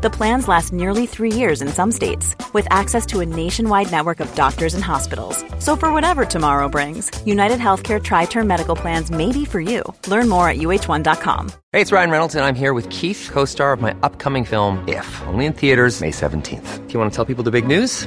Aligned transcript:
The 0.00 0.10
plans 0.10 0.46
last 0.46 0.72
nearly 0.72 1.06
three 1.06 1.32
years 1.32 1.60
in 1.60 1.66
some 1.66 1.90
states, 1.90 2.36
with 2.52 2.68
access 2.70 3.04
to 3.06 3.18
a 3.18 3.26
nationwide 3.26 3.90
network 3.90 4.20
of 4.20 4.32
doctors 4.36 4.74
and 4.74 4.84
hospitals. 4.84 5.44
So, 5.58 5.74
for 5.74 5.92
whatever 5.92 6.24
tomorrow 6.24 6.68
brings, 6.68 7.10
United 7.26 7.58
Healthcare 7.58 8.00
Tri 8.00 8.26
Term 8.26 8.46
Medical 8.46 8.76
Plans 8.76 9.10
may 9.10 9.32
be 9.32 9.44
for 9.44 9.60
you. 9.60 9.82
Learn 10.06 10.28
more 10.28 10.48
at 10.48 10.58
uh1.com. 10.58 11.50
Hey, 11.72 11.80
it's 11.80 11.90
Ryan 11.90 12.10
Reynolds, 12.10 12.36
and 12.36 12.44
I'm 12.44 12.54
here 12.54 12.74
with 12.74 12.88
Keith, 12.90 13.28
co 13.32 13.44
star 13.44 13.72
of 13.72 13.80
my 13.80 13.96
upcoming 14.04 14.44
film, 14.44 14.86
If, 14.86 15.20
only 15.26 15.46
in 15.46 15.52
theaters, 15.52 16.00
May 16.00 16.10
17th. 16.10 16.86
Do 16.86 16.92
you 16.94 17.00
want 17.00 17.10
to 17.10 17.16
tell 17.16 17.24
people 17.24 17.42
the 17.42 17.50
big 17.50 17.66
news? 17.66 18.06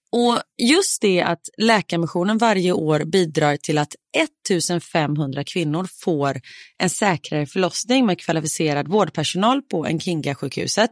Och 0.11 0.39
just 0.57 1.01
det 1.01 1.21
att 1.21 1.41
Läkarmissionen 1.57 2.37
varje 2.37 2.71
år 2.71 3.03
bidrar 3.05 3.57
till 3.57 3.77
att 3.77 3.95
1500 4.17 5.43
kvinnor 5.43 5.87
får 6.03 6.41
en 6.77 6.89
säkrare 6.89 7.45
förlossning 7.45 8.05
med 8.05 8.19
kvalificerad 8.19 8.87
vårdpersonal 8.87 9.61
på 9.61 9.85
Nkinga-sjukhuset 9.85 10.89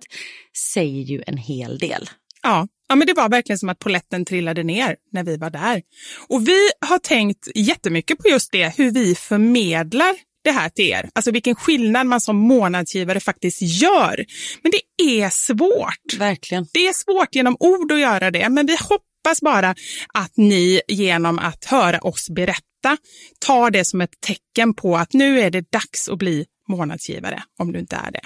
säger 0.74 1.04
ju 1.04 1.24
en 1.28 1.38
hel 1.38 1.78
del. 1.78 2.10
Ja, 2.44 2.68
ja, 2.90 2.96
men 2.96 3.08
det 3.08 3.14
var 3.14 3.30
verkligen 3.30 3.60
som 3.60 3.70
att 3.70 3.80
poletten 3.80 4.26
trillade 4.26 4.64
ner 4.64 4.96
när 5.12 5.24
vi 5.24 5.38
var 5.38 5.50
där. 5.50 5.82
Och 6.28 6.48
vi 6.48 6.70
har 6.86 7.00
tänkt 7.00 7.48
jättemycket 7.56 8.18
på 8.18 8.30
just 8.30 8.52
det, 8.52 8.78
hur 8.78 8.92
vi 8.92 9.16
förmedlar 9.16 10.16
det 10.50 10.60
här 10.60 10.70
till 10.70 10.86
er. 10.86 11.10
Alltså 11.14 11.32
vilken 11.32 11.56
skillnad 11.56 12.08
man 12.08 12.22
som 12.22 12.38
månadsgivare 12.38 13.20
faktiskt 13.20 13.62
gör. 13.62 14.26
Men 14.64 14.72
det 14.72 15.04
är 15.04 15.30
svårt. 15.30 16.20
Verkligen. 16.20 16.66
Det 16.74 16.88
är 16.88 16.94
svårt 16.94 17.36
genom 17.36 17.58
ord 17.60 17.92
att 17.92 18.00
göra 18.00 18.32
det, 18.32 18.50
men 18.50 18.66
vi 18.66 18.78
hoppas 18.90 19.42
bara 19.42 19.76
att 20.14 20.38
ni 20.38 20.82
genom 20.88 21.40
att 21.40 21.66
höra 21.66 22.00
oss 22.00 22.30
berätta 22.30 22.98
tar 23.40 23.72
det 23.72 23.86
som 23.86 24.02
ett 24.02 24.22
tecken 24.22 24.74
på 24.74 24.98
att 24.98 25.14
nu 25.14 25.40
är 25.40 25.50
det 25.50 25.72
dags 25.72 26.10
att 26.10 26.18
bli 26.18 26.46
månadsgivare, 26.70 27.44
om 27.60 27.72
du 27.72 27.80
inte 27.80 27.96
är 27.96 28.12
det. 28.12 28.22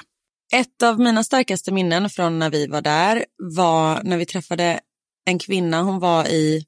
Ett 0.57 0.83
av 0.83 1.00
mina 1.00 1.23
starkaste 1.23 1.72
minnen 1.72 2.09
från 2.09 2.39
när 2.39 2.50
vi 2.50 2.67
var 2.67 2.81
där 2.81 3.25
var 3.38 4.03
när 4.03 4.17
vi 4.17 4.25
träffade 4.25 4.79
en 5.25 5.39
kvinna. 5.39 5.81
Hon 5.81 6.00
var 6.00 6.28
i 6.28 6.66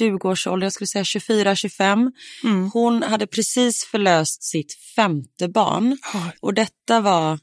20-årsåldern, 0.00 0.62
jag 0.66 0.72
skulle 0.72 0.88
säga 0.88 1.02
24-25. 1.02 2.10
Mm. 2.44 2.70
Hon 2.72 3.02
hade 3.02 3.26
precis 3.26 3.84
förlöst 3.84 4.42
sitt 4.42 4.74
femte 4.96 5.48
barn 5.48 5.98
och 6.40 6.54
detta 6.54 7.00
var 7.00 7.38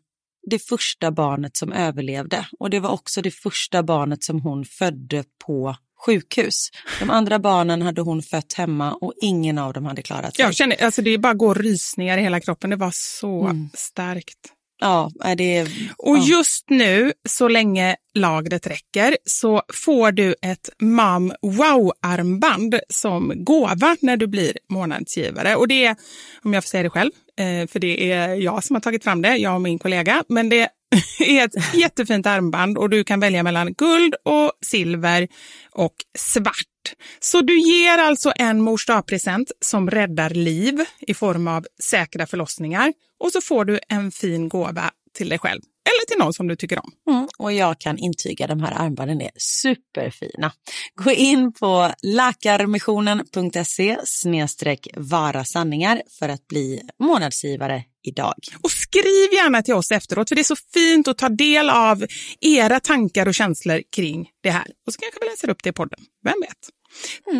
det 0.50 0.60
första 0.60 1.12
barnet 1.12 1.58
som 1.58 1.72
överlevde 1.74 2.48
och 2.60 2.70
det 2.70 2.80
var 2.80 2.90
också 2.90 3.22
det 3.22 3.32
första 3.32 3.84
barnet 3.84 4.24
som 4.24 4.42
hon 4.42 4.66
födde 4.66 5.24
på 5.46 5.76
sjukhus. 6.06 6.70
De 7.00 7.10
andra 7.10 7.40
barnen 7.40 7.82
hade 7.82 8.02
hon 8.02 8.22
fött 8.22 8.54
hemma 8.54 8.92
och 8.94 9.14
ingen 9.22 9.58
av 9.58 9.74
dem 9.74 9.86
hade 9.86 10.02
klarat 10.02 10.36
sig. 10.36 10.46
Jag 10.46 10.56
känner, 10.56 10.84
alltså 10.84 11.02
det 11.02 11.18
bara 11.18 11.34
går 11.34 11.56
rysningar 11.56 12.18
i 12.18 12.22
hela 12.22 12.40
kroppen. 12.40 12.70
Det 12.70 12.76
var 12.76 12.92
så 12.94 13.44
Mm. 13.46 13.70
starkt. 13.74 14.38
Ja, 14.80 15.12
är 15.24 15.36
det... 15.36 15.68
Och 15.98 16.18
ja. 16.18 16.24
just 16.26 16.70
nu, 16.70 17.14
så 17.30 17.48
länge 17.48 17.96
lagret 18.16 18.68
räcker, 18.68 19.18
så 19.26 19.62
får 19.74 20.12
du 20.12 20.36
ett 20.42 20.70
Mam 20.82 21.34
Wow-armband 21.42 22.80
som 22.90 23.34
gåva 23.44 23.96
när 24.02 24.18
du 24.18 24.28
blir 24.28 24.54
månadsgivare. 24.70 25.56
Och 25.56 25.68
det 25.68 25.86
är, 25.86 25.96
om 26.44 26.54
jag 26.54 26.64
får 26.64 26.70
säga 26.70 26.84
det 26.84 26.90
själv, 26.90 27.12
eh, 27.40 27.68
för 27.68 27.80
det 27.80 28.12
är 28.12 28.36
jag 28.36 28.64
som 28.64 28.76
har 28.76 28.82
tagit 28.82 29.04
fram 29.04 29.22
det, 29.22 29.38
jag 29.38 29.56
och 29.56 29.62
min 29.62 29.80
kollega, 29.80 30.24
men 30.30 30.50
det 30.50 30.70
är 31.20 31.46
ett 31.46 31.76
jättefint 31.76 32.26
armband 32.26 32.78
och 32.78 32.90
du 32.90 33.04
kan 33.04 33.20
välja 33.20 33.44
mellan 33.44 33.74
guld 33.74 34.16
och 34.26 34.52
silver 34.66 35.28
och 35.72 35.96
svart. 36.18 36.79
Så 37.20 37.42
du 37.42 37.60
ger 37.60 37.98
alltså 37.98 38.34
en 38.36 38.62
mors 38.62 38.86
present 39.08 39.52
som 39.66 39.90
räddar 39.90 40.30
liv 40.30 40.86
i 41.00 41.14
form 41.14 41.48
av 41.48 41.66
säkra 41.84 42.28
förlossningar 42.28 42.94
och 43.20 43.32
så 43.32 43.42
får 43.42 43.66
du 43.66 43.80
en 43.90 44.12
fin 44.12 44.50
gåva 44.50 44.92
till 45.14 45.30
dig 45.30 45.40
själv 45.40 45.62
eller 45.90 46.06
till 46.08 46.18
någon 46.18 46.34
som 46.34 46.48
du 46.48 46.56
tycker 46.56 46.80
om. 46.80 46.92
Mm, 47.10 47.28
och 47.40 47.54
jag 47.54 47.80
kan 47.80 47.98
intyga 47.98 48.48
de 48.48 48.64
här 48.64 48.72
armbanden 48.72 49.22
är 49.22 49.32
superfina. 49.38 50.52
Gå 50.96 51.12
in 51.12 51.54
på 51.54 51.92
läkarmissionen.se 52.02 53.98
snedstreck 54.06 54.88
vara 54.96 55.46
sanningar 55.46 56.02
för 56.20 56.30
att 56.30 56.48
bli 56.48 56.82
månadsgivare 57.00 57.84
idag. 58.04 58.36
Och 58.62 58.72
skriv 58.72 59.34
gärna 59.34 59.62
till 59.62 59.74
oss 59.74 59.92
efteråt 59.92 60.30
för 60.30 60.36
det 60.36 60.42
är 60.42 60.44
så 60.44 60.56
fint 60.74 61.08
att 61.08 61.18
ta 61.18 61.30
del 61.30 61.70
av 61.70 62.06
era 62.42 62.80
tankar 62.80 63.28
och 63.28 63.36
känslor 63.36 63.82
kring 63.96 64.30
det 64.44 64.52
här. 64.52 64.68
Och 64.88 64.94
så 64.94 65.00
kanske 65.00 65.20
vi 65.22 65.30
läser 65.30 65.50
upp 65.50 65.64
det 65.64 65.70
i 65.70 65.74
podden, 65.74 66.00
vem 66.24 66.36
vet? 66.42 66.79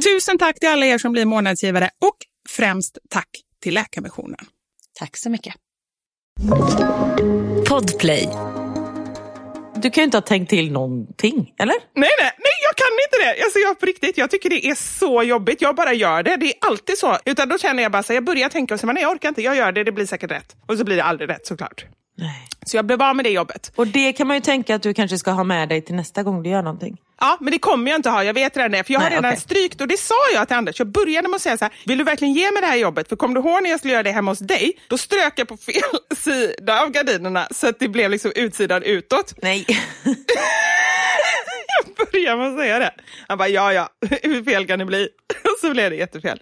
Tusen 0.04 0.38
tack 0.38 0.60
till 0.60 0.70
alla 0.70 0.86
er 0.86 0.98
som 0.98 1.12
blir 1.12 1.26
månadsgivare 1.26 1.90
och 2.06 2.18
främst 2.50 2.98
tack 3.10 3.30
till 3.64 3.74
Läkarmissionen. 3.74 4.46
Tack 5.00 5.18
så 5.18 5.30
mycket. 5.30 5.54
Podplay. 7.70 8.30
Du 9.76 9.90
kan 9.90 10.02
ju 10.02 10.06
inte 10.06 10.18
ha 10.18 10.22
tänkt 10.22 10.50
till 10.50 10.72
någonting, 10.72 11.54
eller? 11.60 11.76
Nej, 11.96 12.10
nej, 12.20 12.32
nej, 12.38 12.58
jag 12.64 12.76
kan 12.76 12.88
inte 13.06 13.18
det. 13.26 13.44
Alltså, 13.44 13.60
jag 13.60 13.80
på 13.80 13.86
riktigt, 13.86 14.18
jag 14.18 14.32
tycker 14.32 14.50
det 14.50 14.66
är 14.66 14.76
så 14.76 15.24
jobbigt. 15.24 15.62
Jag 15.62 15.76
bara 15.76 15.94
gör 15.94 16.24
det. 16.24 16.38
Det 16.38 16.46
är 16.46 16.54
alltid 16.62 16.98
så. 16.98 17.18
Utan 17.26 17.50
då 17.50 17.58
känner 17.58 17.84
jag 17.84 17.92
bara 17.92 18.04
så 18.04 18.14
jag 18.14 18.24
börjar 18.24 18.50
tänka 18.50 18.74
och 18.74 18.80
så, 18.80 18.86
men 18.86 18.94
nej, 18.94 19.04
jag 19.04 19.12
orkar 19.12 19.30
inte. 19.30 19.42
Jag 19.42 19.56
gör 19.56 19.72
det, 19.72 19.84
det 19.84 19.92
blir 19.92 20.06
säkert 20.06 20.32
rätt. 20.32 20.56
Och 20.68 20.78
så 20.78 20.84
blir 20.84 20.96
det 20.96 21.04
aldrig 21.04 21.30
rätt 21.30 21.48
såklart. 21.48 21.86
Nej. 22.18 22.48
Så 22.66 22.78
jag 22.78 22.86
blev 22.86 23.02
av 23.02 23.16
med 23.16 23.26
det 23.26 23.30
jobbet. 23.30 23.72
Och 23.76 23.88
det 23.88 24.14
kan 24.14 24.28
man 24.28 24.38
ju 24.38 24.42
tänka 24.42 24.76
att 24.76 24.82
du 24.84 24.94
kanske 24.94 25.18
ska 25.18 25.32
ha 25.32 25.44
med 25.44 25.70
dig 25.70 25.82
till 25.82 25.96
nästa 25.96 26.24
gång 26.24 26.44
du 26.44 26.50
gör 26.50 26.62
någonting. 26.62 26.98
Ja, 27.20 27.38
men 27.42 27.52
det 27.52 27.60
kommer 27.60 27.92
jag 27.92 27.98
inte 27.98 28.10
ha. 28.10 28.24
Jag 28.24 28.34
vet 28.34 28.58
redan 28.58 28.72
det. 28.72 28.84
För 28.84 28.94
jag 28.94 29.00
har 29.00 29.10
Nej, 29.10 29.18
redan 29.18 29.32
okej. 29.32 29.42
strykt 29.42 29.82
och 29.82 29.88
det 29.88 29.98
sa 30.00 30.16
jag 30.34 30.48
till 30.48 30.58
Anders. 30.58 30.80
Jag 30.80 30.88
började 30.88 31.28
med 31.28 31.36
att 31.36 31.42
säga 31.42 31.58
så 31.58 31.66
här, 31.66 31.74
vill 31.86 31.98
du 31.98 32.04
verkligen 32.04 32.34
ge 32.34 32.52
mig 32.52 32.62
det 32.62 32.68
här 32.68 32.76
jobbet? 32.78 33.10
För 33.10 33.16
kom 33.16 33.34
du 33.34 33.40
ihåg 33.40 33.64
när 33.64 33.70
jag 33.70 33.80
skulle 33.80 33.94
göra 33.94 34.04
det 34.04 34.12
hemma 34.12 34.32
hos 34.32 34.40
dig? 34.40 34.80
Då 34.88 34.98
strök 34.98 35.34
jag 35.36 35.48
på 35.48 35.58
fel 35.58 35.82
sida 36.18 36.82
av 36.82 36.90
gardinerna 36.92 37.48
så 37.52 37.68
att 37.68 37.80
det 37.80 37.88
blev 37.88 38.12
liksom 38.12 38.32
utsidan 38.36 38.84
utåt. 38.84 39.34
Nej. 39.42 39.66
Jag 41.84 42.08
började 42.12 42.38
med 42.38 42.48
att 42.48 42.58
säga 42.60 42.80
det. 42.80 42.92
Han 43.28 43.38
bara, 43.38 43.48
ja, 43.48 43.74
ja, 43.74 43.90
hur 44.22 44.44
fel 44.44 44.68
kan 44.68 44.80
det 44.80 44.86
bli? 44.86 45.10
Och 45.44 45.60
så 45.62 45.72
blev 45.72 45.90
det 45.90 45.96
jättefel. 45.96 46.40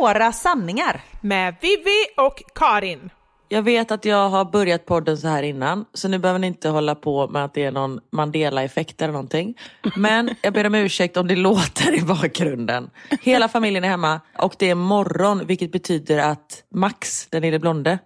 Några 0.00 0.32
sanningar. 0.32 1.00
Med 1.20 1.54
Vivi 1.60 2.04
och 2.16 2.42
Karin. 2.54 3.10
Jag 3.48 3.62
vet 3.62 3.90
att 3.90 4.04
jag 4.04 4.28
har 4.28 4.44
börjat 4.44 4.86
podden 4.86 5.18
så 5.18 5.28
här 5.28 5.42
innan, 5.42 5.84
så 5.94 6.08
nu 6.08 6.18
behöver 6.18 6.38
ni 6.38 6.46
inte 6.46 6.68
hålla 6.68 6.94
på 6.94 7.28
med 7.28 7.44
att 7.44 7.54
det 7.54 7.64
är 7.64 7.72
någon 7.72 8.00
Mandela-effekt 8.12 9.02
eller 9.02 9.12
någonting. 9.12 9.58
Men 9.96 10.34
jag 10.42 10.52
ber 10.54 10.66
om 10.66 10.74
ursäkt 10.74 11.16
om 11.16 11.28
det 11.28 11.36
låter 11.48 11.94
i 11.94 12.02
bakgrunden. 12.02 12.90
Hela 13.22 13.48
familjen 13.48 13.84
är 13.84 13.88
hemma 13.88 14.20
och 14.38 14.54
det 14.58 14.70
är 14.70 14.74
morgon, 14.74 15.46
vilket 15.46 15.72
betyder 15.72 16.18
att 16.18 16.62
Max, 16.74 17.26
den 17.30 17.42
lille 17.42 17.58
blonde, 17.58 17.98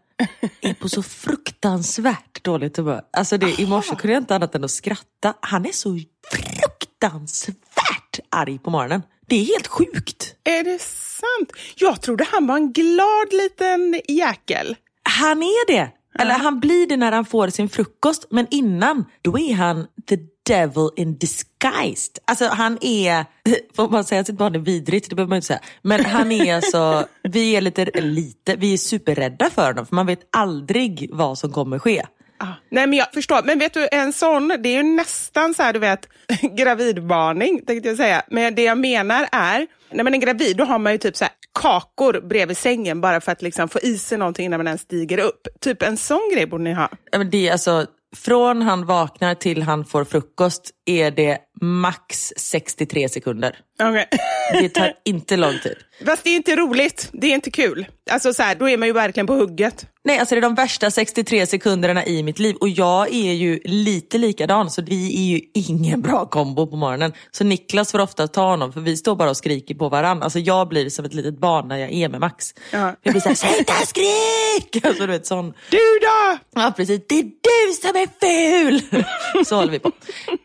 är 0.61 0.75
på 0.75 0.89
så 0.89 1.03
fruktansvärt 1.03 2.45
dåligt 2.45 2.77
humör. 2.77 3.03
Alltså 3.13 3.39
det, 3.39 3.61
i 3.61 3.67
morse 3.67 3.95
kunde 3.97 4.13
jag 4.13 4.21
inte 4.21 4.35
annat 4.35 4.55
än 4.55 4.65
att 4.65 4.71
skratta. 4.71 5.35
Han 5.41 5.67
är 5.67 5.73
så 5.73 5.99
fruktansvärt 6.31 8.21
arg 8.31 8.59
på 8.59 8.71
morgonen. 8.71 9.03
Det 9.33 9.37
är 9.37 9.45
helt 9.45 9.67
sjukt. 9.67 10.35
Är 10.45 10.65
det 10.65 10.83
sant? 10.83 11.53
Jag 11.77 12.01
trodde 12.01 12.27
han 12.33 12.47
var 12.47 12.57
en 12.57 12.73
glad 12.73 13.33
liten 13.33 14.01
jäkel. 14.09 14.77
Han 15.03 15.43
är 15.43 15.67
det. 15.67 15.91
Eller 16.19 16.35
han 16.35 16.61
blir 16.61 16.87
det 16.87 16.97
när 16.97 17.13
han 17.13 17.25
får 17.25 17.49
sin 17.49 17.69
frukost. 17.69 18.27
Men 18.31 18.47
innan, 18.51 19.05
då 19.23 19.39
är 19.39 19.55
han 19.55 19.87
the 20.09 20.19
devil 20.47 20.89
in 20.97 21.19
disguise. 21.19 22.11
Alltså 22.25 22.47
han 22.47 22.79
är, 22.81 23.25
får 23.77 23.89
man 23.89 24.05
säga 24.05 24.21
att 24.21 24.27
sitt 24.27 24.39
barn 24.39 24.55
är 24.55 24.59
vidrigt? 24.59 25.11
Det 25.11 25.17
behöver 25.17 25.29
man 25.29 25.37
inte 25.37 25.47
säga. 25.47 25.61
Men 25.83 26.05
han 26.05 26.33
är 26.33 26.55
alltså, 26.55 27.07
vi 27.23 27.57
är 27.57 27.61
lite, 27.61 28.01
lite, 28.01 28.57
vi 28.57 28.73
är 28.73 28.79
superrädda 28.79 29.51
för 29.51 29.67
honom. 29.67 29.87
För 29.87 29.95
man 29.95 30.07
vet 30.07 30.29
aldrig 30.31 31.11
vad 31.13 31.39
som 31.39 31.53
kommer 31.53 31.79
ske. 31.79 32.07
Ah, 32.43 32.55
nej 32.69 32.87
men 32.87 32.99
jag 32.99 33.13
förstår, 33.13 33.43
men 33.45 33.59
vet 33.59 33.75
du 33.75 33.89
en 33.93 34.13
sån, 34.13 34.49
det 34.49 34.69
är 34.69 34.77
ju 34.77 34.83
nästan 34.83 35.55
så 35.55 35.63
här 35.63 35.73
du 35.73 35.79
vet, 35.79 36.09
gravidvarning 36.57 37.65
tänkte 37.67 37.89
jag 37.89 37.97
säga. 37.97 38.23
Men 38.31 38.55
det 38.55 38.63
jag 38.63 38.79
menar 38.79 39.29
är, 39.33 39.67
när 39.91 40.05
man 40.05 40.15
är 40.15 40.19
gravid 40.19 40.57
då 40.57 40.65
har 40.65 40.79
man 40.79 40.93
ju 40.93 40.99
typ 40.99 41.17
så 41.17 41.25
här 41.25 41.33
kakor 41.61 42.21
bredvid 42.29 42.57
sängen 42.57 43.01
bara 43.01 43.21
för 43.21 43.33
att 43.33 43.43
liksom 43.43 43.69
få 43.69 43.79
i 43.81 43.99
sig 43.99 44.19
någonting 44.19 44.47
innan 44.47 44.59
man 44.59 44.67
ens 44.67 44.81
stiger 44.81 45.19
upp. 45.19 45.49
Typ 45.61 45.83
en 45.83 45.97
sån 45.97 46.31
grej 46.35 46.47
borde 46.47 46.65
ni 46.65 46.73
ha. 46.73 46.89
Men 47.13 47.31
Det 47.31 47.49
är 47.49 47.53
alltså, 47.53 47.87
från 48.17 48.63
han 48.63 48.87
vaknar 48.87 49.35
till 49.35 49.63
han 49.63 49.85
får 49.85 50.05
frukost 50.05 50.71
är 50.87 51.11
det 51.11 51.39
max 51.61 52.33
63 52.37 53.09
sekunder. 53.09 53.59
Okay. 53.79 54.05
Det 54.53 54.69
tar 54.69 54.93
inte 55.05 55.37
lång 55.37 55.59
tid. 55.59 55.77
Fast 56.07 56.25
det 56.25 56.31
är 56.31 56.37
inte 56.37 56.57
roligt, 56.57 57.09
det 57.13 57.27
är 57.27 57.35
inte 57.35 57.51
kul. 57.51 57.87
Alltså 58.11 58.33
så 58.33 58.43
här, 58.43 58.55
då 58.55 58.69
är 58.69 58.77
man 58.77 58.89
ju 58.89 58.95
verkligen 58.95 59.27
på 59.27 59.35
hugget. 59.35 59.87
Nej, 60.05 60.19
alltså 60.19 60.35
det 60.35 60.39
är 60.39 60.43
de 60.43 60.55
värsta 60.55 60.91
63 60.91 61.47
sekunderna 61.47 62.07
i 62.07 62.23
mitt 62.23 62.39
liv 62.39 62.57
och 62.57 62.69
jag 62.69 63.15
är 63.15 63.33
ju 63.33 63.61
lite 63.65 64.19
likadan 64.19 64.71
så 64.71 64.83
vi 64.83 65.17
är 65.17 65.39
ju 65.39 65.41
ingen 65.55 66.01
bra 66.03 66.27
kombo 66.27 66.67
på 66.67 66.77
morgonen. 66.77 67.13
Så 67.31 67.45
Niklas 67.45 67.93
får 67.93 67.99
ofta 67.99 68.29
ta 68.29 68.51
honom 68.51 68.73
för 68.73 68.81
vi 68.81 68.97
står 68.97 69.17
bara 69.17 69.31
och 69.31 69.37
skriker 69.37 69.75
på 69.75 69.89
varandra. 69.89 70.25
Alltså 70.25 70.39
jag 70.39 70.69
blir 70.69 70.91
som 70.91 71.05
ett 71.05 71.15
litet 71.15 71.39
barn 71.39 71.69
när 71.69 71.77
jag 71.77 71.93
är 71.93 72.09
med 72.09 72.21
Max. 72.21 72.55
Ja. 72.71 72.97
Jag 73.03 73.13
blir 73.13 73.21
såhär, 73.21 73.35
sluta 73.35 73.73
skrik! 73.73 74.85
Alltså 74.85 75.07
du 75.07 75.13
vet 75.13 75.27
sån. 75.27 75.55
Du 75.71 75.79
då? 75.79 76.39
Ja 76.55 76.73
precis, 76.77 77.01
det 77.09 77.19
är 77.19 77.23
du 77.23 77.73
som 77.81 77.97
är 77.97 78.09
ful! 78.21 79.05
Så 79.47 79.57
håller 79.57 79.73
vi 79.73 79.79
på. 79.79 79.91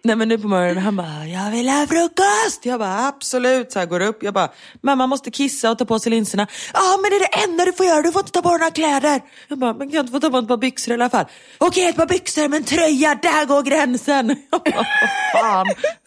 Nej 0.04 0.16
men 0.16 0.30
nu 0.30 0.38
på 0.38 0.48
morgonen 0.48 0.78
han 0.78 0.96
bara, 0.98 1.26
jag 1.26 1.52
vill 1.52 1.70
ha 1.70 1.88
frukost! 1.88 2.66
Jag 2.66 2.80
bara 2.80 3.08
absolut, 3.08 3.72
så 3.72 3.80
här 3.80 3.86
går 3.86 4.00
upp. 4.00 4.24
Jag 4.24 4.34
bara, 4.34 4.52
mamma 4.82 5.08
måste 5.08 5.32
kissa 5.32 5.72
och 5.72 5.78
ta 5.78 5.86
på 5.86 6.00
sig 6.00 6.10
linserna. 6.10 6.48
Ja 6.74 7.00
men 7.02 7.12
det 7.12 7.16
är 7.16 7.20
det 7.20 7.44
enda 7.50 7.66
du 7.66 7.74
får 7.74 7.86
göra, 7.86 8.02
du 8.02 8.12
får 8.12 8.20
inte 8.20 8.32
ta 8.32 8.42
på 8.42 8.50
dig 8.50 8.60
några 8.60 8.72
kläder. 8.72 9.22
Jag 9.48 9.60
bara, 9.60 9.74
men 9.74 9.88
kan 9.88 9.96
jag 9.96 10.04
inte 10.04 10.12
få 10.12 10.20
ta 10.20 10.30
på 10.30 10.38
ett 10.38 10.48
par 10.48 10.58
byxor 10.58 10.92
i 10.92 10.94
alla 10.94 11.10
fall? 11.10 11.26
Okej 11.58 11.86
ett 11.88 11.96
par 11.96 12.06
byxor 12.06 12.48
men 12.48 12.64
tröja, 12.64 13.16
där 13.16 13.46
går 13.46 13.64
gränsen. 13.64 14.28
Jag 14.52 14.62
bara, 14.62 14.76
vad 15.02 15.42
fan. 15.42 15.66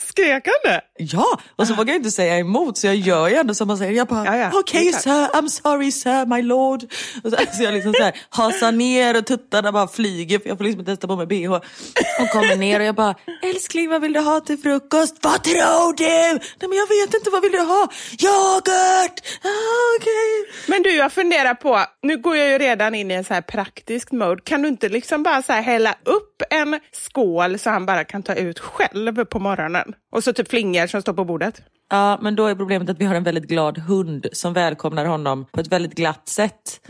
Skrek 0.08 0.46
han 0.46 0.72
det? 0.72 0.80
Ja, 1.00 1.40
och 1.56 1.66
så 1.66 1.74
vågar 1.74 1.94
jag 1.94 1.98
inte 1.98 2.10
säga 2.10 2.38
emot 2.38 2.78
så 2.78 2.86
jag 2.86 2.96
gör 2.96 3.28
ju 3.28 3.34
ändå 3.34 3.54
som 3.54 3.68
man 3.68 3.78
säger. 3.78 3.92
Jag 3.92 4.06
bara, 4.06 4.26
Ja, 4.26 4.36
ja, 4.36 4.50
okej 4.54 4.90
klart. 4.90 5.02
sir, 5.02 5.10
I'm 5.38 5.48
sorry 5.48 5.92
sir, 5.92 6.26
my 6.26 6.42
lord. 6.42 6.82
Och 7.24 7.30
så, 7.30 7.36
så 7.56 7.62
jag 7.62 7.74
liksom 7.74 7.92
så 7.92 8.02
här, 8.02 8.14
hasar 8.30 8.72
ner 8.72 9.16
och 9.18 9.26
tuttarna 9.26 9.72
bara 9.72 9.88
flyger 9.88 10.38
för 10.38 10.48
jag 10.48 10.58
får 10.58 10.64
liksom 10.64 10.80
inte 10.80 10.92
testa 10.92 11.06
på 11.06 11.16
mig 11.16 11.26
bh. 11.26 11.50
Och 12.20 12.28
kommer 12.32 12.56
ner 12.56 12.80
och 12.80 12.86
jag 12.86 12.94
bara, 12.94 13.14
älskling 13.42 13.88
vad 13.88 14.00
vill 14.00 14.12
du 14.12 14.20
ha 14.20 14.40
till 14.40 14.58
frukost? 14.58 15.16
Vad 15.22 15.42
tror 15.42 15.96
du? 15.96 16.04
Nej 16.04 16.68
men 16.68 16.72
jag 16.78 16.86
vet 16.88 17.14
inte, 17.14 17.30
vad 17.30 17.42
vill 17.42 17.52
du 17.52 17.60
ha? 17.60 17.88
Yoghurt! 18.44 19.20
Ah, 19.42 19.96
okej. 19.98 20.52
Men 20.68 20.82
du, 20.82 20.90
jag 20.96 21.12
funderar 21.12 21.54
på, 21.54 21.80
nu 22.02 22.16
går 22.16 22.36
jag 22.36 22.48
ju 22.48 22.58
redan 22.58 22.94
in 22.94 23.10
i 23.10 23.14
en 23.14 23.24
så 23.24 23.34
här 23.34 23.40
praktisk 23.42 24.12
mode. 24.12 24.42
Kan 24.44 24.62
du 24.62 24.68
inte 24.68 24.88
liksom 24.88 25.22
bara 25.22 25.42
så 25.42 25.52
här 25.52 25.62
hälla 25.62 25.94
upp 26.04 26.42
en 26.50 26.80
skål 26.92 27.58
så 27.58 27.70
han 27.70 27.86
bara 27.86 28.04
kan 28.04 28.22
ta 28.22 28.34
ut 28.34 28.58
själv 28.58 29.24
på 29.24 29.38
morgonen? 29.38 29.94
Och 30.12 30.24
så 30.24 30.32
typ 30.32 30.48
flingor 30.50 30.86
som 30.90 31.02
står 31.02 31.12
på 31.12 31.24
bordet. 31.24 31.62
Ja, 31.90 32.18
men 32.22 32.36
då 32.36 32.46
är 32.46 32.54
problemet 32.54 32.90
att 32.90 33.00
vi 33.00 33.04
har 33.04 33.14
en 33.14 33.22
väldigt 33.22 33.48
glad 33.48 33.78
hund 33.78 34.26
som 34.32 34.52
välkomnar 34.52 35.04
honom 35.04 35.46
på 35.52 35.60
ett 35.60 35.72
väldigt 35.72 35.94
glatt 35.94 36.28
sätt. 36.28 36.80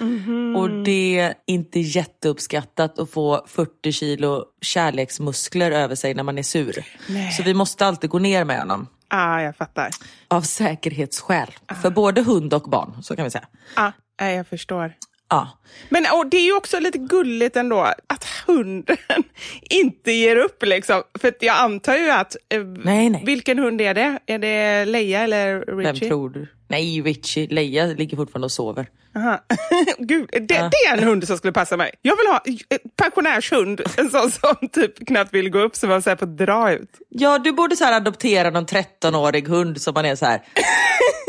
Och 0.57 0.71
det 0.85 1.19
är 1.19 1.35
inte 1.47 1.81
jätteuppskattat 1.81 2.99
att 2.99 3.11
få 3.11 3.45
40 3.47 3.93
kilo 3.93 4.45
kärleksmuskler 4.61 5.71
över 5.71 5.95
sig 5.95 6.15
när 6.15 6.23
man 6.23 6.39
är 6.39 6.43
sur. 6.43 6.87
Nej. 7.09 7.33
Så 7.33 7.43
vi 7.43 7.55
måste 7.55 7.87
alltid 7.87 8.11
gå 8.11 8.19
ner 8.19 8.45
med 8.45 8.59
honom. 8.59 8.87
Ja, 9.11 9.17
ah, 9.17 9.43
jag 9.43 9.57
fattar. 9.57 9.91
Av 10.29 10.43
säkerhetsskäl. 10.43 11.51
För 11.83 11.91
både 11.91 12.23
hund 12.23 12.55
och 12.55 12.63
barn, 12.71 13.03
så 13.03 13.17
kan 13.17 13.25
vi 13.25 13.31
säga. 13.31 13.47
Ja, 13.77 13.93
ah, 14.19 14.27
jag 14.27 14.47
förstår. 14.47 14.93
Ja. 15.31 15.49
Men 15.89 16.07
och 16.13 16.27
det 16.27 16.37
är 16.37 16.45
ju 16.45 16.57
också 16.57 16.81
lite 16.81 16.99
gulligt 16.99 17.57
ändå 17.57 17.81
att 18.07 18.25
hunden 18.47 18.97
inte 19.71 20.13
ger 20.13 20.37
upp. 20.37 20.63
Liksom. 20.65 21.03
För 21.21 21.35
jag 21.41 21.57
antar 21.57 21.97
ju 21.97 22.11
att... 22.11 22.37
Eh, 22.49 22.61
Nej, 22.65 23.11
nej. 23.11 23.23
Vilken 23.27 23.59
hund 23.59 23.81
är 23.81 23.95
det? 23.95 24.19
Är 24.27 24.39
det 24.39 24.85
Leia 24.85 25.21
eller 25.21 25.65
Vem 25.67 25.79
Richie? 25.95 26.09
tror 26.09 26.31
du? 26.31 26.49
Nej, 26.69 27.03
Richie. 27.03 27.49
Leia 27.49 27.87
ligger 27.87 28.17
fortfarande 28.17 28.45
och 28.45 28.53
sover. 28.53 28.87
Aha. 29.17 29.39
Gud, 29.99 30.29
det, 30.33 30.41
det 30.47 30.57
är 30.89 30.97
en 30.97 31.03
hund 31.05 31.27
som 31.27 31.37
skulle 31.39 31.53
passa 31.53 31.77
mig. 31.77 31.91
Jag 32.03 32.17
vill 32.17 32.27
ha 32.27 32.43
en 32.69 32.79
pensionärshund, 32.97 33.81
en 33.97 34.11
sån 34.11 34.31
som 34.31 34.69
typ 34.73 35.07
knappt 35.07 35.35
vill 35.35 35.51
gå 35.51 35.59
upp 35.59 35.77
så 35.77 35.87
man 35.87 36.03
så 36.03 36.11
här 36.11 36.17
får 36.17 36.27
dra 36.27 36.73
ut. 36.73 36.91
Ja, 37.09 37.39
du 37.39 37.53
borde 37.53 37.77
så 37.77 37.85
här 37.85 37.97
adoptera 37.97 38.51
någon 38.51 38.67
13-årig 38.67 39.49
hund 39.49 39.81
som 39.81 39.95
man 39.95 40.05
är 40.05 40.17
så 40.17 40.27
här. 40.27 40.43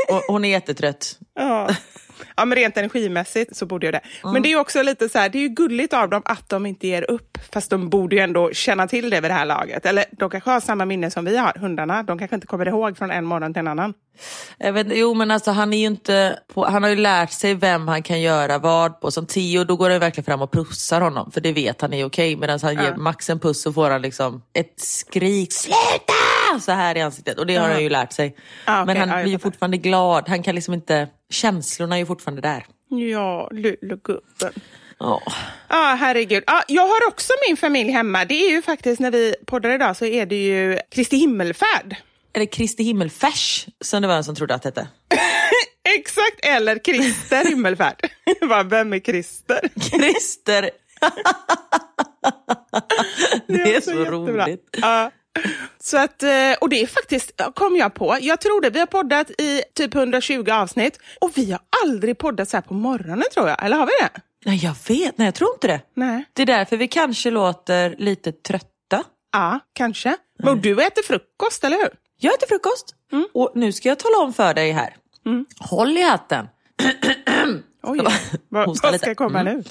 Och 0.10 0.24
hon 0.28 0.46
är 0.46 0.50
jättetrött. 0.50 1.20
Ja. 1.36 1.70
Ja, 2.36 2.46
men 2.46 2.56
rent 2.56 2.78
energimässigt 2.78 3.56
så 3.56 3.66
borde 3.66 3.88
jag 3.88 3.94
det. 3.94 4.02
Men 4.24 4.42
det 4.42 4.52
är 4.52 4.60
också 4.60 4.82
lite 4.82 5.10
så 5.10 5.20
här, 5.20 5.30
det 5.30 5.38
är 5.38 5.42
ju 5.42 5.50
gulligt 5.50 5.94
av 5.94 6.10
dem 6.10 6.22
att 6.26 6.50
de 6.50 6.66
inte 6.66 6.88
ger 6.88 7.12
upp. 7.12 7.38
Fast 7.54 7.70
de 7.70 7.90
borde 7.90 8.16
ju 8.16 8.22
ändå 8.22 8.52
känna 8.54 8.88
till 8.88 9.10
det 9.10 9.22
vid 9.22 9.32
det 9.32 9.36
här 9.36 9.46
laget. 9.46 9.86
Eller 9.86 10.06
de 10.12 10.30
kanske 10.30 10.50
har 10.50 10.60
samma 10.60 10.86
minne 10.86 11.12
som 11.12 11.26
vi 11.26 11.38
har, 11.38 11.54
hundarna. 11.60 12.04
De 12.04 12.20
kanske 12.20 12.36
inte 12.36 12.48
kommer 12.48 12.68
ihåg 12.68 12.98
från 12.98 13.12
en 13.12 13.26
morgon 13.26 13.54
till 13.54 13.60
en 13.60 13.68
annan. 13.68 13.94
Jag 14.58 14.74
vet, 14.74 14.88
jo 14.92 15.14
men 15.14 15.32
alltså 15.32 15.52
han 15.52 15.74
är 15.74 15.78
ju 15.78 15.86
inte 15.86 16.40
på, 16.54 16.66
han 16.66 16.84
har 16.84 16.90
ju 16.90 16.96
lärt 16.96 17.32
sig 17.32 17.54
vem 17.54 17.88
han 17.88 18.04
kan 18.04 18.22
göra 18.22 18.58
vad 18.58 19.02
på. 19.02 19.12
Som 19.12 19.26
Tio 19.26 19.64
då 19.64 19.76
går 19.76 19.90
han 19.90 20.00
verkligen 20.00 20.26
fram 20.26 20.42
och 20.42 20.52
pussar 20.52 21.02
honom 21.02 21.32
för 21.32 21.42
det 21.42 21.54
vet 21.54 21.82
han 21.82 21.94
är 21.94 22.06
okej. 22.06 22.36
Medan 22.36 22.60
han 22.62 22.74
ger 22.74 22.96
Max 22.96 23.30
en 23.30 23.40
puss 23.40 23.62
så 23.62 23.74
får 23.74 23.90
han 23.90 24.02
liksom 24.02 24.42
ett 24.54 24.74
skrik, 24.78 25.54
sluta! 25.54 26.21
Så 26.60 26.72
här 26.72 26.98
i 26.98 27.02
ansiktet 27.02 27.40
och 27.40 27.46
det 27.48 27.56
har 27.56 27.70
han 27.70 27.84
ju 27.84 27.90
lärt 27.90 28.14
sig. 28.14 28.36
Ja, 28.66 28.84
okej, 28.84 28.96
men 28.96 29.10
han 29.10 29.20
jag 29.20 29.28
blir 29.28 29.38
fortfarande 29.38 29.78
glad, 29.78 30.30
han 30.30 30.44
kan 30.44 30.56
liksom 30.56 30.74
inte, 30.74 31.08
känslorna 31.30 31.96
är 31.96 32.00
ju 32.00 32.06
fortfarande 32.06 32.42
där. 32.42 32.66
Ja, 32.90 33.50
lille 33.52 33.96
gubben. 34.04 34.54
Ja. 35.00 35.22
Ja, 35.70 35.98
herregud. 36.00 36.44
Ja, 36.48 36.64
jag 36.68 36.82
har 36.88 37.08
också 37.08 37.34
min 37.48 37.58
familj 37.58 37.92
hemma. 37.92 38.26
Det 38.26 38.34
är 38.34 38.50
ju 38.50 38.62
faktiskt 38.62 39.00
när 39.00 39.12
vi 39.12 39.36
poddar 39.46 39.70
idag 39.70 39.98
så 39.98 40.06
är 40.06 40.26
det 40.26 40.36
ju 40.44 40.80
Kristi 40.92 41.18
himmelfärd. 41.18 41.96
Eller 42.34 42.46
Kristi 42.46 42.84
himmelfärs 42.84 43.68
som 43.82 44.02
det 44.02 44.08
var 44.08 44.16
en 44.16 44.24
som 44.24 44.36
trodde 44.36 44.56
att 44.56 44.62
det 44.62 44.70
hette. 44.70 44.88
Exakt, 45.98 46.40
eller 46.46 46.84
Krister 46.84 47.46
himmelfärd. 47.46 48.10
Vem 48.70 48.94
är 48.94 49.00
Krister? 49.00 49.60
Christer. 49.82 50.70
det 53.48 53.62
är 53.62 53.74
var 53.74 53.82
så 53.82 53.92
jättebra. 53.92 54.46
roligt. 54.46 54.78
Ja. 54.82 55.12
Så 55.80 55.98
att, 55.98 56.24
eh, 56.24 56.30
och 56.62 56.70
det 56.70 56.82
är 56.82 56.88
faktiskt, 56.88 57.42
kom 57.56 57.76
jag 57.76 57.94
på, 57.94 58.18
jag 58.22 58.42
tror 58.42 58.62
det, 58.62 58.70
vi 58.70 58.80
har 58.80 58.86
poddat 58.86 59.30
i 59.30 59.62
typ 59.76 59.96
120 59.96 60.50
avsnitt 60.52 61.00
och 61.22 61.32
vi 61.36 61.52
har 61.52 61.62
aldrig 61.86 62.18
poddat 62.18 62.50
så 62.50 62.58
här 62.58 62.62
på 62.62 62.74
morgonen 62.74 63.24
tror 63.34 63.50
jag, 63.50 63.66
eller 63.66 63.78
har 63.78 63.86
vi 63.86 63.92
det? 64.02 64.22
Nej 64.46 64.60
jag 64.64 64.76
vet, 64.88 65.18
nej 65.18 65.28
jag 65.28 65.36
tror 65.36 65.50
inte 65.54 65.68
det. 65.68 65.82
Nej. 65.96 66.26
Det 66.34 66.42
är 66.42 66.46
därför 66.46 66.78
vi 66.78 66.88
kanske 66.88 67.32
låter 67.32 67.96
lite 67.98 68.32
trötta. 68.32 69.04
Ja, 69.32 69.60
kanske. 69.74 70.18
Men 70.44 70.62
du 70.62 70.72
äter 70.84 71.04
frukost, 71.04 71.64
eller 71.64 71.78
hur? 71.78 71.90
Jag 72.20 72.34
äter 72.34 72.48
frukost 72.48 72.96
och 73.34 73.52
nu 73.56 73.72
ska 73.72 73.90
jag 73.90 74.00
tala 74.00 74.18
om 74.18 74.34
för 74.34 74.54
dig 74.54 74.72
här. 74.72 74.96
Håll 75.60 75.98
i 75.98 76.02
hatten. 76.02 76.48
Oj, 77.84 78.00
vad, 78.50 78.78
vad 78.84 79.00
ska 79.02 79.16
komma 79.16 79.40
Mm. 79.40 79.58
nu? 79.58 79.64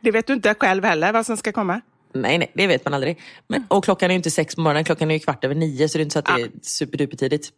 Det 0.00 0.10
vet 0.10 0.26
du 0.26 0.32
inte 0.32 0.54
själv 0.54 0.84
heller, 0.84 1.12
vad 1.12 1.26
som 1.26 1.36
ska 1.36 1.52
komma. 1.52 1.80
Nej, 2.14 2.38
nej, 2.38 2.50
det 2.54 2.66
vet 2.66 2.84
man 2.84 2.94
aldrig. 2.94 3.18
Men, 3.48 3.64
och 3.68 3.84
klockan 3.84 4.10
är 4.10 4.14
ju 4.14 4.16
inte 4.16 4.30
sex 4.30 4.54
på 4.54 4.60
morgonen, 4.60 4.84
klockan 4.84 5.10
är 5.10 5.14
ju 5.14 5.20
kvart 5.20 5.44
över 5.44 5.54
nio 5.54 5.88
så 5.88 5.98
det 5.98 6.02
är 6.02 6.04
inte 6.04 6.12
så 6.12 6.18
att 6.18 6.24
det 6.24 6.42
är 6.42 6.50
superdupertidigt. 6.62 7.48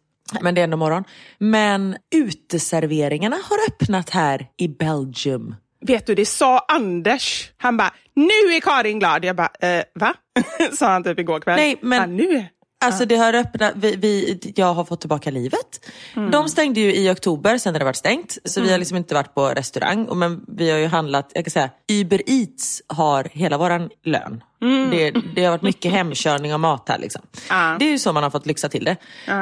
Men 0.41 0.55
det 0.55 0.61
är 0.61 0.63
ändå 0.63 0.77
morgon. 0.77 1.03
Men 1.37 1.97
uteserveringarna 2.15 3.35
har 3.43 3.57
öppnat 3.67 4.09
här 4.09 4.47
i 4.57 4.67
Belgium. 4.67 5.55
Vet 5.85 6.05
du, 6.05 6.15
det 6.15 6.25
sa 6.25 6.59
Anders. 6.67 7.51
Han 7.57 7.77
bara, 7.77 7.93
nu 8.15 8.23
är 8.55 8.59
Karin 8.61 8.99
glad. 8.99 9.25
Jag 9.25 9.35
bara, 9.35 9.51
eh, 9.59 9.83
va? 9.95 10.13
sa 10.73 10.87
han 10.91 11.03
typ 11.03 11.19
igår 11.19 11.39
kväll. 11.39 11.55
Nej, 11.55 11.77
men- 11.81 11.99
Ja, 11.99 12.05
nu 12.27 12.45
Alltså 12.81 13.05
det 13.05 13.15
har 13.15 13.33
öppnat, 13.33 13.73
vi, 13.75 13.95
vi, 13.95 14.39
jag 14.55 14.73
har 14.73 14.85
fått 14.85 14.99
tillbaka 14.99 15.31
livet. 15.31 15.89
De 16.31 16.49
stängde 16.49 16.79
ju 16.79 16.95
i 16.95 17.09
oktober, 17.09 17.57
sen 17.57 17.73
har 17.73 17.79
det 17.79 17.85
varit 17.85 17.95
stängt. 17.95 18.37
Så 18.45 18.61
vi 18.61 18.71
har 18.71 18.77
liksom 18.77 18.97
inte 18.97 19.13
varit 19.13 19.33
på 19.33 19.47
restaurang. 19.47 20.17
Men 20.17 20.45
vi 20.47 20.71
har 20.71 20.77
ju 20.77 20.87
handlat, 20.87 21.31
jag 21.33 21.45
kan 21.45 21.51
säga, 21.51 21.69
Uber 21.91 22.21
Eats 22.25 22.81
har 22.87 23.27
hela 23.31 23.57
våran 23.57 23.89
lön. 24.03 24.43
Det, 24.91 25.11
det 25.35 25.43
har 25.43 25.51
varit 25.51 25.61
mycket 25.61 25.91
hemkörning 25.91 26.53
av 26.53 26.59
mat 26.59 26.89
här. 26.89 26.99
Liksom. 26.99 27.21
Ja. 27.49 27.75
Det 27.79 27.85
är 27.85 27.91
ju 27.91 27.99
så 27.99 28.13
man 28.13 28.23
har 28.23 28.29
fått 28.29 28.45
lyxa 28.45 28.69
till 28.69 28.83
det. 28.83 28.97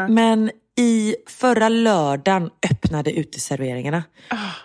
Men 0.09 0.51
i 0.77 1.15
förra 1.27 1.69
lördagen 1.69 2.49
öppnade 2.71 3.11
uteserveringarna. 3.11 4.03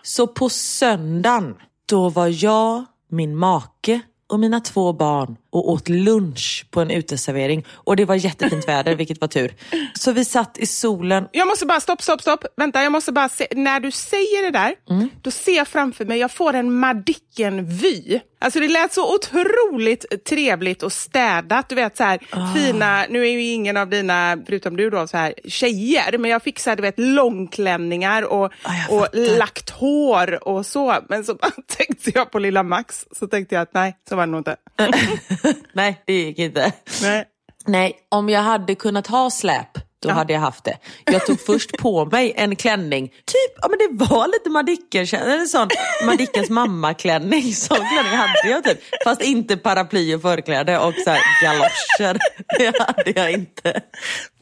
Så 0.03 0.27
på 0.27 0.49
söndagen, 0.49 1.55
då 1.87 2.09
var 2.09 2.45
jag, 2.45 2.85
min 3.11 3.37
make 3.37 4.01
och 4.27 4.41
mina 4.41 4.61
två 4.61 4.93
barn 4.93 5.37
och 5.55 5.71
åt 5.71 5.89
lunch 5.89 6.67
på 6.71 6.81
en 6.81 6.91
uteservering. 6.91 7.65
Och 7.71 7.97
det 7.97 8.05
var 8.05 8.15
jättefint 8.15 8.69
väder, 8.69 8.95
vilket 8.95 9.21
var 9.21 9.29
tur. 9.29 9.55
Så 9.95 10.13
vi 10.13 10.25
satt 10.25 10.59
i 10.59 10.67
solen. 10.67 11.25
Jag 11.33 11.49
måste 11.49 11.67
bara, 11.67 11.81
stopp, 11.81 12.03
stopp, 12.03 12.21
stopp. 12.21 12.45
Vänta, 12.57 12.83
jag 12.83 12.93
måste 12.93 13.13
bara 13.13 13.29
se. 13.29 13.47
När 13.51 13.81
du 13.81 13.91
säger 13.91 14.43
det 14.43 14.51
där, 14.51 14.75
Mm. 14.91 15.09
då 15.23 15.31
ser 15.31 15.57
jag 15.57 15.69
framför 15.69 16.05
mig, 16.05 16.19
jag 16.19 16.31
får 16.33 16.55
en 16.55 16.73
Madicken-vy. 16.79 18.21
Alltså 18.39 18.61
det 18.61 18.69
lät 18.69 18.93
så 18.93 19.15
otroligt 19.15 20.25
trevligt 20.29 20.83
och 20.83 20.93
städat. 20.93 21.69
Du 21.69 21.75
vet 21.75 21.97
så 21.97 22.05
här 22.05 22.19
Ah. 22.31 22.55
fina, 22.55 23.05
nu 23.11 23.27
är 23.27 23.31
ju 23.31 23.43
ingen 23.43 23.77
av 23.77 23.89
dina, 23.91 24.39
förutom 24.47 24.77
du 24.77 24.91
då, 24.91 25.07
så 25.07 25.17
här 25.17 25.35
tjejer, 25.49 26.19
men 26.19 26.31
jag 26.31 26.43
fick 26.43 26.59
så 26.59 26.71
här, 26.71 26.77
du 26.77 26.83
vet 26.83 26.95
långklänningar 26.99 28.23
och, 28.23 28.53
jag 28.89 28.99
och 28.99 29.09
lagt 29.39 29.71
hår 29.71 30.49
och 30.49 30.67
så. 30.67 30.97
Men 31.09 31.25
så 31.25 31.35
tänkte 31.77 32.11
jag 32.15 32.31
på 32.31 32.39
lilla 32.39 32.63
Max, 32.63 33.07
så 33.19 33.27
tänkte 33.27 33.55
jag 33.55 33.63
att 33.63 33.75
nej, 33.75 33.97
så 34.09 34.17
var 34.17 34.27
det 34.27 34.33
nog 34.33 34.41
inte. 34.41 34.57
Nej, 35.73 36.03
det 36.07 36.13
gick 36.13 36.39
inte. 36.39 36.73
Nej. 37.03 37.25
Nej, 37.67 37.97
om 38.09 38.29
jag 38.29 38.41
hade 38.41 38.75
kunnat 38.75 39.07
ha 39.07 39.31
släp, 39.31 39.69
då 40.03 40.11
hade 40.11 40.33
jag 40.33 40.41
haft 40.41 40.65
det. 40.65 40.79
Jag 41.05 41.27
tog 41.27 41.41
först 41.47 41.79
på 41.79 42.05
mig 42.05 42.33
en 42.37 42.57
klänning, 42.57 43.09
typ, 43.09 43.59
ja 43.63 43.69
men 43.69 43.79
det 43.79 44.05
var 44.05 44.27
lite 44.27 44.51
Madicken, 44.51 45.07
en 45.13 45.47
sån 45.47 45.69
Madickens 46.07 46.51
mammaklänning. 46.51 47.43
Sån 47.55 47.77
klänning 47.77 48.19
hade 48.19 48.49
jag 48.51 48.65
typ. 48.65 48.79
Fast 49.05 49.23
inte 49.23 49.57
paraply 49.57 50.15
och 50.15 50.23
förkläde 50.23 50.79
och 50.79 50.95
så 51.05 51.11
här 51.11 51.21
galoscher. 51.43 52.19
Det 52.59 52.79
hade 52.79 53.21
jag 53.21 53.33
inte. 53.33 53.81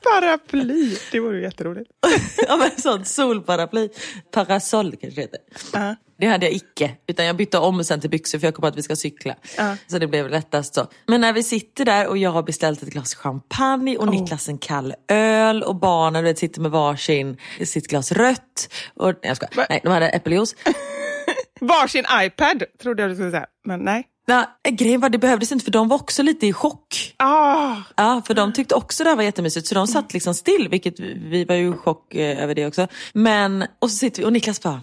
Paraply, 0.02 0.97
det 1.12 1.21
vore 1.21 1.37
ju 1.37 1.42
jätteroligt. 1.42 1.90
Ja 2.49 2.56
men 2.56 2.71
sånt 2.80 3.09
solparaply. 3.09 3.88
Parasoll 4.30 4.97
kanske 5.00 5.21
det 5.21 5.23
heter. 5.23 5.40
Ja. 5.73 5.94
Det 6.18 6.26
hade 6.26 6.47
jag 6.47 6.54
icke. 6.54 6.90
Utan 7.06 7.26
jag 7.26 7.37
bytte 7.37 7.59
om 7.59 7.85
sen 7.85 8.00
till 8.00 8.11
byxor 8.11 8.38
för 8.38 8.47
jag 8.47 8.54
kom 8.54 8.62
på 8.62 8.66
att 8.66 8.76
vi 8.76 8.82
ska 8.82 8.97
cykla. 8.97 9.35
Ja. 9.56 9.76
Så 9.87 9.99
det 9.99 10.06
blev 10.06 10.28
lättast 10.30 10.75
så. 10.75 10.87
Men 11.06 11.21
när 11.21 11.32
vi 11.32 11.42
sitter 11.42 11.85
där 11.85 12.06
och 12.09 12.18
jag 12.18 12.30
har 12.30 12.42
beställt 12.42 12.82
ett 12.82 12.88
glas 12.88 13.14
champagne 13.14 13.97
och 13.97 14.09
Niklas 14.09 14.49
en 14.49 14.59
kall 14.59 14.94
öl 15.09 15.62
och 15.62 15.76
barnen 15.76 16.25
vet, 16.25 16.38
sitter 16.38 16.61
med 16.61 16.71
varsin 16.71 17.37
sitt 17.64 17.88
glas 17.88 18.12
rött. 18.12 18.68
Och, 18.94 19.06
nej, 19.06 19.16
jag 19.23 19.37
skojar. 19.37 19.52
Va? 19.56 19.66
Nej, 19.71 19.80
de 19.82 19.88
hade 19.88 20.09
äppeljuice. 20.09 20.54
Varsin 21.61 22.04
iPad, 22.23 22.62
trodde 22.82 23.02
jag 23.02 23.11
du 23.11 23.14
skulle 23.14 23.30
säga. 23.30 23.47
Men 23.64 23.80
nej. 23.80 24.04
Nej, 24.26 24.47
grejen 24.71 25.00
var 25.00 25.09
det 25.09 25.19
behövdes 25.19 25.52
inte 25.52 25.64
för 25.64 25.73
de 25.73 25.88
var 25.88 25.97
också 25.97 26.23
lite 26.23 26.47
i 26.47 26.52
chock. 26.52 27.14
Ah, 27.19 27.76
Ja, 27.97 28.23
för 28.26 28.35
de 28.35 28.52
tyckte 28.52 28.75
också 28.75 29.05
det 29.05 29.11
här 29.11 29.17
var 29.17 29.23
jättemysigt 29.23 29.67
så 29.67 29.75
de 29.75 29.87
satt 29.87 30.12
liksom 30.12 30.35
still, 30.35 30.69
vilket 30.69 31.00
vi- 31.00 31.19
vi 31.19 31.45
var 31.45 31.55
ju 31.55 31.69
i 31.75 31.76
chock 31.76 32.14
eh, 32.14 32.43
över 32.43 32.55
det 32.55 32.67
också. 32.67 32.87
Men, 33.12 33.62
och 33.79 33.91
så 33.91 33.97
sitter 33.97 34.23
vi 34.23 34.26
och 34.29 34.33
Niklas 34.33 34.62
bara, 34.62 34.81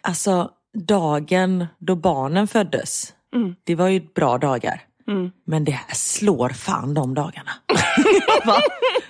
alltså 0.00 0.50
dagen 0.78 1.66
då 1.78 1.96
barnen 1.96 2.48
föddes, 2.48 3.12
det 3.64 3.74
var 3.74 3.88
ju 3.88 4.00
bra 4.14 4.38
dagar. 4.38 4.82
Men 5.46 5.64
det 5.64 5.72
här 5.72 5.94
slår 5.94 6.48
fan 6.48 6.94
de 6.94 7.14
dagarna. 7.14 7.50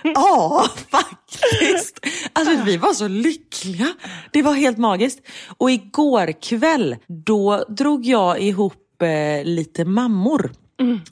Ja, 0.03 0.65
faktiskt. 0.91 1.99
Alltså 2.33 2.63
vi 2.63 2.77
var 2.77 2.93
så 2.93 3.07
lyckliga. 3.07 3.87
Det 4.31 4.41
var 4.41 4.53
helt 4.53 4.77
magiskt. 4.77 5.19
Och 5.57 5.71
igår 5.71 6.41
kväll, 6.41 6.95
då 7.25 7.65
drog 7.69 8.05
jag 8.05 8.39
ihop 8.41 8.73
eh, 9.05 9.43
lite 9.43 9.85
mammor. 9.85 10.51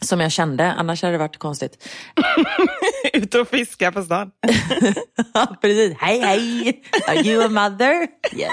Som 0.01 0.19
jag 0.19 0.31
kände, 0.31 0.71
annars 0.71 1.01
hade 1.01 1.13
det 1.13 1.17
varit 1.17 1.37
konstigt. 1.37 1.87
ute 3.13 3.39
och 3.39 3.47
fiska 3.47 3.91
på 3.91 4.03
stan. 4.03 4.31
Ja, 5.33 5.55
Precis. 5.61 5.97
Hej 5.99 6.19
hej! 6.19 6.83
Are 7.07 7.21
you 7.21 7.45
a 7.45 7.49
mother? 7.49 8.07
Yes. 8.35 8.51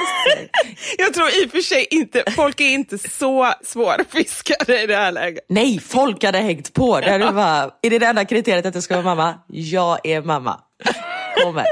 Jag 0.99 1.15
tror 1.15 1.29
i 1.29 1.47
och 1.47 1.51
för 1.51 1.61
sig 1.61 1.87
inte, 1.91 2.25
folk 2.37 2.61
är 2.61 2.71
inte 2.71 2.99
så 2.99 3.53
svårfiskade 3.65 4.83
i 4.83 4.87
det 4.87 4.97
här 4.97 5.13
läget. 5.13 5.45
Nej, 5.49 5.79
folk 5.81 6.25
hade 6.25 6.39
hängt 6.39 6.73
på. 6.73 7.01
Det 7.01 7.11
hade 7.11 7.33
bara, 7.33 7.71
är 7.83 7.91
det 7.91 7.99
det 7.99 8.07
enda 8.07 8.25
kriteriet 8.25 8.67
att 8.67 8.75
jag 8.75 8.85
ska 8.85 8.95
vara 9.03 9.15
mamma? 9.15 9.35
Jag 9.47 10.07
är 10.07 10.23
mamma. 10.23 10.61
Kommer. 11.45 11.65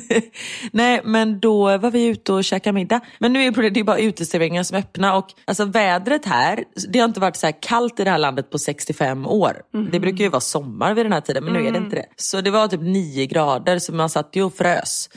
Nej, 0.72 1.00
men 1.04 1.40
då 1.40 1.78
var 1.78 1.90
vi 1.90 2.06
ute 2.06 2.32
och 2.32 2.44
käkade 2.44 2.74
middag. 2.74 3.00
Men 3.18 3.32
nu 3.32 3.46
är 3.46 3.70
det 3.70 3.80
är 3.80 3.84
bara 3.84 3.98
uteserveringar 3.98 4.62
som 4.62 4.76
är 4.76 4.80
öppna 4.80 5.16
och 5.16 5.28
alltså 5.44 5.64
vädret 5.64 6.24
här, 6.24 6.64
det 6.88 6.98
har 6.98 7.08
inte 7.08 7.20
varit 7.20 7.36
så 7.36 7.46
här 7.46 7.54
kallt 7.62 8.00
i 8.00 8.04
det 8.04 8.10
här 8.10 8.18
landet 8.18 8.50
på 8.50 8.58
65 8.58 9.26
år. 9.26 9.62
Det 9.92 10.00
brukar 10.00 10.24
ju 10.24 10.30
vara 10.30 10.40
sommar 10.40 10.94
vid 10.94 11.04
den 11.04 11.12
här 11.12 11.20
tiden, 11.20 11.44
men 11.44 11.52
nu 11.52 11.66
är 11.66 11.72
det 11.72 11.78
inte 11.78 11.96
det. 11.96 12.06
Så 12.16 12.40
det 12.40 12.50
var 12.50 12.68
typ 12.68 12.80
9 12.80 13.26
grader, 13.26 13.78
så 13.78 13.94
man 13.94 14.10
satt 14.10 14.30
ju 14.32 14.42
och 14.42 14.54
frös. 14.54 15.10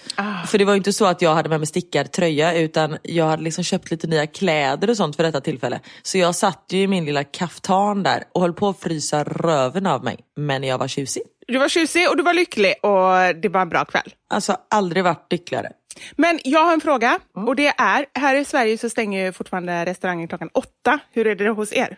För 0.47 0.57
det 0.57 0.65
var 0.65 0.73
ju 0.73 0.77
inte 0.77 0.93
så 0.93 1.05
att 1.05 1.21
jag 1.21 1.35
hade 1.35 1.49
med 1.49 1.59
mig 1.59 1.67
stickad 1.67 2.11
tröja, 2.11 2.53
utan 2.53 2.97
jag 3.03 3.25
hade 3.25 3.43
liksom 3.43 3.63
köpt 3.63 3.91
lite 3.91 4.07
nya 4.07 4.27
kläder 4.27 4.89
och 4.89 4.97
sånt 4.97 5.15
för 5.15 5.23
detta 5.23 5.41
tillfälle. 5.41 5.79
Så 6.03 6.17
jag 6.17 6.35
satt 6.35 6.65
ju 6.69 6.81
i 6.81 6.87
min 6.87 7.05
lilla 7.05 7.23
kaftan 7.23 8.03
där 8.03 8.23
och 8.33 8.41
höll 8.41 8.53
på 8.53 8.69
att 8.69 8.79
frysa 8.79 9.23
röven 9.23 9.87
av 9.87 10.03
mig. 10.03 10.17
Men 10.35 10.63
jag 10.63 10.77
var 10.77 10.87
tjusig. 10.87 11.23
Du 11.47 11.57
var 11.57 11.69
tjusig 11.69 12.09
och 12.09 12.17
du 12.17 12.23
var 12.23 12.33
lycklig 12.33 12.73
och 12.81 13.35
det 13.41 13.49
var 13.49 13.61
en 13.61 13.69
bra 13.69 13.85
kväll. 13.85 14.13
Alltså 14.29 14.57
aldrig 14.69 15.03
varit 15.03 15.31
lyckligare. 15.31 15.71
Men 16.15 16.39
jag 16.43 16.65
har 16.65 16.73
en 16.73 16.81
fråga 16.81 17.19
och 17.33 17.55
det 17.55 17.67
är, 17.67 18.05
här 18.13 18.35
i 18.35 18.45
Sverige 18.45 18.77
så 18.77 18.89
stänger 18.89 19.25
ju 19.25 19.31
fortfarande 19.31 19.85
restaurangen 19.85 20.27
klockan 20.27 20.49
åtta. 20.53 20.99
Hur 21.11 21.27
är 21.27 21.35
det 21.35 21.49
hos 21.49 21.73
er? 21.73 21.97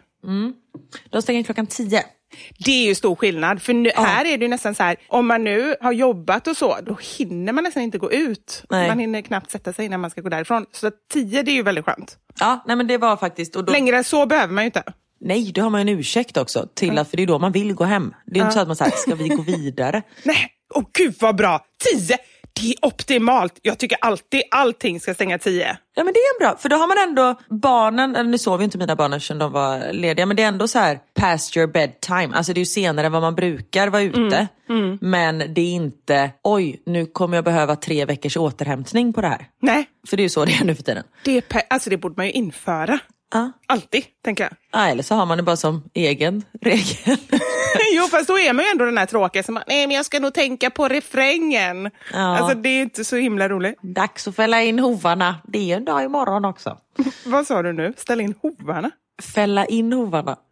De 1.09 1.21
stänger 1.21 1.43
klockan 1.43 1.67
10. 1.67 2.03
Det 2.65 2.71
är 2.71 2.85
ju 2.87 2.95
stor 2.95 3.15
skillnad, 3.15 3.61
för 3.61 3.73
nu, 3.73 3.89
här 3.95 4.25
är 4.25 4.37
det 4.37 4.45
ju 4.45 4.49
nästan 4.49 4.75
så 4.75 4.83
här, 4.83 4.95
om 5.07 5.27
man 5.27 5.43
nu 5.43 5.75
har 5.81 5.91
jobbat 5.91 6.47
och 6.47 6.57
så, 6.57 6.77
då 6.81 6.97
hinner 7.17 7.53
man 7.53 7.63
nästan 7.63 7.83
inte 7.83 7.97
gå 7.97 8.11
ut. 8.11 8.63
Nej. 8.69 8.87
Man 8.87 8.99
hinner 8.99 9.21
knappt 9.21 9.51
sätta 9.51 9.73
sig 9.73 9.85
innan 9.85 9.99
man 9.99 10.09
ska 10.09 10.21
gå 10.21 10.29
därifrån. 10.29 10.65
Så 10.71 10.91
tio, 11.13 11.43
det 11.43 11.51
är 11.51 11.55
ju 11.55 11.63
väldigt 11.63 11.85
skönt. 11.85 12.17
Ja, 12.39 12.63
nej 12.67 12.75
men 12.75 12.87
det 12.87 12.97
var 12.97 13.17
faktiskt... 13.17 13.55
Och 13.55 13.65
då, 13.65 13.73
Längre 13.73 13.97
än 13.97 14.03
så 14.03 14.25
behöver 14.25 14.53
man 14.53 14.63
ju 14.63 14.65
inte. 14.65 14.83
Nej, 15.19 15.51
då 15.51 15.61
har 15.61 15.69
man 15.69 15.81
en 15.81 15.89
ursäkt 15.89 16.37
också. 16.37 16.67
Till 16.73 16.97
att, 16.97 17.09
för 17.09 17.17
det 17.17 17.23
är 17.23 17.27
då 17.27 17.39
man 17.39 17.51
vill 17.51 17.73
gå 17.73 17.83
hem. 17.83 18.13
Det 18.25 18.39
är 18.39 18.43
inte 18.43 18.53
så 18.53 18.59
att 18.59 18.67
man 18.67 18.75
säger, 18.75 18.91
ska 18.91 19.15
vi 19.15 19.27
gå 19.27 19.41
vidare? 19.41 20.01
Nej, 20.23 20.47
åh 20.73 20.83
gud 20.93 21.15
vad 21.19 21.35
bra! 21.35 21.65
Tio! 21.91 22.17
Det 22.61 22.69
är 22.69 22.75
optimalt. 22.85 23.59
Jag 23.61 23.77
tycker 23.77 23.97
alltid 24.01 24.41
allting 24.51 24.99
ska 24.99 25.13
stänga 25.13 25.37
tio. 25.37 25.77
Ja 25.95 26.03
men 26.03 26.13
det 26.13 26.19
är 26.19 26.39
bra, 26.39 26.57
för 26.57 26.69
då 26.69 26.75
har 26.75 26.87
man 26.87 27.09
ändå 27.09 27.39
barnen, 27.61 28.15
eller 28.15 28.29
nu 28.29 28.37
sov 28.37 28.59
ju 28.59 28.63
inte 28.63 28.77
mina 28.77 28.95
barn 28.95 29.13
eftersom 29.13 29.37
de 29.37 29.51
var 29.51 29.93
lediga, 29.93 30.25
men 30.25 30.37
det 30.37 30.43
är 30.43 30.47
ändå 30.47 30.67
så 30.67 30.79
här 30.79 30.99
past 31.19 31.57
your 31.57 31.67
bedtime. 31.67 32.29
Alltså 32.33 32.53
det 32.53 32.57
är 32.57 32.61
ju 32.61 32.65
senare 32.65 33.05
än 33.05 33.11
vad 33.11 33.21
man 33.21 33.35
brukar 33.35 33.87
vara 33.87 34.01
ute. 34.01 34.47
Men 35.01 35.37
det 35.53 35.61
är 35.61 35.71
inte, 35.73 36.31
oj 36.43 36.81
nu 36.85 37.05
kommer 37.05 37.37
jag 37.37 37.43
behöva 37.43 37.75
tre 37.75 38.05
veckors 38.05 38.37
återhämtning 38.37 39.13
på 39.13 39.21
det 39.21 39.27
här. 39.27 39.47
Nej, 39.61 39.85
För 40.07 40.17
det 40.17 40.21
är 40.21 40.25
ju 40.25 40.29
så 40.29 40.45
det 40.45 40.51
är 40.53 40.65
nu 40.65 40.75
för 40.75 40.83
tiden. 40.83 41.03
det, 41.23 41.51
alltså 41.69 41.89
det 41.89 41.97
borde 41.97 42.13
man 42.17 42.25
ju 42.25 42.31
införa. 42.31 42.99
Ja. 43.33 43.51
Alltid, 43.67 44.03
tänker 44.23 44.43
jag. 44.43 44.53
Ja, 44.71 44.87
eller 44.87 45.03
så 45.03 45.15
har 45.15 45.25
man 45.25 45.37
det 45.37 45.43
bara 45.43 45.55
som 45.55 45.83
egen 45.93 46.43
regel. 46.61 47.17
jo, 47.95 48.03
fast 48.11 48.27
då 48.27 48.39
är 48.39 48.53
man 48.53 48.65
ju 48.65 48.71
ändå 48.71 48.85
den 48.85 48.97
här 48.97 49.05
tråkiga 49.05 49.43
som 49.43 49.55
bara, 49.55 49.63
nej 49.67 49.87
men 49.87 49.95
jag 49.95 50.05
ska 50.05 50.19
nog 50.19 50.33
tänka 50.33 50.69
på 50.69 50.87
refrängen. 50.87 51.91
Ja. 52.13 52.37
Alltså 52.37 52.55
det 52.55 52.69
är 52.69 52.81
inte 52.81 53.05
så 53.05 53.15
himla 53.15 53.49
roligt. 53.49 53.79
Dags 53.81 54.27
att 54.27 54.35
fälla 54.35 54.61
in 54.61 54.79
hovarna. 54.79 55.35
Det 55.47 55.59
är 55.59 55.63
ju 55.63 55.73
en 55.73 55.85
dag 55.85 56.03
imorgon 56.03 56.45
också. 56.45 56.77
Vad 57.25 57.47
sa 57.47 57.61
du 57.61 57.73
nu? 57.73 57.93
Ställ 57.97 58.21
in 58.21 58.35
hovarna? 58.41 58.91
Fälla 59.33 59.65
in 59.65 59.93
hovarna. 59.93 60.37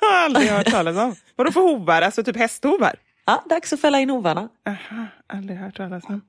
Jag 0.00 0.08
har 0.08 0.24
aldrig 0.24 0.48
hört 0.48 0.70
talas 0.70 0.96
om. 0.96 1.14
Vadå 1.36 1.52
för 1.52 1.60
hovar? 1.60 2.02
Alltså 2.02 2.22
typ 2.22 2.36
hästhovar? 2.36 2.94
Ja, 3.26 3.42
dags 3.46 3.72
att 3.72 3.80
fälla 3.80 4.00
in 4.00 4.10
hovarna. 4.10 4.48
Aha, 4.68 5.06
aldrig 5.32 5.58
hört 5.58 5.76
talas 5.76 6.04
om. 6.04 6.20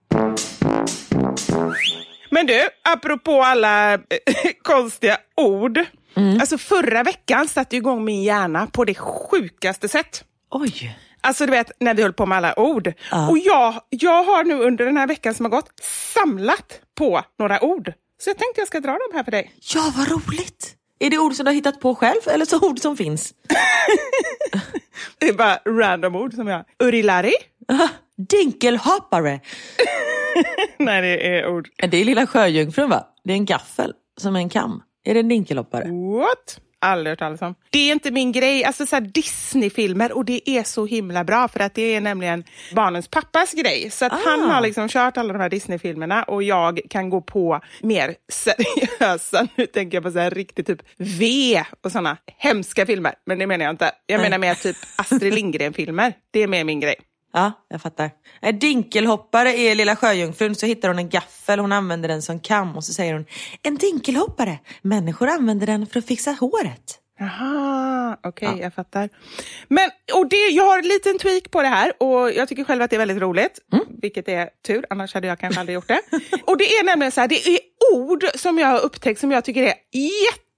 Men 2.32 2.46
du, 2.48 2.70
apropå 2.84 3.42
alla 3.44 3.94
eh, 3.94 4.00
konstiga 4.64 5.18
ord. 5.38 5.80
Alltså 6.40 6.58
förra 6.58 7.04
veckan 7.04 7.48
satte 7.48 7.76
jag 7.76 7.82
igång 7.82 8.06
min 8.06 8.24
hjärna 8.24 8.68
på 8.68 8.86
det 8.86 8.96
sjukaste 8.96 9.88
sätt. 9.88 10.24
Oj. 10.52 10.98
Alltså 11.22 11.46
du 11.46 11.52
vet, 11.52 11.72
när 11.80 11.94
vi 11.94 12.02
höll 12.02 12.14
på 12.14 12.26
med 12.26 12.38
alla 12.38 12.60
ord. 12.60 12.94
Ja. 13.12 13.30
Och 13.30 13.38
jag, 13.38 13.82
jag 13.90 14.24
har 14.24 14.44
nu 14.44 14.54
under 14.54 14.86
den 14.86 14.98
här 14.98 15.08
veckan 15.08 15.34
som 15.34 15.46
har 15.46 15.50
gått 15.50 15.70
samlat 16.14 16.80
på 16.98 17.22
några 17.40 17.64
ord. 17.64 17.94
Så 18.24 18.30
jag 18.30 18.38
tänkte 18.38 18.62
jag 18.62 18.68
ska 18.68 18.80
dra 18.80 18.92
dem 18.92 19.12
här 19.14 19.24
för 19.24 19.32
dig. 19.32 19.52
Ja, 19.76 19.94
vad 19.98 20.12
roligt. 20.12 20.76
Är 21.00 21.10
det 21.10 21.18
ord 21.18 21.34
som 21.34 21.44
du 21.46 21.50
har 21.50 21.56
hittat 21.56 21.80
på 21.80 21.96
själv 21.96 22.22
eller 22.28 22.46
så 22.46 22.68
ord 22.70 22.80
som 22.80 22.98
finns? 22.98 23.34
Det 25.20 25.28
är 25.30 25.34
bara 25.34 25.60
random 25.68 26.16
ord 26.16 26.34
som 26.34 26.48
jag... 26.48 26.66
Urilari? 26.84 27.34
Dinkelhoppare. 28.30 29.40
Nej, 30.78 31.02
det 31.02 31.28
är 31.38 31.48
ord. 31.48 31.70
Det 31.90 31.98
är 31.98 32.06
lilla 32.06 32.28
sjöjungfrun 32.28 32.90
va? 32.90 33.08
Det 33.24 33.32
är 33.34 33.38
en 33.38 33.46
gaffel 33.46 33.94
som 34.18 34.36
är 34.36 34.40
en 34.40 34.50
kam. 34.50 34.84
Är 35.04 35.14
det 35.14 35.20
en 35.20 35.28
dinkelhoppare? 35.28 35.84
What? 36.20 36.60
Aldrig 36.84 37.12
hört 37.12 37.20
talas 37.20 37.42
om. 37.42 37.56
Det 37.70 37.80
är 37.80 37.92
inte 37.92 38.12
min 38.12 38.32
grej. 38.32 38.64
Alltså 38.64 38.86
så 38.86 38.96
här 38.96 39.02
Disney-filmer 39.02 40.12
och 40.12 40.26
det 40.26 40.50
är 40.50 40.64
så 40.64 40.86
himla 40.86 41.24
bra 41.24 41.48
för 41.48 41.60
att 41.60 41.74
det 41.74 41.96
är 41.96 42.02
nämligen 42.02 42.44
barnens 42.76 43.08
pappas 43.08 43.54
grej. 43.54 43.90
Så 43.92 44.06
att 44.06 44.12
han 44.26 44.44
Ah. 44.44 44.54
har 44.54 44.62
liksom 44.62 44.88
kört 44.90 45.18
alla 45.18 45.34
de 45.34 45.40
här 45.40 45.50
Disney-filmerna 45.50 46.24
och 46.24 46.44
jag 46.44 46.80
kan 46.90 47.10
gå 47.10 47.22
på 47.22 47.60
mer 47.82 48.16
seriösa, 48.32 49.48
nu 49.56 49.66
tänker 49.66 49.98
jag 49.98 50.04
på 50.04 50.12
så 50.12 50.20
här 50.20 50.32
riktigt 50.32 50.68
typ 50.68 50.82
V 50.98 51.64
och 51.84 51.92
såna 51.92 52.18
hemska 52.38 52.86
filmer. 52.86 53.14
Men 53.26 53.40
det 53.40 53.48
menar 53.48 53.66
jag 53.66 53.74
inte. 53.74 53.92
Jag 54.06 54.22
menar 54.22 54.38
mer 54.38 54.54
typ 54.56 54.76
Astrid 54.96 55.34
Lindgren-filmer. 55.34 56.14
Det 56.32 56.44
är 56.44 56.48
mer 56.48 56.64
min 56.64 56.80
grej. 56.80 56.96
Ja, 57.34 57.52
jag 57.70 57.82
fattar. 57.82 58.12
En 58.40 58.60
dinkelhoppare 58.60 59.50
är 59.58 59.76
Lilla 59.76 59.96
Sjöjungfrun, 59.96 60.56
så 60.56 60.66
hittar 60.66 60.88
hon 60.88 61.00
en 61.00 61.10
gaffel, 61.10 61.60
hon 61.60 61.72
använder 61.72 62.10
den 62.10 62.22
som 62.22 62.40
kam 62.40 62.76
och 62.76 62.84
så 62.84 62.94
säger 62.94 63.14
hon 63.14 63.26
En 63.64 63.76
dinkelhoppare, 63.78 64.60
människor 64.82 65.28
använder 65.28 65.68
den 65.68 65.88
för 65.88 66.00
att 66.00 66.06
fixa 66.06 66.32
håret. 66.32 66.98
Jaha, 67.20 68.18
okej, 68.24 68.48
jag 68.62 68.74
fattar. 68.74 69.10
Men, 69.68 69.90
och 70.14 70.30
det, 70.30 70.48
jag 70.48 70.64
har 70.66 70.78
en 70.80 70.88
liten 70.88 71.20
tweak 71.20 71.52
på 71.52 71.62
det 71.62 71.68
här 71.68 71.94
och 72.04 72.32
jag 72.32 72.48
tycker 72.50 72.64
själv 72.64 72.82
att 72.82 72.90
det 72.90 72.96
är 72.96 72.98
väldigt 72.98 73.18
roligt, 73.22 73.60
vilket 74.02 74.28
är 74.28 74.50
tur, 74.68 74.86
annars 74.90 75.14
hade 75.14 75.28
jag 75.28 75.40
kanske 75.40 75.60
aldrig 75.60 75.74
gjort 75.76 75.88
det. 75.88 76.02
och 76.46 76.58
det 76.58 76.64
är 76.64 76.84
nämligen 76.84 77.12
så 77.12 77.22
här, 77.22 77.28
det 77.28 77.48
är 77.48 77.60
ord 77.94 78.24
som 78.36 78.58
jag 78.60 78.68
har 78.68 78.80
upptäckt 78.80 79.20
som 79.20 79.32
jag 79.32 79.46
tycker 79.46 79.64
är 79.64 79.74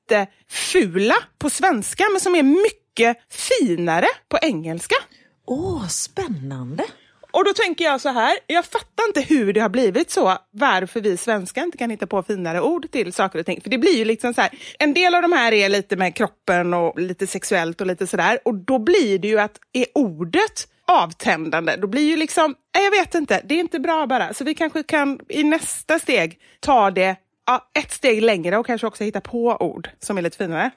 jättefula 0.10 1.15
på 1.38 1.50
svenska, 1.50 2.03
men 2.12 2.20
som 2.22 2.36
är 2.36 2.44
mycket 2.44 3.18
finare 3.32 4.08
på 4.30 4.38
engelska. 4.42 4.96
Åh, 5.45 5.88
spännande. 5.88 6.83
Och 7.31 7.45
då 7.45 7.53
tänker 7.53 7.85
jag 7.85 8.01
så 8.01 8.09
här, 8.09 8.38
jag 8.47 8.65
fattar 8.65 9.07
inte 9.07 9.21
hur 9.21 9.53
det 9.53 9.59
har 9.59 9.69
blivit 9.69 10.12
så, 10.12 10.38
varför 10.51 11.01
vi 11.01 11.17
svenskar 11.17 11.63
inte 11.63 11.77
kan 11.77 11.89
hitta 11.89 12.07
på 12.07 12.23
finare 12.23 12.62
ord 12.62 12.91
till 12.91 13.13
saker 13.13 13.39
och 13.39 13.45
ting. 13.45 13.62
För 13.62 13.69
det 13.69 13.77
blir 13.77 13.97
ju 13.97 14.05
liksom 14.05 14.33
så 14.33 14.41
här, 14.41 14.51
en 14.79 14.93
del 14.93 15.15
av 15.15 15.21
de 15.21 15.31
här 15.31 15.51
är 15.51 15.69
lite 15.69 15.95
med 15.95 16.15
kroppen 16.15 16.73
och 16.73 17.00
lite 17.00 17.27
sexuellt 17.27 17.81
och 17.81 17.88
lite 17.88 18.07
sådär. 18.07 18.39
Och 18.45 18.55
då 18.55 18.79
blir 18.79 19.19
det 19.19 19.27
ju 19.27 19.39
att, 19.39 19.59
är 19.73 19.85
ordet 19.95 20.67
avtändande, 20.88 21.75
då 21.75 21.88
blir 21.88 22.09
ju 22.09 22.15
liksom, 22.15 22.55
nej, 22.75 22.83
jag 22.83 22.91
vet 22.91 23.15
inte, 23.15 23.41
det 23.45 23.55
är 23.55 23.59
inte 23.59 23.79
bra 23.79 24.07
bara. 24.07 24.33
Så 24.33 24.43
vi 24.43 24.53
kanske 24.53 24.83
kan 24.83 25.19
i 25.29 25.43
nästa 25.43 26.00
steg 26.00 26.39
ta 26.59 26.91
det 26.91 27.15
ja, 27.45 27.69
ett 27.73 27.91
steg 27.91 28.21
längre 28.21 28.57
och 28.57 28.65
kanske 28.65 28.88
också 28.88 29.03
hitta 29.03 29.21
på 29.21 29.57
ord 29.59 29.89
som 30.00 30.17
är 30.17 30.21
lite 30.21 30.38
finare. 30.38 30.71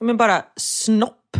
Men 0.00 0.16
bara 0.16 0.42
snopp. 0.56 1.36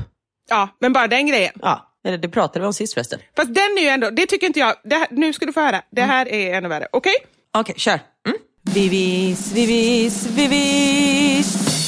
Ja, 0.49 0.69
men 0.79 0.93
bara 0.93 1.07
den 1.07 1.27
grejen. 1.27 1.53
Ja, 1.63 1.90
eller 2.05 2.19
det 2.19 2.29
pratade 2.29 2.61
vi 2.61 2.67
om 2.67 2.73
sist 2.73 2.95
förresten. 2.95 3.21
Fast 3.37 3.55
den 3.55 3.79
är 3.79 3.83
ju 3.83 3.89
ändå, 3.89 4.11
det 4.11 4.27
tycker 4.27 4.47
inte 4.47 4.61
jag, 4.61 4.75
det 4.85 4.97
här, 4.97 5.09
nu 5.11 5.33
ska 5.33 5.47
du 5.47 5.53
få 5.53 5.61
höra, 5.61 5.83
det 5.91 6.03
här 6.03 6.29
är 6.29 6.55
ännu 6.55 6.69
värre. 6.69 6.89
Okej? 6.93 7.15
Okej, 7.53 7.75
kör. 7.79 8.01
Mm. 8.27 8.39
Vivis, 8.63 9.53
vivis, 9.53 10.27
vivis. 10.27 11.81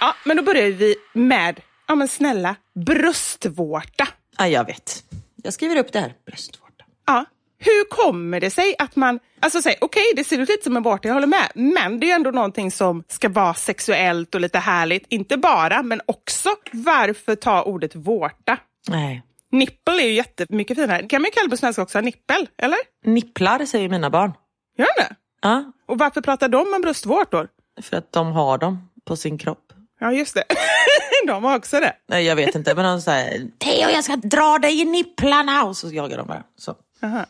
Ja, 0.00 0.14
men 0.24 0.36
då 0.36 0.42
börjar 0.42 0.68
vi 0.68 0.94
med, 1.12 1.60
ja 1.88 1.94
men 1.94 2.08
snälla, 2.08 2.56
bröstvårta. 2.74 4.08
Ja, 4.38 4.48
jag 4.48 4.66
vet. 4.66 5.04
Jag 5.42 5.54
skriver 5.54 5.76
upp 5.76 5.92
det 5.92 6.00
här. 6.00 6.14
Bröstvårta. 6.26 6.84
Ja. 7.06 7.24
Hur 7.64 7.88
kommer 7.88 8.40
det 8.40 8.50
sig 8.50 8.74
att 8.78 8.96
man, 8.96 9.18
alltså 9.40 9.62
säg, 9.62 9.76
okej 9.80 10.02
det 10.16 10.24
ser 10.24 10.38
ut 10.38 10.48
lite 10.48 10.64
som 10.64 10.76
en 10.76 10.82
vårta, 10.82 11.08
jag 11.08 11.14
håller 11.14 11.26
med, 11.26 11.50
men 11.54 12.00
det 12.00 12.10
är 12.10 12.14
ändå 12.14 12.30
någonting 12.30 12.70
som 12.70 13.04
ska 13.08 13.28
vara 13.28 13.54
sexuellt 13.54 14.34
och 14.34 14.40
lite 14.40 14.58
härligt, 14.58 15.06
inte 15.08 15.36
bara, 15.36 15.82
men 15.82 16.00
också. 16.06 16.48
Varför 16.72 17.34
ta 17.34 17.62
ordet 17.62 17.94
vårta? 17.94 18.58
Nej. 18.88 19.22
Nippel 19.52 19.98
är 20.00 20.04
ju 20.04 20.12
jättemycket 20.12 20.76
finare. 20.76 21.02
Det 21.02 21.08
kan 21.08 21.22
man 21.22 21.26
ju 21.28 21.32
kalla 21.32 21.50
på 21.50 21.56
svenska 21.56 21.82
också, 21.82 22.00
nippel, 22.00 22.48
eller? 22.58 22.78
Nipplar 23.04 23.64
säger 23.66 23.88
mina 23.88 24.10
barn. 24.10 24.32
Gör 24.78 24.86
de 24.96 25.02
det? 25.02 25.14
Ja, 25.42 25.72
Och 25.88 25.98
varför 25.98 26.20
pratar 26.20 26.48
de 26.48 26.74
om 26.74 26.80
bröstvårtor? 26.82 27.48
för 27.82 27.96
att 27.96 28.12
de 28.12 28.32
har 28.32 28.58
dem 28.58 28.88
på 29.04 29.16
sin 29.16 29.38
kropp. 29.38 29.72
Ja, 30.00 30.12
just 30.12 30.34
det. 30.34 30.44
de 31.26 31.44
har 31.44 31.56
också 31.56 31.80
det. 31.80 31.92
Nej, 32.08 32.24
jag 32.24 32.36
vet 32.36 32.54
inte, 32.54 32.74
men 32.74 32.84
de 32.84 33.00
säger 33.00 33.38
Theo, 33.58 33.90
jag 33.90 34.04
ska 34.04 34.16
dra 34.16 34.58
dig 34.58 34.80
i 34.80 34.84
nipplarna 34.84 35.64
och 35.64 35.76
så 35.76 35.88
jagar 35.88 36.16
de 36.18 36.26
bara. 36.26 36.42
Så. 36.58 36.74
Aha. 37.02 37.26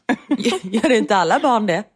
Gör 0.63 0.91
inte 0.93 1.17
alla 1.17 1.41
barn 1.41 1.67
det? 1.67 1.85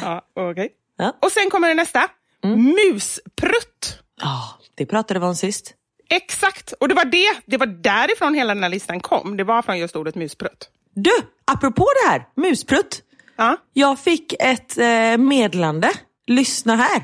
Ja, 0.00 0.22
okej. 0.36 0.72
Ja. 0.98 1.16
Och 1.22 1.30
sen 1.32 1.50
kommer 1.50 1.68
det 1.68 1.74
nästa. 1.74 2.08
Musprutt. 2.42 3.98
Ja, 4.20 4.58
det 4.74 4.86
pratade 4.86 5.20
vi 5.20 5.26
om 5.26 5.34
sist. 5.36 5.74
Exakt, 6.10 6.72
och 6.72 6.88
det 6.88 6.94
var 6.94 7.04
det, 7.04 7.26
det 7.46 7.56
var 7.56 7.66
därifrån 7.66 8.34
hela 8.34 8.54
den 8.54 8.62
här 8.62 8.70
listan 8.70 9.00
kom. 9.00 9.36
Det 9.36 9.44
var 9.44 9.62
från 9.62 9.78
just 9.78 9.96
ordet 9.96 10.14
musprutt. 10.14 10.68
Du, 10.94 11.10
apropå 11.44 11.86
det 12.02 12.10
här, 12.10 12.26
musprutt. 12.36 13.02
Ja, 13.36 13.56
Jag 13.72 13.98
fick 13.98 14.32
ett 14.40 14.78
eh, 14.78 15.16
meddelande. 15.18 15.90
Lyssna 16.26 16.76
här. 16.76 17.02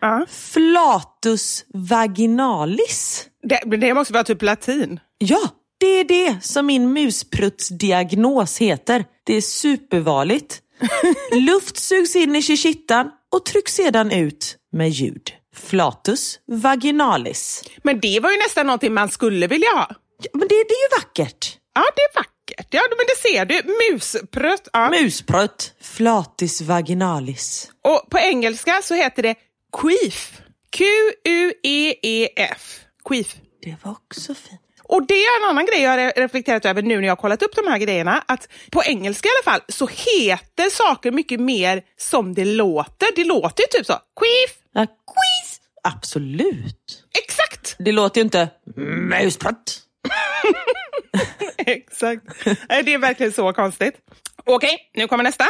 ja. 0.00 0.26
Flatus 0.28 1.64
vaginalis. 1.74 3.26
Det, 3.42 3.76
det 3.76 3.94
måste 3.94 4.12
vara 4.12 4.24
typ 4.24 4.42
latin. 4.42 5.00
Ja, 5.18 5.40
det 5.78 5.86
är 5.86 6.04
det 6.04 6.44
som 6.44 6.66
min 6.66 6.92
muspruttsdiagnos 6.92 8.58
heter. 8.58 9.04
Det 9.24 9.34
är 9.34 9.40
supervanligt. 9.40 10.60
Luft 11.32 11.76
sugs 11.76 12.16
in 12.16 12.36
i 12.36 12.42
kittan 12.42 13.10
och 13.32 13.44
trycks 13.44 13.74
sedan 13.74 14.12
ut 14.12 14.56
med 14.72 14.90
ljud. 14.90 15.30
Flatus 15.56 16.38
vaginalis. 16.46 17.62
Men 17.82 18.00
det 18.00 18.20
var 18.20 18.30
ju 18.30 18.36
nästan 18.36 18.66
någonting 18.66 18.94
man 18.94 19.08
skulle 19.08 19.46
vilja 19.46 19.68
ha. 19.68 19.88
Ja, 20.22 20.30
men 20.32 20.48
det, 20.48 20.50
det 20.54 20.54
är 20.74 20.90
ju 20.90 20.96
vackert. 21.00 21.58
Ja, 21.74 21.84
det 21.96 22.02
är 22.02 22.14
vackert. 22.14 22.66
Ja, 22.70 22.80
men 22.90 23.06
det 23.06 23.16
ser 23.28 23.44
du. 23.44 23.62
Musprutt. 23.92 24.68
Ja. 24.72 24.90
Musprutt. 24.90 25.74
Flatus 25.80 26.60
vaginalis. 26.60 27.70
Och 27.82 28.10
på 28.10 28.18
engelska 28.18 28.80
så 28.82 28.94
heter 28.94 29.22
det 29.22 29.34
queef. 29.80 30.40
Q-U-E-E-F. 30.70 32.80
Queef. 33.08 33.36
Det 33.62 33.76
var 33.82 33.92
också 33.92 34.34
fint. 34.34 34.60
Och 34.84 35.06
det 35.06 35.14
är 35.14 35.42
en 35.42 35.48
annan 35.50 35.66
grej 35.66 35.80
jag 35.82 35.90
har 35.90 36.20
reflekterat 36.20 36.64
över 36.64 36.82
nu 36.82 36.96
när 36.96 37.04
jag 37.04 37.10
har 37.10 37.16
kollat 37.20 37.42
upp 37.42 37.56
de 37.56 37.66
här 37.66 37.78
grejerna. 37.78 38.24
Att 38.28 38.48
på 38.70 38.82
engelska 38.84 39.28
i 39.28 39.30
alla 39.36 39.52
fall 39.52 39.64
så 39.68 39.86
heter 39.86 40.70
saker 40.70 41.10
mycket 41.10 41.40
mer 41.40 41.82
som 41.96 42.34
det 42.34 42.44
låter. 42.44 43.08
Det 43.16 43.24
låter 43.24 43.62
ju 43.62 43.66
typ 43.78 43.86
så. 43.86 43.92
Queef. 43.92 44.58
Ja, 44.72 44.86
quiz. 44.86 45.60
Absolut. 45.82 47.04
Exakt. 47.24 47.76
Det 47.78 47.92
låter 47.92 48.20
ju 48.20 48.24
inte 48.24 48.48
musprutt. 48.76 49.80
Exakt. 51.56 52.22
Det 52.68 52.94
är 52.94 52.98
verkligen 52.98 53.32
så 53.32 53.52
konstigt. 53.52 53.94
Okej, 54.44 54.90
nu 54.94 55.08
kommer 55.08 55.24
nästa. 55.24 55.44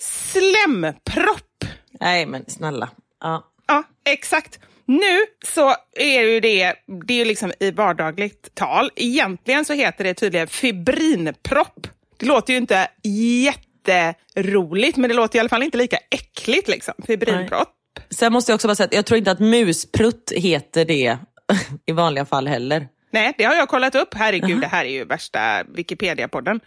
Slempropp. 0.00 1.64
Nej, 2.00 2.26
men 2.26 2.44
snälla. 2.48 2.88
Ja. 3.20 3.52
Ja, 3.66 3.82
exakt. 4.04 4.58
Nu 4.86 5.26
så 5.44 5.74
är 5.96 6.20
ju 6.20 6.40
det, 6.40 6.74
det 7.06 7.14
är 7.14 7.18
ju 7.18 7.24
liksom 7.24 7.52
i 7.60 7.70
vardagligt 7.70 8.54
tal. 8.54 8.90
Egentligen 8.96 9.64
så 9.64 9.72
heter 9.72 10.04
det 10.04 10.14
tydligen 10.14 10.46
fibrinpropp. 10.46 11.86
Det 12.16 12.26
låter 12.26 12.52
ju 12.52 12.56
inte 12.58 12.88
jätteroligt, 13.02 14.96
men 14.96 15.10
det 15.10 15.16
låter 15.16 15.36
i 15.36 15.40
alla 15.40 15.48
fall 15.48 15.62
inte 15.62 15.78
lika 15.78 15.98
äckligt 16.10 16.68
liksom. 16.68 16.94
Fibrinpropp. 17.06 17.68
Sen 18.10 18.32
måste 18.32 18.52
jag 18.52 18.54
också 18.54 18.68
bara 18.68 18.74
säga 18.74 18.84
att 18.84 18.94
jag 18.94 19.06
tror 19.06 19.18
inte 19.18 19.30
att 19.30 19.40
musprutt 19.40 20.32
heter 20.36 20.84
det 20.84 21.18
i 21.86 21.92
vanliga 21.92 22.24
fall 22.24 22.48
heller. 22.48 22.88
Nej, 23.10 23.34
det 23.38 23.44
har 23.44 23.54
jag 23.54 23.68
kollat 23.68 23.94
upp. 23.94 24.14
Herregud, 24.14 24.60
det 24.60 24.66
här 24.66 24.84
är 24.84 24.88
ju 24.90 25.04
värsta 25.04 25.62
Wikipedia-podden. 25.62 26.60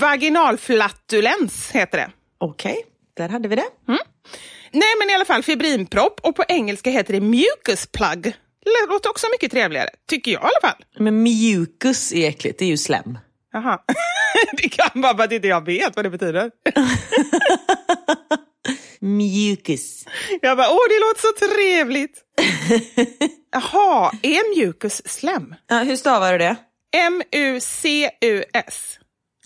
Vaginalflatulens 0.00 1.70
heter 1.70 1.98
det. 1.98 2.10
Okej, 2.38 2.76
där 3.16 3.28
hade 3.28 3.48
vi 3.48 3.56
det. 3.56 3.66
Nej, 4.72 4.94
men 4.98 5.10
i 5.10 5.14
alla 5.14 5.24
fall 5.24 5.42
fibrinpropp 5.42 6.20
och 6.22 6.36
på 6.36 6.44
engelska 6.48 6.90
heter 6.90 7.12
det 7.12 7.20
mucus 7.20 7.86
plug. 7.86 8.22
Det 8.64 8.86
låter 8.88 9.10
också 9.10 9.26
mycket 9.32 9.50
trevligare, 9.50 9.88
tycker 10.08 10.30
jag 10.32 10.40
i 10.40 10.44
alla 10.44 10.60
fall. 10.70 10.84
Men 10.98 11.22
mucus 11.22 12.12
är 12.12 12.28
äckligt, 12.28 12.58
det 12.58 12.64
är 12.64 12.68
ju 12.68 12.76
slem. 12.76 13.18
Jaha. 13.52 13.78
det 14.56 14.68
kan 14.68 15.02
vara 15.02 15.16
för 15.16 15.24
att 15.24 15.32
inte 15.32 15.48
jag 15.48 15.64
vet 15.66 15.96
vad 15.96 16.04
det 16.04 16.10
betyder. 16.10 16.50
Mucus. 19.00 20.04
Jag 20.40 20.56
bara, 20.56 20.70
åh 20.70 20.80
det 20.88 21.00
låter 21.00 21.20
så 21.20 21.32
trevligt. 21.46 22.18
Jaha, 23.52 24.12
är 24.22 24.58
mucus 24.66 25.02
slem? 25.08 25.54
Ja, 25.68 25.78
hur 25.78 25.96
stavar 25.96 26.32
du 26.32 26.38
det? 26.38 26.56
M-U-C-U-S. 26.96 28.98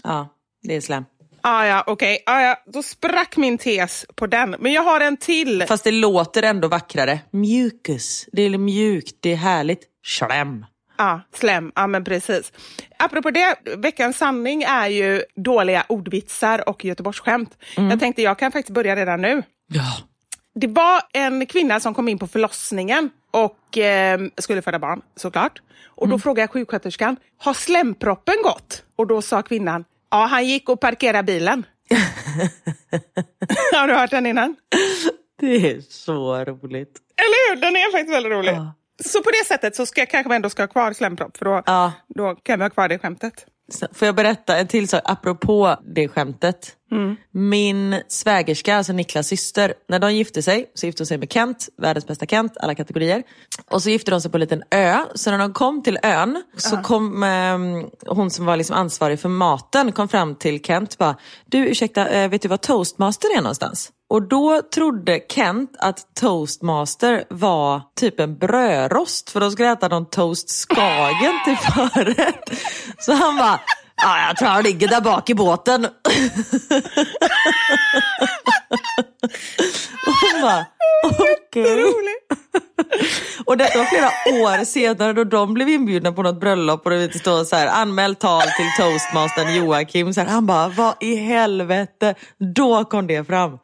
Ja, 0.02 0.34
det 0.62 0.76
är 0.76 0.80
slem. 0.80 1.04
Ah, 1.48 1.66
ja, 1.66 1.84
okej. 1.86 2.22
Ah, 2.26 2.40
ja. 2.40 2.56
Då 2.66 2.82
sprack 2.82 3.36
min 3.36 3.58
tes 3.58 4.06
på 4.14 4.26
den. 4.26 4.56
Men 4.58 4.72
jag 4.72 4.82
har 4.82 5.00
en 5.00 5.16
till. 5.16 5.64
Fast 5.68 5.84
det 5.84 5.90
låter 5.90 6.42
ändå 6.42 6.68
vackrare. 6.68 7.20
Mucus, 7.30 8.28
det 8.32 8.42
är 8.42 8.58
mjukt, 8.58 9.16
det 9.20 9.32
är 9.32 9.36
härligt. 9.36 9.80
Slem. 10.04 10.66
Ja, 10.98 11.20
slem. 11.34 11.72
Ja, 11.74 11.86
men 11.86 12.04
precis. 12.04 12.52
Apropå 12.98 13.30
det, 13.30 13.56
veckans 13.76 14.18
sanning 14.18 14.62
är 14.62 14.88
ju 14.88 15.22
dåliga 15.36 15.84
ordvitsar 15.88 16.68
och 16.68 16.84
Göteborgsskämt. 16.84 17.58
Jag 17.76 18.00
tänkte 18.00 18.22
jag 18.22 18.38
kan 18.38 18.52
faktiskt 18.52 18.74
börja 18.74 18.96
redan 18.96 19.20
nu. 19.20 19.42
Ja. 19.66 19.96
Det 20.54 20.66
var 20.66 21.00
en 21.12 21.46
kvinna 21.46 21.80
som 21.80 21.94
kom 21.94 22.08
in 22.08 22.18
på 22.18 22.26
förlossningen 22.26 23.10
och 23.30 23.78
eh, 23.78 24.20
skulle 24.38 24.62
föda 24.62 24.78
barn, 24.78 25.00
såklart. 25.16 25.62
Och 25.84 26.08
då 26.08 26.18
frågade 26.18 26.40
jag 26.40 26.50
sjuksköterskan, 26.50 27.16
har 27.38 27.54
slemproppen 27.54 28.34
gått? 28.42 28.84
Och 28.96 29.06
då 29.06 29.22
sa 29.22 29.42
kvinnan, 29.42 29.84
ja 30.10 30.26
han 30.26 30.46
gick 30.46 30.68
och 30.68 30.80
parkerade 30.80 31.22
bilen. 31.22 31.66
har 33.72 33.88
du 33.88 33.94
hört 33.94 34.10
den 34.10 34.26
innan? 34.26 34.56
Det 35.40 35.70
är 35.70 35.80
så 35.80 36.44
roligt. 36.44 36.98
kul, 37.50 37.60
den 37.60 37.76
är 37.76 37.92
faktiskt 37.92 38.14
väldigt 38.14 38.32
rolig. 38.32 38.52
Ja. 38.52 38.74
Så 39.04 39.22
på 39.22 39.30
det 39.30 39.46
sättet 39.46 39.76
så 39.76 39.86
ska 39.86 40.00
jag 40.00 40.10
kanske 40.10 40.34
ändå 40.34 40.50
ska 40.50 40.62
ha 40.62 40.68
kvar 40.68 40.92
slempropp 40.92 41.36
för 41.36 41.44
då, 41.44 41.62
Ja. 41.66 41.92
då 42.08 42.34
kan 42.34 42.58
vi 42.58 42.64
ha 42.64 42.70
kvar 42.70 42.88
det 42.88 42.98
skämtet. 42.98 43.46
Får 43.92 44.06
jag 44.06 44.14
berätta 44.14 44.56
en 44.56 44.66
till 44.66 44.88
sak 44.88 45.02
apropå 45.04 45.76
det 45.94 46.08
skämtet? 46.08 46.72
Min 47.32 48.02
svägerska, 48.08 48.76
alltså 48.76 48.92
Niklas 48.92 49.26
syster, 49.26 49.74
när 49.88 49.98
de 49.98 50.14
gifte 50.14 50.42
sig 50.42 50.70
så 50.74 50.86
gifte 50.86 51.00
hon 51.00 51.06
sig 51.06 51.18
med 51.18 51.32
Kent, 51.32 51.68
världens 51.78 52.06
bästa 52.06 52.26
Kent, 52.26 52.56
alla 52.56 52.74
kategorier. 52.74 53.22
Och 53.70 53.82
så 53.82 53.90
gifte 53.90 54.10
de 54.10 54.20
sig 54.20 54.30
på 54.30 54.36
en 54.36 54.40
liten 54.40 54.62
ö. 54.70 54.98
Så 55.14 55.30
när 55.30 55.38
de 55.38 55.52
kom 55.52 55.82
till 55.82 55.98
ön 56.02 56.42
så 56.56 56.76
kom 56.76 57.22
eh, 57.22 57.58
hon 58.14 58.30
som 58.30 58.46
var 58.46 58.56
liksom 58.56 58.76
ansvarig 58.76 59.20
för 59.20 59.28
maten 59.28 59.92
kom 59.92 60.08
fram 60.08 60.34
till 60.34 60.64
Kent 60.64 60.92
och 60.92 60.98
bara, 60.98 61.16
du 61.46 61.58
ursäkta, 61.58 62.08
eh, 62.08 62.28
vet 62.30 62.42
du 62.42 62.48
var 62.48 62.56
toastmaster 62.56 63.36
är 63.36 63.40
någonstans? 63.42 63.92
Och 64.08 64.28
då 64.28 64.62
trodde 64.74 65.20
Kent 65.28 65.76
att 65.78 66.14
toastmaster 66.14 67.24
var 67.30 67.82
typ 68.00 68.20
en 68.20 68.38
brödrost 68.38 69.30
för 69.30 69.40
de 69.40 69.50
skulle 69.50 69.72
äta 69.72 69.88
någon 69.88 70.10
toast 70.10 70.50
skagen 70.50 71.34
till 71.44 71.56
förrätt. 71.56 72.50
Så 72.98 73.12
han 73.12 73.36
bara, 73.36 73.60
ja 74.02 74.26
jag 74.26 74.36
tror 74.36 74.48
han 74.48 74.62
ligger 74.62 74.88
där 74.88 75.00
bak 75.00 75.30
i 75.30 75.34
båten. 75.34 75.84
Och 80.06 80.12
hon 80.20 80.42
bara, 80.42 80.66
okej. 81.04 81.84
Och 83.44 83.56
detta 83.56 83.78
var 83.78 83.84
flera 83.84 84.06
år 84.42 84.64
senare 84.64 85.12
då 85.12 85.24
de 85.24 85.54
blev 85.54 85.68
inbjudna 85.68 86.12
på 86.12 86.22
något 86.22 86.40
bröllop 86.40 86.86
och 86.86 86.90
det 86.90 87.18
stod 87.18 87.46
så 87.46 87.56
här, 87.56 87.66
anmäl 87.66 88.14
tal 88.14 88.42
till 88.42 88.70
toastmastern 88.78 89.54
Joakim. 89.54 90.14
Så 90.14 90.20
här, 90.20 90.28
han 90.28 90.46
bara, 90.46 90.68
vad 90.68 90.94
i 91.00 91.16
helvete? 91.16 92.14
Då 92.54 92.84
kom 92.84 93.06
det 93.06 93.24
fram. 93.24 93.58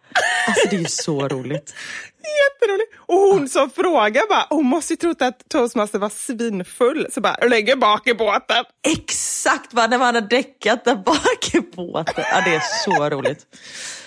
Alltså 0.49 0.69
det 0.71 0.77
är 0.77 0.81
ju 0.81 0.87
så 0.87 1.29
roligt. 1.29 1.75
Jätteroligt. 2.23 2.95
Och 2.97 3.17
hon 3.17 3.49
som 3.49 3.71
frågar 3.71 4.29
bara, 4.29 4.47
hon 4.51 4.67
måste 4.67 4.93
ju 4.93 4.97
trott 4.97 5.23
att 5.23 5.49
toastmaster 5.49 5.99
var 5.99 6.09
svinfull. 6.09 7.07
Så 7.13 7.21
bara, 7.21 7.47
lägger 7.47 7.77
bak 7.77 8.07
i 8.07 8.15
båten. 8.15 8.65
Exakt 8.89 9.75
vad 9.75 9.91
när 9.91 9.99
man 9.99 10.15
har 10.15 10.23
däckat 10.23 10.85
där 10.85 10.97
bak 10.97 11.55
i 11.55 11.61
båten. 11.61 12.25
Ja, 12.33 12.41
det 12.45 12.55
är 12.55 12.85
så 12.85 13.11
roligt. 13.11 13.47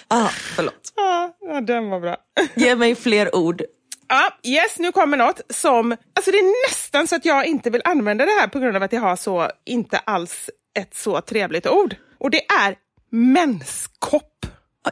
Ah, 0.08 0.30
förlåt. 0.56 0.94
Ja, 0.96 1.62
den 1.62 1.90
var 1.90 2.00
bra. 2.00 2.18
Ge 2.56 2.76
mig 2.76 2.96
fler 2.96 3.36
ord. 3.36 3.62
Ja, 4.08 4.30
yes, 4.44 4.80
nu 4.80 4.92
kommer 4.92 5.18
något 5.18 5.42
som... 5.50 5.92
Alltså 5.92 6.32
det 6.32 6.38
är 6.38 6.70
nästan 6.70 7.08
så 7.08 7.16
att 7.16 7.26
jag 7.26 7.46
inte 7.46 7.70
vill 7.70 7.82
använda 7.86 8.26
det 8.26 8.32
här 8.32 8.48
på 8.48 8.60
grund 8.60 8.76
av 8.76 8.84
att 8.84 8.94
jag 8.94 9.02
har 9.02 9.16
så 9.16 9.50
inte 9.66 9.98
alls 9.98 10.50
ett 10.80 10.96
så 10.96 11.22
trevligt 11.22 11.68
ord. 11.68 11.96
Och 12.20 12.32
det 12.32 12.46
är 12.46 12.76
menskopp. 13.12 14.46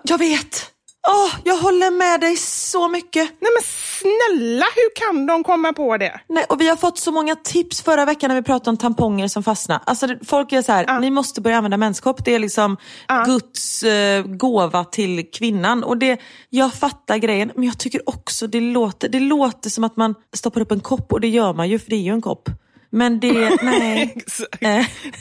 Jag 0.03 0.17
vet! 0.17 0.72
Åh, 1.07 1.39
jag 1.43 1.57
håller 1.57 1.91
med 1.91 2.21
dig 2.21 2.37
så 2.37 2.87
mycket. 2.87 3.29
Nej 3.39 3.51
men 3.55 3.63
snälla, 3.63 4.65
hur 4.75 4.95
kan 4.95 5.25
de 5.25 5.43
komma 5.43 5.73
på 5.73 5.97
det? 5.97 6.19
Nej, 6.29 6.45
och 6.49 6.61
vi 6.61 6.69
har 6.69 6.75
fått 6.75 6.97
så 6.97 7.11
många 7.11 7.35
tips 7.35 7.81
förra 7.81 8.05
veckan 8.05 8.27
när 8.27 8.35
vi 8.35 8.41
pratade 8.41 8.69
om 8.69 8.77
tamponger 8.77 9.27
som 9.27 9.43
fastnar. 9.43 9.79
Alltså, 9.85 10.07
folk 10.25 10.51
är 10.51 10.61
så 10.61 10.71
här, 10.71 10.99
ni 10.99 11.09
måste 11.11 11.41
börja 11.41 11.57
använda 11.57 11.77
menskopp. 11.77 12.25
Det 12.25 12.35
är 12.35 12.39
liksom 12.39 12.77
Guds 13.25 13.83
eh, 13.83 14.23
gåva 14.23 14.83
till 14.83 15.29
kvinnan. 15.33 15.83
Och 15.83 15.97
det, 15.97 16.21
jag 16.49 16.73
fattar 16.73 17.17
grejen, 17.17 17.51
men 17.55 17.63
jag 17.63 17.77
tycker 17.77 18.09
också 18.09 18.47
det 18.47 18.61
låter, 18.61 19.09
det 19.09 19.19
låter 19.19 19.69
som 19.69 19.83
att 19.83 19.97
man 19.97 20.15
stoppar 20.33 20.61
upp 20.61 20.71
en 20.71 20.79
kopp 20.79 21.13
och 21.13 21.21
det 21.21 21.27
gör 21.29 21.53
man 21.53 21.69
ju, 21.69 21.79
för 21.79 21.89
det 21.89 21.95
är 21.95 22.01
ju 22.01 22.13
en 22.13 22.21
kopp. 22.21 22.49
Men 22.93 23.19
det, 23.19 23.31
nej. 23.61 24.15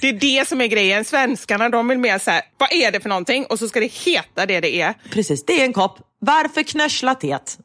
Det 0.00 0.08
är 0.08 0.12
det 0.12 0.48
som 0.48 0.60
är 0.60 0.66
grejen. 0.66 1.04
Svenskarna 1.04 1.68
de 1.68 1.88
vill 1.88 1.98
mer 1.98 2.18
så 2.18 2.30
här, 2.30 2.42
vad 2.58 2.72
är 2.72 2.92
det 2.92 3.00
för 3.00 3.08
någonting? 3.08 3.46
Och 3.46 3.58
så 3.58 3.68
ska 3.68 3.80
det 3.80 3.92
heta 3.92 4.46
det 4.46 4.60
det 4.60 4.80
är. 4.80 4.94
Precis, 5.10 5.44
det 5.44 5.60
är 5.60 5.64
en 5.64 5.72
kopp. 5.72 5.98
Varför 6.18 6.62
knöschla 6.62 7.14
teet? 7.14 7.58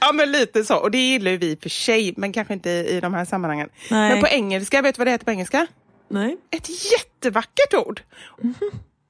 Ja, 0.00 0.12
men 0.12 0.32
lite 0.32 0.64
så. 0.64 0.76
Och 0.76 0.90
det 0.90 0.98
gillar 0.98 1.30
ju 1.30 1.36
vi 1.36 1.56
för 1.62 1.68
sig, 1.68 2.14
men 2.16 2.32
kanske 2.32 2.54
inte 2.54 2.70
i, 2.70 3.00
de 3.00 3.14
här 3.14 3.24
sammanhangen. 3.24 3.68
Nej. 3.90 4.10
Men 4.12 4.20
på 4.20 4.28
engelska, 4.28 4.82
vet 4.82 4.94
du 4.94 4.98
vad 4.98 5.06
det 5.06 5.10
heter 5.10 5.24
på 5.24 5.30
engelska? 5.30 5.66
Nej. 6.08 6.36
Ett 6.50 6.68
jättevackert 6.92 7.74
ord. 7.74 8.02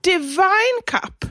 Divine 0.04 0.80
cup. 0.86 1.24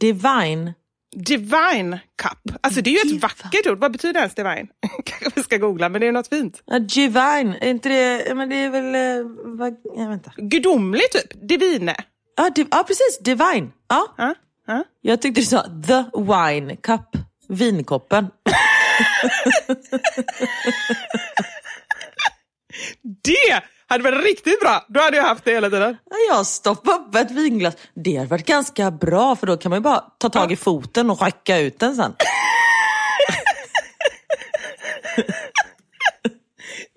Divine. 0.00 0.72
Divine 1.14 1.98
cup. 2.22 2.56
Alltså 2.60 2.80
det 2.80 2.90
är 2.90 3.04
ju 3.04 3.14
ett 3.14 3.22
vackert 3.22 3.66
ord. 3.66 3.78
Vad 3.78 3.92
betyder 3.92 4.20
ens 4.20 4.34
divine? 4.34 4.68
Kanske 5.04 5.30
vi 5.34 5.42
ska 5.42 5.56
googla, 5.56 5.88
men 5.88 6.00
det 6.00 6.06
är 6.06 6.12
något 6.12 6.28
fint. 6.28 6.62
Ja, 6.66 6.78
divine, 6.78 7.56
är 7.60 7.68
inte 7.68 7.88
det, 7.88 8.34
men 8.34 8.48
det 8.48 8.56
är 8.56 8.70
väl, 8.70 8.94
eh, 8.94 9.26
vad, 9.44 9.76
ja, 9.96 10.08
vänta. 10.08 10.32
Gudomlig 10.36 11.10
typ. 11.10 11.48
Divine. 11.48 11.94
Ja, 12.36 12.50
div, 12.50 12.66
ja 12.70 12.84
precis, 12.86 13.18
divine. 13.20 13.72
Ja. 13.88 14.14
Ja, 14.16 14.34
ja. 14.66 14.84
Jag 15.00 15.22
tyckte 15.22 15.40
du 15.40 15.44
sa 15.44 15.62
the 15.62 16.04
wine 16.18 16.76
cup, 16.76 17.16
vinkoppen. 17.48 18.26
Det 23.24 23.62
hade 23.94 24.04
varit 24.10 24.24
riktigt 24.24 24.60
bra. 24.60 24.84
Då 24.88 25.00
hade 25.00 25.16
jag 25.16 25.24
haft 25.24 25.44
det 25.44 25.50
hela 25.52 25.70
tiden. 25.70 25.96
Ja, 26.10 26.16
Jag 26.36 26.46
stoppade 26.46 26.96
upp 26.98 27.14
ett 27.14 27.30
vinglas. 27.30 27.74
Det 27.94 28.16
hade 28.16 28.28
varit 28.30 28.46
ganska 28.46 28.90
bra 28.90 29.36
för 29.36 29.46
då 29.46 29.56
kan 29.56 29.70
man 29.70 29.76
ju 29.76 29.82
bara 29.82 30.00
ta 30.18 30.28
tag 30.28 30.52
i 30.52 30.56
foten 30.56 31.10
och 31.10 31.20
racka 31.20 31.58
ut 31.58 31.78
den 31.78 31.96
sen. 31.96 32.12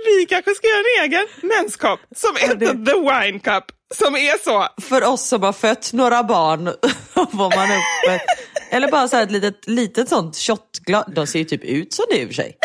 Vi 0.06 0.26
kanske 0.26 0.56
ska 0.56 0.68
göra 0.68 0.80
en 0.80 1.04
egen 1.04 1.28
menskopp 1.42 2.00
som 2.16 2.36
heter 2.36 2.86
The 2.86 2.94
Wine 3.00 3.40
Cup. 3.40 3.64
Som 3.96 4.16
är 4.16 4.44
så. 4.44 4.68
För 4.82 5.04
oss 5.04 5.28
som 5.28 5.44
har 5.44 5.54
fött 5.54 5.94
några 5.94 6.24
barn 6.24 6.66
får 7.14 7.56
man 7.56 7.72
upp 7.72 8.10
ett, 8.16 8.22
Eller 8.72 8.92
bara 8.92 9.08
så 9.08 9.18
ett 9.18 9.32
litet, 9.32 9.68
litet 9.68 10.10
sånt 10.10 10.38
shotglas. 10.38 11.06
De 11.16 11.28
ser 11.28 11.40
ju 11.40 11.46
typ 11.46 11.64
ut 11.64 11.94
som 11.94 12.06
det 12.10 12.18
i 12.18 12.24
och 12.24 12.28
för 12.28 12.34
sig. 12.36 12.58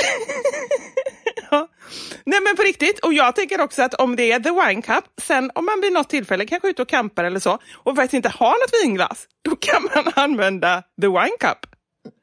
Nej 2.25 2.41
men 2.41 2.57
på 2.57 2.63
riktigt. 2.63 2.99
Och 2.99 3.13
jag 3.13 3.37
tänker 3.37 3.61
också 3.61 3.83
att 3.83 3.95
om 3.95 4.17
det 4.17 4.33
är 4.33 4.41
The 4.41 4.51
Wine 4.51 4.83
Cup, 4.83 5.05
sen 5.23 5.51
om 5.55 5.65
man 5.65 5.81
vid 5.81 5.93
något 5.93 6.09
tillfälle 6.09 6.47
kanske 6.47 6.69
är 6.69 6.71
ute 6.71 6.83
och 6.83 6.89
campar 6.89 7.25
eller 7.25 7.41
så 7.41 7.59
och 7.75 7.97
faktiskt 7.97 8.15
inte 8.15 8.29
har 8.29 8.51
något 8.51 8.85
vinglas, 8.85 9.27
då 9.43 9.57
kan 9.57 9.89
man 9.95 10.13
använda 10.25 10.83
The 11.01 11.07
Wine 11.07 11.37
Cup. 11.41 11.59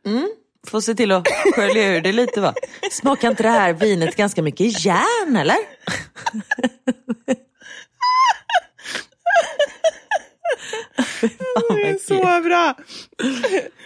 Mm. 0.05 0.29
Får 0.67 0.81
se 0.81 0.95
till 0.95 1.11
att 1.11 1.27
skölja 1.55 1.95
ur 1.95 2.01
det 2.01 2.11
lite 2.11 2.41
va. 2.41 2.53
Smakar 2.91 3.29
inte 3.29 3.43
det 3.43 3.49
här 3.49 3.73
vinet 3.73 4.15
ganska 4.15 4.41
mycket 4.41 4.85
järn 4.85 5.35
eller? 5.35 5.57
Det 11.69 11.89
är 11.89 12.07
så 12.07 12.41
bra! 12.43 12.75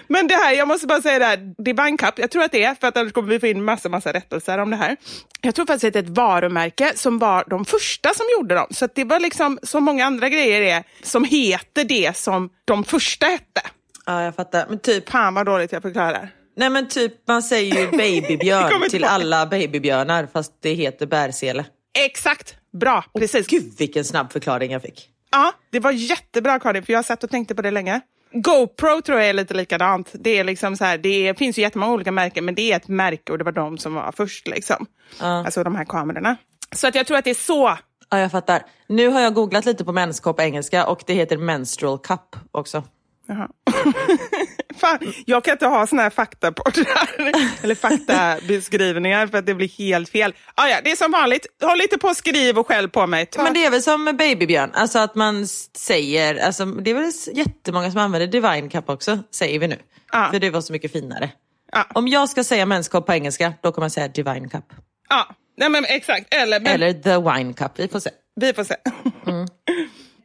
Men 0.07 0.27
det 0.27 0.35
här, 0.35 0.53
jag 0.53 0.67
måste 0.67 0.87
bara 0.87 1.01
säga 1.01 1.19
det 1.19 1.25
här, 1.25 1.53
Divine 1.63 1.97
Cup, 1.97 2.19
jag 2.19 2.31
tror 2.31 2.43
att 2.43 2.51
det 2.51 2.63
är, 2.63 2.75
för 2.75 2.87
att 2.87 2.97
annars 2.97 3.13
kommer 3.13 3.29
vi 3.29 3.39
få 3.39 3.47
in 3.47 3.63
massa, 3.63 3.89
massa 3.89 4.13
rättelser 4.13 4.57
om 4.57 4.69
det 4.69 4.75
här. 4.75 4.97
Jag 5.41 5.55
tror 5.55 5.65
faktiskt 5.65 5.83
att 5.83 5.93
det 5.93 5.99
är 5.99 6.03
ett 6.03 6.17
varumärke 6.17 6.91
som 6.95 7.19
var 7.19 7.43
de 7.47 7.65
första 7.65 8.13
som 8.13 8.25
gjorde 8.37 8.55
dem. 8.55 8.67
Så 8.71 8.87
det 8.95 9.03
var 9.03 9.19
liksom, 9.19 9.59
som 9.63 9.83
många 9.83 10.05
andra 10.05 10.29
grejer 10.29 10.61
är, 10.61 10.83
som 11.03 11.23
heter 11.23 11.83
det 11.83 12.17
som 12.17 12.49
de 12.65 12.83
första 12.83 13.25
hette. 13.25 13.61
Ja 14.05 14.23
jag 14.23 14.35
fattar. 14.35 14.65
Men 14.69 14.79
typ, 14.79 15.09
Fan 15.09 15.33
vad 15.33 15.45
dåligt 15.45 15.71
jag 15.71 15.81
förklarar. 15.81 16.29
nej 16.57 16.69
men 16.69 16.87
typ 16.87 17.27
man 17.27 17.43
säger 17.43 17.79
ju 17.81 17.87
babybjörn 17.91 18.89
till 18.89 19.03
alla 19.03 19.45
babybjörnar 19.45 20.27
fast 20.33 20.53
det 20.61 20.73
heter 20.73 21.05
bärsele. 21.05 21.65
Exakt, 22.05 22.55
bra, 22.79 23.05
precis. 23.17 23.47
Gud 23.47 23.73
vilken 23.77 24.05
snabb 24.05 24.31
förklaring 24.31 24.71
jag 24.71 24.81
fick. 24.81 25.09
Ja, 25.33 25.53
det 25.69 25.79
var 25.79 25.91
jättebra 25.91 26.59
Karin, 26.59 26.83
för 26.83 26.93
jag 26.93 27.05
satt 27.05 27.23
och 27.23 27.29
tänkte 27.29 27.55
på 27.55 27.61
det 27.61 27.71
länge. 27.71 28.01
GoPro 28.31 29.01
tror 29.01 29.19
jag 29.19 29.29
är 29.29 29.33
lite 29.33 29.53
likadant. 29.53 30.11
Det, 30.13 30.29
är 30.29 30.43
liksom 30.43 30.77
så 30.77 30.85
här, 30.85 30.97
det 30.97 31.37
finns 31.37 31.57
ju 31.57 31.61
jättemånga 31.61 31.93
olika 31.93 32.11
märken, 32.11 32.45
men 32.45 32.55
det 32.55 32.71
är 32.71 32.75
ett 32.75 32.87
märke 32.87 33.31
och 33.31 33.37
det 33.37 33.43
var 33.43 33.51
de 33.51 33.77
som 33.77 33.93
var 33.93 34.11
först. 34.11 34.47
Liksom. 34.47 34.85
Alltså 35.19 35.63
de 35.63 35.75
här 35.75 35.85
kamerorna. 35.85 36.35
Så 36.71 36.87
att 36.87 36.95
jag 36.95 37.07
tror 37.07 37.17
att 37.17 37.23
det 37.23 37.29
är 37.29 37.33
så. 37.33 37.77
Ja 38.09 38.19
jag 38.19 38.31
fattar. 38.31 38.65
Nu 38.87 39.07
har 39.07 39.21
jag 39.21 39.33
googlat 39.33 39.65
lite 39.65 39.85
på 39.85 39.91
menskopp 39.91 40.39
engelska 40.39 40.85
och 40.85 41.03
det 41.05 41.13
heter 41.13 41.37
menstrual 41.37 41.99
cup 41.99 42.35
också. 42.51 42.83
Jaha. 43.27 43.49
Fan, 44.79 45.13
jag 45.25 45.43
kan 45.43 45.51
inte 45.51 45.65
ha 45.65 45.87
såna 45.87 46.01
här 46.01 46.09
faktapoddar 46.09 47.09
eller 47.63 47.75
faktabeskrivningar 47.75 49.27
för 49.27 49.37
att 49.37 49.45
det 49.45 49.55
blir 49.55 49.67
helt 49.67 50.09
fel. 50.09 50.33
Ah, 50.55 50.67
ja, 50.67 50.77
det 50.83 50.91
är 50.91 50.95
som 50.95 51.11
vanligt. 51.11 51.47
Håll 51.61 51.81
inte 51.81 51.97
på 51.97 52.07
och 52.07 52.17
skriv 52.17 52.59
och 52.59 52.67
skäll 52.67 52.89
på 52.89 53.07
mig. 53.07 53.25
Ta... 53.25 53.43
Men 53.43 53.53
det 53.53 53.65
är 53.65 53.71
väl 53.71 53.81
som 53.81 54.03
med 54.03 54.15
babybjörn, 54.15 54.71
alltså 54.73 54.99
att 54.99 55.15
man 55.15 55.47
säger, 55.77 56.45
alltså, 56.45 56.65
det 56.65 56.91
är 56.91 56.95
väl 56.95 57.11
jättemånga 57.33 57.91
som 57.91 57.99
använder 57.99 58.27
divine 58.27 58.69
cup 58.69 58.89
också, 58.89 59.19
säger 59.31 59.59
vi 59.59 59.67
nu. 59.67 59.79
Ja. 60.11 60.29
För 60.31 60.39
det 60.39 60.49
var 60.49 60.61
så 60.61 60.73
mycket 60.73 60.91
finare. 60.91 61.29
Ja. 61.71 61.85
Om 61.93 62.07
jag 62.07 62.29
ska 62.29 62.43
säga 62.43 62.65
menskopp 62.65 63.05
på 63.05 63.13
engelska, 63.13 63.53
då 63.61 63.71
kommer 63.71 63.85
jag 63.85 63.91
säga 63.91 64.07
divine 64.07 64.49
cup. 64.49 64.65
Ja, 65.09 65.35
nej, 65.57 65.69
men 65.69 65.85
exakt. 65.85 66.33
Eller, 66.33 66.59
men... 66.59 66.73
Eller 66.73 66.93
the 66.93 67.17
wine 67.17 67.53
cup, 67.53 67.71
vi 67.75 67.87
får 67.87 67.99
se. 67.99 68.09
Vi 68.35 68.53
får 68.53 68.63
se. 68.63 68.75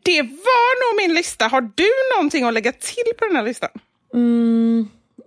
Det 0.02 0.22
var 0.22 0.92
nog 0.92 1.08
min 1.08 1.14
lista. 1.14 1.46
Har 1.46 1.60
du 1.60 1.88
någonting 2.16 2.44
att 2.44 2.54
lägga 2.54 2.72
till 2.72 3.12
på 3.18 3.24
den 3.26 3.36
här 3.36 3.42
listan? 3.42 3.70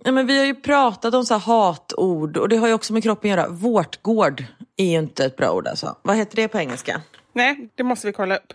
Ja, 0.04 0.12
men 0.12 0.26
vi 0.26 0.38
har 0.38 0.44
ju 0.44 0.54
pratat 0.54 1.14
om 1.14 1.24
så 1.24 1.34
här 1.34 1.40
hatord 1.40 2.36
och 2.36 2.48
det 2.48 2.56
har 2.56 2.68
ju 2.68 2.74
också 2.74 2.92
med 2.92 3.02
kroppen 3.02 3.30
att 3.32 3.38
göra. 3.38 3.48
Vårtgård 3.48 4.44
är 4.76 4.84
ju 4.84 4.98
inte 4.98 5.24
ett 5.24 5.36
bra 5.36 5.52
ord 5.52 5.68
alltså. 5.68 5.96
Vad 6.02 6.16
heter 6.16 6.36
det 6.36 6.48
på 6.48 6.58
engelska? 6.58 7.02
Nej, 7.32 7.68
det 7.74 7.82
måste 7.82 8.06
vi 8.06 8.12
kolla 8.12 8.36
upp. 8.36 8.52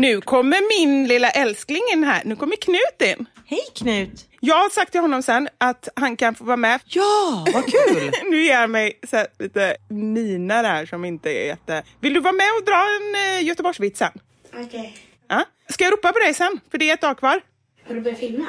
Nu 0.00 0.20
kommer 0.20 0.80
min 0.80 1.08
lilla 1.08 1.30
älskling 1.30 1.82
in 1.92 2.04
här. 2.04 2.22
Nu 2.24 2.36
kommer 2.36 2.56
Knut 2.56 3.16
in. 3.18 3.26
Hej 3.46 3.60
Knut! 3.74 4.26
Jag 4.40 4.56
har 4.56 4.70
sagt 4.70 4.92
till 4.92 5.00
honom 5.00 5.22
sen 5.22 5.48
att 5.58 5.88
han 5.96 6.16
kan 6.16 6.34
få 6.34 6.44
vara 6.44 6.56
med. 6.56 6.80
Ja, 6.84 7.46
vad 7.54 7.64
kul! 7.64 8.10
nu 8.30 8.42
ger 8.42 8.56
han 8.56 8.70
mig 8.70 8.98
så 9.10 9.16
här, 9.16 9.26
lite 9.38 9.76
miner 9.88 10.64
här 10.64 10.86
som 10.86 11.04
inte 11.04 11.30
är 11.30 11.46
jätte... 11.46 11.82
Vill 12.00 12.14
du 12.14 12.20
vara 12.20 12.32
med 12.32 12.46
och 12.60 12.64
dra 12.64 12.74
en 12.76 13.38
uh, 13.40 13.48
Göteborgsvits 13.48 13.98
sen? 13.98 14.12
Okej. 14.64 14.96
Ja? 15.28 15.44
Ska 15.68 15.84
jag 15.84 15.92
ropa 15.92 16.12
på 16.12 16.18
dig 16.18 16.34
sen? 16.34 16.60
För 16.70 16.78
det 16.78 16.90
är 16.90 16.94
ett 16.94 17.00
dag 17.00 17.18
kvar. 17.18 17.40
Har 17.88 17.94
du 17.94 18.00
börjat 18.00 18.18
filma? 18.18 18.46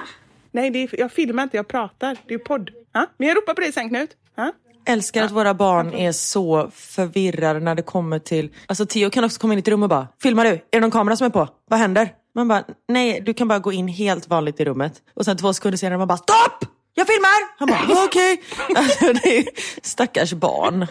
Nej, 0.57 0.69
det 0.69 0.83
är, 0.83 0.99
jag 0.99 1.11
filmar 1.11 1.43
inte, 1.43 1.57
jag 1.57 1.67
pratar. 1.67 2.17
Det 2.27 2.33
är 2.33 2.37
ju 2.37 2.43
podd. 2.43 2.69
Ja? 2.93 3.05
Men 3.17 3.27
jag 3.27 3.37
ropar 3.37 3.53
på 3.53 3.61
dig 3.61 3.73
sen 3.73 3.89
Knut. 3.89 4.09
Ja? 4.35 4.51
Älskar 4.85 5.23
att 5.23 5.31
våra 5.31 5.53
barn 5.53 5.93
är 5.93 6.11
så 6.11 6.71
förvirrade 6.73 7.59
när 7.59 7.75
det 7.75 7.81
kommer 7.81 8.19
till... 8.19 8.49
Alltså 8.65 8.85
Theo 8.85 9.09
kan 9.09 9.23
också 9.23 9.39
komma 9.39 9.53
in 9.53 9.59
i 9.59 9.61
ett 9.61 9.67
rum 9.67 9.83
och 9.83 9.89
bara, 9.89 10.07
filmar 10.21 10.43
du? 10.43 10.49
Är 10.49 10.61
det 10.71 10.79
någon 10.79 10.91
kamera 10.91 11.15
som 11.15 11.25
är 11.25 11.29
på? 11.29 11.47
Vad 11.69 11.79
händer? 11.79 12.09
Man 12.35 12.47
bara, 12.47 12.63
nej 12.87 13.21
du 13.25 13.33
kan 13.33 13.47
bara 13.47 13.59
gå 13.59 13.71
in 13.71 13.87
helt 13.87 14.27
vanligt 14.29 14.59
i 14.59 14.65
rummet. 14.65 14.93
Och 15.13 15.25
sen 15.25 15.37
två 15.37 15.53
sekunder 15.53 15.77
senare 15.77 15.97
man 15.97 16.07
bara, 16.07 16.17
stopp! 16.17 16.65
Jag 16.93 17.07
filmar! 17.07 17.59
Han 17.59 17.67
bara, 17.67 18.03
okej. 18.05 18.41
Alltså, 18.75 19.13
det 19.13 19.37
är 19.37 19.45
stackars 19.81 20.33
barn. 20.33 20.87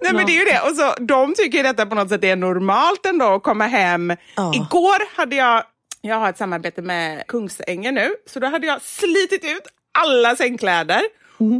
Nej 0.00 0.12
men 0.12 0.26
det 0.26 0.32
är 0.32 0.38
ju 0.38 0.44
det. 0.44 0.60
Och 0.70 0.76
så, 0.76 1.04
de 1.04 1.34
tycker 1.34 1.62
detta 1.62 1.86
på 1.86 1.94
något 1.94 2.08
sätt 2.08 2.24
är 2.24 2.36
normalt 2.36 3.06
ändå 3.06 3.24
att 3.24 3.42
komma 3.42 3.66
hem. 3.66 4.12
Ja. 4.34 4.54
Igår 4.54 5.16
hade 5.16 5.36
jag, 5.36 5.62
jag 6.06 6.16
har 6.16 6.30
ett 6.30 6.38
samarbete 6.38 6.82
med 6.82 7.26
Kungsängen 7.26 7.94
nu, 7.94 8.14
så 8.26 8.40
då 8.40 8.46
hade 8.46 8.66
jag 8.66 8.82
slitit 8.82 9.44
ut 9.44 9.66
alla 9.98 10.36
sängkläder. 10.36 11.02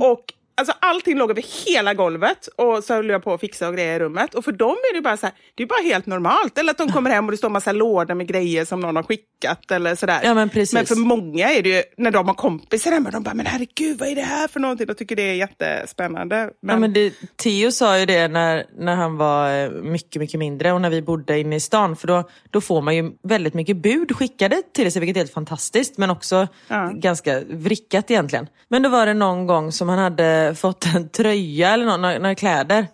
Och 0.02 0.32
Alltså 0.58 0.74
allting 0.80 1.16
låg 1.18 1.30
över 1.30 1.44
hela 1.66 1.94
golvet 1.94 2.46
och 2.56 2.84
så 2.84 2.94
höll 2.94 3.08
jag 3.08 3.24
på 3.24 3.34
att 3.34 3.40
fixa 3.40 3.68
och 3.68 3.74
grejer 3.74 3.96
i 3.96 3.98
rummet. 3.98 4.34
Och 4.34 4.44
för 4.44 4.52
dem 4.52 4.76
är 4.90 4.94
det 4.94 5.00
bara 5.02 5.16
så 5.16 5.26
här, 5.26 5.34
det 5.54 5.62
är 5.62 5.66
bara 5.66 5.82
helt 5.82 6.06
normalt. 6.06 6.58
Eller 6.58 6.70
att 6.70 6.78
de 6.78 6.92
kommer 6.92 7.10
hem 7.10 7.24
och 7.24 7.30
det 7.30 7.36
står 7.36 7.48
massa 7.50 7.72
lådor 7.72 8.14
med 8.14 8.26
grejer 8.28 8.64
som 8.64 8.80
någon 8.80 8.96
har 8.96 9.02
skickat 9.02 9.70
eller 9.70 9.94
sådär. 9.94 10.20
Ja, 10.24 10.34
men 10.34 10.48
precis. 10.48 10.74
men 10.74 10.86
för 10.86 10.96
många 10.96 11.50
är 11.50 11.62
det 11.62 11.68
ju, 11.68 11.82
när 11.96 12.10
de 12.10 12.26
har 12.28 12.34
kompisar 12.34 12.90
hemma, 12.92 13.10
de 13.10 13.22
bara, 13.22 13.34
men 13.34 13.46
herregud 13.46 13.98
vad 13.98 14.08
är 14.08 14.14
det 14.14 14.22
här 14.22 14.48
för 14.48 14.60
någonting? 14.60 14.86
De 14.86 14.94
tycker 14.94 15.16
det 15.16 15.22
är 15.22 15.34
jättespännande. 15.34 16.50
Men, 16.62 16.74
Ja, 16.74 16.78
men 16.80 16.92
det, 16.92 17.14
Theo 17.36 17.70
sa 17.72 17.98
ju 17.98 18.06
det 18.06 18.28
när, 18.28 18.64
när 18.78 18.94
han 18.94 19.16
var 19.16 19.64
eh, 19.64 19.70
mycket, 19.70 20.20
mycket 20.20 20.38
mindre 20.38 20.72
och 20.72 20.80
när 20.80 20.90
vi 20.90 21.02
bodde 21.02 21.38
inne 21.40 21.56
i 21.56 21.60
stan. 21.60 21.96
För 21.96 22.06
då, 22.08 22.28
då 22.50 22.60
får 22.60 22.82
man 22.82 22.96
ju 22.96 23.10
väldigt 23.22 23.54
mycket 23.54 23.76
bud 23.76 24.16
skickade 24.16 24.62
till 24.74 24.92
sig, 24.92 25.00
vilket 25.00 25.16
är 25.16 25.20
helt 25.20 25.32
fantastiskt. 25.32 25.98
Men 25.98 26.10
också 26.10 26.48
Ja. 26.68 26.90
ganska 26.94 27.40
vrickat 27.50 28.10
egentligen. 28.10 28.46
Men 28.68 28.82
då 28.82 28.88
var 28.88 29.06
det 29.06 29.14
någon 29.14 29.46
gång 29.46 29.72
som 29.72 29.88
han 29.88 29.98
hade 29.98 30.45
fått 30.54 30.87
en 30.94 31.09
tröja 31.09 31.70
eller 31.70 31.85
någon, 31.87 32.02
några, 32.02 32.18
några 32.18 32.35
kläder. 32.35 32.87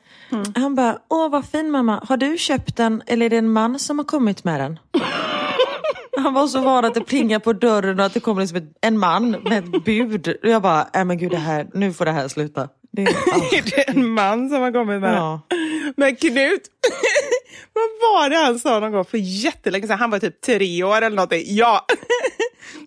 Han 0.55 0.75
bara, 0.75 0.99
åh 1.11 1.31
vad 1.31 1.45
fin 1.47 1.71
mamma, 1.71 2.05
har 2.09 2.17
du 2.17 2.39
köpt 2.39 2.77
den 2.77 3.03
eller 3.07 3.27
är 3.27 3.31
det 3.31 3.37
en 3.37 3.53
man 3.53 3.79
som 3.79 3.99
har 3.99 4.05
kommit 4.05 4.45
med 4.45 4.61
den? 4.61 4.79
Han 6.23 6.35
var 6.35 6.47
så 6.47 6.61
van 6.61 6.85
att 6.85 6.95
det 6.95 7.01
plingar 7.01 7.39
på 7.39 7.53
dörren 7.53 8.01
och 8.01 8.07
att 8.07 8.15
det 8.15 8.21
kommer 8.21 8.41
liksom 8.41 8.73
en 8.81 8.99
man 8.99 9.31
med 9.31 9.59
ett 9.59 9.85
bud. 9.85 10.29
Och 10.43 10.49
jag 10.49 10.63
bara, 10.63 10.89
nej 10.95 11.05
men 11.05 11.19
gud 11.19 11.31
det 11.31 11.37
här, 11.37 11.67
nu 11.75 11.93
får 11.93 12.05
det 12.05 12.11
här 12.11 12.29
sluta. 12.29 12.69
Det, 12.93 13.03
ah. 13.03 13.55
är 13.57 13.63
det 13.77 13.89
en 13.89 14.11
man 14.11 14.49
som 14.51 14.63
har 14.63 14.73
kommit 14.73 15.01
med 15.01 15.15
Ja. 15.15 15.41
det? 15.49 15.57
Men 15.97 16.17
Knut, 16.17 16.63
vad 17.73 18.11
var 18.13 18.31
det 18.31 18.37
han 18.37 18.59
sa 18.59 18.81
någon 18.81 18.93
gång 18.93 19.05
för 19.05 19.19
jättelänge 19.19 19.87
sedan? 19.87 19.99
Han 19.99 20.11
var 20.11 20.19
typ 20.19 20.41
tre 20.41 20.83
år 20.83 20.97
eller 21.03 21.17
någonting. 21.17 21.43
Ja. 21.47 21.87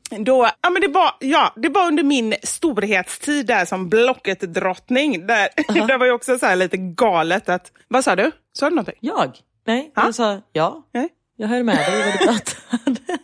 Då, 0.10 0.50
ja, 0.62 0.70
men 0.70 0.82
det, 0.82 0.88
var, 0.88 1.12
ja, 1.20 1.54
det 1.56 1.70
var 1.70 1.88
under 1.88 2.04
min 2.04 2.36
storhetstid 2.44 3.46
där 3.46 3.66
som 3.66 3.90
Blocket-drottning. 3.90 5.28
Där, 5.28 5.50
det 5.88 5.98
var 5.98 6.06
ju 6.06 6.12
också 6.12 6.40
så 6.40 6.56
lite 6.56 6.78
galet 6.78 7.50
att... 7.50 7.72
Vad 7.88 8.04
sa 8.04 8.16
du? 8.16 8.32
Sa 8.54 8.70
du 8.70 8.76
någonting? 8.76 8.96
Jag? 9.00 9.38
Nej, 9.68 9.92
Ha? 9.96 10.06
jag 10.06 10.16
sa 10.16 10.42
ja. 10.54 10.84
Nej? 10.94 11.10
Jag 11.38 11.48
hör 11.48 11.64
med 11.64 11.76
dig 11.78 12.04
vad 12.04 12.14
du 12.14 12.18
pratade. 12.26 13.20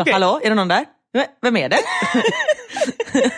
Okej. 0.00 0.12
Hallå, 0.12 0.40
är 0.44 0.48
det 0.48 0.54
någon 0.54 0.68
där? 0.68 0.84
"V- 1.12 1.26
Vem 1.42 1.56
är 1.56 1.68
det? 1.68 1.78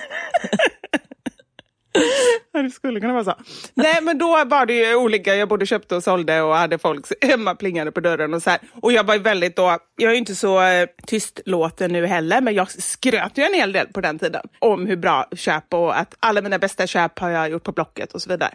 Det 2.52 2.70
skulle 2.70 3.00
kunna 3.00 3.12
vara 3.12 3.24
så. 3.24 3.34
Nej, 3.74 3.98
men 4.02 4.18
då 4.18 4.44
var 4.46 4.66
det 4.66 4.74
ju 4.74 4.94
olika. 4.94 5.34
Jag 5.34 5.48
både 5.48 5.66
köpte 5.66 5.96
och 5.96 6.02
sålde 6.02 6.42
och 6.42 6.54
hade 6.54 6.78
folk 6.78 7.06
hemma 7.20 7.54
plingade 7.54 7.92
på 7.92 8.00
dörren 8.00 8.34
och 8.34 8.42
så 8.42 8.50
här. 8.50 8.60
Och 8.82 8.92
jag 8.92 9.04
var 9.04 9.18
väldigt 9.18 9.56
då, 9.56 9.78
jag 9.96 10.08
är 10.08 10.12
ju 10.12 10.18
inte 10.18 10.34
så 10.34 10.62
eh, 10.62 10.88
tystlåten 11.06 11.92
nu 11.92 12.06
heller, 12.06 12.40
men 12.40 12.54
jag 12.54 12.70
skröt 12.70 13.38
ju 13.38 13.42
en 13.42 13.54
hel 13.54 13.72
del 13.72 13.86
på 13.86 14.00
den 14.00 14.18
tiden 14.18 14.42
om 14.58 14.86
hur 14.86 14.96
bra 14.96 15.28
köp 15.36 15.74
och 15.74 15.98
att 15.98 16.14
alla 16.20 16.40
mina 16.40 16.58
bästa 16.58 16.86
köp 16.86 17.18
har 17.18 17.30
jag 17.30 17.50
gjort 17.50 17.64
på 17.64 17.72
Blocket 17.72 18.12
och 18.12 18.22
så 18.22 18.30
vidare. 18.30 18.54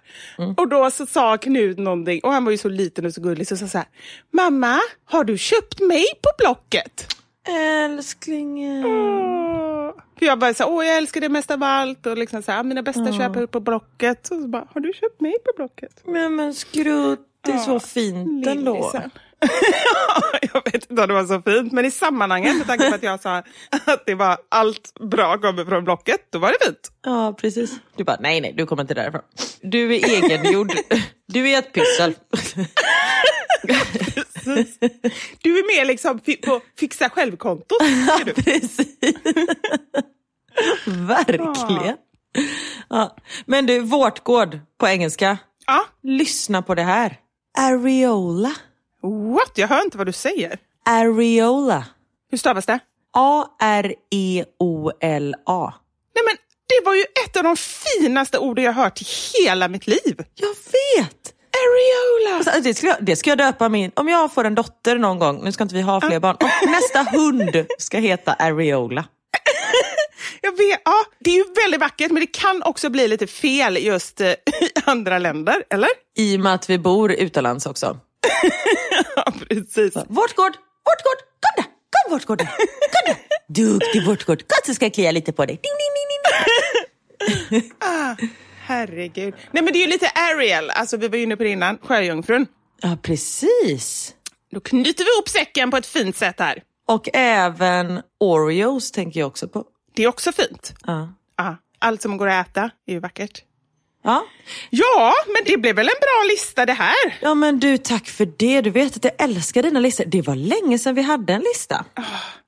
Och 0.57 0.67
då 0.67 0.91
så 0.91 1.05
sa 1.05 1.37
Knut 1.37 1.77
någonting, 1.77 2.19
och 2.23 2.31
han 2.31 2.45
var 2.45 2.51
ju 2.51 2.57
så 2.57 2.69
liten 2.69 3.05
och 3.05 3.13
så 3.13 3.21
gullig, 3.21 3.47
så 3.47 3.57
sa 3.57 3.67
så 3.67 3.77
här, 3.77 3.87
mamma, 4.31 4.79
har 5.05 5.23
du 5.23 5.37
köpt 5.37 5.79
mig 5.79 6.05
på 6.21 6.29
Blocket? 6.37 7.07
Älsklingen. 7.47 8.85
Åh. 8.85 9.91
För 10.19 10.25
jag 10.25 10.39
bara 10.39 10.53
så 10.53 10.63
här, 10.63 10.71
åh 10.71 10.85
jag 10.85 10.97
älskar 10.97 11.21
det 11.21 11.29
mest 11.29 11.51
av 11.51 11.63
allt 11.63 12.05
och 12.05 12.17
liksom 12.17 12.43
så 12.43 12.51
här, 12.51 12.63
mina 12.63 12.81
bästa 12.81 13.05
köp 13.11 13.19
jag 13.19 13.41
gjort 13.41 13.51
på 13.51 13.59
Blocket. 13.59 14.21
Och 14.31 14.41
så 14.41 14.47
bara, 14.47 14.67
har 14.73 14.81
du 14.81 14.93
köpt 14.93 15.21
mig 15.21 15.33
på 15.45 15.51
Blocket? 15.55 16.01
Men, 16.05 16.35
men 16.35 16.53
skrutt, 16.53 17.19
det 17.45 17.51
är 17.51 17.57
så 17.57 17.79
fint 17.79 18.47
ändå. 18.47 18.91
Jag 20.53 20.61
vet 20.65 20.73
inte 20.89 21.01
om 21.01 21.07
det 21.07 21.13
var 21.13 21.25
så 21.25 21.41
fint, 21.41 21.71
men 21.73 21.85
i 21.85 21.91
sammanhanget 21.91 22.57
med 22.57 22.67
tanke 22.67 22.89
på 22.89 22.95
att 22.95 23.03
jag 23.03 23.21
sa 23.21 23.43
att 23.85 24.05
det 24.05 24.15
var 24.15 24.37
allt 24.49 24.93
bra 24.99 25.37
kommer 25.37 25.65
från 25.65 25.83
Blocket, 25.83 26.27
då 26.29 26.39
var 26.39 26.49
det 26.49 26.65
fint. 26.65 26.91
Ja, 27.05 27.33
precis. 27.41 27.71
Du 27.95 28.03
bara, 28.03 28.17
nej 28.19 28.41
nej, 28.41 28.53
du 28.57 28.65
kommer 28.65 28.81
inte 28.81 28.93
därifrån. 28.93 29.21
Du 29.61 29.95
är 29.95 30.09
egengjord. 30.23 30.71
Du 31.25 31.49
är 31.49 31.59
ett 31.59 31.73
pyssel. 31.73 32.13
Du 35.41 35.57
är 35.59 35.77
mer 35.77 35.85
liksom 35.85 36.19
på 36.45 36.61
fixa 36.79 37.09
själv-kontot. 37.09 37.77
du. 38.25 38.33
Precis. 38.33 38.97
Verkligen. 40.85 41.97
Ja. 42.89 43.15
Men 43.45 43.65
du, 43.65 43.79
vårtgård 43.79 44.59
på 44.77 44.87
engelska. 44.87 45.37
Ja, 45.65 45.85
Lyssna 46.03 46.61
på 46.61 46.75
det 46.75 46.81
här. 46.83 47.19
Areola. 47.57 48.51
what? 49.33 49.51
Jag 49.55 49.67
hör 49.67 49.81
inte 49.83 49.97
vad 49.97 50.07
du 50.07 50.13
säger. 50.13 50.57
Areola. 50.85 51.85
Hur 52.31 52.37
stavas 52.37 52.65
det? 52.65 52.73
E 52.73 52.79
A-R-E-O-L-A. 54.33 55.73
Nej 56.15 56.23
men 56.25 56.35
det 56.67 56.81
var 56.85 56.95
ju 56.95 57.03
ett 57.25 57.37
av 57.37 57.43
de 57.43 57.55
finaste 57.57 58.37
orden 58.39 58.65
jag 58.65 58.73
hört 58.73 59.01
i 59.01 59.05
hela 59.05 59.67
mitt 59.67 59.87
liv. 59.87 60.23
Jag 60.35 60.55
vet! 61.03 61.33
Areola! 61.61 62.35
Alltså, 62.37 62.61
det, 62.61 62.73
ska 62.73 62.87
jag, 62.87 62.97
det 63.01 63.15
ska 63.15 63.29
jag 63.29 63.37
döpa 63.37 63.69
min... 63.69 63.91
Om 63.95 64.07
jag 64.07 64.33
får 64.33 64.43
en 64.43 64.55
dotter 64.55 64.97
någon 64.97 65.19
gång, 65.19 65.43
nu 65.43 65.51
ska 65.51 65.63
inte 65.63 65.75
vi 65.75 65.81
ha 65.81 66.01
fler 66.01 66.19
barn, 66.19 66.35
och 66.35 66.69
nästa 66.69 67.17
hund 67.17 67.65
ska 67.77 67.97
heta 67.97 68.33
Areola. 68.33 69.05
Jag 70.41 70.57
vet, 70.57 70.81
ja, 70.85 71.03
det 71.19 71.29
är 71.29 71.35
ju 71.35 71.43
väldigt 71.63 71.79
vackert 71.79 72.11
men 72.11 72.19
det 72.21 72.27
kan 72.27 72.63
också 72.63 72.89
bli 72.89 73.07
lite 73.07 73.27
fel 73.27 73.77
just 73.77 74.21
eh, 74.21 74.27
i 74.61 74.69
andra 74.85 75.19
länder, 75.19 75.63
eller? 75.69 75.89
I 76.17 76.35
och 76.35 76.39
med 76.39 76.53
att 76.53 76.69
vi 76.69 76.77
bor 76.77 77.11
utomlands 77.11 77.65
också. 77.65 77.97
Ja, 79.15 79.33
precis. 79.49 79.95
Vårtgård, 79.95 80.53
vårtgård, 80.85 81.19
kom 81.39 81.53
där! 81.55 81.65
Kom 81.89 82.11
vårtgård! 82.11 82.39
Kom 82.39 82.47
där! 83.05 83.15
Duktig 83.47 84.05
vårtgård, 84.05 84.39
kom 84.39 84.57
så 84.65 84.73
ska 84.73 84.85
jag 84.85 84.93
klia 84.93 85.11
lite 85.11 85.31
på 85.33 85.45
dig. 85.45 85.59
Ding, 85.63 85.71
ding, 85.79 85.93
ding, 85.97 87.59
ding. 87.59 87.71
Ah, 87.79 88.15
herregud. 88.63 89.33
Nej 89.51 89.63
men 89.63 89.73
det 89.73 89.79
är 89.79 89.81
ju 89.85 89.87
lite 89.87 90.07
Ariel, 90.09 90.69
alltså 90.69 90.97
vi 90.97 91.07
var 91.07 91.17
ju 91.17 91.23
inne 91.23 91.37
på 91.37 91.43
det 91.43 91.49
innan, 91.49 91.77
Sjöjungfrun. 91.77 92.47
Ja, 92.81 92.97
precis. 93.01 94.15
Då 94.51 94.59
knyter 94.59 95.03
vi 95.03 95.11
ihop 95.15 95.29
säcken 95.29 95.71
på 95.71 95.77
ett 95.77 95.85
fint 95.85 96.17
sätt 96.17 96.39
här. 96.39 96.63
Och 96.87 97.09
även 97.13 98.01
Oreos 98.19 98.91
tänker 98.91 99.19
jag 99.19 99.27
också 99.27 99.47
på. 99.47 99.65
Det 99.95 100.03
är 100.03 100.07
också 100.07 100.31
fint. 100.31 100.73
Ja. 100.85 101.13
Ja, 101.37 101.57
allt 101.79 102.01
som 102.01 102.17
går 102.17 102.27
att 102.27 102.47
äta 102.49 102.69
är 102.87 102.93
ju 102.93 102.99
vackert. 102.99 103.43
Ja. 104.03 104.25
Ja, 104.69 105.13
men 105.27 105.41
det 105.45 105.57
blev 105.57 105.75
väl 105.75 105.87
en 105.87 105.99
bra 106.01 106.27
lista 106.29 106.65
det 106.65 106.73
här. 106.73 107.17
ja, 107.21 107.33
men 107.33 107.59
du 107.59 107.77
tack 107.77 108.07
för 108.07 108.25
det. 108.37 108.61
Du 108.61 108.69
vet 108.69 108.95
att 108.97 109.03
jag 109.03 109.13
älskar 109.17 109.63
dina 109.63 109.79
listor. 109.79 110.05
Det 110.05 110.21
var 110.21 110.35
länge 110.35 110.79
sedan 110.79 110.95
vi 110.95 111.01
hade 111.01 111.33
en 111.33 111.41
lista. 111.41 111.85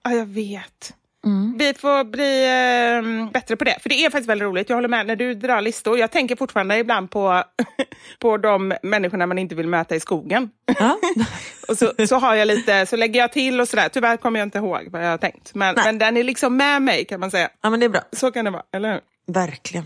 Ja, 0.04 0.12
jag 0.12 0.26
vet. 0.26 0.94
Vi 1.58 1.74
får 1.74 2.04
bli 2.04 2.46
eh, 2.46 3.32
bättre 3.32 3.56
på 3.56 3.64
det, 3.64 3.78
för 3.82 3.90
det 3.90 4.06
är 4.06 4.10
faktiskt 4.10 4.30
väldigt 4.30 4.46
roligt. 4.46 4.70
Jag 4.70 4.78
håller 4.78 4.90
med 4.90 5.08
när 5.08 5.16
du 5.16 5.34
drar 5.34 5.62
listor. 5.62 5.98
Jag 5.98 6.12
tänker 6.12 6.36
fortfarande 6.36 6.78
ibland 6.78 7.12
på, 7.12 7.44
på 8.20 8.38
de 8.38 8.74
människorna 8.84 9.26
man 9.26 9.38
inte 9.38 9.56
vill 9.56 9.68
möta 9.68 9.96
i 9.96 10.00
skogen. 10.00 10.50
Ja. 10.80 10.98
och 11.68 11.78
så, 11.78 12.08
så 12.08 12.16
har 12.16 12.36
jag 12.36 12.48
lite, 12.48 12.86
så 12.86 12.96
lägger 12.96 13.20
jag 13.20 13.32
till 13.32 13.62
och 13.62 13.68
sådär. 13.68 13.90
Tyvärr 13.90 14.18
kommer 14.18 14.40
jag 14.40 14.48
inte 14.48 14.58
ihåg 14.58 14.88
vad 14.92 15.06
jag 15.06 15.10
har 15.10 15.18
tänkt. 15.18 15.56
Men, 15.56 15.76
men 15.76 15.98
den 15.98 16.18
är 16.18 16.24
liksom 16.24 16.58
med 16.58 16.82
mig 16.82 17.06
kan 17.06 17.20
man 17.20 17.32
säga. 17.32 17.50
ja, 17.62 17.70
men 17.70 17.80
det 17.80 17.86
är 17.86 17.90
bra. 17.90 18.02
Så 18.12 18.32
kan 18.32 18.46
det 18.46 18.52
vara, 18.52 18.64
eller 18.72 18.92
hur? 18.92 19.02
Verkligen. 19.34 19.86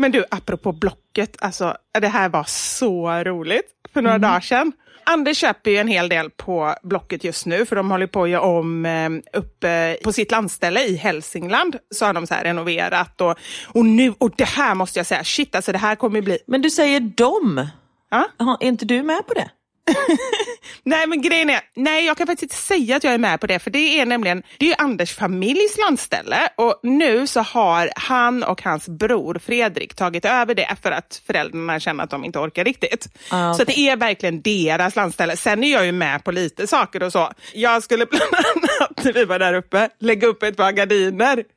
Men 0.00 0.12
du, 0.12 0.24
apropå 0.30 0.72
Blocket, 0.72 1.36
alltså 1.40 1.76
det 2.00 2.08
här 2.08 2.28
var 2.28 2.44
så 2.44 3.10
roligt 3.10 3.66
för 3.92 4.02
några 4.02 4.18
dagar 4.18 4.40
sedan. 4.40 4.72
Anders 5.04 5.36
köper 5.38 5.70
ju 5.70 5.76
en 5.76 5.88
hel 5.88 6.08
del 6.08 6.30
på 6.30 6.74
Blocket 6.82 7.24
just 7.24 7.46
nu, 7.46 7.66
för 7.66 7.76
de 7.76 7.90
håller 7.90 8.06
på 8.06 8.22
att 8.22 8.28
göra 8.28 8.42
om 8.42 8.86
eh, 8.86 9.10
uppe 9.32 9.96
på 10.04 10.12
sitt 10.12 10.30
landställe 10.30 10.84
i 10.84 10.96
Hälsingland. 10.96 11.76
Så 11.94 12.06
har 12.06 12.12
de 12.12 12.26
så 12.26 12.34
här 12.34 12.44
renoverat 12.44 13.20
och, 13.20 13.38
och 13.66 13.84
nu, 13.84 14.14
och 14.18 14.30
det 14.36 14.48
här 14.48 14.74
måste 14.74 14.98
jag 14.98 15.06
säga, 15.06 15.24
shit 15.24 15.54
alltså 15.54 15.72
det 15.72 15.78
här 15.78 15.96
kommer 15.96 16.22
bli... 16.22 16.38
Men 16.46 16.62
du 16.62 16.70
säger 16.70 17.00
dom. 17.00 17.66
Ja? 18.10 18.28
Jaha, 18.38 18.56
Är 18.60 18.66
inte 18.66 18.84
du 18.84 19.02
med 19.02 19.26
på 19.26 19.34
det? 19.34 19.50
Nej 20.82 21.06
men 21.06 21.22
grejen 21.22 21.50
är, 21.50 21.60
nej 21.76 22.06
jag 22.06 22.16
kan 22.16 22.26
faktiskt 22.26 22.42
inte 22.42 22.54
säga 22.54 22.96
att 22.96 23.04
jag 23.04 23.14
är 23.14 23.18
med 23.18 23.40
på 23.40 23.46
det 23.46 23.58
för 23.58 23.70
det 23.70 24.00
är 24.00 24.06
nämligen, 24.06 24.42
det 24.58 24.70
är 24.72 24.80
Anders 24.80 25.14
familjs 25.14 25.78
landställe 25.78 26.48
och 26.56 26.80
nu 26.82 27.26
så 27.26 27.40
har 27.40 27.90
han 27.96 28.42
och 28.42 28.62
hans 28.62 28.88
bror 28.88 29.40
Fredrik 29.44 29.94
tagit 29.94 30.24
över 30.24 30.54
det 30.54 30.76
för 30.82 30.90
att 30.92 31.22
föräldrarna 31.26 31.80
känner 31.80 32.04
att 32.04 32.10
de 32.10 32.24
inte 32.24 32.38
orkar 32.38 32.64
riktigt. 32.64 33.08
Ah, 33.30 33.54
Så 33.54 33.62
att 33.62 33.68
det 33.68 33.78
är 33.78 33.96
verkligen 33.96 34.42
deras 34.42 34.96
landställe. 34.96 35.36
Sen 35.36 35.64
är 35.64 35.72
jag 35.72 35.86
ju 35.86 35.92
med 35.92 36.24
på 36.24 36.30
lite 36.32 36.66
saker 36.66 37.02
och 37.02 37.12
så. 37.12 37.32
Jag 37.54 37.82
skulle 37.82 38.06
bland 38.10 38.34
annat, 38.34 39.04
när 39.04 39.12
vi 39.12 39.24
var 39.24 39.38
där 39.38 39.54
uppe, 39.54 39.88
lägga 39.98 40.26
upp 40.26 40.42
ett 40.42 40.56
par 40.56 40.72
gardiner. 40.72 41.44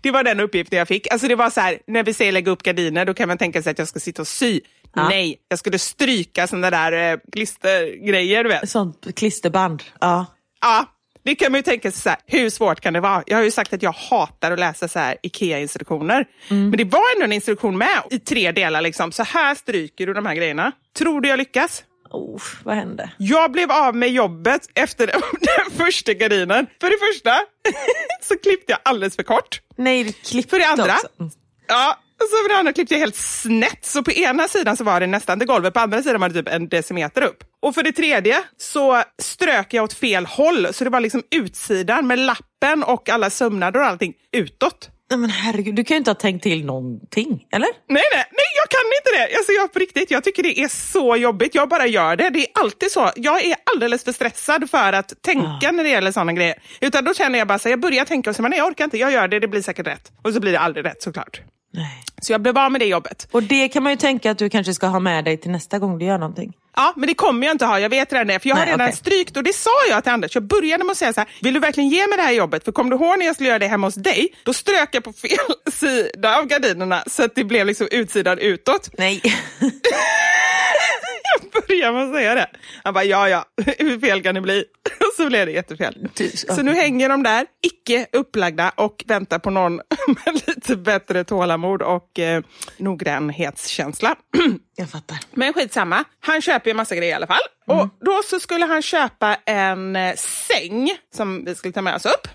Det 0.00 0.10
var 0.10 0.24
den 0.24 0.40
uppgiften 0.40 0.78
jag 0.78 0.88
fick. 0.88 1.12
Alltså 1.12 1.28
det 1.28 1.34
var 1.34 1.50
så 1.50 1.60
här, 1.60 1.78
när 1.86 2.02
vi 2.02 2.14
säger 2.14 2.32
lägga 2.32 2.52
upp 2.52 2.62
gardiner, 2.62 3.04
då 3.04 3.14
kan 3.14 3.28
man 3.28 3.38
tänka 3.38 3.62
sig 3.62 3.70
att 3.70 3.78
jag 3.78 3.88
ska 3.88 4.00
sitta 4.00 4.22
och 4.22 4.28
sy. 4.28 4.60
Ja. 4.94 5.08
Nej, 5.08 5.36
jag 5.48 5.58
skulle 5.58 5.78
stryka 5.78 6.46
sådana 6.46 6.70
där 6.70 7.12
eh, 7.12 7.18
klistergrejer, 7.32 8.44
du 8.44 8.48
vet. 8.50 8.70
Sånt 8.70 9.06
klisterband. 9.16 9.82
Ja. 10.00 10.26
Ja, 10.60 10.86
det 11.22 11.34
kan 11.34 11.52
man 11.52 11.58
ju 11.58 11.62
tänka 11.62 11.90
sig 11.92 12.00
så 12.02 12.08
här, 12.08 12.18
hur 12.26 12.50
svårt 12.50 12.80
kan 12.80 12.92
det 12.92 13.00
vara? 13.00 13.22
Jag 13.26 13.36
har 13.36 13.44
ju 13.44 13.50
sagt 13.50 13.72
att 13.72 13.82
jag 13.82 13.92
hatar 13.92 14.50
att 14.52 14.58
läsa 14.58 14.88
så 14.88 14.98
här 14.98 15.16
IKEA-instruktioner. 15.22 16.24
Men 16.48 16.70
det 16.70 16.84
var 16.84 17.14
ändå 17.14 17.24
en 17.24 17.32
instruktion 17.32 17.78
med 17.78 18.02
i 18.10 18.18
tre 18.18 18.52
delar. 18.52 18.80
Liksom. 18.80 19.12
Så 19.12 19.22
här 19.22 19.54
stryker 19.54 20.06
du 20.06 20.14
de 20.14 20.26
här 20.26 20.34
grejerna. 20.34 20.72
Tror 20.98 21.20
du 21.20 21.28
jag 21.28 21.38
lyckas? 21.38 21.84
Oh, 22.10 22.42
vad 22.64 22.74
hände? 22.74 23.10
Jag 23.16 23.52
blev 23.52 23.70
av 23.72 23.96
med 23.96 24.08
jobbet 24.08 24.68
efter 24.74 25.06
den, 25.06 25.20
den 25.40 25.86
första 25.86 26.12
gardinen. 26.14 26.66
För 26.80 26.90
det 26.90 26.96
första 27.12 27.38
så 28.22 28.38
klippte 28.38 28.72
jag 28.72 28.80
alldeles 28.82 29.16
för 29.16 29.22
kort. 29.22 29.60
Nej, 29.76 30.04
du 30.04 30.12
klippte 30.12 30.50
För 30.50 30.58
det 30.58 30.66
andra, 30.66 30.94
också. 30.94 31.08
Mm. 31.20 31.32
ja, 31.66 31.98
och 32.20 32.28
så 32.28 32.54
andra 32.58 32.72
klippte 32.72 32.94
jag 32.94 33.00
helt 33.00 33.16
snett. 33.16 33.84
Så 33.84 34.02
på 34.02 34.12
ena 34.12 34.48
sidan 34.48 34.76
så 34.76 34.84
var 34.84 35.00
det 35.00 35.06
nästan 35.06 35.38
till 35.38 35.48
golvet, 35.48 35.74
på 35.74 35.80
andra 35.80 36.02
sidan 36.02 36.20
var 36.20 36.28
det 36.28 36.34
typ 36.34 36.48
en 36.48 36.68
decimeter 36.68 37.22
upp. 37.22 37.44
Och 37.60 37.74
för 37.74 37.82
det 37.82 37.92
tredje 37.92 38.42
så 38.56 39.02
strök 39.22 39.74
jag 39.74 39.84
åt 39.84 39.92
fel 39.92 40.26
håll, 40.26 40.68
så 40.72 40.84
det 40.84 40.90
var 40.90 41.00
liksom 41.00 41.22
utsidan 41.30 42.06
med 42.06 42.18
lappen 42.18 42.82
och 42.82 43.08
alla 43.08 43.30
sömnader 43.30 43.80
och 43.80 43.86
allting 43.86 44.14
utåt. 44.32 44.90
Nej, 45.10 45.18
men 45.18 45.30
herregud, 45.30 45.74
du 45.74 45.84
kan 45.84 45.94
ju 45.94 45.98
inte 45.98 46.10
ha 46.10 46.14
tänkt 46.14 46.42
till 46.42 46.64
någonting, 46.64 47.46
eller? 47.52 47.68
Nej, 47.88 48.02
nej, 48.12 48.24
nej, 48.30 48.50
jag 48.56 48.68
kan 48.68 48.80
inte 48.98 49.18
det. 49.18 49.36
Alltså, 49.36 49.52
jag 49.52 49.72
på 49.72 49.78
riktigt, 49.78 50.10
jag 50.10 50.24
tycker 50.24 50.42
det 50.42 50.60
är 50.60 50.68
så 50.68 51.16
jobbigt. 51.16 51.54
Jag 51.54 51.68
bara 51.68 51.86
gör 51.86 52.16
det. 52.16 52.30
Det 52.30 52.38
är 52.38 52.46
alltid 52.54 52.90
så. 52.90 53.10
Jag 53.16 53.44
är 53.44 53.56
alldeles 53.74 54.04
för 54.04 54.12
stressad 54.12 54.70
för 54.70 54.92
att 54.92 55.22
tänka 55.22 55.72
när 55.72 55.84
det 55.84 55.90
gäller 55.90 56.12
sådana 56.12 56.32
grejer. 56.32 56.62
Utan 56.80 57.04
då 57.04 57.14
känner 57.14 57.38
jag 57.38 57.48
bara 57.48 57.58
så 57.58 57.68
jag 57.68 57.80
börjar 57.80 58.04
tänka 58.04 58.30
och 58.30 58.36
så, 58.36 58.42
men 58.42 58.50
nej, 58.50 58.58
jag 58.58 58.68
orkar 58.68 58.84
inte. 58.84 58.98
Jag 58.98 59.12
gör 59.12 59.28
det, 59.28 59.40
det 59.40 59.48
blir 59.48 59.62
säkert 59.62 59.86
rätt. 59.86 60.12
Och 60.24 60.32
så 60.32 60.40
blir 60.40 60.52
det 60.52 60.58
aldrig 60.58 60.84
rätt 60.84 61.02
såklart. 61.02 61.40
Nej. 61.70 62.02
Så 62.22 62.32
jag 62.32 62.42
blev 62.42 62.58
av 62.58 62.72
med 62.72 62.80
det 62.80 62.86
jobbet. 62.86 63.28
Och 63.30 63.42
det 63.42 63.68
kan 63.68 63.82
man 63.82 63.92
ju 63.92 63.96
tänka 63.96 64.30
att 64.30 64.38
du 64.38 64.50
kanske 64.50 64.74
ska 64.74 64.86
ha 64.86 65.00
med 65.00 65.24
dig 65.24 65.36
till 65.36 65.50
nästa 65.50 65.78
gång 65.78 65.98
du 65.98 66.04
gör 66.06 66.18
någonting. 66.18 66.52
Ja, 66.76 66.92
men 66.96 67.06
det 67.08 67.14
kommer 67.14 67.46
jag 67.46 67.54
inte 67.54 67.64
ha. 67.66 67.80
Jag 67.80 67.88
vet 67.88 68.12
redan 68.12 68.26
det. 68.26 68.38
För 68.40 68.48
jag 68.48 68.56
har 68.56 68.64
Nej, 68.64 68.72
redan 68.72 68.86
okej. 68.86 68.96
strykt 68.96 69.36
och 69.36 69.42
det 69.42 69.54
sa 69.54 69.70
jag 69.90 70.02
till 70.04 70.12
Anders. 70.12 70.34
Jag 70.34 70.44
började 70.44 70.84
med 70.84 70.90
att 70.92 70.96
säga 70.98 71.12
så 71.12 71.20
här, 71.20 71.28
vill 71.42 71.54
du 71.54 71.60
verkligen 71.60 71.88
ge 71.88 72.06
mig 72.06 72.16
det 72.16 72.22
här 72.22 72.32
jobbet? 72.32 72.64
För 72.64 72.72
kom 72.72 72.90
du 72.90 72.96
ihåg 72.96 73.18
när 73.18 73.26
jag 73.26 73.34
skulle 73.34 73.48
göra 73.48 73.58
det 73.58 73.66
hemma 73.66 73.86
hos 73.86 73.94
dig? 73.94 74.28
Då 74.44 74.52
strök 74.54 74.88
jag 74.92 75.04
på 75.04 75.12
fel 75.12 75.38
sida 75.72 76.38
av 76.38 76.46
gardinerna 76.46 77.04
så 77.06 77.24
att 77.24 77.34
det 77.34 77.44
blev 77.44 77.66
liksom 77.66 77.88
utsidan 77.90 78.38
utåt. 78.38 78.90
Nej. 78.98 79.22
Jag 81.22 81.62
började 81.62 81.92
med 81.92 82.04
att 82.04 82.14
säga 82.14 82.34
det. 82.34 82.46
Han 82.84 82.94
bara, 82.94 83.04
ja 83.04 83.28
ja, 83.28 83.44
hur 83.78 84.00
fel 84.00 84.22
kan 84.22 84.34
det 84.34 84.40
bli? 84.40 84.64
Och 85.00 85.14
så 85.16 85.26
blev 85.26 85.46
det 85.46 85.52
jättefel. 85.52 86.08
Så 86.34 86.62
nu 86.62 86.74
hänger 86.74 87.08
de 87.08 87.22
där, 87.22 87.46
icke 87.62 88.06
upplagda 88.12 88.72
och 88.74 89.04
väntar 89.06 89.38
på 89.38 89.50
någon 89.50 89.76
med 90.06 90.42
lite 90.46 90.76
bättre 90.76 91.24
tålamod 91.24 91.82
och 91.82 92.18
eh, 92.18 92.42
noggrannhetskänsla. 92.76 94.16
Jag 94.76 94.90
fattar. 94.90 95.18
Men 95.34 95.52
skitsamma, 95.52 96.04
han 96.20 96.42
köper 96.42 96.70
ju 96.70 96.74
massa 96.74 96.96
grejer 96.96 97.12
i 97.12 97.14
alla 97.14 97.26
fall. 97.26 97.40
Och 97.66 97.88
då 98.00 98.20
så 98.24 98.40
skulle 98.40 98.64
han 98.66 98.82
köpa 98.82 99.34
en 99.46 99.96
eh, 99.96 100.14
säng 100.16 100.90
som 101.14 101.44
vi 101.44 101.54
skulle 101.54 101.72
ta 101.72 101.82
med 101.82 101.94
oss 101.94 102.06
upp. 102.06 102.28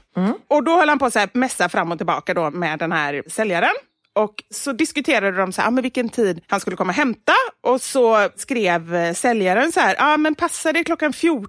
Och 0.47 0.63
då 0.63 0.75
höll 0.79 0.89
han 0.89 0.99
på 0.99 1.05
att 1.05 1.35
mässa 1.35 1.69
fram 1.69 1.91
och 1.91 1.97
tillbaka 1.99 2.33
då 2.33 2.49
med 2.51 2.79
den 2.79 2.91
här 2.91 3.23
säljaren. 3.27 3.73
Och 4.15 4.33
så 4.49 4.73
diskuterade 4.73 5.37
de 5.37 5.51
så 5.51 5.61
här, 5.61 5.67
ah, 5.67 5.71
men 5.71 5.81
vilken 5.81 6.09
tid 6.09 6.41
han 6.47 6.59
skulle 6.59 6.75
komma 6.75 6.89
och 6.91 6.95
hämta. 6.95 7.33
Och 7.63 7.81
så 7.81 8.29
skrev 8.35 8.95
eh, 8.95 9.13
säljaren 9.13 9.71
så 9.71 9.79
här, 9.79 9.95
ah, 9.99 10.17
men 10.17 10.35
passar 10.35 10.73
det 10.73 10.83
klockan 10.83 11.13
14? 11.13 11.47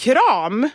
Kram! 0.00 0.68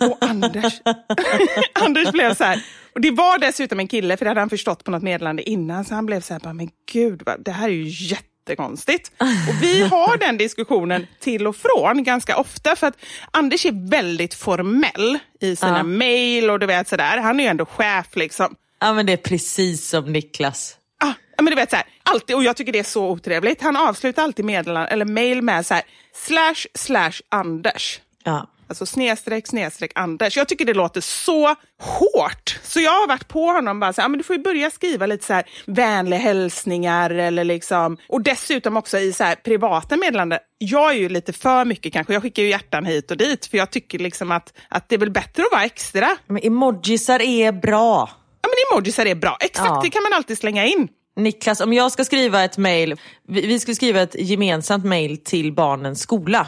Och 0.00 0.18
Anders, 0.20 0.80
Anders 1.72 2.12
blev 2.12 2.34
så 2.34 2.44
här, 2.44 2.64
och 2.94 3.00
det 3.00 3.10
var 3.10 3.38
dessutom 3.38 3.80
en 3.80 3.88
kille, 3.88 4.16
för 4.16 4.24
det 4.24 4.30
hade 4.30 4.40
han 4.40 4.50
förstått 4.50 4.84
på 4.84 4.90
något 4.90 5.02
meddelande 5.02 5.50
innan, 5.50 5.84
så 5.84 5.94
han 5.94 6.06
blev 6.06 6.20
så 6.20 6.34
här, 6.34 6.52
men 6.52 6.68
gud, 6.92 7.22
det 7.38 7.50
här 7.52 7.68
är 7.68 7.72
ju 7.72 7.88
jättekonstigt. 7.88 9.12
Och 9.20 9.62
vi 9.62 9.82
har 9.82 10.16
den 10.16 10.36
diskussionen 10.36 11.06
till 11.20 11.46
och 11.46 11.56
från 11.56 12.04
ganska 12.04 12.36
ofta, 12.36 12.76
för 12.76 12.86
att 12.86 12.96
Anders 13.30 13.66
är 13.66 13.90
väldigt 13.90 14.34
formell 14.34 15.18
i 15.40 15.56
sina 15.56 15.76
Ja. 15.76 15.82
mejl 15.82 16.50
och 16.50 16.58
du 16.58 16.66
vet 16.66 16.88
sådär, 16.88 17.18
han 17.18 17.40
är 17.40 17.44
ju 17.44 17.50
ändå 17.50 17.66
chef 17.66 18.06
liksom. 18.16 18.54
Ja 18.80 18.92
men 18.92 19.06
det 19.06 19.12
är 19.12 19.16
precis 19.16 19.88
som 19.88 20.12
Niklas. 20.12 20.76
Ah, 21.00 21.12
ja, 21.36 21.42
men 21.42 21.50
du 21.50 21.54
vet 21.54 21.70
så 21.70 21.76
här, 21.76 21.84
alltid, 22.02 22.36
och 22.36 22.44
jag 22.44 22.56
tycker 22.56 22.72
det 22.72 22.78
är 22.78 22.82
så 22.82 23.08
otrevligt. 23.10 23.62
Han 23.62 23.76
avslutar 23.76 24.22
alltid 24.22 24.44
meddelanden 24.44 24.92
eller 24.92 25.04
mejl 25.04 25.42
med 25.42 25.66
så 25.66 25.74
här, 25.74 25.82
slash 26.14 26.66
slash 26.74 27.12
Anders. 27.28 28.00
Ja. 28.24 28.50
Alltså 28.68 28.86
snedstreck, 28.86 29.46
snedstreck 29.46 29.92
Anders. 29.94 30.36
Jag 30.36 30.48
tycker 30.48 30.64
det 30.64 30.74
låter 30.74 31.00
så 31.00 31.54
hårt. 31.80 32.58
Så 32.62 32.80
jag 32.80 32.90
har 32.90 33.08
varit 33.08 33.28
på 33.28 33.44
honom 33.46 33.80
bara 33.80 33.92
så 33.92 34.00
här, 34.00 34.04
"Ja, 34.04 34.08
men 34.08 34.18
du 34.18 34.24
får 34.24 34.38
börja 34.38 34.70
skriva 34.70 35.06
lite 35.06 35.26
så 35.26 35.32
här 35.32 35.44
vänliga 35.66 36.20
hälsningar 36.20 37.10
eller 37.10 37.44
liksom. 37.44 37.96
Och 38.08 38.22
dessutom 38.22 38.76
också 38.76 38.98
i 38.98 39.12
så 39.12 39.24
här 39.24 39.34
privata 39.34 39.96
meddelanden. 39.96 40.38
Jag 40.58 40.90
är 40.90 40.94
ju 40.98 41.08
lite 41.08 41.32
för 41.32 41.64
mycket 41.64 41.92
kanske. 41.92 42.12
Jag 42.12 42.22
skickar 42.22 42.42
ju 42.42 42.48
hjärtan 42.48 42.84
hit 42.86 43.10
och 43.10 43.16
dit 43.16 43.46
för 43.46 43.58
jag 43.58 43.70
tycker 43.70 43.98
liksom 43.98 44.30
att, 44.32 44.52
att 44.68 44.88
det 44.88 44.94
är 44.94 44.98
väl 44.98 45.10
bättre 45.10 45.42
att 45.42 45.52
vara 45.52 45.64
extra. 45.64 46.16
Men 46.26 46.42
emojisar 46.42 47.22
är 47.22 47.52
bra. 47.52 48.10
Ja 48.42 48.48
men 48.48 48.76
emojisar 48.78 49.06
är 49.06 49.14
bra. 49.14 49.36
Exakt, 49.40 49.68
Ja. 49.68 49.80
det 49.84 49.90
kan 49.90 50.02
man 50.02 50.12
alltid 50.12 50.38
slänga 50.38 50.66
in. 50.66 50.88
Niklas, 51.16 51.60
om 51.60 51.72
jag 51.72 51.92
ska 51.92 52.04
skriva 52.04 52.44
ett 52.44 52.58
mail, 52.58 52.96
vi, 53.28 53.46
vi 53.46 53.58
skulle 53.60 53.74
skriva 53.74 54.00
ett 54.00 54.14
gemensamt 54.18 54.84
mail 54.84 55.18
till 55.24 55.52
barnens 55.52 56.00
skola. 56.00 56.46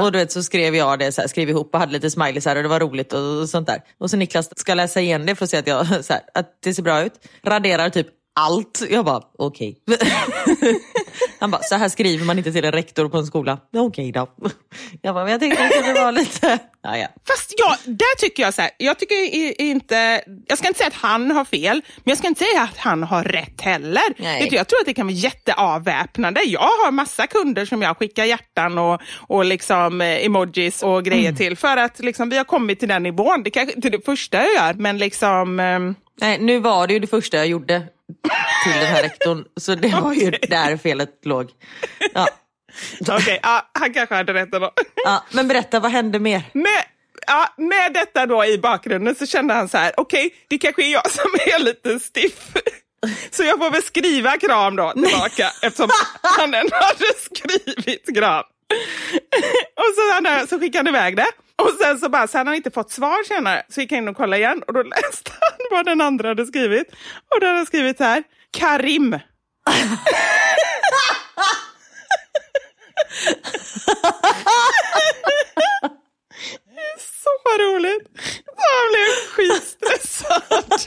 Och 0.00 0.12
du 0.12 0.18
vet, 0.18 0.32
så 0.32 0.42
skrev 0.42 0.76
jag 0.76 0.98
det, 0.98 1.12
så 1.12 1.20
här, 1.20 1.28
skrev 1.28 1.50
ihop 1.50 1.74
och 1.74 1.80
hade 1.80 1.92
lite 1.92 2.10
smileys 2.10 2.46
här 2.46 2.56
och 2.56 2.62
det 2.62 2.68
var 2.68 2.80
roligt 2.80 3.12
och 3.12 3.48
sånt 3.48 3.66
där. 3.66 3.82
Och 3.98 4.10
så 4.10 4.16
Niklas 4.16 4.58
ska 4.58 4.74
läsa 4.74 5.00
igen 5.00 5.26
det 5.26 5.34
för 5.34 5.44
att 5.44 5.50
se 5.50 5.56
att, 5.56 5.66
jag, 5.66 5.86
så 6.04 6.12
här, 6.12 6.22
att 6.34 6.58
det 6.62 6.74
ser 6.74 6.82
bra 6.82 7.02
ut. 7.02 7.12
Raderar 7.42 7.88
typ 7.90 8.06
allt. 8.40 8.82
Jag 8.90 9.04
bara, 9.04 9.22
okej. 9.38 9.76
Han 11.38 11.50
bara, 11.50 11.62
så 11.62 11.74
här 11.74 11.88
skriver 11.88 12.24
man 12.24 12.38
inte 12.38 12.52
till 12.52 12.64
en 12.64 12.72
rektor 12.72 13.08
på 13.08 13.18
en 13.18 13.26
skola. 13.26 13.58
Okej 13.76 14.12
då. 14.12 14.28
Jag 15.02 15.14
bara, 15.14 15.24
men 15.24 15.32
jag 15.32 15.40
tänkte 15.40 15.64
att 15.64 15.86
det 15.86 15.92
vara 15.92 16.10
lite... 16.10 16.58
Ja, 16.82 16.96
ja. 16.96 17.06
Fast 17.28 17.54
ja, 17.56 17.76
där 17.84 18.18
tycker 18.18 18.42
jag 18.42 18.54
så 18.54 18.62
här, 18.62 18.70
jag 18.78 18.98
tycker 18.98 19.60
inte, 19.60 20.22
jag 20.46 20.58
ska 20.58 20.68
inte 20.68 20.78
säga 20.78 20.88
att 20.88 20.94
han 20.94 21.30
har 21.30 21.44
fel, 21.44 21.82
men 21.96 22.10
jag 22.10 22.18
ska 22.18 22.28
inte 22.28 22.44
säga 22.44 22.62
att 22.62 22.76
han 22.76 23.02
har 23.02 23.24
rätt 23.24 23.60
heller. 23.60 24.02
Nej. 24.16 24.48
Jag 24.52 24.68
tror 24.68 24.80
att 24.80 24.86
det 24.86 24.94
kan 24.94 25.06
vara 25.06 25.14
jätteavväpnande. 25.14 26.42
Jag 26.44 26.60
har 26.60 26.92
massa 26.92 27.26
kunder 27.26 27.64
som 27.64 27.82
jag 27.82 27.96
skickar 27.96 28.24
hjärtan 28.24 28.78
och, 28.78 29.00
och 29.18 29.44
liksom 29.44 30.00
eh, 30.00 30.24
emojis 30.26 30.82
och 30.82 31.04
grejer 31.04 31.32
till 31.32 31.56
för 31.56 31.76
att 31.76 31.98
liksom, 31.98 32.30
vi 32.30 32.36
har 32.36 32.44
kommit 32.44 32.78
till 32.78 32.88
den 32.88 33.02
nivån. 33.02 33.42
Det 33.42 33.50
kanske 33.50 33.74
inte 33.74 33.88
är 33.88 33.92
det 33.92 34.04
första 34.04 34.38
jag 34.38 34.54
gör, 34.54 34.74
men 34.74 34.98
liksom... 34.98 35.60
ehm, 35.60 35.94
Nej, 36.20 36.38
nu 36.40 36.58
var 36.58 36.86
det 36.86 36.92
ju 36.92 36.98
det 36.98 37.06
första 37.06 37.36
jag 37.36 37.46
gjorde 37.46 37.82
till 38.64 38.72
den 38.80 38.86
här 38.86 39.02
rektorn. 39.02 39.44
Så 39.56 39.74
det 39.74 40.00
var 40.00 40.12
ju 40.12 40.30
där 40.30 40.76
felet 40.76 41.20
låg. 41.24 41.50
Ja. 42.14 42.28
Okej, 43.08 43.40
ja, 43.42 43.70
han 43.72 43.92
kanske 43.92 44.14
hade 44.14 44.34
rätt 44.34 44.54
ändå. 44.54 44.72
Ja, 45.04 45.24
men 45.30 45.48
berätta, 45.48 45.80
vad 45.80 45.90
hände 45.90 46.18
mer? 46.18 46.42
Med, 46.52 46.84
ja, 47.26 47.54
med 47.56 47.92
detta 47.92 48.26
då 48.26 48.44
i 48.44 48.58
bakgrunden 48.58 49.14
så 49.14 49.26
kände 49.26 49.54
han 49.54 49.68
så 49.68 49.78
här, 49.78 49.92
okej, 49.96 50.34
det 50.48 50.58
kanske 50.58 50.84
är 50.84 50.92
jag 50.92 51.10
som 51.10 51.30
är 51.46 51.58
lite 51.58 52.00
stiff. 52.00 52.52
Så 53.30 53.42
jag 53.42 53.58
får 53.58 53.70
väl 53.70 53.82
skriva 53.82 54.36
kram 54.38 54.76
då 54.76 54.92
tillbaka 54.92 55.50
eftersom 55.62 55.90
han 56.22 56.54
ändå 56.54 56.76
hade 56.76 57.06
skrivit 57.20 58.16
kram. 58.16 58.44
Och 59.76 59.94
så, 59.96 60.12
han, 60.12 60.46
så 60.46 60.60
skickade 60.60 60.78
han 60.78 60.96
iväg 60.96 61.16
det. 61.16 61.26
Och 61.62 61.70
sen 61.80 61.98
så 61.98 62.08
bara, 62.08 62.26
så 62.26 62.38
hade 62.38 62.50
han 62.50 62.56
inte 62.56 62.70
fått 62.70 62.90
svar 62.90 63.24
senare. 63.24 63.62
Så 63.68 63.80
gick 63.80 63.92
han 63.92 63.98
in 63.98 64.08
och 64.08 64.16
kollade 64.16 64.42
igen 64.42 64.62
och 64.66 64.72
då 64.72 64.82
läste 64.82 65.32
han 65.40 65.58
vad 65.70 65.84
den 65.84 66.00
andra 66.00 66.28
hade 66.28 66.46
skrivit. 66.46 66.88
Och 67.34 67.40
då 67.40 67.46
hade 67.46 67.58
han 67.58 67.66
skrivit 67.66 67.96
så 67.96 68.04
här, 68.04 68.24
Karim. 68.50 69.10
Det 76.74 76.80
är 76.80 76.98
Så 76.98 77.62
roligt! 77.62 78.08
Så 78.44 78.62
han 78.76 78.86
blev 78.92 79.10
skitstressad. 79.30 80.80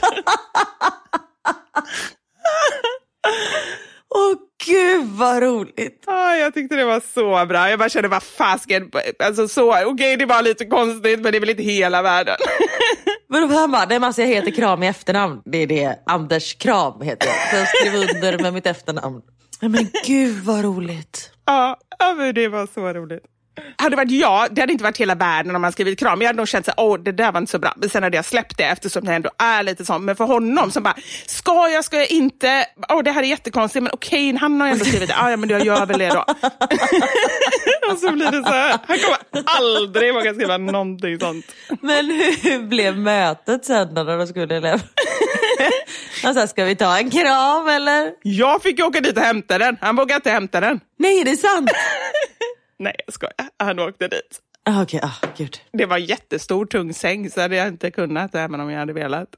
Åh 4.14 4.34
gud 4.66 5.06
vad 5.06 5.42
roligt. 5.42 6.04
Ah, 6.06 6.34
jag 6.34 6.54
tyckte 6.54 6.76
det 6.76 6.84
var 6.84 7.02
så 7.14 7.46
bra. 7.46 7.70
Jag 7.70 7.78
bara 7.78 7.88
kände, 7.88 8.08
vad 8.08 8.22
fasken. 8.22 8.90
Alltså 9.18 9.48
så, 9.48 9.70
okej 9.70 9.86
okay, 9.86 10.16
det 10.16 10.26
var 10.26 10.42
lite 10.42 10.66
konstigt 10.66 11.20
men 11.20 11.32
det 11.32 11.38
är 11.38 11.40
väl 11.40 11.50
inte 11.50 11.62
hela 11.62 12.02
världen. 12.02 12.36
Men 13.28 13.50
han 13.50 13.70
bara, 13.70 13.84
nej 13.84 13.98
men 13.98 14.04
alltså 14.04 14.22
jag 14.22 14.28
heter 14.28 14.50
Kram 14.50 14.82
i 14.82 14.86
efternamn. 14.86 15.42
Det 15.44 15.58
är 15.58 15.66
det, 15.66 15.98
Anders 16.06 16.54
Kram 16.54 17.02
heter 17.02 17.28
jag. 17.28 17.50
Så 17.50 17.56
jag 17.56 17.68
skrev 17.68 17.94
under 17.94 18.42
med 18.42 18.54
mitt 18.54 18.66
efternamn. 18.66 19.22
Men 19.60 19.88
gud 20.06 20.36
vad 20.44 20.64
roligt. 20.64 21.30
Ja, 21.44 21.76
ja 21.98 22.14
men 22.14 22.34
det 22.34 22.48
var 22.48 22.68
så 22.74 22.92
roligt. 22.92 23.24
Hade 23.76 23.90
det 23.90 23.96
varit 23.96 24.10
jag, 24.10 24.54
det 24.54 24.60
hade 24.60 24.72
inte 24.72 24.84
varit 24.84 24.96
hela 24.96 25.14
världen 25.14 25.56
om 25.56 25.62
man 25.62 25.72
skrivit 25.72 25.98
kram. 25.98 26.20
Jag 26.20 26.28
hade 26.28 26.36
nog 26.36 26.48
känt 26.48 26.68
att 26.68 26.78
oh, 26.78 26.98
det 26.98 27.12
där 27.12 27.32
var 27.32 27.40
inte 27.40 27.50
så 27.50 27.58
bra. 27.58 27.72
Men 27.76 27.90
sen 27.90 28.02
hade 28.02 28.16
jag 28.16 28.24
släppt 28.24 28.58
det 28.58 28.64
eftersom 28.64 29.04
jag 29.04 29.14
ändå 29.14 29.30
är 29.38 29.62
lite 29.62 29.84
sån. 29.84 30.04
Men 30.04 30.16
för 30.16 30.24
honom 30.24 30.70
som 30.70 30.82
bara, 30.82 30.94
ska 31.26 31.68
jag, 31.68 31.84
ska 31.84 31.96
jag 31.96 32.10
inte? 32.10 32.66
Oh, 32.88 33.02
det 33.02 33.10
här 33.10 33.22
är 33.22 33.26
jättekonstigt, 33.26 33.82
men 33.82 33.92
okej, 33.92 34.36
han 34.36 34.60
har 34.60 34.68
ändå 34.68 34.84
skrivit 34.84 35.08
det. 35.08 35.16
Ah, 35.18 35.30
ja, 35.30 35.36
men 35.36 35.48
jag 35.48 35.66
gör 35.66 35.86
väl 35.86 35.98
det 35.98 36.08
då. 36.08 36.20
och 37.92 37.98
så 37.98 38.12
blir 38.12 38.30
det 38.30 38.42
så 38.42 38.50
här. 38.50 38.78
Han 38.86 38.98
kommer 38.98 39.44
aldrig 39.44 40.14
våga 40.14 40.34
skriva 40.34 40.58
någonting 40.58 41.20
sånt. 41.20 41.46
Men 41.80 42.10
hur 42.42 42.62
blev 42.68 42.98
mötet 42.98 43.64
sen 43.64 43.94
när 43.94 44.18
de 44.18 44.26
skulle 44.26 44.60
lämna? 44.60 44.84
Han 46.22 46.34
sa, 46.34 46.46
ska 46.46 46.64
vi 46.64 46.76
ta 46.76 46.98
en 46.98 47.10
kram 47.10 47.68
eller? 47.68 48.12
Jag 48.22 48.62
fick 48.62 48.80
åka 48.84 49.00
dit 49.00 49.16
och 49.16 49.22
hämta 49.22 49.58
den. 49.58 49.76
Han 49.80 49.96
vågade 49.96 50.16
inte 50.16 50.30
hämta 50.30 50.60
den. 50.60 50.80
Nej, 50.98 51.20
är 51.20 51.24
det 51.24 51.36
sant? 51.36 51.70
Nej, 52.80 52.94
jag 53.06 53.14
skojar. 53.14 53.34
Han 53.58 53.78
åkte 53.78 54.08
dit. 54.08 54.40
Ah, 54.64 54.82
okay. 54.82 55.00
ah, 55.02 55.26
gud. 55.36 55.56
Det 55.72 55.86
var 55.86 55.98
jättestor 55.98 56.66
tung 56.66 56.94
säng 56.94 57.30
så 57.30 57.40
hade 57.40 57.56
jag 57.56 57.68
inte 57.68 57.90
kunnat 57.90 58.34
även 58.34 58.60
om 58.60 58.70
jag 58.70 58.78
hade 58.78 58.92
velat. 58.92 59.28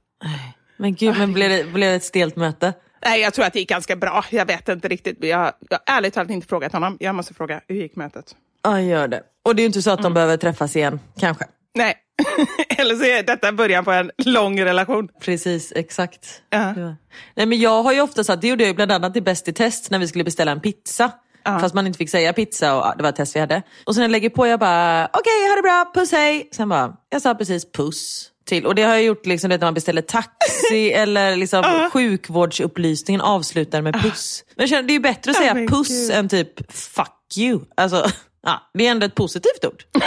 Men 0.76 0.94
gud, 0.94 1.18
men 1.18 1.32
blev 1.32 1.50
det, 1.50 1.64
blev 1.64 1.90
det 1.90 1.96
ett 1.96 2.04
stelt 2.04 2.36
möte? 2.36 2.72
Nej, 3.04 3.20
jag 3.20 3.34
tror 3.34 3.44
att 3.44 3.52
det 3.52 3.58
gick 3.58 3.68
ganska 3.68 3.96
bra. 3.96 4.24
Jag 4.30 4.46
vet 4.46 4.68
inte 4.68 4.88
riktigt. 4.88 5.16
Jag, 5.20 5.52
jag 5.70 5.78
har 5.86 5.96
ärligt 5.96 6.14
talat 6.14 6.30
inte 6.30 6.46
frågat 6.46 6.72
honom. 6.72 6.96
Jag 7.00 7.14
måste 7.14 7.34
fråga, 7.34 7.60
hur 7.68 7.76
gick 7.76 7.96
mötet? 7.96 8.36
Ja, 8.62 8.80
gör 8.80 9.08
det. 9.08 9.22
Och 9.42 9.56
det 9.56 9.60
är 9.60 9.64
ju 9.64 9.66
inte 9.66 9.82
så 9.82 9.90
att 9.90 9.98
de 9.98 10.06
mm. 10.06 10.14
behöver 10.14 10.36
träffas 10.36 10.76
igen, 10.76 11.00
kanske? 11.18 11.44
Nej, 11.74 11.94
eller 12.78 12.94
så 12.94 13.04
är 13.04 13.22
detta 13.22 13.52
början 13.52 13.84
på 13.84 13.90
en 13.92 14.10
lång 14.18 14.60
relation. 14.60 15.08
Precis, 15.20 15.72
exakt. 15.76 16.42
Uh 16.54 16.60
-huh. 16.60 16.94
Nej, 17.34 17.46
men 17.46 17.60
jag 17.60 17.82
har 17.82 17.92
ju 17.92 18.00
ofta 18.00 18.24
sagt, 18.24 18.42
det 18.42 18.48
gjorde 18.48 18.64
jag 18.64 18.76
bland 18.76 18.92
annat 18.92 19.16
i 19.16 19.20
Bäst 19.20 19.48
i 19.48 19.52
test 19.52 19.90
när 19.90 19.98
vi 19.98 20.08
skulle 20.08 20.24
beställa 20.24 20.52
en 20.52 20.60
pizza. 20.60 21.12
Uh. 21.48 21.58
Fast 21.58 21.74
man 21.74 21.86
inte 21.86 21.96
fick 21.96 22.10
säga 22.10 22.32
pizza 22.32 22.74
och 22.74 22.96
det 22.96 23.02
var 23.02 23.10
ett 23.10 23.16
test 23.16 23.36
vi 23.36 23.40
hade. 23.40 23.62
Och 23.86 23.94
sen 23.94 24.00
när 24.00 24.04
jag 24.04 24.10
lägger 24.10 24.30
på, 24.30 24.46
jag 24.46 24.60
bara, 24.60 25.06
okej, 25.12 25.20
okay, 25.20 25.48
ha 25.48 25.56
det 25.56 25.62
bra, 25.62 25.90
puss 25.94 26.12
hej. 26.12 26.48
Sen 26.52 26.68
bara, 26.68 26.96
jag 27.10 27.22
sa 27.22 27.34
precis 27.34 27.72
puss 27.72 28.30
till. 28.44 28.66
Och 28.66 28.74
det 28.74 28.82
har 28.82 28.94
jag 28.94 29.02
gjort 29.02 29.26
liksom, 29.26 29.48
när 29.48 29.58
man 29.58 29.74
beställer 29.74 30.02
taxi 30.02 30.92
eller 30.94 31.36
liksom, 31.36 31.64
uh. 31.64 31.90
sjukvårdsupplysningen 31.90 33.20
avslutar 33.20 33.82
med 33.82 33.94
puss. 33.94 34.44
Men 34.54 34.62
jag 34.62 34.68
känner, 34.68 34.82
det 34.82 34.92
är 34.92 34.94
ju 34.94 35.00
bättre 35.00 35.30
att 35.30 35.36
säga 35.36 35.54
oh 35.54 35.66
puss 35.66 36.10
än 36.10 36.28
typ 36.28 36.72
fuck 36.72 37.36
you. 37.38 37.60
Alltså, 37.74 38.06
ja, 38.42 38.70
det 38.74 38.86
är 38.86 38.90
ändå 38.90 39.06
ett 39.06 39.14
positivt 39.14 39.64
ord. 39.64 39.84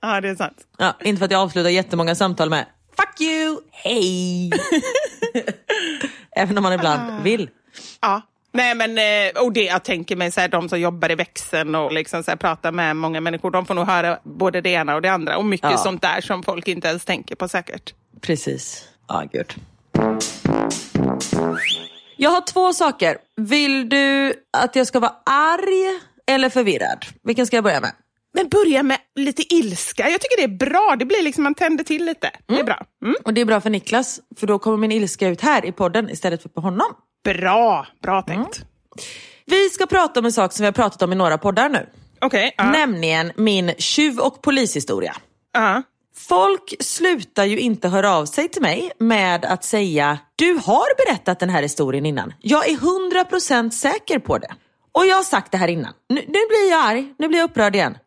ja, 0.00 0.20
det 0.20 0.28
är 0.28 0.34
sant. 0.34 0.56
Ja, 0.78 0.96
inte 1.04 1.18
för 1.18 1.24
att 1.24 1.30
jag 1.30 1.40
avslutar 1.40 1.70
jättemånga 1.70 2.14
samtal 2.14 2.50
med 2.50 2.66
fuck 2.96 3.20
you, 3.20 3.56
hej. 3.70 4.50
Även 6.36 6.58
om 6.58 6.62
man 6.62 6.72
ibland 6.72 7.22
vill. 7.22 7.50
Ja, 8.00 8.22
Nej 8.52 8.74
men 8.74 8.98
eh, 8.98 9.42
och 9.42 9.52
det 9.52 9.64
jag 9.64 9.84
tänker 9.84 10.16
mig, 10.16 10.30
så 10.30 10.40
här, 10.40 10.48
de 10.48 10.68
som 10.68 10.80
jobbar 10.80 11.10
i 11.10 11.14
växeln 11.14 11.74
och 11.74 11.92
liksom, 11.92 12.22
så 12.22 12.30
här, 12.30 12.36
pratar 12.36 12.72
med 12.72 12.96
många 12.96 13.20
människor, 13.20 13.50
de 13.50 13.66
får 13.66 13.74
nog 13.74 13.86
höra 13.86 14.18
både 14.22 14.60
det 14.60 14.70
ena 14.70 14.94
och 14.94 15.02
det 15.02 15.08
andra. 15.08 15.36
Och 15.36 15.44
mycket 15.44 15.70
ja. 15.70 15.76
sånt 15.76 16.02
där 16.02 16.20
som 16.20 16.42
folk 16.42 16.68
inte 16.68 16.88
ens 16.88 17.04
tänker 17.04 17.34
på 17.34 17.48
säkert. 17.48 17.94
Precis. 18.20 18.88
Ja, 19.08 19.24
gud. 19.32 19.54
Jag 22.16 22.30
har 22.30 22.40
två 22.40 22.72
saker. 22.72 23.18
Vill 23.36 23.88
du 23.88 24.34
att 24.50 24.76
jag 24.76 24.86
ska 24.86 25.00
vara 25.00 25.14
arg 25.26 26.00
eller 26.26 26.48
förvirrad? 26.48 27.06
Vilken 27.22 27.46
ska 27.46 27.56
jag 27.56 27.64
börja 27.64 27.80
med? 27.80 27.92
Men 28.34 28.48
börja 28.48 28.82
med 28.82 28.98
lite 29.14 29.54
ilska. 29.54 30.08
Jag 30.08 30.20
tycker 30.20 30.36
det 30.36 30.42
är 30.42 30.70
bra. 30.70 30.96
Det 30.98 31.04
blir 31.04 31.22
liksom, 31.22 31.44
man 31.44 31.54
tänder 31.54 31.84
till 31.84 32.04
lite. 32.04 32.26
Mm. 32.28 32.40
Det 32.46 32.54
är 32.54 32.56
mm. 32.56 32.66
bra. 32.66 32.86
Mm. 33.04 33.16
Och 33.24 33.34
det 33.34 33.40
är 33.40 33.44
bra 33.44 33.60
för 33.60 33.70
Niklas, 33.70 34.20
för 34.36 34.46
då 34.46 34.58
kommer 34.58 34.76
min 34.76 34.92
ilska 34.92 35.28
ut 35.28 35.40
här 35.40 35.64
i 35.64 35.72
podden 35.72 36.10
istället 36.10 36.42
för 36.42 36.48
på 36.48 36.60
honom. 36.60 36.94
Bra, 37.24 37.86
bra 38.02 38.22
tänkt. 38.22 38.56
Mm. 38.56 38.68
Vi 39.46 39.70
ska 39.70 39.86
prata 39.86 40.20
om 40.20 40.26
en 40.26 40.32
sak 40.32 40.52
som 40.52 40.62
vi 40.62 40.66
har 40.66 40.72
pratat 40.72 41.02
om 41.02 41.12
i 41.12 41.16
några 41.16 41.38
poddar 41.38 41.68
nu. 41.68 41.86
Okay, 42.20 42.50
uh. 42.60 42.72
Nämligen 42.72 43.32
min 43.36 43.74
tjuv 43.78 44.18
och 44.18 44.42
polishistoria. 44.42 45.16
Uh. 45.58 45.78
Folk 46.28 46.74
slutar 46.80 47.44
ju 47.44 47.58
inte 47.58 47.88
höra 47.88 48.16
av 48.16 48.26
sig 48.26 48.48
till 48.48 48.62
mig 48.62 48.90
med 48.98 49.44
att 49.44 49.64
säga 49.64 50.18
du 50.36 50.52
har 50.52 51.06
berättat 51.06 51.38
den 51.38 51.50
här 51.50 51.62
historien 51.62 52.06
innan. 52.06 52.32
Jag 52.40 52.68
är 52.68 52.76
hundra 52.76 53.24
procent 53.24 53.74
säker 53.74 54.18
på 54.18 54.38
det. 54.38 54.54
Och 54.92 55.06
jag 55.06 55.16
har 55.16 55.22
sagt 55.22 55.52
det 55.52 55.58
här 55.58 55.68
innan. 55.68 55.92
Nu, 56.08 56.14
nu, 56.14 56.24
blir 56.26 56.70
jag 56.70 56.84
arg, 56.84 57.14
nu 57.18 57.28
blir 57.28 57.38
jag 57.38 57.50
upprörd 57.50 57.74
igen. 57.74 57.98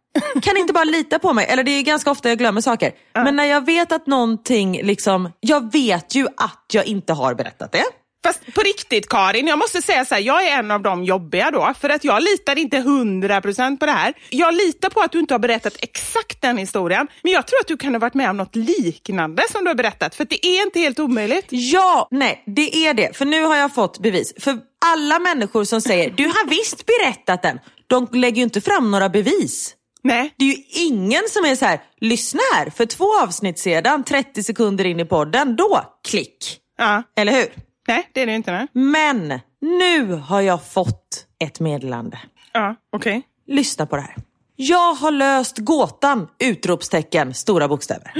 Kan 0.41 0.57
inte 0.57 0.73
bara 0.73 0.83
lita 0.83 1.19
på 1.19 1.33
mig? 1.33 1.45
Eller 1.49 1.63
det 1.63 1.71
är 1.71 1.81
ganska 1.81 2.11
ofta 2.11 2.29
jag 2.29 2.37
glömmer 2.37 2.61
saker. 2.61 2.87
Uh. 2.87 3.23
Men 3.23 3.35
när 3.35 3.45
jag 3.45 3.65
vet 3.65 3.91
att 3.91 4.07
någonting 4.07 4.81
liksom, 4.83 5.29
jag 5.39 5.71
vet 5.71 6.15
ju 6.15 6.27
att 6.37 6.65
jag 6.73 6.85
inte 6.85 7.13
har 7.13 7.33
berättat 7.33 7.71
det. 7.71 7.83
Fast 8.23 8.53
på 8.53 8.61
riktigt 8.61 9.09
Karin, 9.09 9.47
jag 9.47 9.59
måste 9.59 9.81
säga 9.81 10.05
så 10.05 10.15
här, 10.15 10.21
jag 10.21 10.47
är 10.47 10.59
en 10.59 10.71
av 10.71 10.81
de 10.81 11.03
jobbiga 11.03 11.51
då. 11.51 11.73
För 11.79 11.89
att 11.89 12.03
jag 12.03 12.23
litar 12.23 12.57
inte 12.57 12.79
hundra 12.79 13.41
procent 13.41 13.79
på 13.79 13.85
det 13.85 13.91
här. 13.91 14.13
Jag 14.29 14.53
litar 14.53 14.89
på 14.89 15.01
att 15.01 15.11
du 15.11 15.19
inte 15.19 15.33
har 15.33 15.39
berättat 15.39 15.73
exakt 15.79 16.41
den 16.41 16.57
historien. 16.57 17.07
Men 17.21 17.31
jag 17.31 17.47
tror 17.47 17.59
att 17.59 17.67
du 17.67 17.77
kan 17.77 17.93
ha 17.93 17.99
varit 17.99 18.13
med 18.13 18.29
om 18.29 18.37
något 18.37 18.55
liknande 18.55 19.43
som 19.51 19.63
du 19.63 19.69
har 19.69 19.75
berättat. 19.75 20.15
För 20.15 20.25
det 20.25 20.45
är 20.45 20.63
inte 20.63 20.79
helt 20.79 20.99
omöjligt. 20.99 21.45
Ja, 21.49 22.07
nej, 22.11 22.43
det 22.45 22.87
är 22.87 22.93
det. 22.93 23.17
För 23.17 23.25
nu 23.25 23.43
har 23.43 23.55
jag 23.55 23.75
fått 23.75 23.99
bevis. 23.99 24.33
För 24.39 24.57
alla 24.85 25.19
människor 25.19 25.63
som 25.63 25.81
säger, 25.81 26.09
du 26.09 26.25
har 26.25 26.49
visst 26.49 26.85
berättat 26.85 27.41
den. 27.41 27.59
De 27.87 28.07
lägger 28.11 28.37
ju 28.37 28.43
inte 28.43 28.61
fram 28.61 28.91
några 28.91 29.09
bevis. 29.09 29.75
Nej. 30.03 30.33
Det 30.37 30.45
är 30.45 30.49
ju 30.49 30.63
ingen 30.69 31.21
som 31.29 31.45
är 31.45 31.55
så 31.55 31.65
här, 31.65 31.81
lyssna 32.01 32.41
här, 32.53 32.69
för 32.69 32.85
två 32.85 33.21
avsnitt 33.23 33.59
sedan, 33.59 34.03
30 34.03 34.43
sekunder 34.43 34.85
in 34.85 34.99
i 34.99 35.05
podden, 35.05 35.55
då, 35.55 35.81
klick. 36.07 36.59
Ja. 36.77 37.03
Eller 37.15 37.31
hur? 37.31 37.47
Nej, 37.87 38.09
det 38.13 38.21
är 38.21 38.25
det 38.25 38.35
inte. 38.35 38.51
Nej. 38.51 38.67
Men 38.73 39.39
nu 39.61 40.13
har 40.13 40.41
jag 40.41 40.65
fått 40.65 41.27
ett 41.39 41.59
meddelande. 41.59 42.19
Ja, 42.53 42.75
okej. 42.91 43.17
Okay. 43.17 43.55
Lyssna 43.55 43.85
på 43.85 43.95
det 43.95 44.01
här. 44.01 44.15
Jag 44.55 44.93
har 44.93 45.11
löst 45.11 45.57
gåtan! 45.57 46.27
Utropstecken, 46.39 47.33
stora 47.33 47.67
bokstäver. 47.67 48.11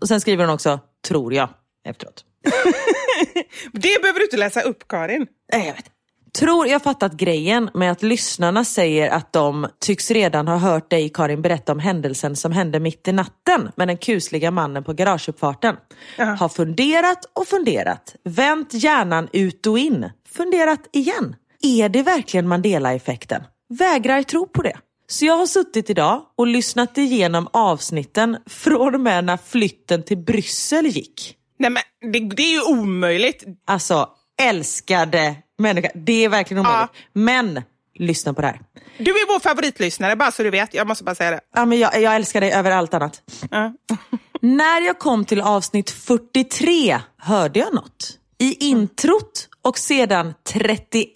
Och 0.00 0.08
sen 0.08 0.20
skriver 0.20 0.44
hon 0.44 0.54
också, 0.54 0.80
tror 1.08 1.34
jag, 1.34 1.48
efteråt. 1.84 2.24
det 3.72 4.02
behöver 4.02 4.18
du 4.18 4.24
inte 4.24 4.36
läsa 4.36 4.60
upp, 4.60 4.88
Karin. 4.88 5.26
Nej, 5.52 5.66
jag 5.66 5.74
vet 5.74 5.90
tror 6.32 6.66
jag 6.66 6.82
fattat 6.82 7.12
grejen 7.12 7.70
med 7.74 7.92
att 7.92 8.02
lyssnarna 8.02 8.64
säger 8.64 9.10
att 9.10 9.32
de 9.32 9.66
tycks 9.80 10.10
redan 10.10 10.48
ha 10.48 10.56
hört 10.56 10.90
dig 10.90 11.08
Karin 11.08 11.42
berätta 11.42 11.72
om 11.72 11.78
händelsen 11.78 12.36
som 12.36 12.52
hände 12.52 12.80
mitt 12.80 13.08
i 13.08 13.12
natten 13.12 13.70
med 13.76 13.88
den 13.88 13.96
kusliga 13.96 14.50
mannen 14.50 14.84
på 14.84 14.92
garageuppfarten. 14.92 15.76
Ja. 16.16 16.24
Har 16.24 16.48
funderat 16.48 17.30
och 17.32 17.46
funderat, 17.46 18.16
vänt 18.24 18.74
hjärnan 18.74 19.28
ut 19.32 19.66
och 19.66 19.78
in, 19.78 20.10
funderat 20.28 20.88
igen. 20.92 21.36
Är 21.62 21.88
det 21.88 22.02
verkligen 22.02 22.48
Mandela-effekten? 22.48 23.42
Vägrar 23.68 24.22
tro 24.22 24.46
på 24.46 24.62
det. 24.62 24.76
Så 25.06 25.24
jag 25.24 25.36
har 25.36 25.46
suttit 25.46 25.90
idag 25.90 26.22
och 26.36 26.46
lyssnat 26.46 26.98
igenom 26.98 27.48
avsnitten 27.52 28.36
från 28.46 28.94
och 28.94 29.00
med 29.00 29.24
när 29.24 29.36
flytten 29.36 30.02
till 30.02 30.18
Bryssel 30.18 30.86
gick. 30.86 31.36
Nej 31.58 31.70
men 31.70 32.12
det, 32.12 32.20
det 32.36 32.42
är 32.42 32.52
ju 32.52 32.62
omöjligt. 32.62 33.44
Alltså, 33.66 34.08
älskade 34.42 35.36
människa. 35.58 35.90
Det 35.94 36.24
är 36.24 36.28
verkligen 36.28 36.66
omöjligt. 36.66 36.90
Ja. 36.92 37.00
Men 37.12 37.62
lyssna 37.94 38.34
på 38.34 38.40
det 38.40 38.46
här. 38.46 38.60
Du 38.98 39.10
är 39.10 39.28
vår 39.32 39.40
favoritlyssnare, 39.40 40.16
bara 40.16 40.32
så 40.32 40.42
du 40.42 40.50
vet. 40.50 40.74
Jag 40.74 40.86
måste 40.86 41.04
bara 41.04 41.14
säga 41.14 41.30
det. 41.30 41.40
Ja, 41.54 41.64
men 41.64 41.78
jag, 41.78 42.02
jag 42.02 42.16
älskar 42.16 42.40
dig 42.40 42.52
över 42.52 42.70
allt 42.70 42.94
annat. 42.94 43.22
Ja. 43.50 43.72
När 44.40 44.80
jag 44.86 44.98
kom 44.98 45.24
till 45.24 45.40
avsnitt 45.40 45.90
43 45.90 47.00
hörde 47.18 47.58
jag 47.58 47.74
något. 47.74 48.18
I 48.38 48.66
introt 48.68 49.48
och 49.62 49.78
sedan 49.78 50.34
31 50.52 51.12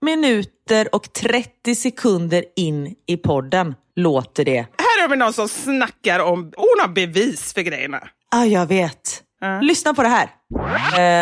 minuter 0.00 0.94
och 0.94 1.12
30 1.12 1.74
sekunder 1.74 2.44
in 2.56 2.94
i 3.06 3.16
podden 3.16 3.74
låter 3.96 4.44
det. 4.44 4.66
Här 4.78 5.02
har 5.02 5.08
vi 5.08 5.16
någon 5.16 5.32
som 5.32 5.48
snackar 5.48 6.20
om, 6.20 6.52
hon 6.56 6.80
har 6.80 6.88
bevis 6.88 7.52
för 7.54 7.60
grejerna. 7.60 8.08
Ja, 8.30 8.46
jag 8.46 8.66
vet. 8.66 9.22
Uh. 9.44 9.62
Lyssna 9.62 9.94
på 9.94 10.02
det 10.02 10.08
här. 10.08 10.30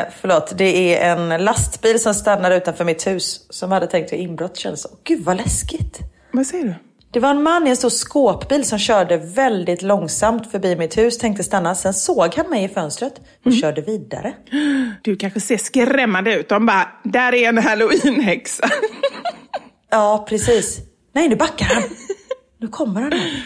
Eh, 0.03 0.09
förlåt, 0.21 0.59
det 0.59 0.99
är 0.99 1.13
en 1.13 1.45
lastbil 1.45 2.01
som 2.01 2.15
stannar 2.15 2.51
utanför 2.51 2.85
mitt 2.85 3.07
hus 3.07 3.47
som 3.51 3.73
hade 3.73 3.87
tänkt 3.87 4.13
göra 4.13 4.23
inbrott 4.23 4.57
känns 4.57 4.83
det 4.83 4.89
Gud 5.05 5.25
vad 5.25 5.37
läskigt. 5.37 5.99
Vad 6.33 6.47
säger 6.47 6.65
du? 6.65 6.75
Det 7.13 7.21
var 7.21 7.31
en 7.31 7.43
man 7.43 7.67
i 7.67 7.71
en 7.71 7.77
stor 7.77 7.89
skåpbil 7.89 8.65
som 8.65 8.79
körde 8.79 9.17
väldigt 9.17 9.83
långsamt 9.83 10.51
förbi 10.51 10.77
mitt 10.77 10.99
hus, 10.99 11.19
tänkte 11.19 11.43
stanna. 11.43 11.75
Sen 11.75 11.95
såg 11.95 12.35
han 12.35 12.51
mig 12.51 12.65
i 12.65 12.69
fönstret 12.69 13.15
och 13.41 13.47
mm. 13.47 13.61
körde 13.61 13.81
vidare. 13.81 14.35
Du 15.03 15.17
kanske 15.17 15.41
ser 15.41 15.57
skrämmande 15.57 16.35
ut. 16.35 16.49
De 16.49 16.67
bara, 16.67 16.89
där 17.05 17.35
är 17.35 17.49
en 17.49 17.59
halloweenhäxa. 17.59 18.69
ja, 19.91 20.27
precis. 20.29 20.79
Nej, 21.15 21.29
nu 21.29 21.37
backar 21.37 21.67
han. 21.67 21.83
Nu 22.61 22.69
kommer 22.69 23.01
han. 23.01 23.13
Här. 23.13 23.45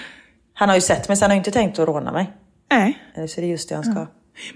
Han 0.54 0.68
har 0.68 0.76
ju 0.76 0.82
sett 0.82 1.08
mig, 1.08 1.16
så 1.16 1.24
han 1.24 1.30
har 1.30 1.36
inte 1.36 1.50
tänkt 1.50 1.78
att 1.78 1.88
råna 1.88 2.12
mig. 2.12 2.32
Nej. 2.70 2.98
Eller 3.14 3.26
så 3.26 3.40
är 3.40 3.42
det 3.42 3.50
just 3.50 3.68
det 3.68 3.74
han 3.74 3.84
ska. 3.84 3.92
Mm. 3.92 4.06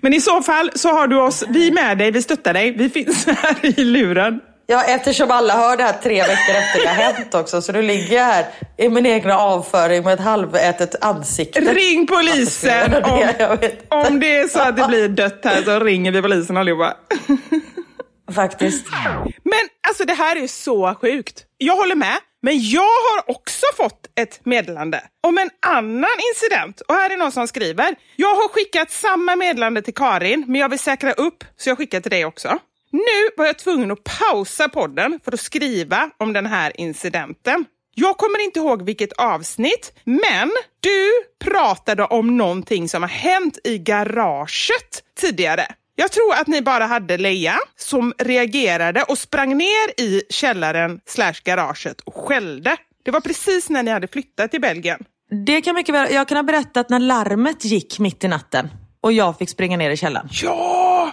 Men 0.00 0.14
i 0.14 0.20
så 0.20 0.42
fall 0.42 0.70
så 0.74 0.88
har 0.88 1.06
du 1.06 1.20
oss, 1.20 1.44
vi 1.48 1.68
är 1.68 1.72
med 1.72 1.98
dig, 1.98 2.10
vi 2.10 2.22
stöttar 2.22 2.52
dig, 2.52 2.70
vi 2.70 2.90
finns 2.90 3.26
här 3.26 3.56
i 3.62 3.84
luren. 3.84 4.40
Ja, 4.66 4.84
eftersom 4.84 5.30
alla 5.30 5.56
hör 5.56 5.76
det 5.76 5.82
här 5.82 5.92
tre 6.02 6.22
veckor 6.22 6.54
efter 6.54 6.82
det 6.82 6.88
har 6.88 7.12
hänt 7.12 7.34
också. 7.34 7.62
Så 7.62 7.72
nu 7.72 7.82
ligger 7.82 8.16
jag 8.16 8.24
här 8.24 8.46
i 8.78 8.88
min 8.88 9.06
egna 9.06 9.38
avföring 9.38 10.04
med 10.04 10.14
ett 10.14 10.20
halvätet 10.20 11.04
ansikte. 11.04 11.60
Ring 11.60 12.06
polisen! 12.06 13.04
Om, 13.04 13.28
om 13.88 14.20
det 14.20 14.36
är 14.36 14.48
så 14.48 14.60
att 14.60 14.76
det 14.76 14.86
blir 14.88 15.08
dött 15.08 15.40
här 15.44 15.62
så 15.62 15.80
ringer 15.80 16.12
vi 16.12 16.22
polisen 16.22 16.56
allihopa. 16.56 16.96
Faktiskt. 18.34 18.86
Men 19.42 19.68
alltså 19.88 20.04
det 20.04 20.14
här 20.14 20.36
är 20.36 20.46
så 20.46 20.94
sjukt. 20.94 21.44
Jag 21.58 21.76
håller 21.76 21.94
med. 21.94 22.18
Men 22.42 22.68
jag 22.70 22.80
har 22.80 23.30
också 23.30 23.66
fått 23.76 24.06
ett 24.16 24.44
meddelande 24.44 25.02
om 25.20 25.38
en 25.38 25.50
annan 25.66 26.16
incident. 26.30 26.80
Och 26.80 26.94
här 26.94 27.10
är 27.10 27.16
någon 27.16 27.32
som 27.32 27.48
skriver. 27.48 27.94
Jag 28.16 28.34
har 28.34 28.48
skickat 28.48 28.90
samma 28.90 29.36
meddelande 29.36 29.82
till 29.82 29.94
Karin, 29.94 30.44
men 30.46 30.60
jag 30.60 30.68
vill 30.68 30.78
säkra 30.78 31.12
upp 31.12 31.44
så 31.56 31.70
jag 31.70 31.78
skickar 31.78 32.00
till 32.00 32.10
dig 32.10 32.24
också. 32.24 32.58
Nu 32.90 33.30
var 33.36 33.46
jag 33.46 33.58
tvungen 33.58 33.90
att 33.90 34.04
pausa 34.04 34.68
podden 34.68 35.20
för 35.24 35.34
att 35.34 35.40
skriva 35.40 36.10
om 36.18 36.32
den 36.32 36.46
här 36.46 36.80
incidenten. 36.80 37.64
Jag 37.94 38.16
kommer 38.16 38.44
inte 38.44 38.58
ihåg 38.58 38.82
vilket 38.82 39.12
avsnitt, 39.12 39.92
men 40.04 40.50
du 40.80 41.10
pratade 41.44 42.04
om 42.04 42.36
någonting 42.36 42.88
som 42.88 43.02
har 43.02 43.10
hänt 43.10 43.58
i 43.64 43.78
garaget 43.78 45.02
tidigare. 45.20 45.66
Jag 46.00 46.12
tror 46.12 46.34
att 46.34 46.46
ni 46.46 46.62
bara 46.62 46.86
hade 46.86 47.18
Leia 47.18 47.58
som 47.78 48.12
reagerade 48.18 49.02
och 49.02 49.18
sprang 49.18 49.56
ner 49.56 50.00
i 50.00 50.22
källaren 50.30 51.00
slash 51.06 51.34
garaget 51.44 52.00
och 52.00 52.14
skällde. 52.14 52.76
Det 53.04 53.10
var 53.10 53.20
precis 53.20 53.70
när 53.70 53.82
ni 53.82 53.90
hade 53.90 54.08
flyttat 54.08 54.50
till 54.50 54.60
Belgien. 54.60 55.04
Det 55.46 55.60
kan 55.60 55.74
mycket 55.74 55.94
väl, 55.94 56.14
jag 56.14 56.28
kan 56.28 56.36
ha 56.36 56.42
berättat 56.42 56.88
när 56.88 56.98
larmet 56.98 57.64
gick 57.64 57.98
mitt 57.98 58.24
i 58.24 58.28
natten 58.28 58.68
och 59.00 59.12
jag 59.12 59.38
fick 59.38 59.50
springa 59.50 59.76
ner 59.76 59.90
i 59.90 59.96
källaren. 59.96 60.28
Ja! 60.32 61.12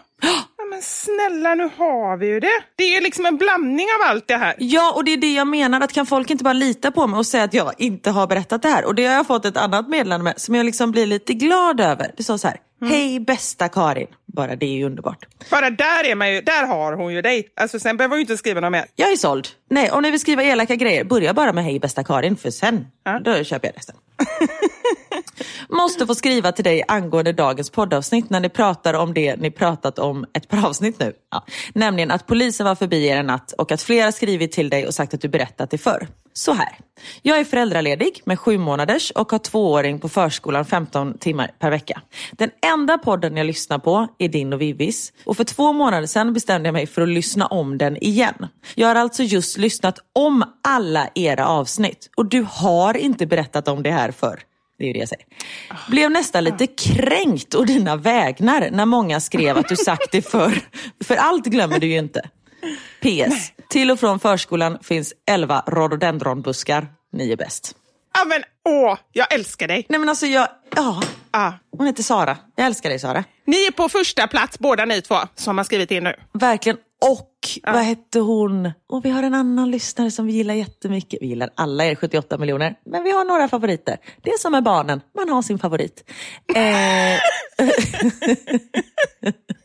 Men 0.69 0.81
snälla, 0.81 1.55
nu 1.55 1.63
har 1.77 2.17
vi 2.17 2.27
ju 2.27 2.39
det. 2.39 2.61
Det 2.75 2.95
är 2.95 3.01
liksom 3.01 3.25
en 3.25 3.37
blandning 3.37 3.87
av 3.99 4.09
allt 4.09 4.27
det 4.27 4.37
här. 4.37 4.55
Ja, 4.59 4.93
och 4.95 5.03
det 5.03 5.13
är 5.13 5.17
det 5.17 5.33
jag 5.33 5.47
menar. 5.47 5.81
Att 5.81 5.93
kan 5.93 6.05
folk 6.05 6.29
inte 6.29 6.43
bara 6.43 6.53
lita 6.53 6.91
på 6.91 7.07
mig 7.07 7.17
och 7.17 7.25
säga 7.25 7.43
att 7.43 7.53
jag 7.53 7.73
inte 7.77 8.11
har 8.11 8.27
berättat 8.27 8.61
det 8.61 8.69
här? 8.69 8.85
Och 8.85 8.95
det 8.95 9.05
har 9.05 9.13
jag 9.13 9.27
fått 9.27 9.45
ett 9.45 9.57
annat 9.57 9.89
meddelande 9.89 10.23
med 10.23 10.41
som 10.41 10.55
jag 10.55 10.65
liksom 10.65 10.91
blir 10.91 11.05
lite 11.05 11.33
glad 11.33 11.81
över. 11.81 12.11
Det 12.17 12.23
står 12.23 12.37
så 12.37 12.47
här. 12.47 12.57
Hej 12.81 13.19
bästa 13.19 13.69
Karin. 13.69 14.07
Bara 14.25 14.55
det 14.55 14.65
är 14.65 14.73
ju 14.77 14.83
underbart. 14.85 15.25
Bara 15.51 15.69
där 15.69 16.03
är 16.05 16.15
man 16.15 16.33
ju, 16.33 16.41
där 16.41 16.67
har 16.67 16.93
hon 16.93 17.13
ju 17.13 17.21
dig. 17.21 17.47
Alltså 17.55 17.79
sen 17.79 17.97
behöver 17.97 18.11
hon 18.11 18.17
ju 18.19 18.21
inte 18.21 18.37
skriva 18.37 18.61
något 18.61 18.71
mer. 18.71 18.85
Jag 18.95 19.11
är 19.11 19.15
såld. 19.15 19.47
Nej, 19.69 19.91
om 19.91 20.01
ni 20.01 20.11
vill 20.11 20.19
skriva 20.19 20.43
elaka 20.43 20.75
grejer, 20.75 21.03
börja 21.03 21.33
bara 21.33 21.53
med 21.53 21.63
hej 21.63 21.79
bästa 21.79 22.03
Karin. 22.03 22.35
För 22.37 22.49
sen, 22.51 22.87
Ja. 23.03 23.19
då 23.19 23.43
köper 23.43 23.67
jag 23.67 23.77
resten. 23.77 23.95
Måste 25.69 26.05
få 26.07 26.15
skriva 26.15 26.51
till 26.51 26.63
dig 26.63 26.83
angående 26.87 27.33
dagens 27.33 27.69
poddavsnitt 27.69 28.29
när 28.29 28.39
ni 28.39 28.49
pratar 28.49 28.93
om 28.93 29.13
det 29.13 29.35
ni 29.35 29.51
pratat 29.51 29.99
om 29.99 30.25
ett 30.33 30.47
par 30.49 30.65
avsnitt 30.67 30.99
nu. 30.99 31.13
Ja. 31.31 31.45
Nämligen 31.73 32.11
att 32.11 32.27
polisen 32.27 32.65
var 32.65 32.75
förbi 32.75 33.07
er 33.07 33.17
en 33.17 33.25
natt 33.25 33.51
och 33.51 33.71
att 33.71 33.81
flera 33.81 34.11
skrivit 34.11 34.51
till 34.51 34.69
dig 34.69 34.87
och 34.87 34.93
sagt 34.93 35.13
att 35.13 35.21
du 35.21 35.27
berättat 35.27 35.69
det 35.71 35.77
förr. 35.77 36.07
Så 36.37 36.53
här. 36.53 36.77
Jag 37.21 37.39
är 37.39 37.43
föräldraledig 37.43 38.21
med 38.25 38.39
sju 38.39 38.57
månaders 38.57 39.11
och 39.11 39.31
har 39.31 39.39
tvååring 39.39 39.99
på 39.99 40.09
förskolan 40.09 40.65
15 40.65 41.17
timmar 41.17 41.51
per 41.59 41.71
vecka. 41.71 42.01
Den 42.31 42.49
enda 42.65 42.97
podden 42.97 43.37
jag 43.37 43.45
lyssnar 43.45 43.79
på 43.79 44.07
är 44.17 44.29
din 44.29 44.53
och 44.53 44.61
Vivis 44.61 45.13
och 45.25 45.37
för 45.37 45.43
två 45.43 45.73
månader 45.73 46.07
sedan 46.07 46.33
bestämde 46.33 46.67
jag 46.67 46.73
mig 46.73 46.87
för 46.87 47.01
att 47.01 47.09
lyssna 47.09 47.45
om 47.47 47.77
den 47.77 48.03
igen. 48.03 48.47
Jag 48.75 48.87
har 48.87 48.95
alltså 48.95 49.23
just 49.23 49.57
lyssnat 49.57 49.99
om 50.13 50.43
alla 50.63 51.09
era 51.15 51.47
avsnitt 51.47 52.09
och 52.17 52.25
du 52.25 52.45
har 52.49 52.97
inte 52.97 53.25
berättat 53.25 53.67
om 53.67 53.83
det 53.83 53.91
här 53.91 54.11
förr. 54.11 54.39
Det 54.77 54.83
är 54.83 54.87
ju 54.87 54.93
det 54.93 54.99
jag 54.99 55.09
säger. 55.09 55.25
Blev 55.89 56.11
nästan 56.11 56.43
lite 56.43 56.67
kränkt 56.67 57.55
å 57.55 57.63
dina 57.63 57.95
vägnar 57.95 58.69
när 58.71 58.85
många 58.85 59.19
skrev 59.19 59.57
att 59.57 59.69
du 59.69 59.75
sagt 59.75 60.11
det 60.11 60.21
förr. 60.21 60.61
För 61.03 61.15
allt 61.15 61.45
glömmer 61.45 61.79
du 61.79 61.87
ju 61.87 61.97
inte. 61.97 62.29
PS. 63.01 63.51
Till 63.69 63.91
och 63.91 63.99
från 63.99 64.19
förskolan 64.19 64.77
finns 64.83 65.13
11 65.29 65.63
rhododendronbuskar. 65.67 66.87
Ni 67.13 67.31
är 67.31 67.37
bäst. 67.37 67.75
Ja 68.13 68.25
men 68.25 68.43
åh, 68.65 68.97
jag 69.11 69.33
älskar 69.33 69.67
dig. 69.67 69.85
Nej 69.89 69.99
men 69.99 70.09
alltså 70.09 70.25
jag, 70.25 70.47
ja. 70.75 71.01
Ja. 71.31 71.53
Hon 71.77 71.87
heter 71.87 72.03
Sara. 72.03 72.37
Jag 72.55 72.65
älskar 72.65 72.89
dig 72.89 72.99
Sara. 72.99 73.23
Ni 73.45 73.57
är 73.57 73.71
på 73.71 73.89
första 73.89 74.27
plats 74.27 74.59
båda 74.59 74.85
ni 74.85 75.01
två 75.01 75.15
som 75.35 75.57
har 75.57 75.65
skrivit 75.65 75.91
in 75.91 76.03
nu. 76.03 76.15
Verkligen. 76.33 76.77
Och 77.05 77.33
vad 77.63 77.83
hette 77.83 78.19
hon? 78.19 78.71
Och 78.89 79.05
vi 79.05 79.09
har 79.09 79.23
en 79.23 79.33
annan 79.33 79.71
lyssnare 79.71 80.11
som 80.11 80.25
vi 80.25 80.33
gillar 80.33 80.53
jättemycket. 80.53 81.21
Vi 81.21 81.27
gillar 81.27 81.49
alla 81.55 81.85
er 81.85 81.95
78 81.95 82.37
miljoner. 82.37 82.75
Men 82.85 83.03
vi 83.03 83.11
har 83.11 83.25
några 83.25 83.47
favoriter. 83.47 83.97
Det 84.21 84.29
är 84.29 84.37
som 84.37 84.51
med 84.51 84.63
barnen. 84.63 85.01
Man 85.15 85.29
har 85.29 85.41
sin 85.41 85.59
favorit. 85.59 86.03
Eh... 86.55 87.19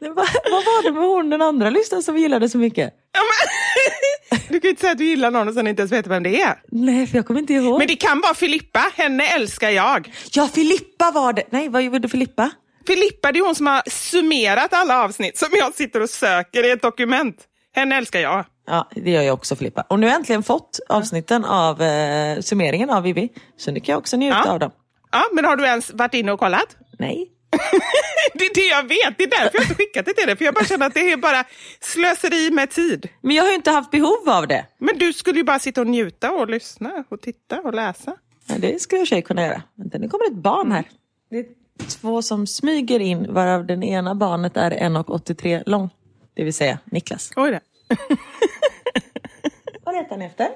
Vad, 0.00 0.16
var 0.16 0.82
det 0.82 0.92
med 0.92 1.02
hon 1.08 1.30
den 1.30 1.42
andra 1.42 1.70
lyssnaren 1.70 2.02
som 2.02 2.14
vi 2.14 2.20
gillade 2.20 2.48
så 2.48 2.58
mycket? 2.58 2.94
Ja, 3.12 3.20
men, 3.20 4.38
du 4.48 4.60
kan 4.60 4.68
ju 4.68 4.70
inte 4.70 4.80
säga 4.80 4.92
att 4.92 4.98
du 4.98 5.04
gillar 5.04 5.30
någon 5.30 5.48
och 5.48 5.54
sen 5.54 5.66
inte 5.66 5.82
ens 5.82 5.92
vet 5.92 6.06
vem 6.06 6.22
det 6.22 6.40
är. 6.40 6.54
Nej, 6.70 7.06
för 7.06 7.16
jag 7.18 7.26
kommer 7.26 7.40
inte 7.40 7.52
ihåg. 7.54 7.78
Men 7.78 7.86
det 7.88 7.96
kan 7.96 8.20
vara 8.20 8.34
Filippa, 8.34 8.84
henne 8.94 9.26
älskar 9.28 9.70
jag. 9.70 10.12
Ja, 10.32 10.48
Filippa 10.54 11.10
var 11.10 11.32
det. 11.32 11.42
Nej, 11.50 11.68
vad 11.68 11.82
gjorde 11.82 12.08
Filippa? 12.08 12.50
Filippa 12.86 13.32
det 13.32 13.38
är 13.38 13.44
hon 13.44 13.54
som 13.54 13.66
har 13.66 13.82
summerat 13.90 14.72
alla 14.72 15.04
avsnitt 15.04 15.38
som 15.38 15.48
jag 15.52 15.74
sitter 15.74 16.00
och 16.00 16.10
söker 16.10 16.64
i 16.66 16.70
ett 16.70 16.82
dokument. 16.82 17.36
Henne 17.74 17.96
älskar 17.96 18.20
jag. 18.20 18.44
Ja, 18.66 18.88
det 18.94 19.10
gör 19.10 19.22
jag 19.22 19.34
också 19.34 19.56
Filippa. 19.56 19.84
Och 19.88 19.98
nu 20.00 20.06
har 20.06 20.10
jag 20.10 20.18
äntligen 20.18 20.42
fått 20.42 20.80
avsnitten 20.88 21.44
av 21.44 21.82
eh, 21.82 22.40
summeringen 22.40 22.90
av 22.90 23.02
Vivi. 23.02 23.28
Så 23.56 23.70
nu 23.70 23.80
kan 23.80 23.92
jag 23.92 23.98
också 23.98 24.16
njuta 24.16 24.42
Ja. 24.44 24.50
av 24.52 24.58
dem. 24.58 24.70
Ja, 25.12 25.22
men 25.32 25.44
har 25.44 25.56
du 25.56 25.64
ens 25.64 25.90
varit 25.94 26.14
inne 26.14 26.32
och 26.32 26.38
kollat? 26.40 26.76
Nej. 26.98 27.28
Det 28.34 28.44
är 28.44 28.54
det 28.54 28.66
jag 28.66 28.82
vet, 28.82 29.18
det 29.18 29.24
är 29.24 29.30
därför 29.30 29.58
jag 29.58 29.64
inte 29.64 29.74
skickat 29.74 30.06
det 30.06 30.14
till 30.14 30.26
dig. 30.26 30.36
För 30.36 30.44
jag 30.44 30.54
bara 30.54 30.64
känner 30.64 30.86
att 30.86 30.94
det 30.94 31.12
är 31.12 31.16
bara 31.16 31.44
slöseri 31.80 32.50
med 32.50 32.70
tid. 32.70 33.08
Men 33.20 33.36
jag 33.36 33.42
har 33.42 33.50
ju 33.50 33.54
inte 33.54 33.70
haft 33.70 33.90
behov 33.90 34.28
av 34.28 34.48
det. 34.48 34.66
Men 34.78 34.98
du 34.98 35.12
skulle 35.12 35.38
ju 35.38 35.44
bara 35.44 35.58
sitta 35.58 35.80
och 35.80 35.86
njuta 35.86 36.32
och 36.32 36.50
lyssna 36.50 37.04
och 37.08 37.20
titta 37.20 37.60
och 37.60 37.74
läsa. 37.74 38.16
Ja, 38.46 38.54
det 38.58 38.82
skulle 38.82 39.06
jag 39.10 39.18
i 39.18 39.22
och 39.22 39.26
kunna 39.26 39.42
göra. 39.42 39.62
Vänta, 39.74 39.98
nu 39.98 40.08
kommer 40.08 40.26
ett 40.26 40.42
barn 40.42 40.72
här. 40.72 40.84
Det 41.30 41.38
är 41.38 41.46
två 42.00 42.22
som 42.22 42.46
smyger 42.46 43.00
in, 43.00 43.34
varav 43.34 43.66
den 43.66 43.82
ena 43.82 44.14
barnet 44.14 44.56
är 44.56 44.70
1,83 44.70 45.62
lång. 45.66 45.90
Det 46.34 46.44
vill 46.44 46.54
säga 46.54 46.78
Niklas. 46.84 47.30
Oj 47.36 47.50
då. 47.50 47.58
Vad 49.84 49.94
letar 49.94 50.16
ni 50.16 50.24
efter? 50.24 50.48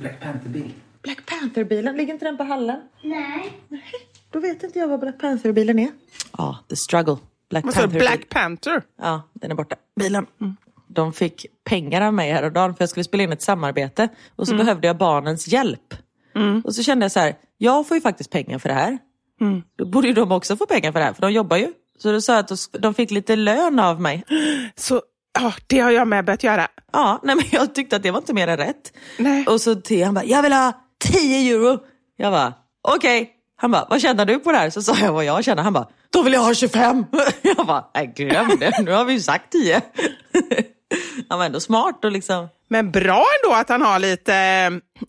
Black 0.00 0.20
Panther-bil. 0.20 0.72
Black 1.02 1.26
Panther-bilen, 1.26 1.96
ligger 1.96 2.12
inte 2.12 2.24
den 2.24 2.36
på 2.36 2.44
hallen? 2.44 2.80
Nej. 3.02 3.52
Då 4.36 4.40
vet 4.40 4.62
inte 4.62 4.78
jag 4.78 4.88
vad 4.88 5.00
Black 5.00 5.18
Panther-bilen 5.18 5.78
är. 5.78 5.90
Ja, 6.38 6.58
the 6.68 6.76
struggle. 6.76 7.16
Black 7.50 7.64
du? 7.64 7.72
Panther. 7.72 7.98
Black 7.98 8.28
Panther? 8.28 8.82
Ja, 9.02 9.22
den 9.32 9.50
är 9.50 9.54
borta. 9.54 9.76
Bilen. 10.00 10.26
De 10.88 11.12
fick 11.12 11.46
pengar 11.64 12.00
av 12.02 12.14
mig 12.14 12.32
häromdagen 12.32 12.74
för 12.74 12.82
jag 12.82 12.88
skulle 12.88 13.04
spela 13.04 13.22
in 13.22 13.32
ett 13.32 13.42
samarbete. 13.42 14.08
Och 14.36 14.48
så 14.48 14.56
behövde 14.56 14.86
jag 14.86 14.96
barnens 14.96 15.48
hjälp. 15.48 15.94
Och 16.64 16.74
så 16.74 16.82
kände 16.82 17.04
jag 17.04 17.12
så 17.12 17.20
här, 17.20 17.34
jag 17.58 17.88
får 17.88 17.96
ju 17.96 18.00
faktiskt 18.00 18.30
pengar 18.30 18.58
för 18.58 18.68
det 18.68 18.74
här. 18.74 18.98
Då 19.76 19.86
borde 19.86 20.08
ju 20.08 20.14
de 20.14 20.32
också 20.32 20.56
få 20.56 20.66
pengar 20.66 20.92
för 20.92 20.98
det 20.98 21.04
här, 21.04 21.12
för 21.12 21.22
de 21.22 21.32
jobbar 21.32 21.56
ju. 21.56 21.72
Så 21.98 22.12
då 22.12 22.20
sa 22.20 22.34
jag 22.34 22.40
att 22.40 22.68
de 22.72 22.94
fick 22.94 23.10
lite 23.10 23.36
lön 23.36 23.78
av 23.78 24.00
mig. 24.00 24.24
Så 24.74 25.02
ja, 25.38 25.52
det 25.66 25.78
har 25.78 25.90
jag 25.90 26.08
med 26.08 26.24
börjat 26.24 26.42
göra. 26.42 26.68
Ja, 26.92 27.20
nej 27.22 27.36
men 27.36 27.44
jag 27.50 27.74
tyckte 27.74 27.96
att 27.96 28.02
det 28.02 28.10
var 28.10 28.18
inte 28.18 28.34
mer 28.34 28.48
än 28.48 28.56
rätt. 28.56 28.92
Nej. 29.18 29.46
Och 29.46 29.60
så 29.60 29.74
till 29.74 30.04
han 30.04 30.14
bara, 30.14 30.24
jag 30.24 30.42
vill 30.42 30.52
ha 30.52 30.72
10 30.98 31.54
euro. 31.54 31.78
Jag 32.16 32.32
bara, 32.32 32.54
okej. 32.88 33.32
Han 33.56 33.70
bara, 33.70 33.86
vad 33.90 34.00
tjänar 34.00 34.24
du 34.26 34.38
på 34.38 34.52
det 34.52 34.58
här? 34.58 34.70
Så 34.70 34.82
sa 34.82 34.96
jag 35.00 35.12
vad 35.12 35.24
jag 35.24 35.44
tjänar. 35.44 35.62
Han 35.62 35.72
bara, 35.72 35.86
då 36.10 36.22
vill 36.22 36.32
jag 36.32 36.40
ha 36.40 36.54
25. 36.54 37.04
Jag 37.42 37.66
bara, 37.66 37.84
nej 37.94 38.12
glöm 38.16 38.50
det, 38.60 38.82
nu 38.82 38.92
har 38.92 39.04
vi 39.04 39.12
ju 39.12 39.20
sagt 39.20 39.52
10. 39.52 39.80
Han 41.28 41.38
var 41.38 41.46
ändå 41.46 41.60
smart 41.60 42.04
och 42.04 42.12
liksom, 42.12 42.48
Men 42.68 42.90
bra 42.90 43.24
ändå 43.44 43.54
att 43.56 43.68
han 43.68 43.82
har 43.82 43.98
lite 43.98 44.34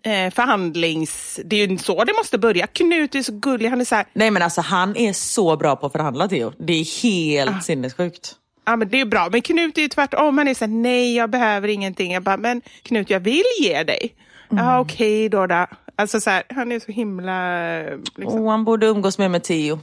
eh, 0.03 0.31
förhandlings... 0.33 1.39
Det 1.45 1.55
är 1.61 1.67
ju 1.67 1.77
så 1.77 2.03
det 2.03 2.13
måste 2.13 2.37
börja. 2.37 2.67
Knut 2.67 3.15
är 3.15 3.21
så 3.21 3.31
gullig. 3.31 3.69
Han 3.69 3.81
är 3.81 3.85
så 3.85 3.95
här, 3.95 4.05
nej 4.13 4.31
men 4.31 4.41
alltså 4.41 4.61
han 4.61 4.97
är 4.97 5.13
så 5.13 5.57
bra 5.57 5.75
på 5.75 5.85
att 5.85 5.91
förhandla 5.91 6.27
Theo. 6.27 6.53
Det 6.57 6.73
är 6.73 7.03
helt 7.03 7.63
sinnessjukt. 7.63 8.35
ja 8.65 8.75
men 8.75 8.89
det 8.89 9.01
är 9.01 9.05
bra. 9.05 9.27
Men 9.31 9.41
Knut 9.41 9.77
är 9.77 9.81
ju 9.81 9.87
tvärtom. 9.87 10.37
Han 10.37 10.47
är 10.47 10.53
så 10.53 10.65
här, 10.65 10.71
nej 10.71 11.15
jag 11.15 11.29
behöver 11.29 11.67
ingenting. 11.67 12.13
Jag 12.13 12.23
bara, 12.23 12.37
men 12.37 12.61
Knut 12.83 13.09
jag 13.09 13.19
vill 13.19 13.43
ge 13.61 13.83
dig. 13.83 14.15
Ja 14.49 14.79
okej 14.79 15.29
då, 15.29 15.47
då. 15.47 15.67
Alltså 15.97 16.19
så 16.21 16.29
här, 16.29 16.43
han 16.49 16.71
är 16.71 16.79
så 16.79 16.91
himla... 16.91 17.79
Liksom. 18.15 18.41
Och 18.41 18.51
han 18.51 18.65
borde 18.65 18.85
umgås 18.87 19.17
mer 19.17 19.29
med 19.29 19.43
Theo. 19.43 19.79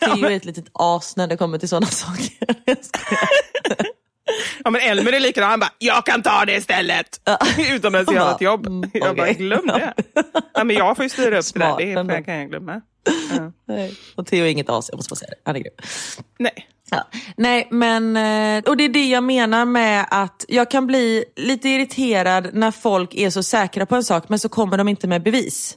Theo 0.00 0.26
är 0.26 0.30
ett 0.30 0.44
litet 0.44 0.64
as 0.72 1.16
när 1.16 1.26
det 1.26 1.36
kommer 1.36 1.58
till 1.58 1.68
sådana 1.68 1.86
saker. 1.90 2.36
Ja 4.64 4.70
men 4.70 4.80
Elmer 4.80 5.12
är 5.12 5.20
likadan. 5.20 5.50
Han 5.50 5.60
bara, 5.60 5.72
jag 5.78 6.06
kan 6.06 6.22
ta 6.22 6.44
det 6.44 6.52
istället. 6.56 7.20
Utan 7.70 7.94
att 7.94 8.12
göra 8.12 8.34
ett 8.34 8.40
jobb. 8.40 8.66
Mm, 8.66 8.90
Jag 8.94 9.16
bara, 9.16 9.22
okej. 9.22 9.34
glöm 9.34 9.66
det. 9.66 9.92
Ja, 10.54 10.64
men 10.64 10.76
jag 10.76 10.96
får 10.96 11.02
ju 11.02 11.08
styra 11.08 11.38
upp 11.38 11.44
Smart 11.44 11.78
det 11.78 11.94
där. 11.94 12.04
Det 12.04 12.22
kan 12.22 12.34
jag 12.34 12.48
glömma. 12.48 12.80
Ja. 13.36 13.52
Och 14.14 14.26
Theo 14.26 14.44
är 14.44 14.48
inget 14.48 14.70
as, 14.70 14.88
jag 14.90 14.96
måste 14.98 15.10
bara 15.10 15.16
säga 15.16 15.30
det. 15.30 15.36
Han 15.44 15.56
är 15.56 15.60
grym. 15.60 15.72
Nej. 16.38 16.68
Ja. 16.90 17.08
Nej, 17.36 17.68
men 17.70 18.16
eh, 18.16 18.64
och 18.70 18.76
det 18.76 18.84
är 18.84 18.88
det 18.88 19.06
jag 19.06 19.24
menar 19.24 19.64
med 19.64 20.06
att 20.10 20.44
jag 20.48 20.70
kan 20.70 20.86
bli 20.86 21.24
lite 21.36 21.68
irriterad 21.68 22.50
när 22.52 22.70
folk 22.70 23.14
är 23.14 23.30
så 23.30 23.42
säkra 23.42 23.86
på 23.86 23.96
en 23.96 24.04
sak 24.04 24.28
men 24.28 24.38
så 24.38 24.48
kommer 24.48 24.78
de 24.78 24.88
inte 24.88 25.06
med 25.06 25.22
bevis. 25.22 25.76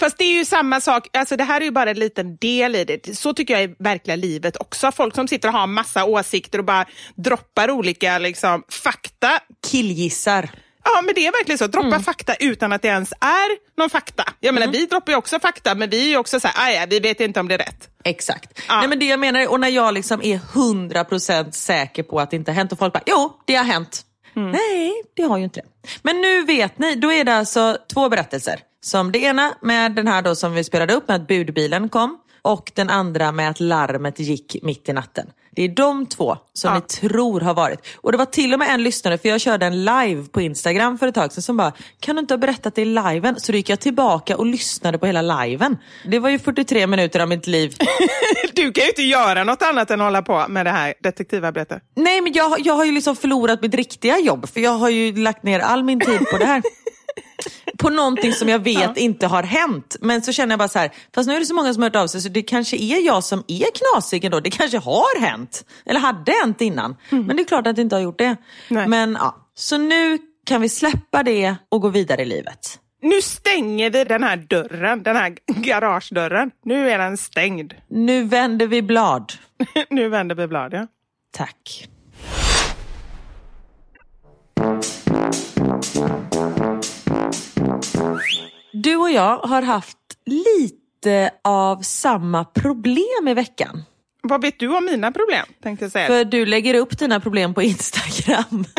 Fast 0.00 0.18
det 0.18 0.24
är 0.24 0.34
ju 0.34 0.44
samma 0.44 0.80
sak, 0.80 1.16
alltså 1.16 1.36
det 1.36 1.44
här 1.44 1.60
är 1.60 1.64
ju 1.64 1.70
bara 1.70 1.90
en 1.90 1.98
liten 1.98 2.36
del 2.36 2.76
i 2.76 2.84
det. 2.84 3.16
Så 3.16 3.34
tycker 3.34 3.54
jag 3.54 3.62
är 3.62 3.74
verkliga 3.78 4.16
livet 4.16 4.56
också. 4.56 4.92
Folk 4.92 5.14
som 5.14 5.28
sitter 5.28 5.48
och 5.48 5.54
har 5.54 5.66
massa 5.66 6.04
åsikter 6.04 6.58
och 6.58 6.64
bara 6.64 6.86
droppar 7.14 7.70
olika 7.70 8.18
liksom, 8.18 8.62
fakta. 8.68 9.40
Killgissar. 9.70 10.50
Ja, 10.84 11.02
men 11.02 11.14
det 11.14 11.26
är 11.26 11.32
verkligen 11.32 11.58
så. 11.58 11.66
Droppa 11.66 12.00
fakta 12.00 12.34
utan 12.34 12.72
att 12.72 12.82
det 12.82 12.88
ens 12.88 13.12
är 13.20 13.78
någon 13.78 13.90
fakta. 13.90 14.24
Jag 14.40 14.54
menar, 14.54 14.66
vi 14.72 14.86
droppar 14.86 15.12
ju 15.12 15.18
också 15.18 15.40
fakta, 15.40 15.74
men 15.74 15.90
vi 15.90 16.04
är 16.04 16.08
ju 16.08 16.16
också 16.16 16.40
så 16.40 16.48
här, 16.48 16.66
"Aj, 16.68 16.74
ja, 16.74 16.86
vi 16.90 17.00
vet 17.00 17.20
inte 17.20 17.40
om 17.40 17.48
det 17.48 17.54
är 17.54 17.58
rätt. 17.58 17.88
Exakt. 18.04 18.60
Ja. 18.68 18.78
Nej, 18.78 18.88
men 18.88 18.98
det 18.98 19.06
jag 19.06 19.20
menar, 19.20 19.48
och 19.48 19.60
när 19.60 19.68
jag 19.68 19.94
liksom 19.94 20.22
är 20.22 20.38
100% 20.38 21.54
säker 21.54 22.02
på 22.02 22.20
att 22.20 22.30
det 22.30 22.36
inte 22.36 22.50
har 22.50 22.56
hänt 22.56 22.72
och 22.72 22.78
folk 22.78 22.92
bara, 22.92 23.02
jo, 23.06 23.32
det 23.46 23.54
har 23.54 23.64
hänt. 23.64 24.02
Nej, 24.34 24.92
det 25.16 25.22
har 25.22 25.38
ju 25.38 25.44
inte 25.44 25.60
det. 25.60 25.66
Men 26.02 26.20
nu 26.20 26.44
vet 26.44 26.78
ni, 26.78 26.94
då 26.94 27.12
är 27.12 27.24
det 27.24 27.34
alltså 27.36 27.76
två 27.94 28.08
berättelser. 28.08 28.60
Som 28.82 29.12
det 29.12 29.18
ena 29.18 29.54
med 29.62 29.92
den 29.92 30.08
här 30.08 30.22
då 30.22 30.34
som 30.34 30.52
vi 30.52 30.64
spelade 30.64 30.94
upp 30.94 31.08
med 31.08 31.16
att 31.16 31.28
budbilen 31.28 31.88
kom 31.88 32.18
och 32.42 32.72
den 32.74 32.90
andra 32.90 33.32
med 33.32 33.50
att 33.50 33.60
larmet 33.60 34.18
gick 34.18 34.56
mitt 34.62 34.88
i 34.88 34.92
natten. 34.92 35.26
Det 35.60 35.64
är 35.64 35.68
de 35.68 36.06
två 36.06 36.36
som 36.52 36.74
Ja. 36.74 36.80
vi 36.80 36.80
tror 37.08 37.40
har 37.40 37.54
varit. 37.54 37.86
Och 37.96 38.12
det 38.12 38.18
var 38.18 38.24
till 38.24 38.52
och 38.52 38.58
med 38.58 38.68
en 38.74 38.82
lyssnare, 38.82 39.18
för 39.18 39.28
jag 39.28 39.40
körde 39.40 39.66
en 39.66 39.84
live 39.84 40.24
på 40.32 40.40
Instagram 40.40 40.98
för 40.98 41.06
ett 41.08 41.14
tag 41.14 41.32
sedan 41.32 41.42
som 41.42 41.56
bara, 41.56 41.72
kan 42.00 42.16
du 42.16 42.20
inte 42.20 42.34
ha 42.34 42.38
berättat 42.38 42.74
det 42.74 42.82
i 42.82 42.84
liven? 42.84 43.40
Så 43.40 43.52
då 43.52 43.56
gick 43.56 43.68
jag 43.68 43.80
tillbaka 43.80 44.36
och 44.36 44.46
lyssnade 44.46 44.98
på 44.98 45.06
hela 45.06 45.22
liven. 45.44 45.76
Det 46.06 46.18
var 46.18 46.28
ju 46.30 46.38
43 46.38 46.86
minuter 46.86 47.20
av 47.20 47.28
mitt 47.28 47.46
liv 47.46 47.76
Du 48.54 48.72
kan 48.72 48.82
ju 48.84 48.88
inte 48.88 49.02
göra 49.02 49.44
något 49.44 49.62
annat 49.62 49.90
än 49.90 50.00
att 50.00 50.04
hålla 50.06 50.22
på 50.22 50.46
med 50.48 50.66
det 50.66 50.70
här 50.70 50.94
detektivarbetet. 51.02 51.82
Nej 51.96 52.20
men 52.20 52.32
jag, 52.32 52.60
jag 52.60 52.74
har 52.74 52.84
ju 52.84 52.92
liksom 52.92 53.16
förlorat 53.16 53.62
mitt 53.62 53.74
riktiga 53.74 54.18
jobb 54.18 54.48
för 54.48 54.60
jag 54.60 54.70
har 54.72 54.88
ju 54.88 55.16
lagt 55.16 55.42
ner 55.42 55.60
all 55.60 55.84
min 55.84 56.00
tid 56.00 56.20
på 56.32 56.38
det 56.38 56.44
här. 56.44 56.62
på 57.78 57.90
någonting 57.90 58.32
som 58.32 58.48
jag 58.48 58.58
vet 58.58 58.96
inte 58.96 59.26
har 59.26 59.42
hänt. 59.42 59.96
Men 60.00 60.22
så 60.22 60.32
känner 60.32 60.52
jag 60.52 60.58
bara 60.58 60.68
så 60.68 60.78
här, 60.78 60.90
fast 61.14 61.28
nu 61.28 61.34
är 61.34 61.40
det 61.40 61.46
så 61.46 61.54
många 61.54 61.74
som 61.74 61.82
har 61.82 61.90
hört 61.90 61.96
av 61.96 62.06
sig 62.06 62.20
så 62.20 62.28
det 62.28 62.42
kanske 62.42 62.76
är 62.76 63.06
jag 63.06 63.24
som 63.24 63.44
är 63.48 63.66
knasig 63.74 64.24
ändå. 64.24 64.40
Det 64.40 64.50
kanske 64.50 64.78
har 64.78 65.20
hänt. 65.20 65.64
Eller 65.86 66.00
hade 66.00 66.32
hänt 66.32 66.60
innan. 66.60 66.96
Men 67.10 67.36
det 67.36 67.42
är 67.42 67.44
klart 67.44 67.66
att 67.66 67.76
det 67.76 67.82
inte 67.82 67.96
har 67.96 68.02
gjort 68.02 68.18
det. 68.18 68.36
Nej. 68.68 68.88
Men 68.88 69.16
ja, 69.20 69.36
så 69.54 69.78
nu 69.78 70.18
kan 70.46 70.60
vi 70.60 70.68
släppa 70.68 71.22
det 71.22 71.56
och 71.68 71.80
gå 71.80 71.88
vidare 71.88 72.22
i 72.22 72.24
livet. 72.24 72.78
Nu 73.02 73.22
stänger 73.22 73.90
vi 73.90 74.04
den 74.04 74.22
här 74.22 74.36
dörren, 74.36 75.02
den 75.02 75.16
här 75.16 75.36
garagedörren. 75.46 76.50
Nu 76.64 76.90
är 76.90 76.98
den 76.98 77.16
stängd. 77.16 77.74
Nu 77.88 78.24
vänder 78.24 78.66
vi 78.66 78.82
blad. 78.82 79.32
nu 79.90 80.08
vänder 80.08 80.34
vi 80.34 80.46
blad, 80.46 80.74
ja. 80.74 80.86
Tack. 81.32 81.88
Du 88.72 88.96
och 88.96 89.10
jag 89.10 89.38
har 89.38 89.62
haft 89.62 89.96
lite 90.26 91.30
av 91.44 91.82
samma 91.82 92.44
problem 92.44 93.28
i 93.28 93.34
veckan. 93.34 93.82
Vad 94.22 94.42
vet 94.42 94.58
du 94.58 94.76
om 94.76 94.84
mina 94.84 95.12
problem? 95.12 95.46
Tänkte 95.62 95.84
jag 95.84 95.92
säga. 95.92 96.06
För 96.06 96.24
du 96.24 96.46
lägger 96.46 96.74
upp 96.74 96.98
dina 96.98 97.20
problem 97.20 97.54
på 97.54 97.62
Instagram. 97.62 98.64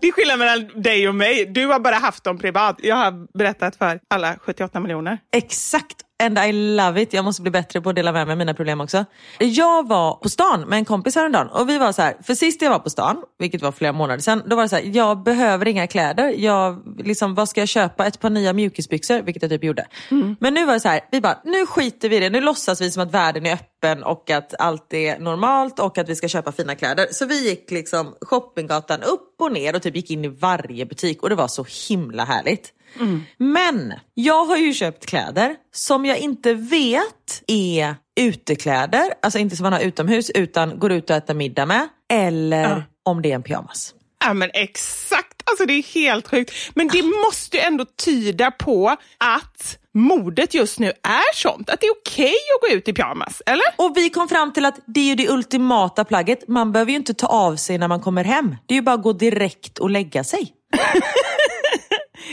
Det 0.00 0.08
är 0.08 0.12
skillnad 0.12 0.38
mellan 0.38 0.82
dig 0.82 1.08
och 1.08 1.14
mig. 1.14 1.46
Du 1.46 1.66
har 1.66 1.80
bara 1.80 1.94
haft 1.94 2.24
dem 2.24 2.38
privat. 2.38 2.76
Jag 2.82 2.96
har 2.96 3.38
berättat 3.38 3.76
för 3.76 4.00
alla 4.08 4.36
78 4.40 4.80
miljoner. 4.80 5.18
Exakt. 5.32 5.96
And 6.20 6.38
I 6.38 6.52
love 6.52 7.02
it. 7.02 7.12
Jag 7.12 7.24
måste 7.24 7.42
bli 7.42 7.50
bättre 7.50 7.80
på 7.80 7.90
att 7.90 7.96
dela 7.96 8.12
med 8.12 8.26
mig 8.26 8.32
av 8.32 8.38
mina 8.38 8.54
problem 8.54 8.80
också. 8.80 9.04
Jag 9.38 9.88
var 9.88 10.14
på 10.14 10.28
stan 10.28 10.60
med 10.60 10.76
en 10.76 10.84
kompis 10.84 11.14
häromdagen 11.14 11.48
och 11.48 11.68
vi 11.68 11.78
var 11.78 11.92
så 11.92 12.02
här, 12.02 12.16
för 12.22 12.34
sist 12.34 12.62
jag 12.62 12.70
var 12.70 12.78
på 12.78 12.90
stan, 12.90 13.22
vilket 13.38 13.62
var 13.62 13.72
flera 13.72 13.92
månader 13.92 14.20
sedan, 14.20 14.42
då 14.46 14.56
var 14.56 14.62
det 14.62 14.68
så 14.68 14.76
här, 14.76 14.82
jag 14.94 15.22
behöver 15.22 15.68
inga 15.68 15.86
kläder. 15.86 16.34
Jag, 16.38 16.82
liksom, 16.98 17.34
vad 17.34 17.48
ska 17.48 17.60
jag 17.60 17.68
köpa? 17.68 18.06
Ett 18.06 18.20
par 18.20 18.30
nya 18.30 18.52
mjukisbyxor, 18.52 19.22
vilket 19.22 19.42
jag 19.42 19.50
typ 19.50 19.64
gjorde. 19.64 19.86
Men 20.40 20.54
nu 20.54 20.66
var 20.66 20.72
det 20.72 20.80
så 20.80 20.88
här, 20.88 21.00
vi 21.10 21.20
bara, 21.20 21.38
nu 21.44 21.66
skiter 21.66 22.08
vi 22.08 22.16
i 22.16 22.20
det. 22.20 22.30
Nu 22.30 22.40
låtsas 22.40 22.80
vi 22.80 22.90
som 22.90 23.02
att 23.02 23.14
världen 23.14 23.46
är 23.46 23.52
öppen 23.52 24.02
och 24.02 24.30
att 24.30 24.54
allt 24.58 24.94
är 24.94 25.18
normalt 25.18 25.78
och 25.78 25.98
att 25.98 26.08
vi 26.08 26.16
ska 26.16 26.28
köpa 26.28 26.52
fina 26.52 26.74
kläder. 26.74 27.06
Så 27.10 27.26
vi 27.26 27.48
gick 27.48 27.70
liksom 27.70 28.14
shoppinggatan 28.20 29.02
upp 29.02 29.34
och 29.40 29.52
ner 29.52 29.76
och 29.76 29.82
typ 29.82 29.96
gick 29.96 30.10
in 30.10 30.24
i 30.24 30.28
varje 30.28 30.86
butik 30.86 31.22
och 31.22 31.28
det 31.28 31.34
var 31.34 31.48
så 31.48 31.66
himla 31.88 32.24
härligt. 32.24 32.72
Men 33.36 33.92
jag 34.14 34.44
har 34.44 34.56
ju 34.56 34.74
köpt 34.74 35.06
kläder 35.06 35.56
som 35.74 36.04
jag 36.04 36.18
inte 36.18 36.54
vet 36.54 37.42
är 37.46 37.94
utekläder, 38.20 39.14
alltså 39.22 39.38
inte 39.38 39.56
som 39.56 39.62
man 39.64 39.72
har 39.72 39.80
utomhus 39.80 40.30
utan 40.30 40.78
går 40.78 40.92
ut 40.92 41.10
och 41.10 41.16
äter 41.16 41.34
middag 41.34 41.66
med. 41.66 41.88
Eller 42.12 42.84
om 43.02 43.22
det 43.22 43.30
är 43.30 43.34
en 43.34 43.42
pyjamas. 43.42 43.94
Ja, 44.24 44.34
men 44.34 44.50
exakt. 44.54 45.42
Alltså 45.44 45.66
det 45.66 45.72
är 45.72 45.82
helt 45.82 46.28
sjukt. 46.28 46.52
Men 46.74 46.88
det 46.88 47.02
måste 47.02 47.56
ju 47.56 47.62
ändå 47.62 47.84
tyda 48.04 48.50
på 48.50 48.96
att 49.18 49.78
modet 49.94 50.54
just 50.54 50.78
nu 50.78 50.86
är 51.02 51.34
sånt. 51.34 51.70
Att 51.70 51.80
det 51.80 51.86
är 51.86 51.92
okej 51.92 52.34
att 52.54 52.70
gå 52.70 52.76
ut 52.76 52.88
i 52.88 52.92
pyjamas, 52.92 53.42
eller? 53.46 53.64
Och 53.76 53.96
vi 53.96 54.10
kom 54.10 54.28
fram 54.28 54.52
till 54.52 54.64
att 54.64 54.78
det 54.86 55.00
är 55.00 55.04
ju 55.04 55.14
det 55.14 55.28
ultimata 55.28 56.04
plagget. 56.04 56.48
Man 56.48 56.72
behöver 56.72 56.90
ju 56.90 56.96
inte 56.96 57.14
ta 57.14 57.26
av 57.26 57.56
sig 57.56 57.78
när 57.78 57.88
man 57.88 58.00
kommer 58.00 58.24
hem. 58.24 58.56
Det 58.66 58.74
är 58.74 58.76
ju 58.76 58.82
bara 58.82 58.94
att 58.94 59.02
gå 59.02 59.12
direkt 59.12 59.78
och 59.78 59.90
lägga 59.90 60.24
sig. 60.24 60.52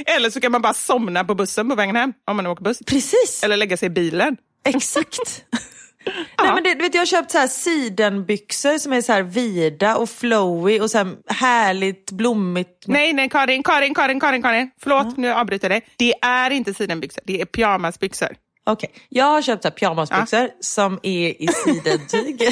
Eller 0.06 0.30
så 0.30 0.42
kan 0.42 0.52
man 0.52 0.62
bara 0.62 0.74
somna 0.74 1.24
på 1.24 1.36
bussen 1.36 1.70
på 1.70 1.76
vägen 1.76 1.96
hem, 1.96 2.14
om 2.28 2.36
man 2.36 2.48
åker 2.48 2.64
buss. 2.64 2.80
Precis, 2.86 3.44
Eller 3.44 3.58
lägga 3.58 3.78
sig 3.78 3.86
i 3.86 3.90
bilen. 3.90 4.38
exakt. 4.66 5.44
Nej, 6.44 6.54
men 6.54 6.64
det, 6.64 6.74
du 6.74 6.82
vet, 6.82 6.94
jag 6.94 7.02
har 7.02 7.06
köpt 7.06 7.32
så 7.32 7.38
här 7.38 7.48
sidenbyxor 7.48 8.78
som 8.78 8.94
är 8.94 9.02
så 9.02 9.14
här 9.14 9.24
vida 9.24 9.98
och 9.98 10.10
flowy 10.10 10.80
och 10.80 10.92
så 10.92 10.98
här 10.98 11.08
härligt 11.28 12.12
blommigt. 12.12 12.84
Nej, 12.88 13.14
nej, 13.14 13.30
Karin, 13.30 13.64
Karin, 13.64 13.94
Karin, 13.94 14.20
Karin, 14.20 14.42
Karin. 14.42 14.72
Förlåt, 14.84 15.18
nu 15.18 15.34
avbryter 15.34 15.70
jag 15.70 15.82
dig. 15.82 15.88
Det 15.98 16.14
är 16.22 16.52
inte 16.52 16.74
sidenbyxor, 16.74 17.24
det 17.26 17.42
är 17.42 17.46
pyjamasbyxor. 17.46 18.30
Okej, 18.70 18.90
jag 19.10 19.26
har 19.26 19.42
köpt 19.42 19.64
så 19.64 19.68
här 19.70 19.76
pyjamasbyxor 19.76 20.50
som 20.60 21.00
är 21.04 21.42
i 21.42 21.48
sidentyg. 21.48 22.42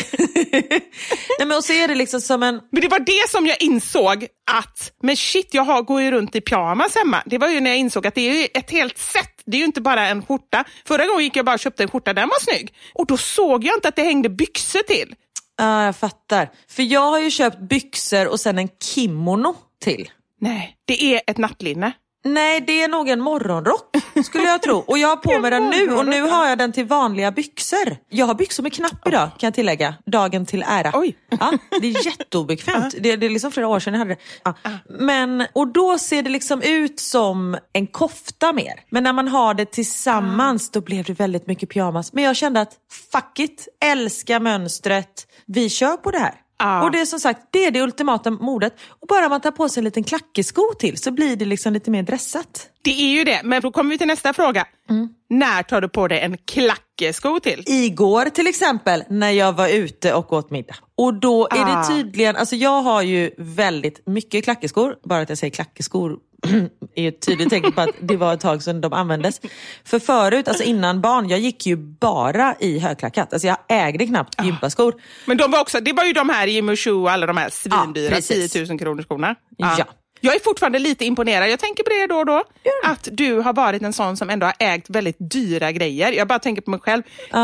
Nej, 1.39 1.47
men 1.47 1.51
och 1.51 1.63
så 1.63 1.74
är 1.74 1.88
det 1.88 1.95
liksom 1.95 2.22
som 2.22 2.43
en... 2.43 2.61
Men 2.72 2.82
det 2.82 2.88
var 2.88 2.99
det 2.99 3.30
som 3.30 3.47
jag 3.47 3.61
insåg 3.61 4.28
att, 4.51 4.91
men 5.03 5.18
shit, 5.18 5.53
jag 5.53 5.63
har, 5.63 5.82
går 5.82 6.01
ju 6.01 6.11
runt 6.11 6.36
i 6.36 6.41
pyjamas 6.41 6.95
hemma. 6.95 7.24
Det 7.26 7.38
var 7.38 7.47
ju 7.47 7.59
när 7.59 7.70
jag 7.70 7.80
insåg 7.80 8.07
att 8.07 8.16
det 8.16 8.22
är 8.22 8.47
ett 8.53 8.72
helt 8.72 8.97
set. 8.97 9.43
Det 9.45 9.57
är 9.57 9.59
ju 9.59 9.66
inte 9.66 9.82
bara 9.82 10.07
en 10.07 10.26
skjorta. 10.26 10.63
Förra 10.88 11.05
gången 11.05 11.24
gick 11.24 11.36
jag 11.36 11.45
bara 11.45 11.53
och 11.53 11.59
köpte 11.59 11.84
en 11.84 11.89
skjorta, 11.89 12.13
den 12.13 12.30
var 12.30 12.39
snygg. 12.39 12.74
Och 12.93 13.05
då 13.05 13.18
såg 13.18 13.63
jag 13.63 13.78
inte 13.78 13.88
att 13.88 13.95
det 13.95 14.03
hängde 14.03 14.30
byxor 14.30 14.80
till. 14.80 15.16
Ja, 15.57 15.86
jag 15.86 15.95
fattar. 15.95 16.49
För 16.70 16.84
jag 16.84 17.09
har 17.09 17.20
ju 17.20 17.32
köpt 17.32 17.59
byxor 17.59 18.28
och 18.28 18.39
sen 18.39 18.57
en 18.57 18.70
kimono 18.84 19.55
till. 19.84 20.09
Nej, 20.41 20.76
det 20.86 21.03
är 21.03 21.22
ett 21.28 21.38
nattlinne. 21.38 21.91
Nej, 22.26 22.61
det 22.61 22.82
är 22.82 22.88
nog 22.88 23.09
en 23.09 23.19
morgonrock 23.19 23.95
skulle 24.26 24.43
jag 24.43 24.61
tro. 24.61 24.78
Och 24.78 24.97
jag 24.97 25.07
har 25.07 25.15
på 25.15 25.39
mig 25.41 25.51
den 25.51 25.69
nu 25.69 25.95
och 25.95 26.05
nu 26.05 26.21
har 26.21 26.47
jag 26.47 26.57
den 26.57 26.71
till 26.71 26.86
vanliga 26.86 27.32
byxor. 27.32 27.97
Jag 28.09 28.26
har 28.26 28.36
byxor 28.36 28.63
med 28.63 28.73
knapp 28.73 29.07
idag 29.07 29.30
kan 29.38 29.47
jag 29.47 29.53
tillägga. 29.53 29.95
Dagen 30.05 30.45
till 30.45 30.63
ära. 30.67 30.91
Oj. 30.93 31.17
Ja, 31.39 31.53
det 31.82 31.88
är 31.88 32.05
jätteobekvämt. 32.05 32.95
Det, 32.99 33.15
det 33.15 33.26
är 33.26 33.30
liksom 33.30 33.51
flera 33.51 33.67
år 33.67 33.80
sedan 33.80 33.93
jag 33.93 33.99
hade 33.99 34.13
det. 34.13 34.19
Ja. 34.43 34.53
Men, 34.89 35.45
och 35.53 35.67
då 35.67 35.97
ser 35.97 36.23
det 36.23 36.30
liksom 36.30 36.61
ut 36.61 36.99
som 36.99 37.57
en 37.73 37.88
kofta 37.88 38.53
mer. 38.53 38.73
Men 38.89 39.03
när 39.03 39.13
man 39.13 39.28
har 39.28 39.53
det 39.53 39.65
tillsammans 39.65 40.71
då 40.71 40.82
blev 40.82 41.05
det 41.05 41.13
väldigt 41.13 41.47
mycket 41.47 41.69
pyjamas. 41.69 42.13
Men 42.13 42.23
jag 42.23 42.36
kände 42.36 42.61
att 42.61 42.73
fuck 43.11 43.39
it, 43.39 43.67
älska 43.86 44.39
mönstret. 44.39 45.28
Vi 45.45 45.69
kör 45.69 45.97
på 45.97 46.11
det 46.11 46.19
här. 46.19 46.44
Ja. 46.57 46.83
Och 46.83 46.91
det 46.91 46.99
är 47.01 47.05
som 47.05 47.19
sagt, 47.19 47.41
det 47.51 47.65
är 47.65 47.71
det 47.71 47.81
ultimata 47.81 48.31
modet. 48.31 48.73
Och 49.01 49.07
bara 49.07 49.29
man 49.29 49.41
tar 49.41 49.51
på 49.51 49.69
sig 49.69 49.81
en 49.81 49.85
liten 49.85 50.03
klackesko 50.03 50.73
till 50.79 50.97
så 50.97 51.11
blir 51.11 51.35
det 51.35 51.45
liksom 51.45 51.73
lite 51.73 51.91
mer 51.91 52.03
dressat. 52.03 52.69
Det 52.81 52.91
är 53.01 53.17
ju 53.17 53.23
det, 53.23 53.41
men 53.43 53.61
då 53.61 53.71
kommer 53.71 53.89
vi 53.91 53.97
till 53.97 54.07
nästa 54.07 54.33
fråga. 54.33 54.65
När 55.29 55.63
tar 55.63 55.81
du 55.81 55.89
på 55.89 56.07
dig 56.07 56.19
en 56.19 56.37
klackesko 56.37 57.39
till? 57.39 57.63
Igår 57.67 58.25
till 58.25 58.47
exempel 58.47 59.03
när 59.09 59.29
jag 59.31 59.53
var 59.53 59.67
ute 59.67 60.13
och 60.13 60.33
åt 60.33 60.49
middag. 60.51 60.75
Och 60.97 61.13
då 61.13 61.47
är 61.47 61.61
Ah. 61.61 61.65
det 61.81 61.87
tydligen, 61.95 62.35
alltså 62.35 62.55
jag 62.55 62.81
har 62.81 63.01
ju 63.01 63.31
väldigt 63.37 64.07
mycket 64.07 64.43
klackeskor. 64.43 64.95
Bara 65.03 65.21
att 65.21 65.29
jag 65.29 65.37
säger 65.37 65.51
klackeskor 65.51 66.17
är 66.95 67.07
ett 67.07 67.21
tydligt 67.21 67.49
tecken 67.49 67.71
på 67.71 67.81
att 67.81 67.95
det 67.99 68.17
var 68.17 68.33
ett 68.33 68.39
tag 68.39 68.63
sedan 68.63 68.81
de 68.81 68.93
användes. 68.93 69.41
För 69.83 69.99
förut, 69.99 70.47
alltså 70.47 70.63
innan 70.63 71.01
barn, 71.01 71.29
jag 71.29 71.39
gick 71.39 71.65
ju 71.65 71.75
bara 71.75 72.55
i 72.59 72.79
högklackat. 72.79 73.33
Alltså 73.33 73.47
jag 73.47 73.57
ägde 73.69 74.05
knappt 74.07 74.43
gympaskor. 74.43 74.93
Men 75.25 75.37
de 75.37 75.51
var 75.51 75.61
också, 75.61 75.79
det 75.79 75.93
var 75.93 76.03
ju 76.03 76.13
de 76.13 76.29
här 76.29 76.47
Jimmy 76.47 76.75
Choo 76.75 77.01
och 77.01 77.11
alla 77.11 77.25
de 77.25 77.37
här 77.37 77.49
svindyra 77.49 78.15
precis. 78.15 78.51
10 78.51 78.65
000 78.65 78.79
kronors 78.79 79.05
skorna. 79.05 79.35
Ja. 79.57 79.85
Jag 80.26 80.36
är 80.36 80.39
fortfarande 80.39 80.80
lite 80.80 81.05
imponerad. 81.05 81.49
Jag 81.49 81.59
tänker 81.59 81.84
på 81.84 81.89
det 81.89 82.07
då 82.07 82.15
och 82.15 82.26
då. 82.26 82.43
Att 82.84 83.07
du 83.11 83.39
har 83.39 83.53
varit 83.53 83.82
en 83.82 83.93
sån 83.93 84.17
som 84.17 84.30
ändå 84.30 84.45
har 84.45 84.53
ägt 84.59 84.89
väldigt 84.89 85.15
dyra 85.19 85.71
grejer. 85.71 86.11
Jag 86.11 86.28
bara 86.28 86.39
tänker 86.39 86.61
på 86.61 86.71
mig 86.71 86.80
själv. 86.80 87.03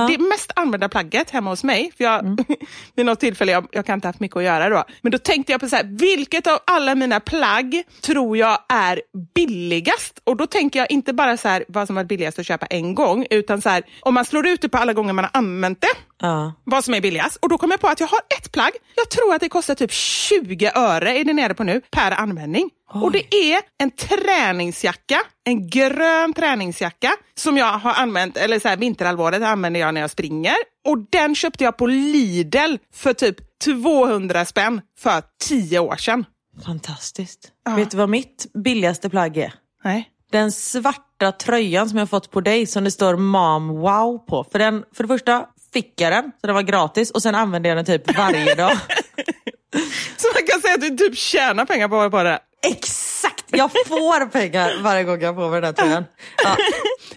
Det 0.10 0.18
mest 0.18 0.52
använda 0.56 0.90
plagget 0.90 1.30
hemma 1.30 1.50
hos 1.50 1.64
mig, 1.64 1.92
för 1.98 2.04
jag, 2.04 2.20
Mm. 2.22 2.38
vid 2.96 3.06
något 3.06 3.20
tillfälle, 3.20 3.52
jag, 3.52 3.68
jag 3.72 3.86
kan 3.86 3.94
inte 3.96 4.08
haft 4.08 4.20
mycket 4.20 4.38
att 4.38 4.44
göra 4.44 4.70
då, 4.70 4.84
men 5.02 5.12
då 5.12 5.18
tänkte 5.18 5.52
jag 5.52 5.62
på 5.62 5.70
så 5.70 5.76
här, 5.76 5.84
vilket 5.84 6.48
av 6.48 6.60
alla 6.68 6.96
mina 6.96 7.20
plagg 7.20 7.84
tror 8.02 8.38
jag 8.38 8.58
är 8.70 9.02
billigast? 9.36 10.22
Och 10.24 10.38
då 10.38 10.48
tänker 10.48 10.80
jag 10.80 10.92
inte 10.92 11.14
bara 11.14 11.38
så 11.38 11.48
här, 11.48 11.66
vad 11.68 11.88
som 11.88 11.96
var 11.96 12.04
billigast 12.04 12.40
att 12.40 12.46
köpa 12.46 12.66
en 12.66 12.96
gång, 12.96 13.26
utan 13.30 13.62
så 13.62 13.70
här, 13.70 13.84
om 14.02 14.14
man 14.14 14.26
slår 14.26 14.48
ut 14.48 14.62
det 14.62 14.70
på 14.70 14.78
alla 14.78 14.94
gånger 14.94 15.14
man 15.14 15.24
har 15.24 15.32
använt 15.34 15.82
det, 15.82 15.88
Ja. 16.22 16.54
vad 16.64 16.86
som 16.86 16.94
är 16.94 17.02
billigast. 17.02 17.38
Och 17.42 17.50
då 17.50 17.58
kom 17.58 17.72
jag 17.72 17.80
på 17.80 17.88
att 17.88 18.00
jag 18.00 18.08
har 18.08 18.20
ett 18.40 18.52
plagg. 18.52 18.72
Jag 18.96 19.10
tror 19.10 19.34
att 19.34 19.42
det 19.42 19.50
kostar 19.50 19.76
typ 19.76 19.92
20 19.92 20.72
öre, 20.76 21.18
är 21.20 21.24
det 21.26 21.34
nere 21.34 21.54
på 21.54 21.64
nu, 21.64 21.82
per 21.92 22.12
användning. 22.12 22.70
Och 22.94 23.12
det 23.12 23.36
är 23.36 23.62
en 23.78 23.92
träningsjacka, 23.92 25.22
en 25.44 25.70
grön 25.70 26.34
träningsjacka 26.34 27.12
som 27.36 27.58
jag 27.58 27.74
har 27.78 27.94
använt, 27.94 28.38
eller 28.38 28.60
så 28.60 28.68
här 28.68 28.78
vinterhalvåret 28.78 29.44
använder 29.44 29.80
jag 29.80 29.94
när 29.94 30.02
jag 30.02 30.10
springer. 30.10 30.56
Och 30.88 30.98
den 31.12 31.36
köpte 31.36 31.64
jag 31.64 31.78
på 31.78 31.88
Lidl 31.88 32.76
för 32.94 33.14
typ 33.14 33.60
200 33.64 34.46
spänn 34.46 34.82
för 35.00 35.24
10 35.48 35.80
år 35.80 35.96
sedan. 35.96 36.26
Fantastiskt. 36.66 37.52
Vet 37.76 37.92
du 37.92 37.98
vad 37.98 38.10
mitt 38.10 38.46
billigaste 38.64 39.10
plagg 39.10 39.38
är? 39.38 39.54
Nej. 39.84 40.10
Den 40.32 40.52
svarta 40.52 41.32
tröjan 41.32 41.90
som 41.90 41.98
jag 41.98 42.10
fått 42.10 42.32
på 42.32 42.42
dig 42.42 42.66
som 42.66 42.84
det 42.84 42.92
står 42.92 43.16
Mom 43.18 43.68
Wow 43.68 44.18
på. 44.18 44.44
För, 44.52 44.60
den, 44.60 44.84
för 44.94 45.04
det 45.04 45.08
första 45.08 45.46
fick 45.74 46.02
jag 46.02 46.12
den, 46.12 46.32
så 46.42 46.48
den 46.48 46.56
var 46.56 46.62
gratis 46.62 47.12
och 47.12 47.22
sen 47.22 47.36
använde 47.36 47.70
jag 47.70 47.78
den 47.78 47.86
typ 47.86 48.18
varje 48.18 48.56
dag. 48.56 48.72
Så 50.18 50.28
man 50.34 50.44
kan 50.48 50.62
säga 50.62 50.74
att 50.74 50.82
du 50.82 50.90
typ 50.90 51.18
tjänar 51.18 51.66
pengar 51.66 51.88
på, 51.88 52.10
på 52.10 52.24
det. 52.24 52.40
Exakt! 52.68 53.46
Jag 53.48 53.72
får 53.72 54.26
pengar 54.26 54.74
varje 54.82 55.04
gång 55.04 55.22
jag 55.22 55.36
får 55.36 55.50
mig 55.50 55.62
den 55.62 55.66
här 55.66 55.74
tröjan. 55.74 56.06
Ja. 56.44 56.58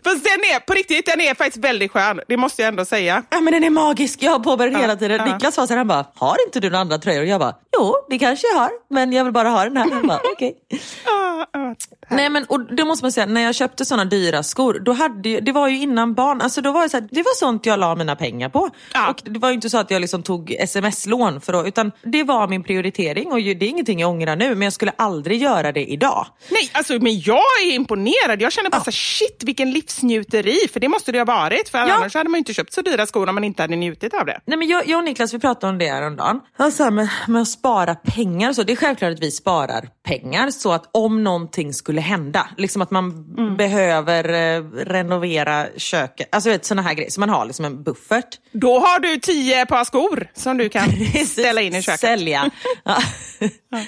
Fast 0.04 0.24
den 0.24 0.32
är, 0.54 0.60
på 0.60 0.72
riktigt, 0.72 1.06
den 1.06 1.20
är 1.20 1.34
faktiskt 1.34 1.64
väldigt 1.64 1.90
skön. 1.92 2.20
Det 2.28 2.36
måste 2.36 2.62
jag 2.62 2.68
ändå 2.68 2.84
säga. 2.84 3.22
ja 3.30 3.40
men 3.40 3.52
den 3.52 3.64
är 3.64 3.70
magisk, 3.70 4.22
jag 4.22 4.32
har 4.32 4.38
på 4.38 4.56
mig 4.56 4.66
den 4.66 4.74
Ja, 4.74 4.80
hela 4.80 4.96
tiden. 4.96 5.20
ja. 5.26 5.32
Niklas 5.34 5.54
sa 5.54 5.66
så 5.66 5.72
här, 5.72 5.78
han 5.78 5.88
bara, 5.88 6.06
har 6.14 6.36
inte 6.46 6.60
du 6.60 6.70
några 6.70 6.80
andra 6.80 6.98
tröjor? 6.98 7.20
Och 7.22 7.26
jag 7.28 7.40
bara, 7.40 7.54
jo 7.78 7.94
det 8.10 8.18
kanske 8.18 8.46
jag 8.46 8.58
har, 8.60 8.70
men 8.90 9.12
jag 9.12 9.24
vill 9.24 9.32
bara 9.32 9.48
ha 9.48 9.64
den 9.64 9.76
här. 9.76 9.90
Han 9.90 10.06
bara, 10.06 10.20
okej. 10.32 10.54
Ah. 11.06 11.74
Nej 12.10 12.30
men 12.30 12.44
och 12.44 12.74
då 12.74 12.84
måste 12.84 13.04
man 13.04 13.12
säga, 13.12 13.26
när 13.26 13.40
jag 13.40 13.54
köpte 13.54 13.84
sådana 13.84 14.04
dyra 14.04 14.42
skor, 14.42 14.78
då 14.84 14.92
hade 14.92 15.40
det 15.40 15.52
var 15.52 15.68
ju 15.68 15.80
innan 15.80 16.14
barn, 16.14 16.40
alltså 16.40 16.60
då 16.60 16.72
var 16.72 16.82
det, 16.82 16.88
så 16.88 16.96
här, 16.96 17.08
det 17.10 17.22
var 17.22 17.34
sånt 17.36 17.66
jag 17.66 17.78
la 17.80 17.94
mina 17.94 18.16
pengar 18.16 18.48
på. 18.48 18.70
Ja. 18.94 19.08
Och 19.10 19.20
det 19.24 19.38
var 19.38 19.48
ju 19.48 19.54
inte 19.54 19.70
så 19.70 19.78
att 19.78 19.90
jag 19.90 20.00
liksom 20.00 20.22
tog 20.22 20.50
sms-lån 20.58 21.40
för 21.40 21.52
att, 21.52 21.66
utan 21.66 21.92
det 22.02 22.22
var 22.24 22.48
min 22.48 22.62
prioritering 22.64 23.32
och 23.32 23.38
det 23.38 23.50
är 23.50 23.62
ingenting 23.62 24.00
jag 24.00 24.10
ångrar 24.10 24.36
nu, 24.36 24.48
men 24.54 24.62
jag 24.62 24.72
skulle 24.72 24.92
aldrig 24.96 25.42
göra 25.42 25.72
det 25.72 25.84
idag. 25.84 26.26
Nej, 26.50 26.70
alltså, 26.72 26.92
men 26.92 27.20
jag 27.20 27.42
är 27.66 27.72
imponerad. 27.74 28.42
Jag 28.42 28.52
känner 28.52 28.70
bara 28.70 28.80
så 28.80 28.84
här, 28.84 28.92
shit 28.92 29.42
vilken 29.44 29.70
livsnjuteri. 30.02 30.68
För 30.72 30.80
det 30.80 30.88
måste 30.88 31.12
det 31.12 31.18
ha 31.18 31.24
varit. 31.24 31.68
För 31.68 31.78
Ja. 31.78 31.94
annars 31.94 32.14
hade 32.14 32.30
man 32.30 32.38
inte 32.38 32.54
köpt 32.54 32.72
så 32.72 32.82
dyra 32.82 33.06
skor 33.06 33.28
om 33.28 33.34
man 33.34 33.44
inte 33.44 33.62
hade 33.62 33.76
njutit 33.76 34.14
av 34.14 34.26
det. 34.26 34.40
Nej, 34.46 34.58
men 34.58 34.68
jag, 34.68 34.86
jag 34.88 34.98
och 34.98 35.04
Niklas 35.04 35.34
vi 35.34 35.38
pratade 35.38 35.70
om 35.70 35.78
det 35.78 35.86
häromdagen. 35.88 36.40
Alltså 36.56 36.82
här 36.84 36.90
med, 36.90 37.08
med 37.28 37.42
att 37.42 37.48
spara 37.48 37.94
pengar 37.94 38.52
så. 38.52 38.62
Det 38.62 38.72
är 38.72 38.76
självklart 38.76 39.12
att 39.12 39.20
vi 39.22 39.30
sparar 39.30 39.88
pengar 40.06 40.50
så 40.50 40.72
att 40.72 40.88
om 40.92 41.24
någonting 41.24 41.72
skulle 41.74 42.00
hända, 42.00 42.48
liksom 42.56 42.82
att 42.82 42.90
man 42.90 43.24
behöver 43.56 44.28
eh, 44.28 44.62
renovera 44.70 45.66
köket, 45.76 46.28
alltså 46.34 46.50
vet, 46.50 46.64
sådana 46.64 46.82
här 46.82 46.94
grejer, 46.94 47.10
så 47.10 47.20
man 47.20 47.28
har 47.30 47.44
liksom 47.46 47.64
en 47.64 47.82
buffert. 47.82 48.38
Då 48.52 48.78
har 48.78 49.00
du 49.00 49.16
tio 49.18 49.66
par 49.66 49.84
skor 49.84 50.26
som 50.34 50.58
du 50.58 50.68
kan 50.68 50.88
ställa 51.26 51.60
in 51.60 51.74
i 51.74 51.82
köket. 51.82 52.00
Sälja. 52.00 52.50
Ja. 52.84 52.96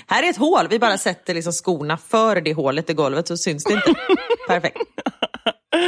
Här 0.06 0.22
är 0.22 0.30
ett 0.30 0.36
hål, 0.36 0.66
vi 0.70 0.78
bara 0.78 0.98
sätter 0.98 1.34
liksom 1.34 1.52
skorna 1.52 1.98
för 2.08 2.40
det 2.40 2.54
hålet 2.54 2.90
i 2.90 2.92
golvet 2.92 3.28
så 3.28 3.36
syns 3.36 3.64
det 3.64 3.72
inte. 3.72 3.94
Perfekt. 4.48 4.78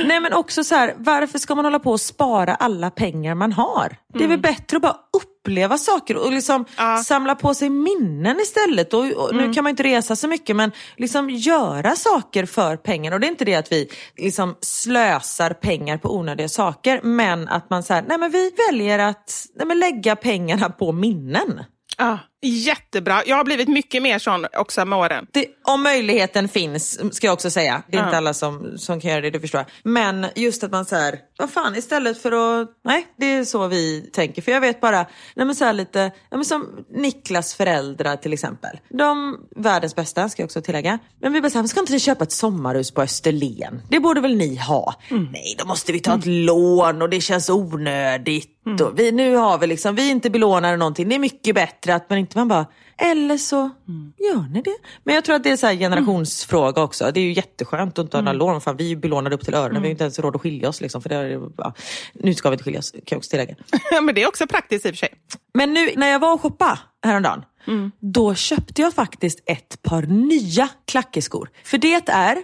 Nej 0.06 0.20
men 0.20 0.32
också 0.32 0.64
så 0.64 0.74
här, 0.74 0.94
varför 0.98 1.38
ska 1.38 1.54
man 1.54 1.64
hålla 1.64 1.78
på 1.78 1.90
och 1.90 2.00
spara 2.00 2.54
alla 2.54 2.90
pengar 2.90 3.34
man 3.34 3.52
har? 3.52 3.96
Det 4.14 4.24
är 4.24 4.28
väl 4.28 4.38
bättre 4.40 4.76
att 4.76 4.82
bara 4.82 4.96
uppleva 5.16 5.78
saker 5.78 6.16
och 6.16 6.32
liksom 6.32 6.64
Ja. 6.76 6.96
samla 6.96 7.34
på 7.34 7.54
sig 7.54 7.70
minnen 7.70 8.40
istället. 8.40 8.94
Och, 8.94 9.04
och 9.04 9.34
Nu 9.34 9.52
kan 9.52 9.64
man 9.64 9.70
inte 9.70 9.82
resa 9.82 10.16
så 10.16 10.28
mycket 10.28 10.56
men 10.56 10.72
liksom 10.96 11.30
göra 11.30 11.94
saker 11.96 12.46
för 12.46 12.76
pengarna. 12.76 13.16
Och 13.16 13.20
det 13.20 13.26
är 13.26 13.30
inte 13.30 13.44
det 13.44 13.54
att 13.54 13.72
vi 13.72 13.88
liksom 14.16 14.56
slösar 14.60 15.50
pengar 15.50 15.98
på 15.98 16.16
onödiga 16.16 16.48
saker 16.48 17.00
men 17.02 17.48
att 17.48 17.70
man 17.70 17.82
säger, 17.82 18.02
nej 18.08 18.18
men 18.18 18.30
vi 18.30 18.50
väljer 18.68 18.98
att 18.98 19.46
nej 19.54 19.66
men 19.66 19.78
lägga 19.78 20.16
pengarna 20.16 20.70
på 20.70 20.92
minnen. 20.92 21.60
Ja, 21.98 22.18
jättebra. 22.42 23.22
Jag 23.26 23.36
har 23.36 23.44
blivit 23.44 23.68
mycket 23.68 24.02
mer 24.02 24.18
sån 24.18 24.46
också 24.56 24.84
med 24.84 24.98
åren. 24.98 25.26
Det, 25.32 25.46
om 25.64 25.82
möjligheten 25.82 26.48
finns, 26.48 27.14
ska 27.16 27.26
jag 27.26 27.34
också 27.34 27.50
säga. 27.50 27.82
Det 27.88 27.96
är 27.96 28.00
inte 28.00 28.10
Ja. 28.10 28.16
alla 28.16 28.34
som, 28.34 28.78
som 28.78 29.00
kan 29.00 29.10
göra 29.10 29.20
det, 29.20 29.30
det 29.30 29.40
förstår 29.40 29.58
jag. 29.58 29.92
Men 29.92 30.26
just 30.36 30.64
att 30.64 30.70
man 30.70 30.84
säger, 30.84 31.18
vad 31.38 31.50
fan, 31.50 31.76
istället 31.76 32.22
för 32.22 32.60
att... 32.62 32.68
Nej, 32.84 33.06
det 33.18 33.26
är 33.26 33.44
så 33.44 33.66
vi 33.68 34.10
tänker. 34.12 34.42
För 34.42 34.52
jag 34.52 34.60
vet 34.60 34.80
bara, 34.80 35.06
nej 35.36 35.46
men 35.46 35.54
så 35.54 35.64
här 35.64 35.72
lite, 35.72 36.10
ja 36.30 36.36
men 36.36 36.44
som 36.44 36.66
Niklas 36.96 37.54
föräldrar 37.54 38.16
till 38.16 38.32
exempel. 38.32 38.78
De, 38.90 39.36
världens 39.56 39.96
bästa 39.96 40.28
ska 40.28 40.42
jag 40.42 40.46
också 40.46 40.60
tillägga. 40.62 40.98
Men 41.20 41.32
vi 41.32 41.40
bara 41.40 41.50
så 41.50 41.58
här, 41.58 41.66
ska 41.66 41.80
inte 41.80 41.92
ni 41.92 42.00
köpa 42.00 42.24
ett 42.24 42.32
sommarhus 42.32 42.90
på 42.90 43.02
Österlen? 43.02 43.82
Det 43.90 44.00
borde 44.00 44.20
väl 44.20 44.36
ni 44.36 44.56
ha? 44.56 44.94
Nej, 45.10 45.54
då 45.58 45.64
måste 45.66 45.92
vi 45.92 46.00
ta 46.00 46.14
ett 46.18 46.26
lån 46.26 47.02
och 47.02 47.10
det 47.10 47.20
känns 47.20 47.50
onödigt. 47.50 48.54
Och 48.82 48.98
vi, 48.98 49.12
nu 49.12 49.34
har 49.36 49.58
vi 49.58 49.66
liksom, 49.66 49.94
vi 49.94 50.06
är 50.06 50.10
inte 50.10 50.30
belånade 50.30 50.76
någonting. 50.76 51.08
Det 51.08 51.14
är 51.14 51.18
mycket 51.18 51.54
bättre 51.54 51.94
att 51.94 52.10
man 52.10 52.18
inte, 52.18 52.27
man 52.34 52.48
bara, 52.48 52.66
eller 52.98 53.36
så 53.36 53.70
gör 54.18 54.48
ni 54.52 54.62
det. 54.62 54.76
Men 55.04 55.14
jag 55.14 55.24
tror 55.24 55.36
att 55.36 55.44
det 55.44 55.50
är 55.50 55.56
så 55.56 55.66
här 55.66 55.74
generationsfråga 55.74 56.82
också. 56.82 57.10
Det 57.14 57.20
är 57.20 57.24
ju 57.24 57.32
jätteskönt 57.32 57.98
att 57.98 58.02
inte 58.02 58.16
ha 58.16 58.22
några 58.22 58.38
lån. 58.38 58.60
Fan, 58.60 58.76
vi 58.76 58.84
är 58.84 58.88
ju 58.88 58.96
belånade 58.96 59.34
upp 59.34 59.44
till 59.44 59.54
öronen. 59.54 59.82
Vi 59.82 59.88
har 59.88 59.90
inte 59.90 60.04
ens 60.04 60.18
råd 60.18 60.36
att 60.36 60.42
skilja 60.42 60.68
oss. 60.68 60.80
Liksom, 60.80 61.02
för 61.02 61.08
det 61.08 61.14
är, 61.14 61.50
ja. 61.56 61.74
Nu 62.12 62.34
ska 62.34 62.50
vi 62.50 62.54
inte 62.54 62.64
skilja 62.64 62.80
oss, 62.80 62.90
kan 62.90 63.02
jag 63.04 63.18
också 63.18 63.30
tillägga. 63.30 63.54
men 64.02 64.14
det 64.14 64.22
är 64.22 64.28
också 64.28 64.46
praktiskt 64.46 64.86
i 64.86 64.88
och 64.88 64.92
för 64.92 64.98
sig. 64.98 65.14
Men 65.54 65.74
nu 65.74 65.90
när 65.96 66.08
jag 66.08 66.18
var 66.18 66.34
och 66.34 66.40
shoppade 66.40 66.78
häromdagen, 67.02 67.42
då 68.00 68.34
köpte 68.34 68.82
jag 68.82 68.94
faktiskt 68.94 69.42
ett 69.46 69.82
par 69.82 70.02
nya 70.02 70.68
klackeskor. 70.86 71.50
För 71.64 71.78
det 71.78 72.08
är 72.08 72.38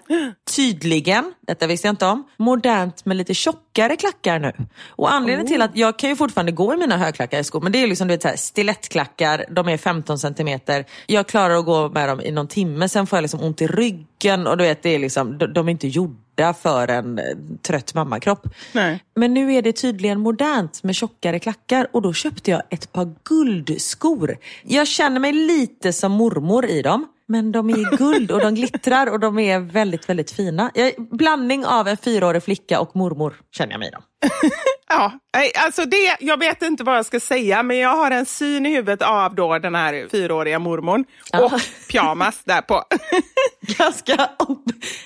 tydligen, 0.57 1.33
detta 1.47 1.67
visste 1.67 1.89
jag 1.89 1.93
inte 1.93 2.07
om, 2.07 2.25
modernt 2.37 3.05
med 3.05 3.17
lite 3.17 3.35
tjockare 3.35 3.97
klackar 3.97 4.39
nu. 4.39 4.53
Och 4.89 5.13
anledningen 5.13 5.47
till 5.47 5.63
att 5.63 5.77
jag 5.77 5.99
kan 5.99 6.11
ju 6.11 6.17
fortfarande 6.17 6.53
gå 6.53 6.75
i 6.75 6.77
mina 6.77 6.97
högklackade 6.97 7.45
skor, 7.45 7.61
men 7.61 7.73
det 7.73 7.83
är 7.83 7.87
liksom 7.87 8.09
du 8.09 8.15
vet, 8.15 8.23
så 8.23 8.29
här, 8.29 8.37
stilettklackar, 8.37 9.45
de 9.51 9.69
är 9.69 9.77
15 9.77 10.19
centimeter. 10.19 10.85
Jag 11.07 11.27
klarar 11.27 11.55
att 11.55 11.65
gå 11.65 11.89
med 11.89 12.09
dem 12.09 12.21
i 12.21 12.31
någon 12.31 12.49
timme, 12.49 12.89
sen 12.89 13.07
får 13.07 13.17
jag 13.17 13.23
liksom 13.23 13.43
ont 13.43 13.63
i 13.63 13.67
ryggen 13.67 14.47
och 14.47 14.57
du 14.57 14.65
vet, 14.65 14.83
det 14.83 14.91
är 14.91 14.99
liksom, 14.99 15.39
de, 15.39 15.47
de 15.47 15.69
är 15.69 15.73
inte 15.73 15.89
gjorda 15.89 16.55
för 16.55 16.89
en 16.89 17.19
eh, 17.19 17.25
trött 17.63 17.95
mammakropp. 17.95 18.47
Nej. 18.73 19.05
Men 19.15 19.35
nu 19.35 19.55
är 19.55 19.63
det 19.63 19.73
tydligen 19.73 20.21
modernt 20.21 20.83
med 20.83 20.95
tjockare 20.95 21.39
klackar 21.39 21.87
och 21.93 22.03
då 22.03 22.13
köpte 22.13 22.51
jag 22.51 22.63
ett 22.71 22.93
par 22.93 23.15
guldskor. 23.25 24.37
Jag 24.63 24.89
känner 24.89 25.21
mig 25.21 25.33
lite 25.33 25.93
som 25.93 26.13
mormor 26.13 26.67
i 26.67 26.83
dem. 26.83 27.07
Men 27.29 27.53
de 27.53 27.71
är 27.71 27.79
i 27.79 27.97
guld 27.97 28.31
och 28.31 28.41
de 28.41 28.55
glittrar 28.55 29.07
och 29.07 29.21
de 29.21 29.39
är 29.39 29.59
väldigt, 29.61 30.09
väldigt 30.09 30.31
fina. 30.31 30.71
Blandning 31.11 31.67
av 31.67 31.89
en 31.89 31.97
fyraårig 31.97 32.43
flicka 32.43 32.81
och 32.81 32.97
mormor 32.97 33.35
känner 33.57 33.73
jag 33.73 33.79
mig 33.81 33.91
dem. 33.91 34.03
Ja, 34.89 35.13
alltså 35.59 35.85
det, 35.85 36.17
jag 36.21 36.39
vet 36.39 36.63
inte 36.63 36.85
vad 36.85 36.97
jag 36.97 37.07
ska 37.07 37.21
säga, 37.21 37.63
men 37.63 37.79
jag 37.79 37.97
har 37.97 38.11
en 38.11 38.27
syn 38.27 38.67
i 38.67 38.71
huvudet 38.75 39.03
av 39.03 39.35
då 39.35 39.59
den 39.59 39.75
här 39.75 40.09
fyraåriga 40.11 40.59
mormon 40.59 41.05
Ja. 41.33 41.45
och 41.45 41.53
pyjamas 41.91 42.43
därpå. 42.45 42.83
Ganska... 43.79 44.31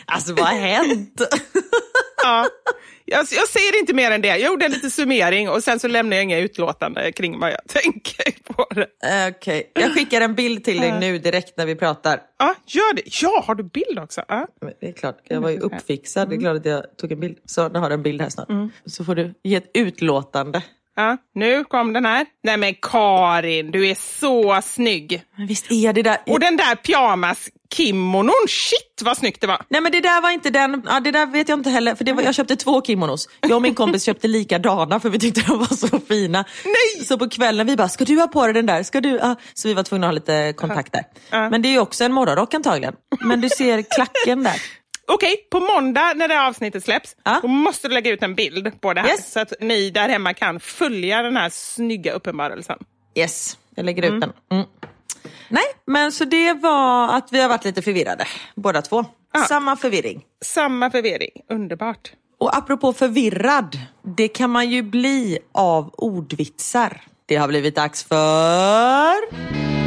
Alltså 0.06 0.34
vad 0.34 0.46
har 0.46 0.54
hänt? 0.54 1.20
ja. 2.22 2.46
Jag, 3.10 3.26
jag 3.30 3.48
säger 3.48 3.78
inte 3.78 3.94
mer 3.94 4.10
än 4.10 4.20
det. 4.20 4.28
Jag 4.28 4.40
gjorde 4.40 4.64
en 4.64 4.70
liten 4.72 4.90
summering 4.90 5.48
och 5.48 5.62
sen 5.62 5.78
så 5.78 5.88
lämnar 5.88 6.16
jag 6.16 6.24
inga 6.24 6.38
utlåtande 6.38 7.12
kring 7.12 7.38
vad 7.40 7.50
jag 7.50 7.60
tänker 7.68 8.32
på 8.54 8.66
det. 8.74 8.86
Okej, 9.30 9.70
jag 9.74 9.92
skickar 9.94 10.20
en 10.20 10.34
bild 10.34 10.64
till 10.64 10.80
dig 10.80 11.00
nu 11.00 11.18
direkt 11.18 11.56
när 11.56 11.66
vi 11.66 11.74
pratar. 11.74 12.20
Ja, 12.38 12.54
gör 12.66 12.94
det. 12.94 13.02
Ja, 13.22 13.44
har 13.46 13.54
du 13.54 13.62
bild 13.62 13.98
också? 13.98 14.22
Ja. 14.28 14.46
Det 14.80 14.88
är 14.88 14.92
klart, 14.92 15.18
jag 15.24 15.40
var 15.40 15.50
ju 15.50 15.58
uppfixad. 15.58 16.28
Det 16.28 16.34
är 16.36 16.40
klart 16.40 16.56
att 16.56 16.64
jag 16.66 16.96
tog 16.96 17.12
en 17.12 17.20
bild. 17.20 17.38
Så 17.44 17.68
nu 17.68 17.78
har 17.78 17.88
du 17.88 17.94
en 17.94 18.02
bild 18.02 18.22
här 18.22 18.28
snart. 18.28 18.48
Så 18.86 19.04
får 19.04 19.14
du 19.14 19.34
ge 19.42 19.56
ett 19.56 19.70
utlåtande. 19.74 20.62
Ja, 20.98 21.16
nu 21.34 21.64
kom 21.64 21.92
den 21.92 22.04
här. 22.04 22.26
Nej 22.44 22.56
men 22.56 22.74
Karin, 22.74 23.70
du 23.70 23.88
är 23.88 23.94
så 24.20 24.60
snygg. 24.62 25.22
Men 25.36 25.46
visst 25.46 25.72
är 25.72 25.92
det 25.92 26.02
där... 26.02 26.18
Och 26.26 26.40
den 26.40 26.56
där 26.56 26.74
pyjamas-kimonon, 26.74 28.48
shit 28.48 29.02
vad 29.02 29.16
snyggt 29.16 29.40
det 29.40 29.46
var. 29.46 29.62
Nej 29.68 29.80
men 29.80 29.92
det 29.92 30.00
där 30.00 30.22
var 30.22 30.30
inte 30.30 30.50
den, 30.50 30.82
ja, 30.86 31.00
det 31.00 31.10
där 31.10 31.26
vet 31.26 31.48
jag 31.48 31.58
inte 31.58 31.70
heller. 31.70 31.94
För 31.94 32.04
det 32.04 32.12
var, 32.12 32.22
jag 32.22 32.34
köpte 32.34 32.56
två 32.56 32.82
kimonos. 32.82 33.28
Jag 33.40 33.52
och 33.52 33.62
min 33.62 33.74
kompis 33.74 34.04
köpte 34.04 34.28
likadana 34.28 35.00
för 35.00 35.10
vi 35.10 35.18
tyckte 35.18 35.40
de 35.40 35.58
var 35.58 35.76
så 35.76 36.00
fina. 36.08 36.44
Nej! 36.64 37.04
Så 37.04 37.18
på 37.18 37.28
kvällen 37.28 37.66
vi 37.66 37.76
bara, 37.76 37.88
ska 37.88 38.04
du 38.04 38.20
ha 38.20 38.26
på 38.26 38.44
dig 38.44 38.54
den 38.54 38.66
där? 38.66 38.82
Ska 38.82 39.00
du? 39.00 39.08
Ja. 39.08 39.36
Så 39.54 39.68
vi 39.68 39.74
var 39.74 39.82
tvungna 39.82 40.06
att 40.06 40.10
ha 40.10 40.14
lite 40.14 40.52
kontakt 40.56 40.92
där. 40.92 41.04
Ja. 41.30 41.50
Men 41.50 41.62
det 41.62 41.68
är 41.68 41.72
ju 41.72 41.78
också 41.78 42.04
en 42.04 42.12
morgonrock 42.12 42.54
antagligen. 42.54 42.94
Men 43.20 43.40
du 43.40 43.48
ser 43.48 43.82
klacken 43.82 44.42
där. 44.42 44.62
Okej, 45.08 45.36
på 45.50 45.60
måndag 45.60 46.12
när 46.14 46.28
det 46.28 46.34
här 46.34 46.48
avsnittet 46.48 46.84
släpps, 46.84 47.16
Ja. 47.24 47.38
då 47.42 47.48
måste 47.48 47.88
du 47.88 47.94
lägga 47.94 48.10
ut 48.10 48.22
en 48.22 48.34
bild 48.34 48.80
på 48.80 48.94
det 48.94 49.00
här. 49.00 49.08
Yes. 49.08 49.32
Så 49.32 49.40
att 49.40 49.52
ni 49.60 49.90
där 49.90 50.08
hemma 50.08 50.34
kan 50.34 50.60
följa 50.60 51.22
den 51.22 51.36
här 51.36 51.50
snygga 51.50 52.12
uppenbarelsen. 52.12 52.78
Yes, 53.14 53.58
jag 53.74 53.86
lägger 53.86 54.02
ut 54.02 54.20
den. 54.20 54.32
Mm. 54.50 54.64
Nej, 55.48 55.64
men 55.86 56.12
så 56.12 56.24
det 56.24 56.52
var 56.52 57.16
att 57.16 57.32
vi 57.32 57.40
har 57.40 57.48
varit 57.48 57.64
lite 57.64 57.82
förvirrade 57.82 58.24
båda 58.54 58.82
två. 58.82 59.04
Ja. 59.32 59.40
Samma 59.40 59.76
förvirring. 59.76 60.24
Samma 60.44 60.90
förvirring, 60.90 61.30
underbart. 61.50 62.12
Och 62.38 62.56
apropå 62.56 62.92
förvirrad, 62.92 63.78
det 64.16 64.28
kan 64.28 64.50
man 64.50 64.70
ju 64.70 64.82
bli 64.82 65.38
av 65.52 65.90
ordvitsar. 65.94 67.02
Det 67.26 67.36
har 67.36 67.48
blivit 67.48 67.74
dags 67.76 68.04
för... 68.04 69.77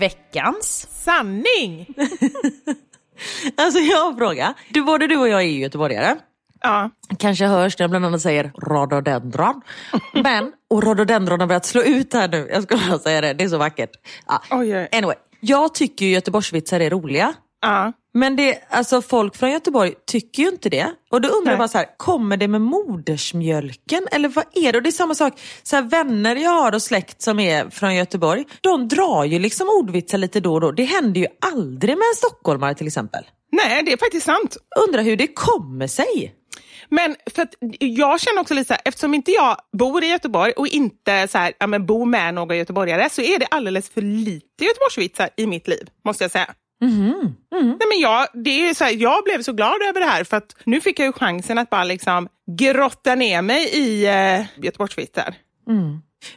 Veckans. 0.00 0.88
Sanning! 0.90 1.86
Alltså 3.56 3.78
jag 3.78 3.98
har 3.98 4.10
en 4.10 4.16
fråga. 4.18 4.54
Du, 4.70 4.82
både 4.82 5.06
du 5.06 5.16
och 5.16 5.28
jag 5.28 5.40
är 5.40 5.46
ju 5.46 5.60
göteborgare. 5.60 6.16
Ja. 6.60 6.90
Kanske 7.18 7.46
hörs 7.46 7.78
när 7.78 7.84
jag 7.84 7.90
bland 7.90 8.06
annat 8.06 8.20
säger 8.20 8.52
rhododendron. 8.62 9.60
Men, 10.22 10.52
och 10.70 10.82
rhododendron 10.82 11.40
har 11.40 11.46
börjat 11.46 11.64
slå 11.64 11.82
ut 11.82 12.14
här 12.14 12.28
nu. 12.28 12.48
Jag 12.52 12.62
ska 12.62 12.76
bara 12.76 12.98
säga 12.98 13.20
det, 13.20 13.32
det 13.32 13.44
är 13.44 13.48
så 13.48 13.58
vackert. 13.58 13.90
Ja. 14.26 14.42
Anyway, 14.92 15.16
jag 15.40 15.74
tycker 15.74 16.06
ju 16.06 16.12
Göteborgsvitsar 16.12 16.80
är 16.80 16.90
roliga. 16.90 17.32
Ja. 17.62 17.92
Men 18.12 18.36
det, 18.36 18.62
alltså 18.70 19.02
folk 19.02 19.36
från 19.36 19.50
Göteborg 19.50 19.94
tycker 20.06 20.42
ju 20.42 20.48
inte 20.48 20.68
det. 20.68 20.86
Och 21.10 21.20
då 21.20 21.28
undrar 21.28 21.52
Nej. 21.52 21.58
bara 21.58 21.68
så 21.68 21.78
här, 21.78 21.86
kommer 21.96 22.36
det 22.36 22.48
med 22.48 22.60
modersmjölken? 22.60 24.08
Eller 24.10 24.28
vad 24.28 24.44
är 24.54 24.72
det? 24.72 24.78
Och 24.78 24.82
det 24.82 24.88
är 24.88 24.92
samma 24.92 25.14
sak, 25.14 25.40
så 25.62 25.76
här, 25.76 25.82
vänner 25.82 26.36
jag 26.36 26.50
har 26.50 26.74
och 26.74 26.82
släkt 26.82 27.22
som 27.22 27.40
är 27.40 27.70
från 27.70 27.94
Göteborg, 27.94 28.44
de 28.60 28.88
drar 28.88 29.24
ju 29.24 29.38
liksom 29.38 29.68
ordvitsar 29.68 30.18
lite 30.18 30.40
då 30.40 30.54
och 30.54 30.60
då. 30.60 30.72
Det 30.72 30.84
händer 30.84 31.20
ju 31.20 31.26
aldrig 31.40 31.98
med 31.98 32.06
en 32.06 32.16
stockholmare 32.16 32.74
till 32.74 32.86
exempel. 32.86 33.24
Nej, 33.52 33.82
det 33.82 33.92
är 33.92 33.96
faktiskt 33.96 34.26
sant. 34.26 34.56
Undrar 34.88 35.02
hur 35.02 35.16
det 35.16 35.26
kommer 35.26 35.86
sig. 35.86 36.34
Men 36.88 37.16
för 37.34 37.42
att 37.42 37.54
jag 37.78 38.20
känner 38.20 38.40
också 38.40 38.54
lite 38.54 38.68
så 38.68 38.74
här, 38.74 38.82
eftersom 38.84 39.14
inte 39.14 39.30
jag 39.30 39.56
bor 39.78 40.04
i 40.04 40.06
Göteborg 40.06 40.52
och 40.52 40.66
inte 40.66 41.28
så 41.28 41.38
här, 41.38 41.52
ja, 41.58 41.66
men 41.66 41.86
bor 41.86 42.06
med 42.06 42.34
några 42.34 42.56
göteborgare 42.56 43.10
så 43.10 43.22
är 43.22 43.38
det 43.38 43.46
alldeles 43.46 43.90
för 43.90 44.02
lite 44.02 44.64
Göteborgsvitsar 44.64 45.30
i 45.36 45.46
mitt 45.46 45.68
liv, 45.68 45.88
måste 46.04 46.24
jag 46.24 46.30
säga. 46.30 46.54
Nej, 47.78 47.88
men 47.88 47.98
jag, 48.00 48.26
det 48.34 48.68
är 48.68 48.74
så 48.74 48.84
här, 48.84 48.92
jag 48.92 49.24
blev 49.24 49.42
så 49.42 49.52
glad 49.52 49.82
över 49.88 50.00
det 50.00 50.06
här 50.06 50.24
för 50.24 50.36
att 50.36 50.56
nu 50.64 50.80
fick 50.80 50.98
jag 50.98 51.06
ju 51.06 51.12
chansen 51.12 51.58
att 51.58 51.70
bara 51.70 51.84
liksom 51.84 52.28
grotta 52.58 53.14
ner 53.14 53.42
mig 53.42 53.68
i 53.72 54.06
eh, 54.06 54.64
Göteborgsvitsar. 54.64 55.34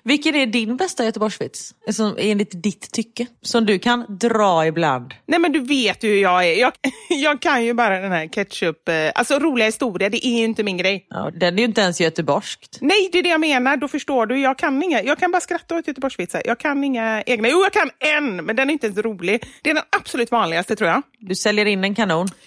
Vilken 0.03 0.35
är 0.35 0.45
din 0.45 0.77
bästa 0.77 1.05
Göteborgsvits? 1.05 1.73
Som, 1.91 2.15
enligt 2.19 2.63
ditt 2.63 2.91
tycke? 2.91 3.27
Som 3.41 3.65
du 3.65 3.79
kan 3.79 4.05
dra 4.09 4.67
ibland? 4.67 5.13
Nej 5.25 5.39
men 5.39 5.51
du 5.51 5.59
vet 5.59 6.03
ju 6.03 6.09
hur 6.09 6.21
jag 6.21 6.47
är. 6.47 6.59
Jag, 6.59 6.73
jag 7.09 7.41
kan 7.41 7.65
ju 7.65 7.73
bara 7.73 7.99
den 7.99 8.11
här 8.11 8.27
ketchup, 8.27 8.89
eh, 8.89 8.95
alltså 9.15 9.39
roliga 9.39 9.65
historier, 9.65 10.09
det 10.09 10.27
är 10.27 10.37
ju 10.37 10.43
inte 10.43 10.63
min 10.63 10.77
grej. 10.77 11.07
Ja, 11.09 11.31
den 11.35 11.53
är 11.53 11.57
ju 11.57 11.65
inte 11.65 11.81
ens 11.81 12.01
göteborgskt. 12.01 12.77
Nej, 12.81 13.09
det 13.11 13.19
är 13.19 13.23
det 13.23 13.29
jag 13.29 13.41
menar. 13.41 13.77
Då 13.77 13.87
förstår 13.87 14.25
du. 14.25 14.39
Jag 14.39 14.57
kan 14.57 14.83
inga. 14.83 15.03
Jag 15.03 15.19
kan 15.19 15.31
bara 15.31 15.41
skratta 15.41 15.77
åt 15.77 15.87
Göteborgsvitsar. 15.87 16.41
Jag 16.45 16.59
kan 16.59 16.83
inga 16.83 17.23
egna. 17.25 17.49
Jo, 17.49 17.63
jag 17.63 17.73
kan 17.73 17.89
en, 17.99 18.35
men 18.35 18.55
den 18.55 18.69
är 18.69 18.73
inte 18.73 18.87
ens 18.87 18.99
rolig. 18.99 19.43
Det 19.61 19.69
är 19.69 19.73
den 19.73 19.83
absolut 19.89 20.31
vanligaste 20.31 20.75
tror 20.75 20.89
jag. 20.89 21.01
Du 21.19 21.35
säljer 21.35 21.65
in 21.65 21.83
en 21.83 21.95
kanon. 21.95 22.27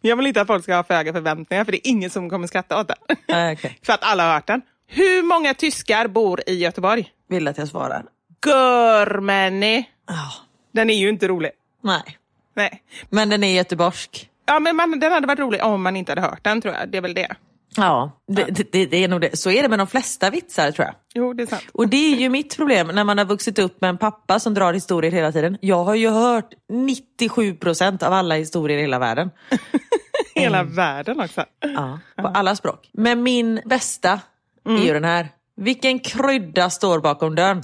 Jag 0.00 0.16
vill 0.16 0.26
inte 0.26 0.40
att 0.40 0.46
folk 0.46 0.62
ska 0.62 0.74
ha 0.74 0.84
för 0.84 0.94
höga 0.94 1.12
förväntningar, 1.12 1.64
för 1.64 1.72
det 1.72 1.88
är 1.88 1.90
ingen 1.90 2.10
som 2.10 2.30
kommer 2.30 2.46
skratta 2.46 2.80
åt 2.80 2.88
den. 2.88 3.16
Ah, 3.36 3.52
okej. 3.52 3.78
för 3.86 3.92
att 3.92 4.02
alla 4.02 4.26
har 4.26 4.34
hört 4.34 4.46
den. 4.46 4.62
Hur 4.94 5.22
många 5.22 5.54
tyskar 5.54 6.08
bor 6.08 6.40
i 6.46 6.54
Göteborg? 6.54 7.10
Vill 7.28 7.48
att 7.48 7.58
jag 7.58 7.68
svarar? 7.68 8.04
Görmänni. 8.46 9.88
Ja. 10.06 10.32
Den 10.72 10.90
är 10.90 10.94
ju 10.94 11.08
inte 11.08 11.28
rolig. 11.28 11.50
Nej. 11.82 12.18
Nej. 12.56 12.82
Men 13.10 13.28
den 13.28 13.44
är 13.44 13.56
göteborgsk. 13.56 14.30
Ja, 14.46 14.58
men 14.58 14.76
man, 14.76 15.00
den 15.00 15.12
hade 15.12 15.26
varit 15.26 15.38
rolig 15.38 15.64
om 15.64 15.82
man 15.82 15.96
inte 15.96 16.12
hade 16.12 16.20
hört 16.20 16.44
den, 16.44 16.60
tror 16.60 16.74
jag. 16.74 16.88
Det 16.88 16.98
är 16.98 17.02
väl 17.02 17.14
det. 17.14 17.34
Ja, 17.76 18.10
det, 18.28 18.72
det, 18.72 18.86
det 18.86 19.04
är 19.04 19.08
nog 19.08 19.20
det. 19.20 19.36
Så 19.36 19.50
är 19.50 19.62
det 19.62 19.68
med 19.68 19.78
de 19.78 19.86
flesta 19.86 20.30
vitsar 20.30 20.70
tror 20.70 20.86
jag. 20.86 20.94
Jo, 21.14 21.32
det 21.32 21.42
är 21.42 21.46
sant. 21.46 21.64
Och 21.72 21.88
det 21.88 22.12
är 22.12 22.16
ju 22.16 22.28
mitt 22.28 22.56
problem 22.56 22.86
när 22.86 23.04
man 23.04 23.18
har 23.18 23.24
vuxit 23.24 23.58
upp 23.58 23.80
med 23.80 23.90
en 23.90 23.98
pappa 23.98 24.40
som 24.40 24.54
drar 24.54 24.72
historier 24.72 25.10
hela 25.10 25.32
tiden. 25.32 25.58
Jag 25.60 25.84
har 25.84 25.94
ju 25.94 26.08
hört 26.08 26.54
97% 26.72 28.04
av 28.04 28.12
alla 28.12 28.34
historier 28.34 28.78
i 28.78 28.80
hela 28.80 28.98
världen. 28.98 29.30
Hela 30.34 30.62
världen 30.62 31.20
också. 31.20 31.44
Ja, 31.60 31.98
på 32.16 32.28
alla 32.28 32.56
språk. 32.56 32.90
Men 32.92 33.22
min 33.22 33.60
bästa 33.64 34.20
är 34.64 34.84
ju 34.84 34.92
den 34.92 35.04
här. 35.04 35.28
Vilken 35.56 35.98
krydda 35.98 36.70
står 36.70 37.00
bakom 37.00 37.34
dörren? 37.34 37.62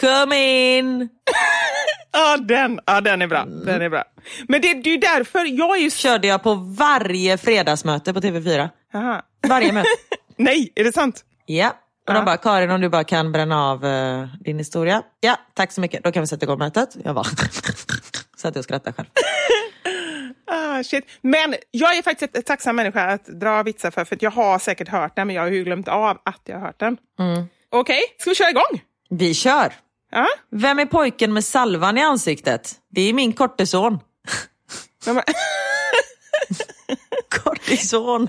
Come 0.00 0.36
in! 0.78 1.08
Ja, 2.16 2.36
den, 2.36 2.80
ja, 2.86 3.00
den 3.00 3.22
är 3.22 3.26
bra. 3.26 3.44
Den 3.44 3.82
är 3.82 3.88
bra. 3.88 4.04
Men 4.48 4.60
det, 4.60 4.74
det 4.74 4.90
är 4.90 4.94
ju 4.94 4.98
därför 4.98 5.44
jag 5.58 5.76
är 5.76 5.80
ju... 5.80 5.90
Körde 5.90 6.28
jag 6.28 6.42
på 6.42 6.54
varje 6.54 7.38
fredagsmöte 7.38 8.14
på 8.14 8.20
TV4. 8.20 8.68
Aha. 8.94 9.22
Varje 9.48 9.72
möte. 9.72 9.88
Nej, 10.36 10.72
är 10.74 10.84
det 10.84 10.92
sant? 10.92 11.24
Ja. 11.46 11.72
Och 12.08 12.14
de 12.14 12.24
bara, 12.24 12.36
Karin 12.36 12.70
om 12.70 12.80
du 12.80 12.88
bara 12.88 13.04
kan 13.04 13.32
bränna 13.32 13.64
av 13.70 13.84
eh, 13.84 14.26
din 14.40 14.58
historia. 14.58 15.02
Ja, 15.20 15.36
tack 15.54 15.72
så 15.72 15.80
mycket. 15.80 16.04
Då 16.04 16.12
kan 16.12 16.20
vi 16.22 16.26
sätta 16.26 16.44
igång 16.44 16.58
mötet. 16.58 16.96
Jag 17.04 17.14
bara, 17.14 17.24
så 18.36 18.48
att 18.48 18.54
jag 18.54 18.64
skrattar 18.64 18.92
själv. 18.92 19.08
Ah, 20.46 20.82
shit. 20.82 21.04
Men 21.20 21.54
jag 21.70 21.96
är 21.96 22.02
faktiskt 22.02 22.36
ett 22.36 22.46
tacksam 22.46 22.76
människa 22.76 23.04
att 23.04 23.26
dra 23.26 23.62
vitsar 23.62 23.90
för, 23.90 24.04
för 24.04 24.16
att 24.16 24.22
jag 24.22 24.30
har 24.30 24.58
säkert 24.58 24.88
hört 24.88 25.16
den, 25.16 25.26
men 25.26 25.36
jag 25.36 25.42
har 25.42 25.50
ju 25.50 25.64
glömt 25.64 25.88
av 25.88 26.18
att 26.24 26.40
jag 26.44 26.58
har 26.58 26.66
hört 26.66 26.80
den. 26.80 26.96
Okej, 27.70 28.00
ska 28.18 28.30
vi 28.30 28.36
köra 28.36 28.50
igång? 28.50 28.82
Vi 29.10 29.34
kör! 29.34 29.72
Ja. 30.10 30.26
Vem 30.50 30.78
är 30.78 30.86
pojken 30.86 31.32
med 31.32 31.44
salvan 31.44 31.98
i 31.98 32.02
ansiktet? 32.02 32.72
Det 32.90 33.00
är 33.08 33.12
min 33.12 33.32
men, 35.14 35.22
Kortison. 37.28 38.28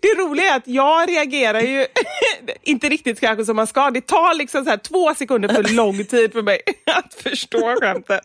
Det 0.00 0.14
roliga 0.14 0.52
är 0.52 0.56
att 0.56 0.66
jag 0.68 1.08
reagerar 1.08 1.60
ju 1.60 1.86
inte 2.62 2.88
riktigt 2.88 3.20
kanske 3.20 3.44
som 3.44 3.56
man 3.56 3.66
ska. 3.66 3.90
Det 3.90 4.06
tar 4.06 4.34
liksom 4.34 4.64
så 4.64 4.70
här 4.70 4.76
två 4.76 5.14
sekunder 5.14 5.48
för 5.54 5.74
lång 5.74 6.04
tid 6.04 6.32
för 6.32 6.42
mig 6.42 6.60
att 6.86 7.14
förstå 7.14 7.76
skämtet. 7.80 8.24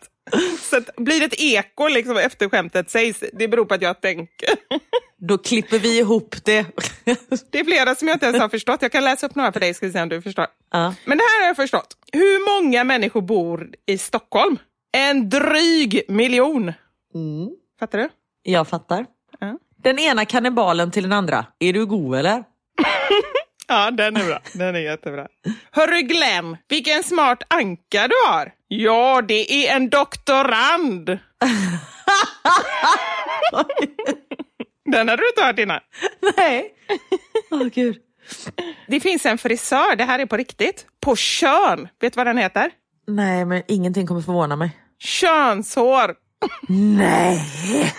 Så 0.62 0.78
att 0.78 0.96
blir 0.96 1.20
det 1.20 1.26
ett 1.26 1.42
eko 1.42 1.88
liksom 1.88 2.18
efter 2.18 2.50
skämtet 2.50 2.90
sägs, 2.90 3.24
det 3.34 3.48
beror 3.48 3.66
på 3.66 3.74
att 3.74 3.82
jag 3.82 4.02
tänker. 4.02 4.50
Då 5.18 5.38
klipper 5.38 5.80
vi 5.80 6.00
ihop 6.00 6.36
det. 6.46 6.66
Det 7.52 7.60
är 7.60 7.64
flera 7.64 7.96
som 7.96 8.08
jag 8.08 8.16
inte 8.16 8.26
ens 8.26 8.40
har 8.40 8.50
förstått. 8.50 8.82
Jag 8.82 8.92
kan 8.92 9.04
läsa 9.04 9.26
upp 9.28 9.36
några 9.36 9.52
för 9.52 9.60
dig, 9.60 9.74
ska 9.74 9.92
se 9.92 10.02
om 10.02 10.10
du 10.10 10.22
förstår. 10.22 10.48
Ja. 10.72 10.94
Men 11.06 11.18
det 11.18 11.24
här 11.24 11.42
har 11.42 11.48
jag 11.48 11.56
förstått. 11.56 11.98
Hur 12.14 12.62
många 12.62 12.84
människor 12.84 13.22
bor 13.22 13.70
i 13.86 13.98
Stockholm? 13.98 14.58
En 14.98 15.30
dryg 15.30 16.02
miljon. 16.08 16.74
Fattar 17.80 17.98
du? 17.98 18.10
Jag 18.44 18.68
fattar. 18.68 19.06
Ja. 19.40 19.58
Den 19.84 20.00
ena 20.00 20.26
kannibalen 20.26 20.92
till 20.92 21.04
den 21.04 21.14
andra. 21.14 21.46
Är 21.60 21.74
du 21.74 21.86
god 21.86 22.16
eller? 22.16 22.44
Ja, 23.70 23.92
den 23.92 24.18
är 24.18 24.26
bra. 24.26 24.40
Den 24.54 24.76
är 24.76 24.80
jättebra. 24.80 25.28
Hörru 25.72 26.02
Glenn, 26.02 26.58
vilken 26.70 27.04
smart 27.04 27.44
anka 27.48 28.08
du 28.08 28.16
har. 28.28 28.52
Ja, 28.68 29.22
det 29.28 29.52
är 29.68 29.76
en 29.76 29.90
doktorand. 29.90 31.08
Den 34.92 35.08
hade 35.10 35.22
du 35.22 35.28
inte 35.30 35.44
hört 35.44 35.60
innan. 35.60 35.80
Nej. 36.38 36.74
Åh 37.52 37.64
gud. 37.64 37.98
Det 38.88 39.00
finns 39.00 39.26
en 39.26 39.38
frisör, 39.38 39.96
det 39.96 40.04
här 40.04 40.20
är 40.20 40.26
på 40.26 40.38
riktigt, 40.38 40.86
på 41.02 41.16
Tjörn. 41.16 41.88
Vet 42.02 42.14
du 42.14 42.18
vad 42.18 42.28
den 42.28 42.38
heter? 42.38 42.72
Nej, 43.08 43.46
men 43.46 43.64
ingenting 43.68 44.08
kommer 44.08 44.22
förvåna 44.22 44.56
mig. 44.56 44.72
Könshår. 45.00 46.16
Nej. 46.70 47.42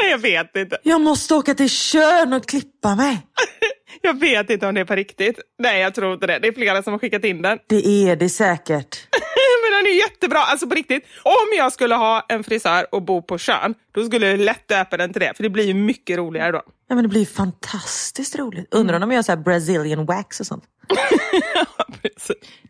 Jag 0.10 0.18
vet 0.18 0.56
inte. 0.56 0.78
Jag 0.82 1.00
måste 1.00 1.34
åka 1.34 1.54
till 1.54 1.70
Tjörn 1.70 2.32
och 2.32 2.48
klippa 2.48 2.94
mig. 2.94 3.26
Jag 4.02 4.20
vet 4.20 4.50
inte 4.50 4.66
om 4.66 4.74
det 4.74 4.80
är 4.80 4.84
på 4.84 4.94
riktigt. 4.94 5.38
Nej, 5.58 5.80
jag 5.80 5.94
tror 5.94 6.14
inte 6.14 6.26
det. 6.26 6.38
Det 6.38 6.48
är 6.48 6.52
flera 6.52 6.82
som 6.82 6.92
har 6.92 6.98
skickat 6.98 7.24
in 7.24 7.42
den. 7.42 7.58
Det 7.66 7.86
är 7.86 8.16
det 8.16 8.28
säkert. 8.28 9.06
Men 9.64 9.78
den 9.78 9.92
är 9.92 9.98
jättebra, 9.98 10.38
alltså 10.38 10.66
på 10.66 10.74
riktigt. 10.74 11.04
Om 11.22 11.56
jag 11.56 11.72
skulle 11.72 11.94
ha 11.94 12.26
en 12.28 12.44
frisör 12.44 12.94
och 12.94 13.02
bo 13.02 13.22
på 13.22 13.38
Tjörn, 13.38 13.74
då 13.94 14.04
skulle 14.04 14.26
jag 14.26 14.40
lätt 14.40 14.68
döpa 14.68 14.96
den 14.96 15.12
till 15.12 15.20
det. 15.20 15.32
För 15.36 15.42
det 15.42 15.50
blir 15.50 15.64
ju 15.64 15.74
mycket 15.74 16.18
roligare 16.18 16.52
då. 16.52 16.62
Ja, 16.88 16.94
men 16.94 17.04
det 17.04 17.08
blir 17.08 17.26
fantastiskt 17.26 18.38
roligt. 18.38 18.74
Undrar 18.74 18.94
om 18.94 19.00
de 19.00 19.12
gör 19.12 19.22
så 19.22 19.32
här 19.32 19.36
Brazilian 19.36 20.06
wax 20.06 20.40
och 20.40 20.46
sånt. 20.46 20.64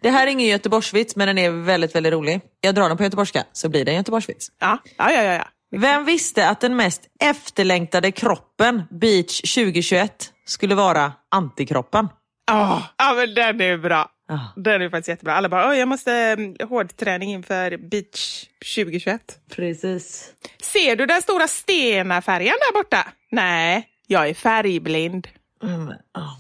Det 0.03 0.11
här 0.11 0.27
är 0.27 0.31
ingen 0.31 0.47
Göteborgsvits, 0.47 1.17
men 1.17 1.27
den 1.27 1.39
är 1.39 1.51
väldigt, 1.51 1.95
väldigt 1.95 2.13
rolig. 2.13 2.41
Jag 2.61 2.75
drar 2.75 2.89
den 2.89 2.97
på 2.97 3.03
göteborgska, 3.03 3.45
så 3.53 3.69
blir 3.69 3.85
det 3.85 3.91
en 3.91 3.97
Göteborgsvits. 3.97 4.49
Ja, 4.61 4.79
ja, 4.99 5.13
ja. 5.13 5.23
ja, 5.23 5.33
ja. 5.33 5.49
Vem 5.77 6.05
visste 6.05 6.49
att 6.49 6.61
den 6.61 6.77
mest 6.77 7.03
efterlängtade 7.21 8.13
kroppen, 8.13 8.83
Beach 8.91 9.41
2021, 9.55 10.33
skulle 10.45 10.75
vara 10.75 11.13
antikroppen? 11.31 12.09
Ah, 12.51 12.81
ja, 12.99 13.15
men 13.15 13.35
den 13.35 13.61
är 13.61 13.77
bra. 13.79 14.11
Ah. 14.29 14.39
Den 14.57 14.83
är 14.83 14.91
faktiskt 14.91 15.09
jättebra. 15.09 15.35
Alla 15.35 15.49
bara, 15.49 15.71
"Oj, 15.71 15.77
jag 15.79 15.89
måste 15.89 16.37
um, 16.39 16.69
hårdträning 16.69 17.33
inför 17.33 17.77
beach 17.91 18.45
2021. 18.77 19.39
Precis. 19.57 20.31
Ser 20.63 20.97
du 20.97 21.07
den 21.07 21.23
stora 21.23 21.49
stenafärjan 21.49 22.57
där 22.61 22.73
borta? 22.83 23.07
Nej, 23.31 23.89
jag 24.07 24.29
är 24.29 24.35
färgblind. 24.35 25.29
Mm, 25.63 25.89
ah. 26.13 26.37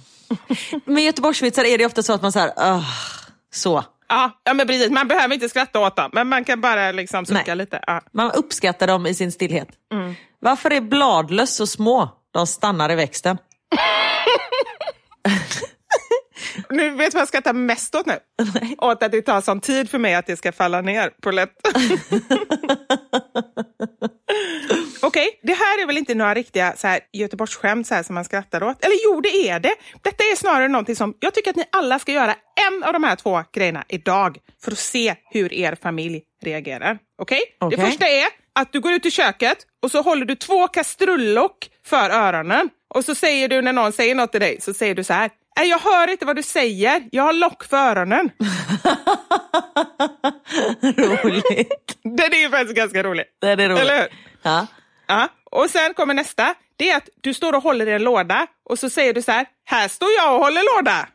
Med 0.84 1.04
Göteborgsvitsar 1.04 1.64
är 1.64 1.78
det 1.78 1.86
ofta 1.86 2.02
så 2.02 2.12
att 2.12 2.22
man 2.22 2.32
så 2.32 2.38
här, 2.38 2.52
ah, 2.56 2.84
så. 3.52 3.84
Ja, 4.10 4.40
ja, 4.44 4.54
men 4.54 4.66
precis. 4.66 4.90
Man 4.90 5.08
behöver 5.08 5.34
inte 5.34 5.48
skratta 5.48 5.80
åt 5.80 5.96
dem, 5.96 6.10
men 6.12 6.28
man 6.28 6.44
kan 6.44 6.60
bara 6.60 6.92
liksom 6.92 7.26
sucka 7.26 7.42
Nej. 7.46 7.56
lite. 7.56 7.80
Ja. 7.86 8.00
Man 8.12 8.30
uppskattar 8.30 8.86
dem 8.86 9.06
i 9.06 9.14
sin 9.14 9.32
stillhet. 9.32 9.68
Varför 10.38 10.70
är 10.70 10.80
bladlöss 10.80 11.54
så 11.54 11.66
små? 11.66 12.08
De 12.30 12.46
stannar 12.46 12.92
i 12.92 12.94
växten. 12.94 13.38
Nu 16.70 16.90
vet 16.90 17.14
vad 17.14 17.20
jag 17.20 17.28
skrattar 17.28 17.52
mest 17.52 17.94
åt 17.94 18.06
nu? 18.06 18.18
Åt 18.78 19.02
att 19.02 19.12
det 19.12 19.22
tar 19.22 19.40
sån 19.40 19.60
tid 19.60 19.90
för 19.90 19.98
mig 19.98 20.14
att 20.14 20.26
det 20.26 20.36
ska 20.36 20.52
falla 20.52 20.80
ner 20.80 21.10
på 21.22 21.30
lätt. 21.30 21.52
Okej, 25.02 25.40
det 25.42 25.52
här 25.52 25.82
är 25.82 25.86
väl 25.86 25.98
inte 25.98 26.14
några 26.14 26.34
riktiga 26.34 26.74
så 26.76 26.86
här, 26.86 27.00
Göteborgsskämt 27.12 27.86
så 27.86 27.94
här, 27.94 28.02
som 28.02 28.14
man 28.14 28.24
skrattar 28.24 28.62
åt? 28.62 28.84
Eller 28.84 28.96
jo, 29.04 29.20
det 29.20 29.48
är 29.48 29.60
det. 29.60 29.74
Detta 30.02 30.24
är 30.24 30.36
snarare 30.36 30.68
någonting 30.68 30.96
som 30.96 31.14
jag 31.20 31.34
tycker 31.34 31.50
att 31.50 31.56
ni 31.56 31.64
alla 31.72 31.98
ska 31.98 32.12
göra 32.12 32.34
en 32.68 32.84
av 32.84 32.92
de 32.92 33.04
här 33.04 33.16
två 33.16 33.42
grejerna 33.52 33.84
idag 33.88 34.38
för 34.64 34.72
att 34.72 34.78
se 34.78 35.14
hur 35.30 35.52
er 35.52 35.74
familj 35.82 36.22
reagerar. 36.42 36.98
Okej? 37.18 37.40
Okej. 37.60 37.78
Det 37.78 37.84
första 37.84 38.08
är, 38.08 38.26
att 38.52 38.72
du 38.72 38.80
går 38.80 38.92
ut 38.92 39.06
i 39.06 39.10
köket 39.10 39.58
och 39.82 39.90
så 39.90 40.02
håller 40.02 40.26
du 40.26 40.34
två 40.34 40.68
kastrullock 40.68 41.70
för 41.86 42.10
öronen. 42.10 42.70
Och 42.94 43.04
så 43.04 43.14
säger 43.14 43.48
du 43.48 43.62
när 43.62 43.72
någon 43.72 43.92
säger 43.92 44.14
något 44.14 44.32
till 44.32 44.40
dig, 44.40 44.60
så 44.60 44.74
säger 44.74 44.94
du 44.94 45.04
så 45.04 45.12
här. 45.12 45.30
Nej, 45.58 45.68
jag 45.68 45.78
hör 45.78 46.10
inte 46.10 46.24
vad 46.24 46.36
du 46.36 46.42
säger. 46.42 47.08
Jag 47.12 47.22
har 47.22 47.32
lock 47.32 47.64
för 47.64 47.76
öronen. 47.76 48.30
roligt. 50.82 51.98
Det 52.18 52.22
är 52.22 52.40
ju 52.40 52.50
faktiskt 52.50 52.74
ganska 52.74 53.02
roligt. 53.02 53.26
Det 53.40 53.48
är 53.48 53.56
roligt. 53.56 53.80
Eller 53.80 53.98
hur? 53.98 54.08
Ja. 54.42 54.66
Ja. 55.10 55.28
Och 55.44 55.70
sen 55.70 55.94
kommer 55.94 56.14
nästa. 56.14 56.54
Det 56.76 56.90
är 56.90 56.96
att 56.96 57.08
du 57.20 57.34
står 57.34 57.52
och 57.52 57.62
håller 57.62 57.86
i 57.86 57.92
en 57.92 58.02
låda 58.02 58.46
och 58.64 58.78
så 58.78 58.90
säger 58.90 59.14
du 59.14 59.22
så 59.22 59.32
här. 59.32 59.46
Här 59.64 59.88
står 59.88 60.08
jag 60.18 60.34
och 60.34 60.40
håller 60.40 60.76
låda. 60.76 60.90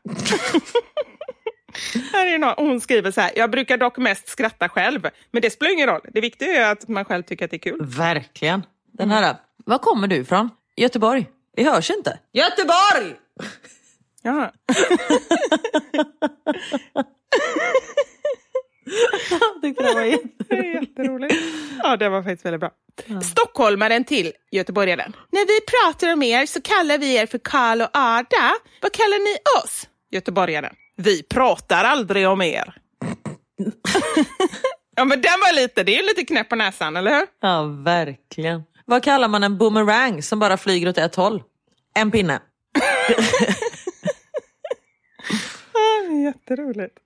här 2.14 2.28
är 2.28 2.38
någon, 2.38 2.54
hon 2.58 2.82
skriver 2.82 3.12
så 3.12 3.22
här. 3.22 3.32
Jag 3.36 3.52
brukar 3.52 3.78
dock 3.78 3.98
mest 3.98 4.28
skratta 4.28 4.70
själv. 4.70 5.10
Men 5.32 5.42
det 5.42 5.50
spelar 5.50 5.74
ingen 5.74 5.88
roll. 5.88 6.02
Det 6.14 6.22
viktiga 6.22 6.68
är 6.68 6.72
att 6.72 6.88
man 6.88 7.06
själv 7.06 7.24
tycker 7.24 7.46
att 7.46 7.52
det 7.52 7.58
är 7.58 7.60
kul. 7.60 7.86
Verkligen. 7.86 8.66
Den 8.94 9.12
här, 9.12 9.36
var 9.66 9.78
kommer 9.78 10.08
du 10.08 10.16
ifrån? 10.16 10.50
Göteborg. 10.76 11.28
Vi 11.56 11.64
hörs 11.64 11.90
inte. 11.90 12.20
Göteborg! 12.34 13.16
Ja. 14.22 14.52
Jag 19.30 19.42
tyckte 19.62 19.84
det 19.84 19.94
var 19.94 20.02
jätte... 20.02 20.28
Det 20.50 20.56
är 20.56 20.82
jätteroligt. 20.82 21.36
Ja, 21.84 21.98
det 21.98 22.10
var 22.10 22.24
faktiskt 22.24 22.46
väldigt 22.46 22.60
bra. 22.60 22.72
Stockholmaren 23.22 24.04
till 24.04 24.32
göteborgaren. 24.52 25.16
När 25.32 25.46
vi 25.48 25.62
pratar 25.66 26.14
om 26.14 26.24
er 26.24 26.46
så 26.46 26.62
kallar 26.62 26.98
vi 26.98 27.16
er 27.16 27.26
för 27.26 27.38
Karl 27.38 27.82
och 27.82 27.90
Ada. 27.94 28.54
Vad 28.82 28.92
kallar 28.92 29.24
ni 29.24 29.38
oss? 29.64 29.88
Göteborgaren. 30.12 30.76
Vi 30.96 31.24
pratar 31.24 31.84
aldrig 31.84 32.28
om 32.28 32.42
er. 32.42 32.78
ja, 34.96 35.06
men 35.06 35.22
den 35.22 35.40
var 35.40 35.56
lite, 35.56 35.84
det 35.84 35.96
är 35.98 36.02
ju 36.02 36.08
lite 36.08 36.26
knäpp 36.26 36.50
på 36.50 36.56
näsan, 36.56 36.98
eller 36.98 37.16
hur? 37.16 37.28
Ja, 37.42 37.64
verkligen. 37.64 38.64
Vad 38.86 39.04
kallar 39.04 39.28
man 39.28 39.44
en 39.44 39.58
boomerang 39.58 40.22
som 40.22 40.40
bara 40.40 40.58
flyger 40.58 40.90
åt 40.90 40.98
ett 40.98 41.16
håll? 41.16 41.44
En 41.96 42.12
pinne. 42.12 42.40
Jätteroligt. 46.26 46.98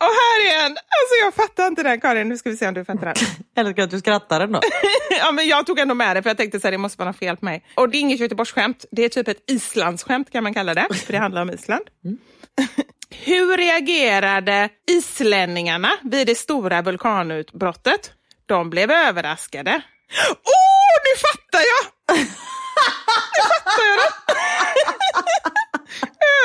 Och 0.00 0.12
här 0.20 0.46
är 0.46 0.66
en! 0.66 0.70
Alltså 0.72 1.14
jag 1.24 1.34
fattar 1.34 1.66
inte 1.66 1.82
den 1.82 2.00
Karin, 2.00 2.28
nu 2.28 2.36
ska 2.36 2.50
vi 2.50 2.56
se 2.56 2.68
om 2.68 2.74
du 2.74 2.84
fattar 2.84 3.06
den. 3.54 3.66
Älskar 3.66 3.82
att 3.82 3.90
du 3.90 3.98
skrattar 3.98 4.40
ändå. 4.40 4.60
ja, 5.10 5.32
men 5.32 5.48
jag 5.48 5.66
tog 5.66 5.78
ändå 5.78 5.94
med 5.94 6.16
det 6.16 6.22
för 6.22 6.30
jag 6.30 6.36
tänkte 6.36 6.56
att 6.56 6.62
det 6.62 6.78
måste 6.78 7.02
vara 7.02 7.12
fel 7.12 7.36
på 7.36 7.44
mig. 7.44 7.64
Och 7.74 7.88
det 7.88 7.98
är 7.98 8.00
inget 8.00 8.20
Göteborgsskämt, 8.20 8.84
det 8.90 9.04
är 9.04 9.08
typ 9.08 9.28
ett 9.28 9.50
Islandsskämt 9.50 10.30
kan 10.30 10.42
man 10.42 10.54
kalla 10.54 10.74
det, 10.74 10.86
för 11.06 11.12
det 11.12 11.18
handlar 11.18 11.42
om 11.42 11.50
Island. 11.50 11.82
Hur 13.10 13.56
reagerade 13.56 14.68
islänningarna 14.90 15.92
vid 16.02 16.26
det 16.26 16.34
stora 16.34 16.82
vulkanutbrottet? 16.82 18.12
De 18.46 18.70
blev 18.70 18.90
överraskade. 18.90 19.82
Åh, 20.26 20.32
oh, 20.32 20.94
nu 21.04 21.20
fattar 21.20 21.60
jag! 21.60 22.18
nu 22.18 23.42
fattar 23.48 23.84
jag 23.84 23.98
det! 23.98 25.67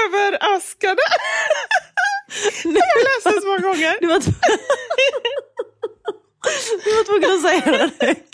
Överraskade. 0.06 1.02
Jag 2.64 2.72
har 2.72 3.04
läst 3.04 3.24
det 3.24 3.42
så 3.42 3.48
många 3.48 3.60
gånger. 3.60 3.98
Du 4.02 4.08
var, 4.08 4.20
du 6.84 6.96
var 6.96 7.04
tvungen 7.04 7.36
att 7.36 7.42
säga 7.42 7.78
det 7.78 8.06
högt. 8.08 8.30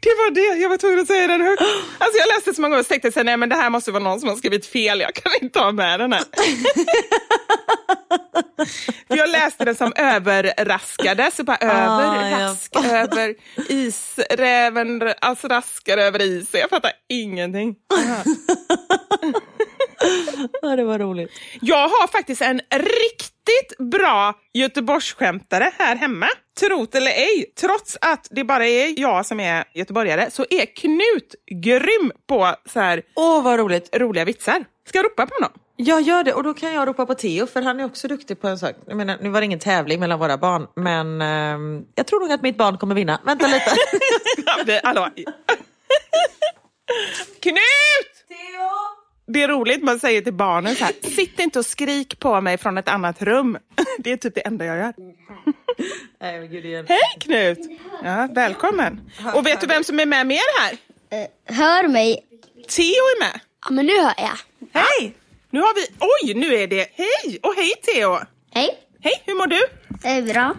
Det 0.00 0.10
var 0.10 0.30
det, 0.30 0.60
jag 0.60 0.68
var 0.68 0.76
tvungen 0.76 1.00
att 1.00 1.06
säga 1.06 1.26
den 1.26 1.40
högt. 1.40 1.62
Alltså 1.98 2.18
jag 2.18 2.28
läste 2.28 2.50
det 2.50 2.54
så 2.54 2.60
många 2.60 2.70
gånger 2.70 2.80
och 2.80 2.88
tänkte 2.88 3.12
jag, 3.14 3.26
nej 3.26 3.36
men 3.36 3.48
det 3.48 3.56
här 3.56 3.70
måste 3.70 3.92
vara 3.92 4.02
någon 4.02 4.20
som 4.20 4.28
har 4.28 4.36
skrivit 4.36 4.66
fel, 4.66 5.00
jag 5.00 5.14
kan 5.14 5.32
inte 5.42 5.58
ha 5.58 5.72
med 5.72 6.00
den 6.00 6.12
här. 6.12 6.24
För 9.08 9.16
jag 9.16 9.30
läste 9.30 9.64
den 9.64 9.74
som 9.74 9.92
överraskade, 9.96 11.30
så 11.34 11.44
bara 11.44 11.56
överrask, 11.56 12.76
över 12.76 13.34
isräven, 13.68 15.12
alltså 15.20 15.48
raskar 15.48 15.98
över 15.98 16.22
isen. 16.22 16.60
Jag 16.60 16.70
fattar 16.70 16.92
ingenting. 17.08 17.74
Ja, 20.62 20.76
det 20.76 20.84
var 20.84 20.98
roligt. 20.98 21.30
Jag 21.60 21.88
har 21.88 22.06
faktiskt 22.08 22.42
en 22.42 22.60
riktigt 22.70 23.78
bra 23.78 24.34
Göteborgsskämtare 24.54 25.72
här 25.78 25.96
hemma. 25.96 26.26
Trot 26.60 26.94
eller 26.94 27.10
ej, 27.10 27.52
trots 27.60 27.98
att 28.00 28.28
det 28.30 28.44
bara 28.44 28.66
är 28.66 29.00
jag 29.00 29.26
som 29.26 29.40
är 29.40 29.64
göteborgare 29.74 30.30
så 30.30 30.46
är 30.50 30.66
Knut 30.66 31.34
grym 31.62 32.12
på 32.28 32.54
så 32.72 32.80
här 32.80 33.02
Åh, 33.16 33.42
vad 33.42 33.58
roligt. 33.58 33.96
roliga 33.96 34.24
vitsar. 34.24 34.64
Ska 34.88 34.98
jag 34.98 35.04
ropa 35.04 35.26
på 35.26 35.34
honom? 35.34 35.50
Jag 35.76 36.00
gör 36.02 36.24
det 36.24 36.32
och 36.32 36.42
då 36.42 36.54
kan 36.54 36.72
jag 36.72 36.88
ropa 36.88 37.06
på 37.06 37.14
Theo 37.14 37.46
för 37.46 37.62
han 37.62 37.80
är 37.80 37.84
också 37.84 38.08
duktig 38.08 38.40
på 38.40 38.48
en 38.48 38.58
sak. 38.58 38.74
Jag 38.86 38.96
menar, 38.96 39.18
nu 39.20 39.28
var 39.28 39.40
det 39.40 39.44
ingen 39.44 39.58
tävling 39.58 40.00
mellan 40.00 40.18
våra 40.18 40.36
barn 40.38 40.66
men 40.76 41.20
ehm, 41.22 41.84
jag 41.94 42.06
tror 42.06 42.20
nog 42.20 42.32
att 42.32 42.42
mitt 42.42 42.56
barn 42.56 42.78
kommer 42.78 42.94
vinna. 42.94 43.20
Vänta 43.24 43.46
lite. 43.46 44.80
Hallå. 44.84 45.08
Knut! 47.42 47.60
Det 49.26 49.42
är 49.42 49.48
roligt, 49.48 49.82
man 49.82 49.98
säger 50.00 50.20
till 50.22 50.32
barnen 50.34 50.74
så 50.74 50.84
här, 50.84 50.92
sitt 51.02 51.40
inte 51.40 51.58
och 51.58 51.66
skrik 51.66 52.18
på 52.20 52.40
mig 52.40 52.58
från 52.58 52.78
ett 52.78 52.88
annat 52.88 53.22
rum. 53.22 53.58
Det 53.98 54.12
är 54.12 54.16
typ 54.16 54.34
det 54.34 54.40
enda 54.40 54.64
jag 54.64 54.76
gör. 54.76 54.94
Hej 56.88 56.98
Knut! 57.20 57.58
Ja, 58.04 58.28
välkommen. 58.32 59.00
Och 59.34 59.46
vet 59.46 59.60
du 59.60 59.66
vem 59.66 59.84
som 59.84 60.00
är 60.00 60.06
med 60.06 60.26
mer 60.26 60.60
här? 60.60 60.78
Hör 61.54 61.88
mig. 61.88 62.26
Theo 62.68 62.84
är 62.84 63.18
med. 63.20 63.40
Ja, 63.64 63.70
men 63.70 63.86
nu 63.86 63.92
hör 64.00 64.14
jag. 64.16 64.38
Hej! 64.72 65.14
Nu 65.50 65.60
har 65.60 65.74
vi, 65.74 65.86
oj 66.00 66.34
nu 66.34 66.54
är 66.54 66.66
det, 66.66 66.86
hej! 66.94 67.38
Och 67.42 67.54
hej 67.56 67.72
Theo! 67.82 68.18
Hej. 68.54 68.70
Hej, 69.00 69.22
hur 69.26 69.34
mår 69.34 69.46
du? 69.46 69.60
Det 70.02 70.08
är 70.08 70.22
bra. 70.22 70.54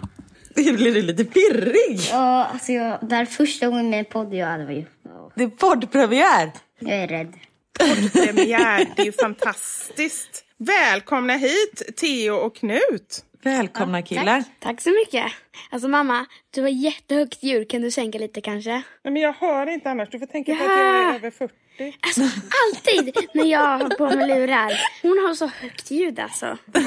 Blir 0.56 0.94
du 0.94 1.02
lite 1.02 1.26
pirrig? 1.26 2.00
Ja, 2.12 2.46
alltså 2.46 2.72
jag, 2.72 2.98
det 3.02 3.16
här 3.16 3.22
är 3.22 3.26
första 3.26 3.68
gången 3.68 3.90
med 3.90 4.10
podd. 4.10 4.34
Ja, 4.34 4.58
det 4.58 4.66
var 4.66 4.72
ju... 4.72 4.86
ja, 5.04 5.32
Det 5.36 5.44
är 5.44 5.48
poddpremiär. 5.48 6.52
Jag 6.80 6.92
är 6.98 7.08
rädd. 7.08 7.34
Premiär, 7.80 8.94
det 8.96 9.02
är 9.02 9.06
ju 9.06 9.12
fantastiskt. 9.12 10.44
Välkomna 10.58 11.34
hit 11.34 11.98
Theo 11.98 12.34
och 12.36 12.56
Knut. 12.56 13.26
Välkomna 13.44 14.02
killar. 14.02 14.44
Tack 14.60 14.82
så 14.82 14.90
mycket. 14.90 15.32
Alltså 15.70 15.88
mamma, 15.88 16.26
du 16.52 16.62
har 16.62 16.70
jättehögt 16.70 17.44
ljud. 17.44 17.70
Kan 17.70 17.82
du 17.82 17.92
sänka 17.92 18.18
lite 18.20 18.42
kanske? 18.42 18.72
Nej, 18.72 18.84
men 19.14 19.16
jag 19.22 19.34
hör 19.34 19.68
inte 19.70 19.90
annars, 19.90 20.10
du 20.10 20.20
får 20.20 20.26
tänka 20.26 20.56
på 20.56 20.64
att 20.64 20.70
Ja. 20.70 20.78
jag 21.02 21.10
är 21.12 21.16
över 21.16 21.32
40. 21.32 21.54
Alltså 22.00 22.22
alltid 22.22 23.16
när 23.34 23.46
jag 23.46 23.60
har 23.80 23.90
på 23.98 24.06
mig 24.18 24.28
lurar. 24.28 24.74
Hon 25.02 25.12
har 25.28 25.36
så 25.36 25.46
högt 25.48 25.92
ljud 25.92 26.20
alltså. 26.20 26.58
Men 26.74 26.84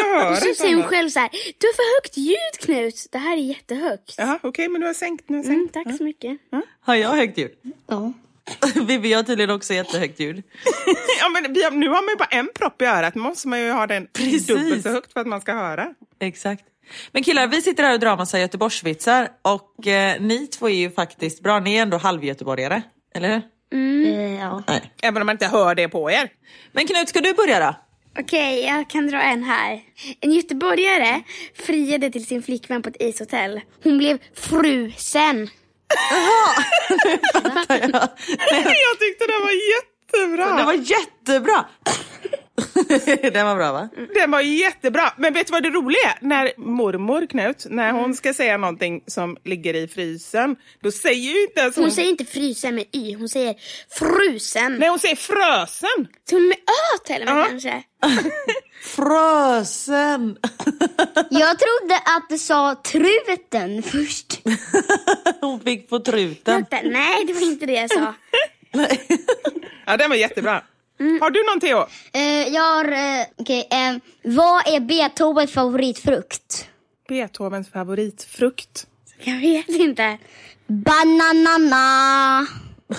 jag 0.00 0.20
hör 0.20 0.30
Och 0.32 0.36
så 0.38 0.48
inte 0.48 0.60
säger 0.60 0.74
hon 0.74 0.84
själv 0.84 1.08
så 1.10 1.18
här. 1.20 1.30
Du 1.58 1.66
har 1.66 1.72
för 1.74 1.96
högt 2.02 2.16
ljud 2.16 2.60
Knut. 2.60 3.06
Det 3.12 3.18
här 3.18 3.32
är 3.36 3.40
jättehögt. 3.40 4.14
Jaha, 4.18 4.38
okej, 4.42 4.68
men 4.68 4.80
du 4.80 4.86
har 4.86 4.94
sänkt. 4.94 5.28
Nu 5.28 5.36
har 5.36 5.44
Mm, 5.44 5.56
sänkt. 5.58 5.74
tack 5.74 5.96
så 5.96 6.04
mycket. 6.04 6.38
Har 6.80 6.94
jag 6.94 7.08
högt 7.08 7.38
ljud? 7.38 7.52
Ja. 7.86 8.12
Vivi 8.86 9.12
har 9.12 9.22
tydligen 9.22 9.50
också 9.50 9.74
jättehögt 9.74 10.20
ljud. 10.20 10.42
Ja, 11.20 11.28
men 11.28 11.52
vi 11.52 11.62
har, 11.64 11.70
nu 11.70 11.88
har 11.88 12.02
man 12.02 12.08
ju 12.10 12.16
bara 12.16 12.28
en 12.30 12.48
propp 12.54 12.82
i 12.82 12.84
örat, 12.84 13.14
nu 13.14 13.20
måste 13.22 13.48
man 13.48 13.60
ju 13.60 13.70
ha 13.70 13.86
den 13.86 14.06
Precis. 14.12 14.46
dubbelt 14.46 14.82
så 14.82 14.88
högt 14.88 15.12
för 15.12 15.20
att 15.20 15.26
man 15.26 15.40
ska 15.40 15.52
höra. 15.52 15.94
Exakt. 16.20 16.64
Men 17.12 17.22
killar, 17.22 17.46
vi 17.46 17.62
sitter 17.62 17.82
här 17.82 17.94
och 17.94 18.00
drar 18.00 18.16
massa 18.16 18.40
Göteborgsvitsar 18.40 19.28
och 19.42 19.86
eh, 19.86 20.20
ni 20.20 20.46
två 20.46 20.68
är 20.68 20.74
ju 20.74 20.90
faktiskt 20.90 21.42
bra. 21.42 21.60
Ni 21.60 21.76
är 21.76 21.82
ändå 21.82 21.96
halvgöteborgare, 21.96 22.82
eller 23.14 23.28
hur? 23.28 23.42
Eh, 24.06 24.34
ja. 24.40 24.62
Nej. 24.68 24.92
Även 25.02 25.22
om 25.22 25.26
man 25.26 25.34
inte 25.34 25.46
hör 25.46 25.74
det 25.74 25.88
på 25.88 26.10
er. 26.10 26.30
Men 26.72 26.86
Knut, 26.86 27.08
ska 27.08 27.20
du 27.20 27.32
börja 27.34 27.60
då? 27.60 27.74
Okej, 28.20 28.64
jag 28.64 28.90
kan 28.90 29.06
dra 29.06 29.22
en 29.22 29.42
här. 29.42 29.80
En 30.20 30.32
göteborgare 30.32 31.22
friade 31.66 32.10
till 32.10 32.26
sin 32.26 32.42
flickvän 32.42 32.82
på 32.82 32.88
ett 32.88 33.02
ishotell. 33.02 33.60
Hon 33.84 33.98
blev 33.98 34.18
frusen. 34.34 35.48
jag 38.86 38.98
tyckte 39.00 39.26
det 39.26 39.38
var 39.38 39.54
jättebra. 39.72 40.56
Det 40.56 40.64
var 40.64 40.72
jättebra! 40.72 41.64
Den 43.32 43.46
var 43.46 43.56
bra 43.56 43.72
va? 43.72 43.88
Den 44.14 44.30
var 44.30 44.40
jättebra. 44.40 45.12
Men 45.16 45.34
vet 45.34 45.46
du 45.46 45.50
vad 45.50 45.62
det 45.62 45.70
roliga 45.70 46.00
är? 46.00 46.26
När 46.26 46.52
mormor 46.56 47.26
Knut, 47.26 47.66
när 47.70 47.92
hon 47.92 48.14
ska 48.14 48.34
säga 48.34 48.56
någonting 48.56 49.02
som 49.06 49.36
ligger 49.44 49.74
i 49.74 49.88
frysen, 49.88 50.56
då 50.82 50.90
säger 50.90 51.32
ju 51.32 51.42
inte 51.42 51.60
ens 51.60 51.76
hon... 51.76 51.84
Hon 51.84 51.92
säger 51.92 52.08
inte 52.08 52.24
frysen 52.24 52.74
med 52.74 52.84
y, 52.92 53.14
hon 53.14 53.28
säger 53.28 53.54
frusen. 53.98 54.76
Nej, 54.76 54.88
hon 54.88 54.98
säger 54.98 55.16
frösen. 55.16 56.08
Så 56.30 56.36
hon 56.36 56.48
med 56.48 56.56
ö 56.56 56.98
till 57.04 57.28
och 57.28 57.34
med 57.34 57.48
kanske. 57.48 57.82
Frösen! 58.82 60.38
Jag 61.30 61.58
trodde 61.58 61.96
att 61.96 62.28
du 62.28 62.38
sa 62.38 62.74
truten 62.84 63.82
först. 63.82 64.40
Hon 65.40 65.60
fick 65.60 65.88
på 65.88 65.98
truten. 65.98 66.66
Nej 66.82 67.24
det 67.26 67.32
var 67.32 67.42
inte 67.42 67.66
det 67.66 67.72
jag 67.72 67.90
sa. 67.90 68.14
Ja, 69.86 69.96
den 69.96 70.10
var 70.10 70.16
jättebra. 70.16 70.62
Har 71.20 71.30
du 71.30 71.44
någon 71.44 71.60
Theo? 71.60 71.86
Eh, 72.12 72.48
jag 72.54 72.62
har... 72.62 72.84
Eh, 72.92 73.26
okej, 73.38 73.68
eh, 73.70 73.96
vad 74.24 74.68
är 74.68 74.80
Beethovens 74.80 75.52
favoritfrukt? 75.52 76.68
Beethovens 77.08 77.68
favoritfrukt. 77.70 78.86
Jag 79.24 79.36
vet 79.40 79.68
inte. 79.68 80.18
Bananana. 80.66 82.46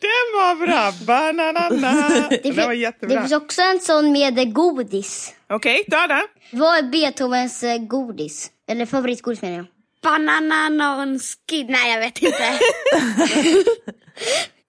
Den 0.00 0.26
var 0.34 0.66
bra! 0.66 0.92
Bananana. 1.06 2.28
Den 2.30 2.42
fin- 2.42 2.56
var 2.56 2.68
det 2.68 2.74
jättebra. 2.74 3.20
finns 3.20 3.32
också 3.32 3.62
en 3.62 3.80
sån 3.80 4.12
med 4.12 4.54
godis. 4.54 5.34
Okej, 5.48 5.84
ta 5.90 6.06
den. 6.06 6.22
Vad 6.52 6.78
är 6.78 6.82
Beethovens 6.82 7.62
eh, 7.62 7.78
godis? 7.78 8.50
Eller 8.68 8.86
favoritgodis 8.86 9.42
menar 9.42 9.56
jag. 9.56 9.66
Banananonski. 10.02 11.64
Nej, 11.64 11.92
jag 11.92 12.00
vet 12.00 12.18
inte. 12.22 12.58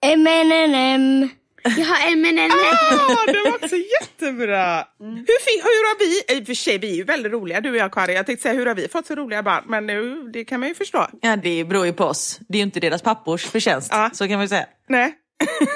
M&M. 0.00 1.28
Jag 1.76 1.84
har 1.86 2.12
M&M. 2.12 2.50
Ah, 2.50 3.26
det 3.32 3.42
var 3.50 3.54
också 3.54 3.76
jättebra! 3.76 4.84
Hur, 4.98 5.40
fi- 5.44 5.62
hur 5.62 5.88
har 5.88 5.98
vi, 5.98 6.36
i 6.38 6.42
och 6.42 6.46
för 6.46 6.54
sig 6.54 6.78
vi 6.78 6.90
är 6.90 6.94
ju 6.94 7.04
väldigt 7.04 7.32
roliga 7.32 7.60
du 7.60 7.70
och 7.70 7.76
jag 7.76 7.92
Karin, 7.92 8.16
jag 8.16 8.26
tänkte 8.26 8.42
säga 8.42 8.54
hur 8.54 8.66
har 8.66 8.74
vi 8.74 8.88
fått 8.88 9.06
så 9.06 9.14
roliga 9.14 9.42
barn, 9.42 9.64
men 9.66 9.86
nu, 9.86 10.28
det 10.32 10.44
kan 10.44 10.60
man 10.60 10.68
ju 10.68 10.74
förstå. 10.74 11.06
Ja, 11.20 11.36
det 11.36 11.64
beror 11.64 11.86
ju 11.86 11.92
på 11.92 12.04
oss. 12.04 12.38
Det 12.48 12.56
är 12.56 12.60
ju 12.60 12.62
inte 12.62 12.80
deras 12.80 13.02
pappors 13.02 13.44
förtjänst. 13.44 13.88
Ja. 13.92 14.10
Så 14.12 14.24
kan 14.28 14.34
man 14.36 14.42
ju 14.44 14.48
säga. 14.48 14.66
Nej. 14.88 15.14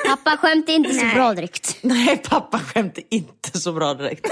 Pappa 0.06 0.36
skämt 0.36 0.68
är 0.68 0.72
inte 0.72 0.94
så 0.94 1.06
bra 1.14 1.34
direkt. 1.34 1.78
Nej, 1.80 2.16
pappa 2.28 2.58
skämt 2.58 2.98
är 2.98 3.04
inte 3.10 3.58
så 3.58 3.72
bra 3.72 3.94
direkt. 3.94 4.26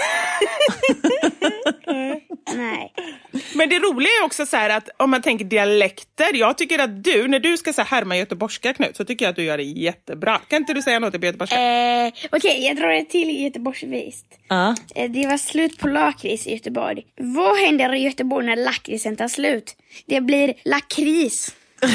Men 3.57 3.69
det 3.69 3.79
roliga 3.79 4.09
är 4.21 4.25
också 4.25 4.47
så 4.47 4.57
att 4.57 4.89
om 4.97 5.11
man 5.11 5.23
tänker 5.23 5.45
dialekter, 5.45 6.35
jag 6.35 6.59
tycker 6.59 6.79
att 6.79 7.05
du, 7.05 7.29
när 7.29 7.41
du 7.41 7.57
ska 7.57 7.73
så 7.73 7.83
här 7.83 7.89
härma 7.89 8.17
göteborgska 8.17 8.73
Knut, 8.75 8.97
så 8.97 9.05
tycker 9.05 9.25
jag 9.25 9.31
att 9.31 9.37
du 9.37 9.43
gör 9.43 9.57
det 9.57 9.63
jättebra. 9.63 10.41
Kan 10.49 10.57
inte 10.57 10.75
du 10.75 10.83
säga 10.83 10.99
något 10.99 11.21
på 11.21 11.27
göteborgska? 11.27 11.61
Eh, 12.07 12.13
Okej, 12.33 12.65
jag 12.67 12.77
drar 12.77 12.89
det 12.89 13.05
till 13.05 13.43
Göteborgsvist. 13.45 14.27
Ja. 14.49 14.75
Eh, 14.95 15.11
Det 15.11 15.27
var 15.27 15.37
slut 15.37 15.79
på 15.79 15.89
lakrits 15.89 16.47
i 16.47 16.53
Göteborg. 16.53 17.03
Vad 17.17 17.59
händer 17.59 17.95
i 17.95 17.99
Göteborg 17.99 18.47
när 18.47 18.57
lakritsen 18.57 19.17
tar 19.17 19.29
slut? 19.29 19.77
Det 20.07 20.21
blir 20.21 20.55
lakris. 20.65 21.55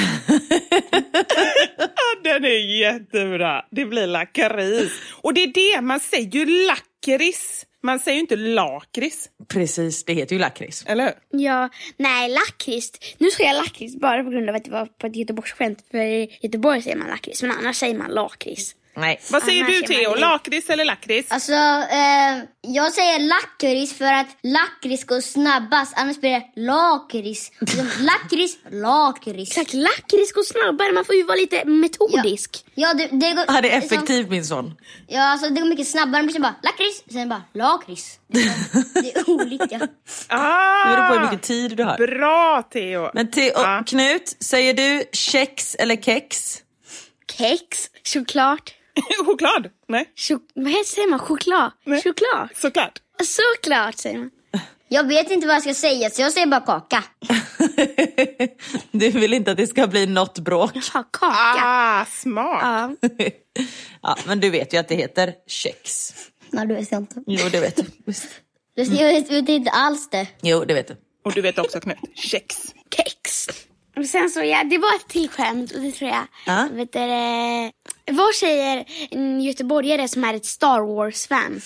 Den 2.24 2.46
är 2.46 2.80
jättebra. 2.82 3.66
Det 3.72 3.86
blir 3.86 4.08
lakrits. 4.08 4.94
Och 5.22 5.34
det 5.34 5.44
är 5.44 5.76
det, 5.76 5.82
man 5.82 6.00
säger 6.00 6.32
ju 6.32 6.46
lakrits. 6.68 7.66
Man 7.84 8.00
säger 8.00 8.16
ju 8.16 8.22
inte 8.22 8.36
lakrits, 8.36 9.30
Precis, 9.48 10.04
det 10.06 10.14
heter 10.14 10.36
ju 10.36 10.40
lakrits. 10.40 10.86
eller 10.88 11.04
hur? 11.04 11.40
Ja, 11.42 11.70
nej 11.98 12.30
lakrits. 12.30 12.92
Nu 13.18 13.30
ska 13.32 13.44
jag 13.44 13.56
lakrits 13.56 13.96
bara 13.96 14.24
på 14.24 14.30
grund 14.30 14.50
av 14.50 14.56
att 14.56 14.66
det 14.66 14.72
var 14.72 14.86
på 14.86 15.08
ett 15.08 15.16
Göteborgsskämt. 15.16 15.80
För 15.92 15.98
i 15.98 16.38
Göteborg 16.42 16.82
säger 16.82 16.98
man 16.98 17.08
lakrits, 17.08 17.42
men 17.42 17.52
annars 17.52 17.76
säger 17.78 17.98
man 17.98 18.12
lakrits. 18.12 18.76
Nej. 18.96 19.22
Vad 19.32 19.44
säger 19.44 19.64
Annars 19.64 19.82
du 19.82 19.88
Theo? 19.88 20.16
Lakrits 20.16 20.70
eller 20.70 20.86
lakrits? 20.86 21.32
Alltså, 21.32 21.54
eh, 21.54 22.44
jag 22.62 22.94
säger 22.94 23.20
lakrits 23.20 23.94
för 23.94 24.14
att 24.14 24.28
lakrits 24.44 25.04
går 25.04 25.22
snabbast. 25.22 25.94
Annars 25.98 26.20
blir 26.20 26.32
det 26.32 26.62
lakrits. 26.62 27.52
Liksom, 27.60 27.90
Lakrits, 28.00 28.58
lakrits. 28.72 29.52
Exakt, 29.58 29.74
lakrits 29.74 30.32
går 30.34 30.44
snabbare. 30.44 30.92
Man 30.92 31.06
får 31.06 31.16
ju 31.16 31.24
vara 31.24 31.38
lite 31.38 31.66
metodisk. 31.66 32.66
Ja, 32.76 32.94
det, 32.94 33.08
det 33.12 33.32
går... 33.34 33.46
Ja, 33.48 33.62
det 33.62 33.72
är 33.72 33.82
liksom- 33.82 33.98
effektivt 33.98 34.30
min 34.30 34.46
son. 34.46 34.74
Ja, 35.08 35.22
alltså 35.32 35.50
det 35.50 35.62
går 35.62 35.68
mycket 35.68 35.88
snabbare. 35.88 36.24
Man 36.24 36.34
bara 36.42 36.56
lakrits, 36.64 37.04
sen 37.12 37.30
bara 37.30 37.44
lakrits. 37.54 38.20
Det 38.28 38.40
är- 38.40 39.02
Det 39.02 39.16
är 39.20 39.30
olika. 39.30 39.88
Ah, 40.28 40.90
Det 40.90 40.96
beror 40.96 41.08
på 41.08 41.14
hur 41.14 41.22
mycket 41.26 41.42
tid 41.42 41.78
du 41.78 41.84
har. 41.84 41.98
Bra 41.98 42.62
Theo! 42.74 43.12
Men 43.14 43.28
och 43.52 43.62
Ja. 43.62 43.84
Knut, 43.88 44.36
säger 44.40 44.74
du 44.74 45.04
kex 45.12 45.76
eller 45.76 45.96
kex? 45.96 46.58
Kex, 47.38 47.90
choklad. 48.04 48.60
Choklad? 49.26 49.70
Nej, 49.88 50.06
Chok- 50.16 50.50
vad 50.56 50.68
heter, 50.72 50.84
säger 50.84 51.08
man? 51.10 51.20
Choklad? 51.20 51.72
Nej. 51.86 52.02
Choklad? 52.02 52.50
såklart. 52.56 53.00
Såklart 53.24 53.98
säger 53.98 54.18
man. 54.18 54.30
Jag 54.88 55.08
vet 55.08 55.32
inte 55.32 55.48
vad 55.48 55.56
jag 55.56 55.62
ska 55.64 55.74
säga, 55.74 56.10
så 56.10 56.22
jag 56.22 56.34
säger 56.34 56.48
bara 56.48 56.60
kaka. 56.62 57.04
Du 58.92 59.10
vill 59.10 59.34
inte 59.34 59.52
att 59.52 59.58
det 59.58 59.68
ska 59.68 59.88
bli 59.88 60.06
något 60.06 60.40
bråk. 60.40 60.72
Ja, 60.74 61.04
kaka. 61.12 61.28
Ah, 61.66 62.06
smart. 62.06 62.60
Ja. 62.62 62.96
Ja, 64.02 64.18
men 64.28 64.40
du 64.40 64.50
vet 64.50 64.74
ju 64.74 64.78
att 64.78 64.88
det 64.88 64.96
heter 64.96 65.34
kex. 65.48 66.14
Nej, 66.50 66.68
det 66.68 66.74
vet 66.74 66.92
jag 66.92 67.02
inte. 67.02 67.24
Jo, 67.28 67.50
det 67.52 67.60
vet 67.60 67.76
du. 67.76 67.84
Visst. 68.06 68.28
Jag 68.76 68.88
vet, 69.14 69.32
vet 69.32 69.50
inte 69.50 69.72
alls 69.72 70.10
det. 70.10 70.28
Jo, 70.42 70.66
det 70.66 70.74
vet 70.74 70.88
du. 70.88 70.96
Och 71.26 71.32
du 71.34 71.42
vet 71.42 71.60
också 71.60 71.80
Knut, 71.80 71.98
kex. 72.16 72.56
Kex. 72.96 73.48
Och 73.98 74.06
sen 74.06 74.30
så, 74.30 74.44
ja, 74.44 74.64
det 74.64 74.78
var 74.78 74.96
ett 74.96 75.08
till 75.08 75.30
skämt 75.30 75.72
och 75.72 75.80
det 75.82 75.92
tror 75.92 76.10
jag. 76.10 76.28
Ja. 76.46 76.68
Vet 76.72 76.94
du, 76.94 77.00
vad 78.12 78.36
säger 78.36 78.86
en 79.12 79.42
göteborgare 79.42 80.08
som 80.08 80.24
är 80.24 80.34
ett 80.34 80.46
Star 80.46 80.96
Wars-fan? 80.96 81.62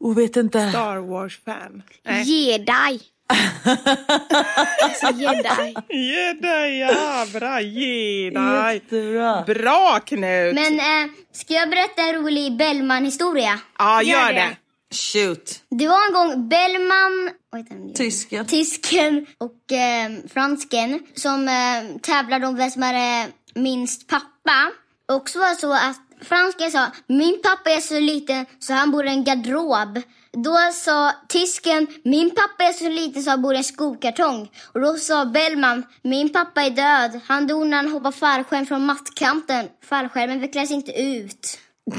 Och 0.00 0.18
vet 0.18 0.36
inte. 0.36 0.70
Star 0.70 0.96
Wars-fan. 0.96 1.82
Jedi. 2.24 3.00
alltså 4.82 5.06
jedi. 5.14 5.74
Ge 5.88 6.32
dig, 6.32 6.78
ja 6.78 7.26
bra, 7.32 7.60
ge 7.60 8.30
dig. 8.30 8.74
Jättebra. 8.74 9.42
Bra 9.46 10.00
Knut! 10.06 10.54
Men 10.54 10.78
eh, 10.80 11.10
ska 11.32 11.54
jag 11.54 11.70
berätta 11.70 12.02
en 12.02 12.14
rolig 12.14 12.56
Bellman-historia? 12.56 13.60
Ja, 13.78 14.02
Gör 14.02 14.20
gör 14.20 14.32
det. 14.32 14.34
det. 14.40 14.56
Shoot. 14.96 15.62
Det 15.70 15.88
var 15.88 16.06
en 16.06 16.12
gång 16.12 16.48
Bellman? 16.48 17.30
Tysken. 17.94 18.46
tysken 18.46 19.26
och 19.38 19.72
eh, 19.72 20.10
fransken 20.32 21.00
som 21.14 21.48
eh, 21.48 21.98
tävlade 22.02 22.46
om 22.46 22.56
vem 22.56 22.70
som 22.70 22.82
hade 22.82 23.26
minst 23.54 24.08
pappa. 24.08 24.70
Och 25.12 25.28
så 25.28 25.38
var 25.38 25.54
så 25.54 25.72
att 25.72 26.00
fransken 26.28 26.70
sa, 26.70 26.86
min 27.06 27.42
pappa 27.42 27.70
är 27.70 27.80
så 27.80 28.00
liten 28.00 28.46
så 28.58 28.72
han 28.72 28.90
bor 28.90 29.06
i 29.06 29.08
en 29.08 29.24
garderob. 29.24 30.00
Då 30.32 30.58
sa 30.72 31.12
tysken, 31.28 31.86
min 32.04 32.30
pappa 32.30 32.64
är 32.64 32.72
så 32.72 32.88
liten 32.88 33.22
så 33.22 33.30
han 33.30 33.42
bor 33.42 33.54
i 33.54 33.56
en 33.56 33.64
skokartong. 33.64 34.50
Och 34.72 34.80
då 34.80 34.96
sa 34.96 35.24
Bellman, 35.24 35.86
min 36.02 36.32
pappa 36.32 36.62
är 36.62 36.70
död. 36.70 37.20
Han 37.26 37.46
dog 37.46 37.66
när 37.66 37.76
han 37.76 37.92
hoppade 37.92 38.16
fallskärm 38.16 38.66
från 38.66 38.86
mattkanten. 38.86 39.68
Fallskärmen 39.84 40.40
vecklades 40.40 40.70
inte 40.70 40.92
ut. 40.92 41.58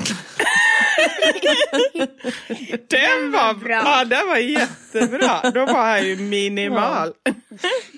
Den 2.90 3.32
var 3.32 3.54
bra. 3.54 3.76
Ja, 3.76 4.06
den 4.06 4.28
var 4.28 4.38
jättebra. 4.38 5.52
Då 5.52 5.66
var 5.66 5.86
han 5.86 6.08
ju 6.08 6.16
minimal. 6.16 7.14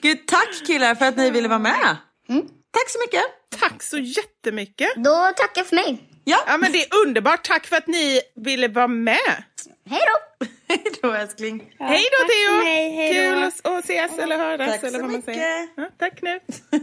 Gud, 0.01 0.27
tack 0.27 0.65
killar 0.67 0.95
för 0.95 1.05
att 1.05 1.17
ni 1.17 1.31
ville 1.31 1.47
vara 1.47 1.59
med. 1.59 1.95
Tack 2.71 2.89
så 2.89 2.99
mycket. 2.99 3.36
Tack 3.59 3.83
så 3.83 3.97
jättemycket. 3.97 4.89
Då 4.95 5.15
tackar 5.35 5.51
jag 5.61 5.65
för 5.67 5.75
mig. 5.75 5.97
Ja, 6.23 6.37
Ja, 6.47 6.57
men 6.57 6.71
det 6.71 6.77
är 6.83 6.87
underbart. 7.05 7.43
Tack 7.47 7.65
för 7.67 7.75
att 7.75 7.87
ni 7.87 8.21
ville 8.35 8.67
vara 8.67 8.87
med. 8.87 9.43
Hej 9.89 10.01
då! 10.39 10.45
hej 10.69 10.83
då 11.01 11.11
älskling. 11.13 11.73
hej 11.79 12.03
då 12.11 12.27
Theo! 12.27 12.63
mig, 12.63 12.91
hej 12.95 13.13
då. 13.13 13.35
Kul 13.35 13.43
att, 13.43 13.67
att 13.67 13.83
ses 13.83 14.19
eller 14.19 14.37
höras. 14.37 14.71
Tack 14.71 14.79
eller 14.83 14.89
så 14.91 14.97
vad 14.97 15.11
man 15.11 15.11
mycket. 15.11 15.25
säger. 15.35 15.67
Ja, 15.77 15.89
tack 15.99 16.15
Knut. 16.19 16.41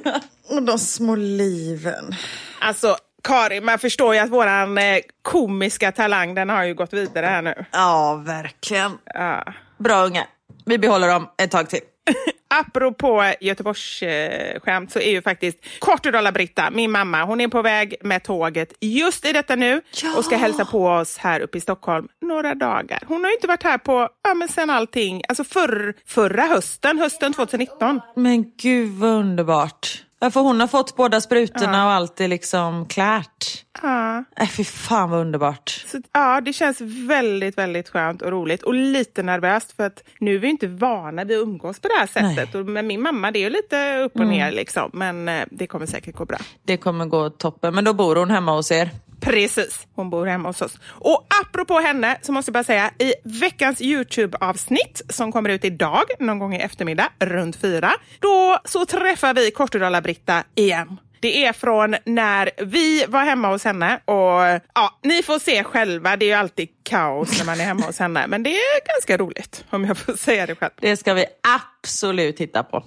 Och 0.50 0.62
de 0.62 0.78
små 0.78 1.14
liven. 1.14 2.14
Alltså, 2.60 2.96
Karin, 3.22 3.64
man 3.64 3.78
förstår 3.78 4.14
ju 4.14 4.20
att 4.20 4.30
våran 4.30 4.78
eh, 4.78 4.98
komiska 5.22 5.92
talang, 5.92 6.34
den 6.34 6.48
har 6.50 6.64
ju 6.64 6.74
gått 6.74 6.92
vidare 6.92 7.26
här 7.26 7.42
nu. 7.42 7.64
Ja, 7.72 8.22
verkligen. 8.26 8.98
Ja. 9.04 9.44
Bra 9.78 10.04
unga. 10.06 10.26
Vi 10.66 10.78
behåller 10.78 11.08
dem 11.08 11.28
ett 11.38 11.50
tag 11.50 11.68
till. 11.70 11.80
Apropå 12.54 13.32
Göteborgsskämt 13.40 14.92
så 14.92 14.98
är 14.98 15.10
ju 15.10 15.22
faktiskt 15.22 15.58
Kortedala-Britta, 15.78 16.70
min 16.70 16.90
mamma, 16.90 17.24
hon 17.24 17.40
är 17.40 17.48
på 17.48 17.62
väg 17.62 17.94
med 18.02 18.22
tåget 18.22 18.72
just 18.80 19.24
i 19.26 19.32
detta 19.32 19.56
nu 19.56 19.80
Ja. 20.02 20.16
och 20.16 20.24
ska 20.24 20.36
hälsa 20.36 20.64
på 20.64 20.86
oss 20.88 21.18
här 21.18 21.40
uppe 21.40 21.58
i 21.58 21.60
Stockholm 21.60 22.08
några 22.22 22.54
dagar. 22.54 23.02
Hon 23.06 23.24
har 23.24 23.30
ju 23.30 23.34
inte 23.34 23.46
varit 23.46 23.62
här 23.62 23.78
på, 23.78 24.08
ja 24.24 24.34
men 24.34 24.48
sen 24.48 24.70
allting, 24.70 25.22
alltså 25.28 25.44
förr, 25.44 25.94
förra 26.06 26.42
hösten, 26.42 26.98
hösten 26.98 27.32
2019. 27.32 28.00
Men 28.16 28.44
gud 28.62 28.90
vad 28.90 29.10
underbart. 29.10 30.04
Ja, 30.24 30.30
för 30.30 30.40
hon 30.40 30.60
har 30.60 30.66
fått 30.66 30.96
båda 30.96 31.20
sprutorna 31.20 31.86
och 31.86 31.92
allt 31.92 32.20
är 32.20 32.28
liksom 32.28 32.86
klart. 32.86 33.64
Ja. 33.82 34.24
Äh, 34.40 34.48
fy 34.48 34.64
fan 34.64 35.10
vad 35.10 35.20
underbart. 35.20 35.84
Så, 35.86 36.00
ja, 36.12 36.40
det 36.40 36.52
känns 36.52 36.80
väldigt, 37.08 37.58
väldigt 37.58 37.88
skönt 37.88 38.22
och 38.22 38.30
roligt 38.30 38.62
och 38.62 38.74
lite 38.74 39.22
nervöst 39.22 39.72
för 39.72 39.86
att 39.86 40.02
nu 40.18 40.34
är 40.34 40.38
vi 40.38 40.48
inte 40.48 40.66
vana 40.66 41.24
vid 41.24 41.36
att 41.36 41.42
umgås 41.42 41.80
på 41.80 41.88
det 41.88 41.94
här 41.94 42.06
sättet. 42.06 42.54
Och 42.54 42.66
med 42.66 42.84
min 42.84 43.02
mamma, 43.02 43.30
det 43.30 43.38
är 43.38 43.40
ju 43.40 43.50
lite 43.50 43.98
upp 43.98 44.16
och 44.16 44.26
ner 44.26 44.52
liksom, 44.52 44.90
men 44.92 45.28
eh, 45.28 45.44
det 45.50 45.66
kommer 45.66 45.86
säkert 45.86 46.16
gå 46.16 46.24
bra. 46.24 46.38
Det 46.62 46.76
kommer 46.76 47.06
gå 47.06 47.30
toppen. 47.30 47.74
Men 47.74 47.84
då 47.84 47.92
bor 47.92 48.16
hon 48.16 48.30
hemma 48.30 48.56
hos 48.56 48.72
er. 48.72 48.90
Precis, 49.24 49.86
hon 49.94 50.10
bor 50.10 50.26
hemma 50.26 50.48
hos 50.48 50.62
oss. 50.62 50.78
Och 50.86 51.26
apropå 51.42 51.80
henne 51.80 52.18
så 52.22 52.32
måste 52.32 52.48
jag 52.48 52.52
bara 52.52 52.64
säga, 52.64 52.90
i 52.98 53.14
veckans 53.24 53.80
Youtube-avsnitt 53.80 55.02
som 55.08 55.32
kommer 55.32 55.50
ut 55.50 55.64
idag, 55.64 56.04
någon 56.20 56.38
gång 56.38 56.54
i 56.54 56.60
eftermiddag, 56.60 57.08
runt 57.18 57.56
fyra, 57.56 57.92
då 58.20 58.58
så 58.64 58.86
träffar 58.86 59.34
vi 59.34 59.50
Kortedala-Britta 59.50 60.44
igen. 60.54 61.00
Det 61.20 61.44
är 61.44 61.52
från 61.52 61.96
när 62.04 62.50
vi 62.64 63.04
var 63.08 63.24
hemma 63.24 63.48
hos 63.48 63.64
henne 63.64 64.00
och 64.04 64.60
ja, 64.74 64.98
ni 65.02 65.22
får 65.22 65.38
se 65.38 65.64
själva, 65.64 66.16
det 66.16 66.24
är 66.24 66.28
ju 66.28 66.32
alltid 66.32 66.68
kaos 66.82 67.38
när 67.38 67.46
man 67.46 67.60
är 67.60 67.64
hemma 67.64 67.86
hos 67.86 67.98
henne, 67.98 68.26
men 68.26 68.42
det 68.42 68.50
är 68.50 68.94
ganska 68.94 69.16
roligt 69.16 69.64
om 69.70 69.84
jag 69.84 69.98
får 69.98 70.12
säga 70.12 70.46
det 70.46 70.54
själv. 70.54 70.72
Det 70.80 70.96
ska 70.96 71.14
vi 71.14 71.26
absolut 71.58 72.36
titta 72.36 72.62
på. 72.62 72.84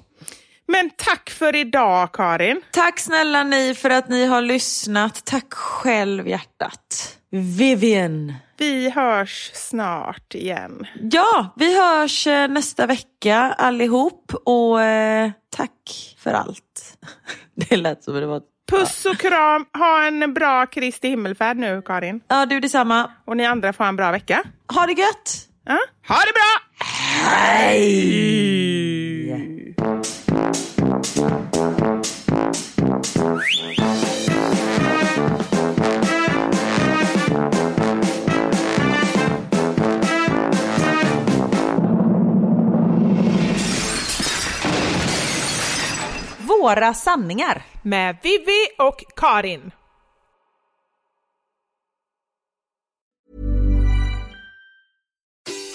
Men 0.68 0.90
tack 0.90 1.30
för 1.30 1.56
idag 1.56 2.14
Karin. 2.14 2.62
Tack 2.72 3.00
snälla 3.00 3.44
ni 3.44 3.76
för 3.76 3.90
att 3.90 4.10
ni 4.10 4.26
har 4.26 4.42
lyssnat. 4.42 5.26
Tack 5.26 5.54
själv 5.54 6.28
hjärtat. 6.28 7.18
Vivian. 7.32 8.34
Vi 8.58 8.90
hörs 8.90 9.52
snart 9.54 10.36
igen. 10.36 10.88
Ja, 11.12 11.54
vi 11.56 11.78
hörs 11.78 12.28
eh, 12.28 12.48
nästa 12.48 12.86
vecka 12.86 13.56
allihop 13.58 14.34
och 14.46 14.82
eh, 14.82 15.32
tack 15.56 16.16
för 16.24 16.34
allt. 16.34 16.98
Det 17.56 17.78
lät 17.78 18.04
som 18.04 18.14
det 18.14 18.26
var... 18.26 18.42
Puss 18.72 19.06
och 19.06 19.18
kram, 19.18 19.66
ha 19.78 20.04
en 20.04 20.34
bra 20.34 20.66
Kristi 20.66 21.10
himmelfärd 21.10 21.58
nu 21.58 21.82
Karin. 21.86 22.22
Ja, 22.28 22.46
du 22.46 22.60
detsamma. 22.60 23.12
Och 23.26 23.38
ni 23.38 23.46
andra 23.46 23.74
får 23.74 23.84
en 23.84 23.96
bra 23.96 24.12
vecka. 24.12 24.44
Ha 24.74 24.86
det 24.86 24.94
gött! 24.94 25.48
Ja? 25.66 25.80
Ha 26.08 26.16
det 26.16 26.34
bra! 26.34 26.86
Hej! 27.28 29.17
Några 46.68 46.94
sanningar. 46.94 47.66
Med 47.82 48.18
Vivi 48.24 48.68
och 48.78 49.04
Karin. 49.16 49.72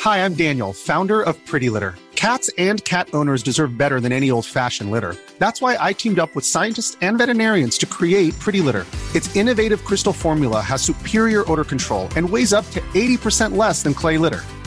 Hi, 0.04 0.18
I'm 0.18 0.34
Daniel, 0.34 0.72
founder 0.72 1.22
of 1.22 1.36
Pretty 1.50 1.70
Litter. 1.70 1.94
Cats 2.14 2.50
and 2.58 2.84
cat 2.84 3.08
owners 3.14 3.42
deserve 3.42 3.76
better 3.78 4.00
than 4.00 4.12
any 4.12 4.30
old-fashioned 4.30 4.90
litter. 4.90 5.16
That's 5.38 5.62
why 5.62 5.90
I 5.90 5.94
teamed 5.94 6.18
up 6.18 6.30
with 6.34 6.44
scientists 6.44 6.96
and 7.00 7.18
veterinarians 7.18 7.78
to 7.78 7.86
create 7.86 8.38
Pretty 8.44 8.60
Litter. 8.60 8.84
Its 9.14 9.36
innovative 9.36 9.84
crystal 9.84 10.12
formula 10.12 10.60
has 10.60 10.82
superior 10.82 11.50
odor 11.52 11.64
control 11.64 12.08
and 12.16 12.30
weighs 12.30 12.52
up 12.52 12.70
to 12.70 12.80
80% 12.94 13.56
less 13.56 13.82
than 13.82 13.94
clay 13.94 14.18
litter. 14.18 14.40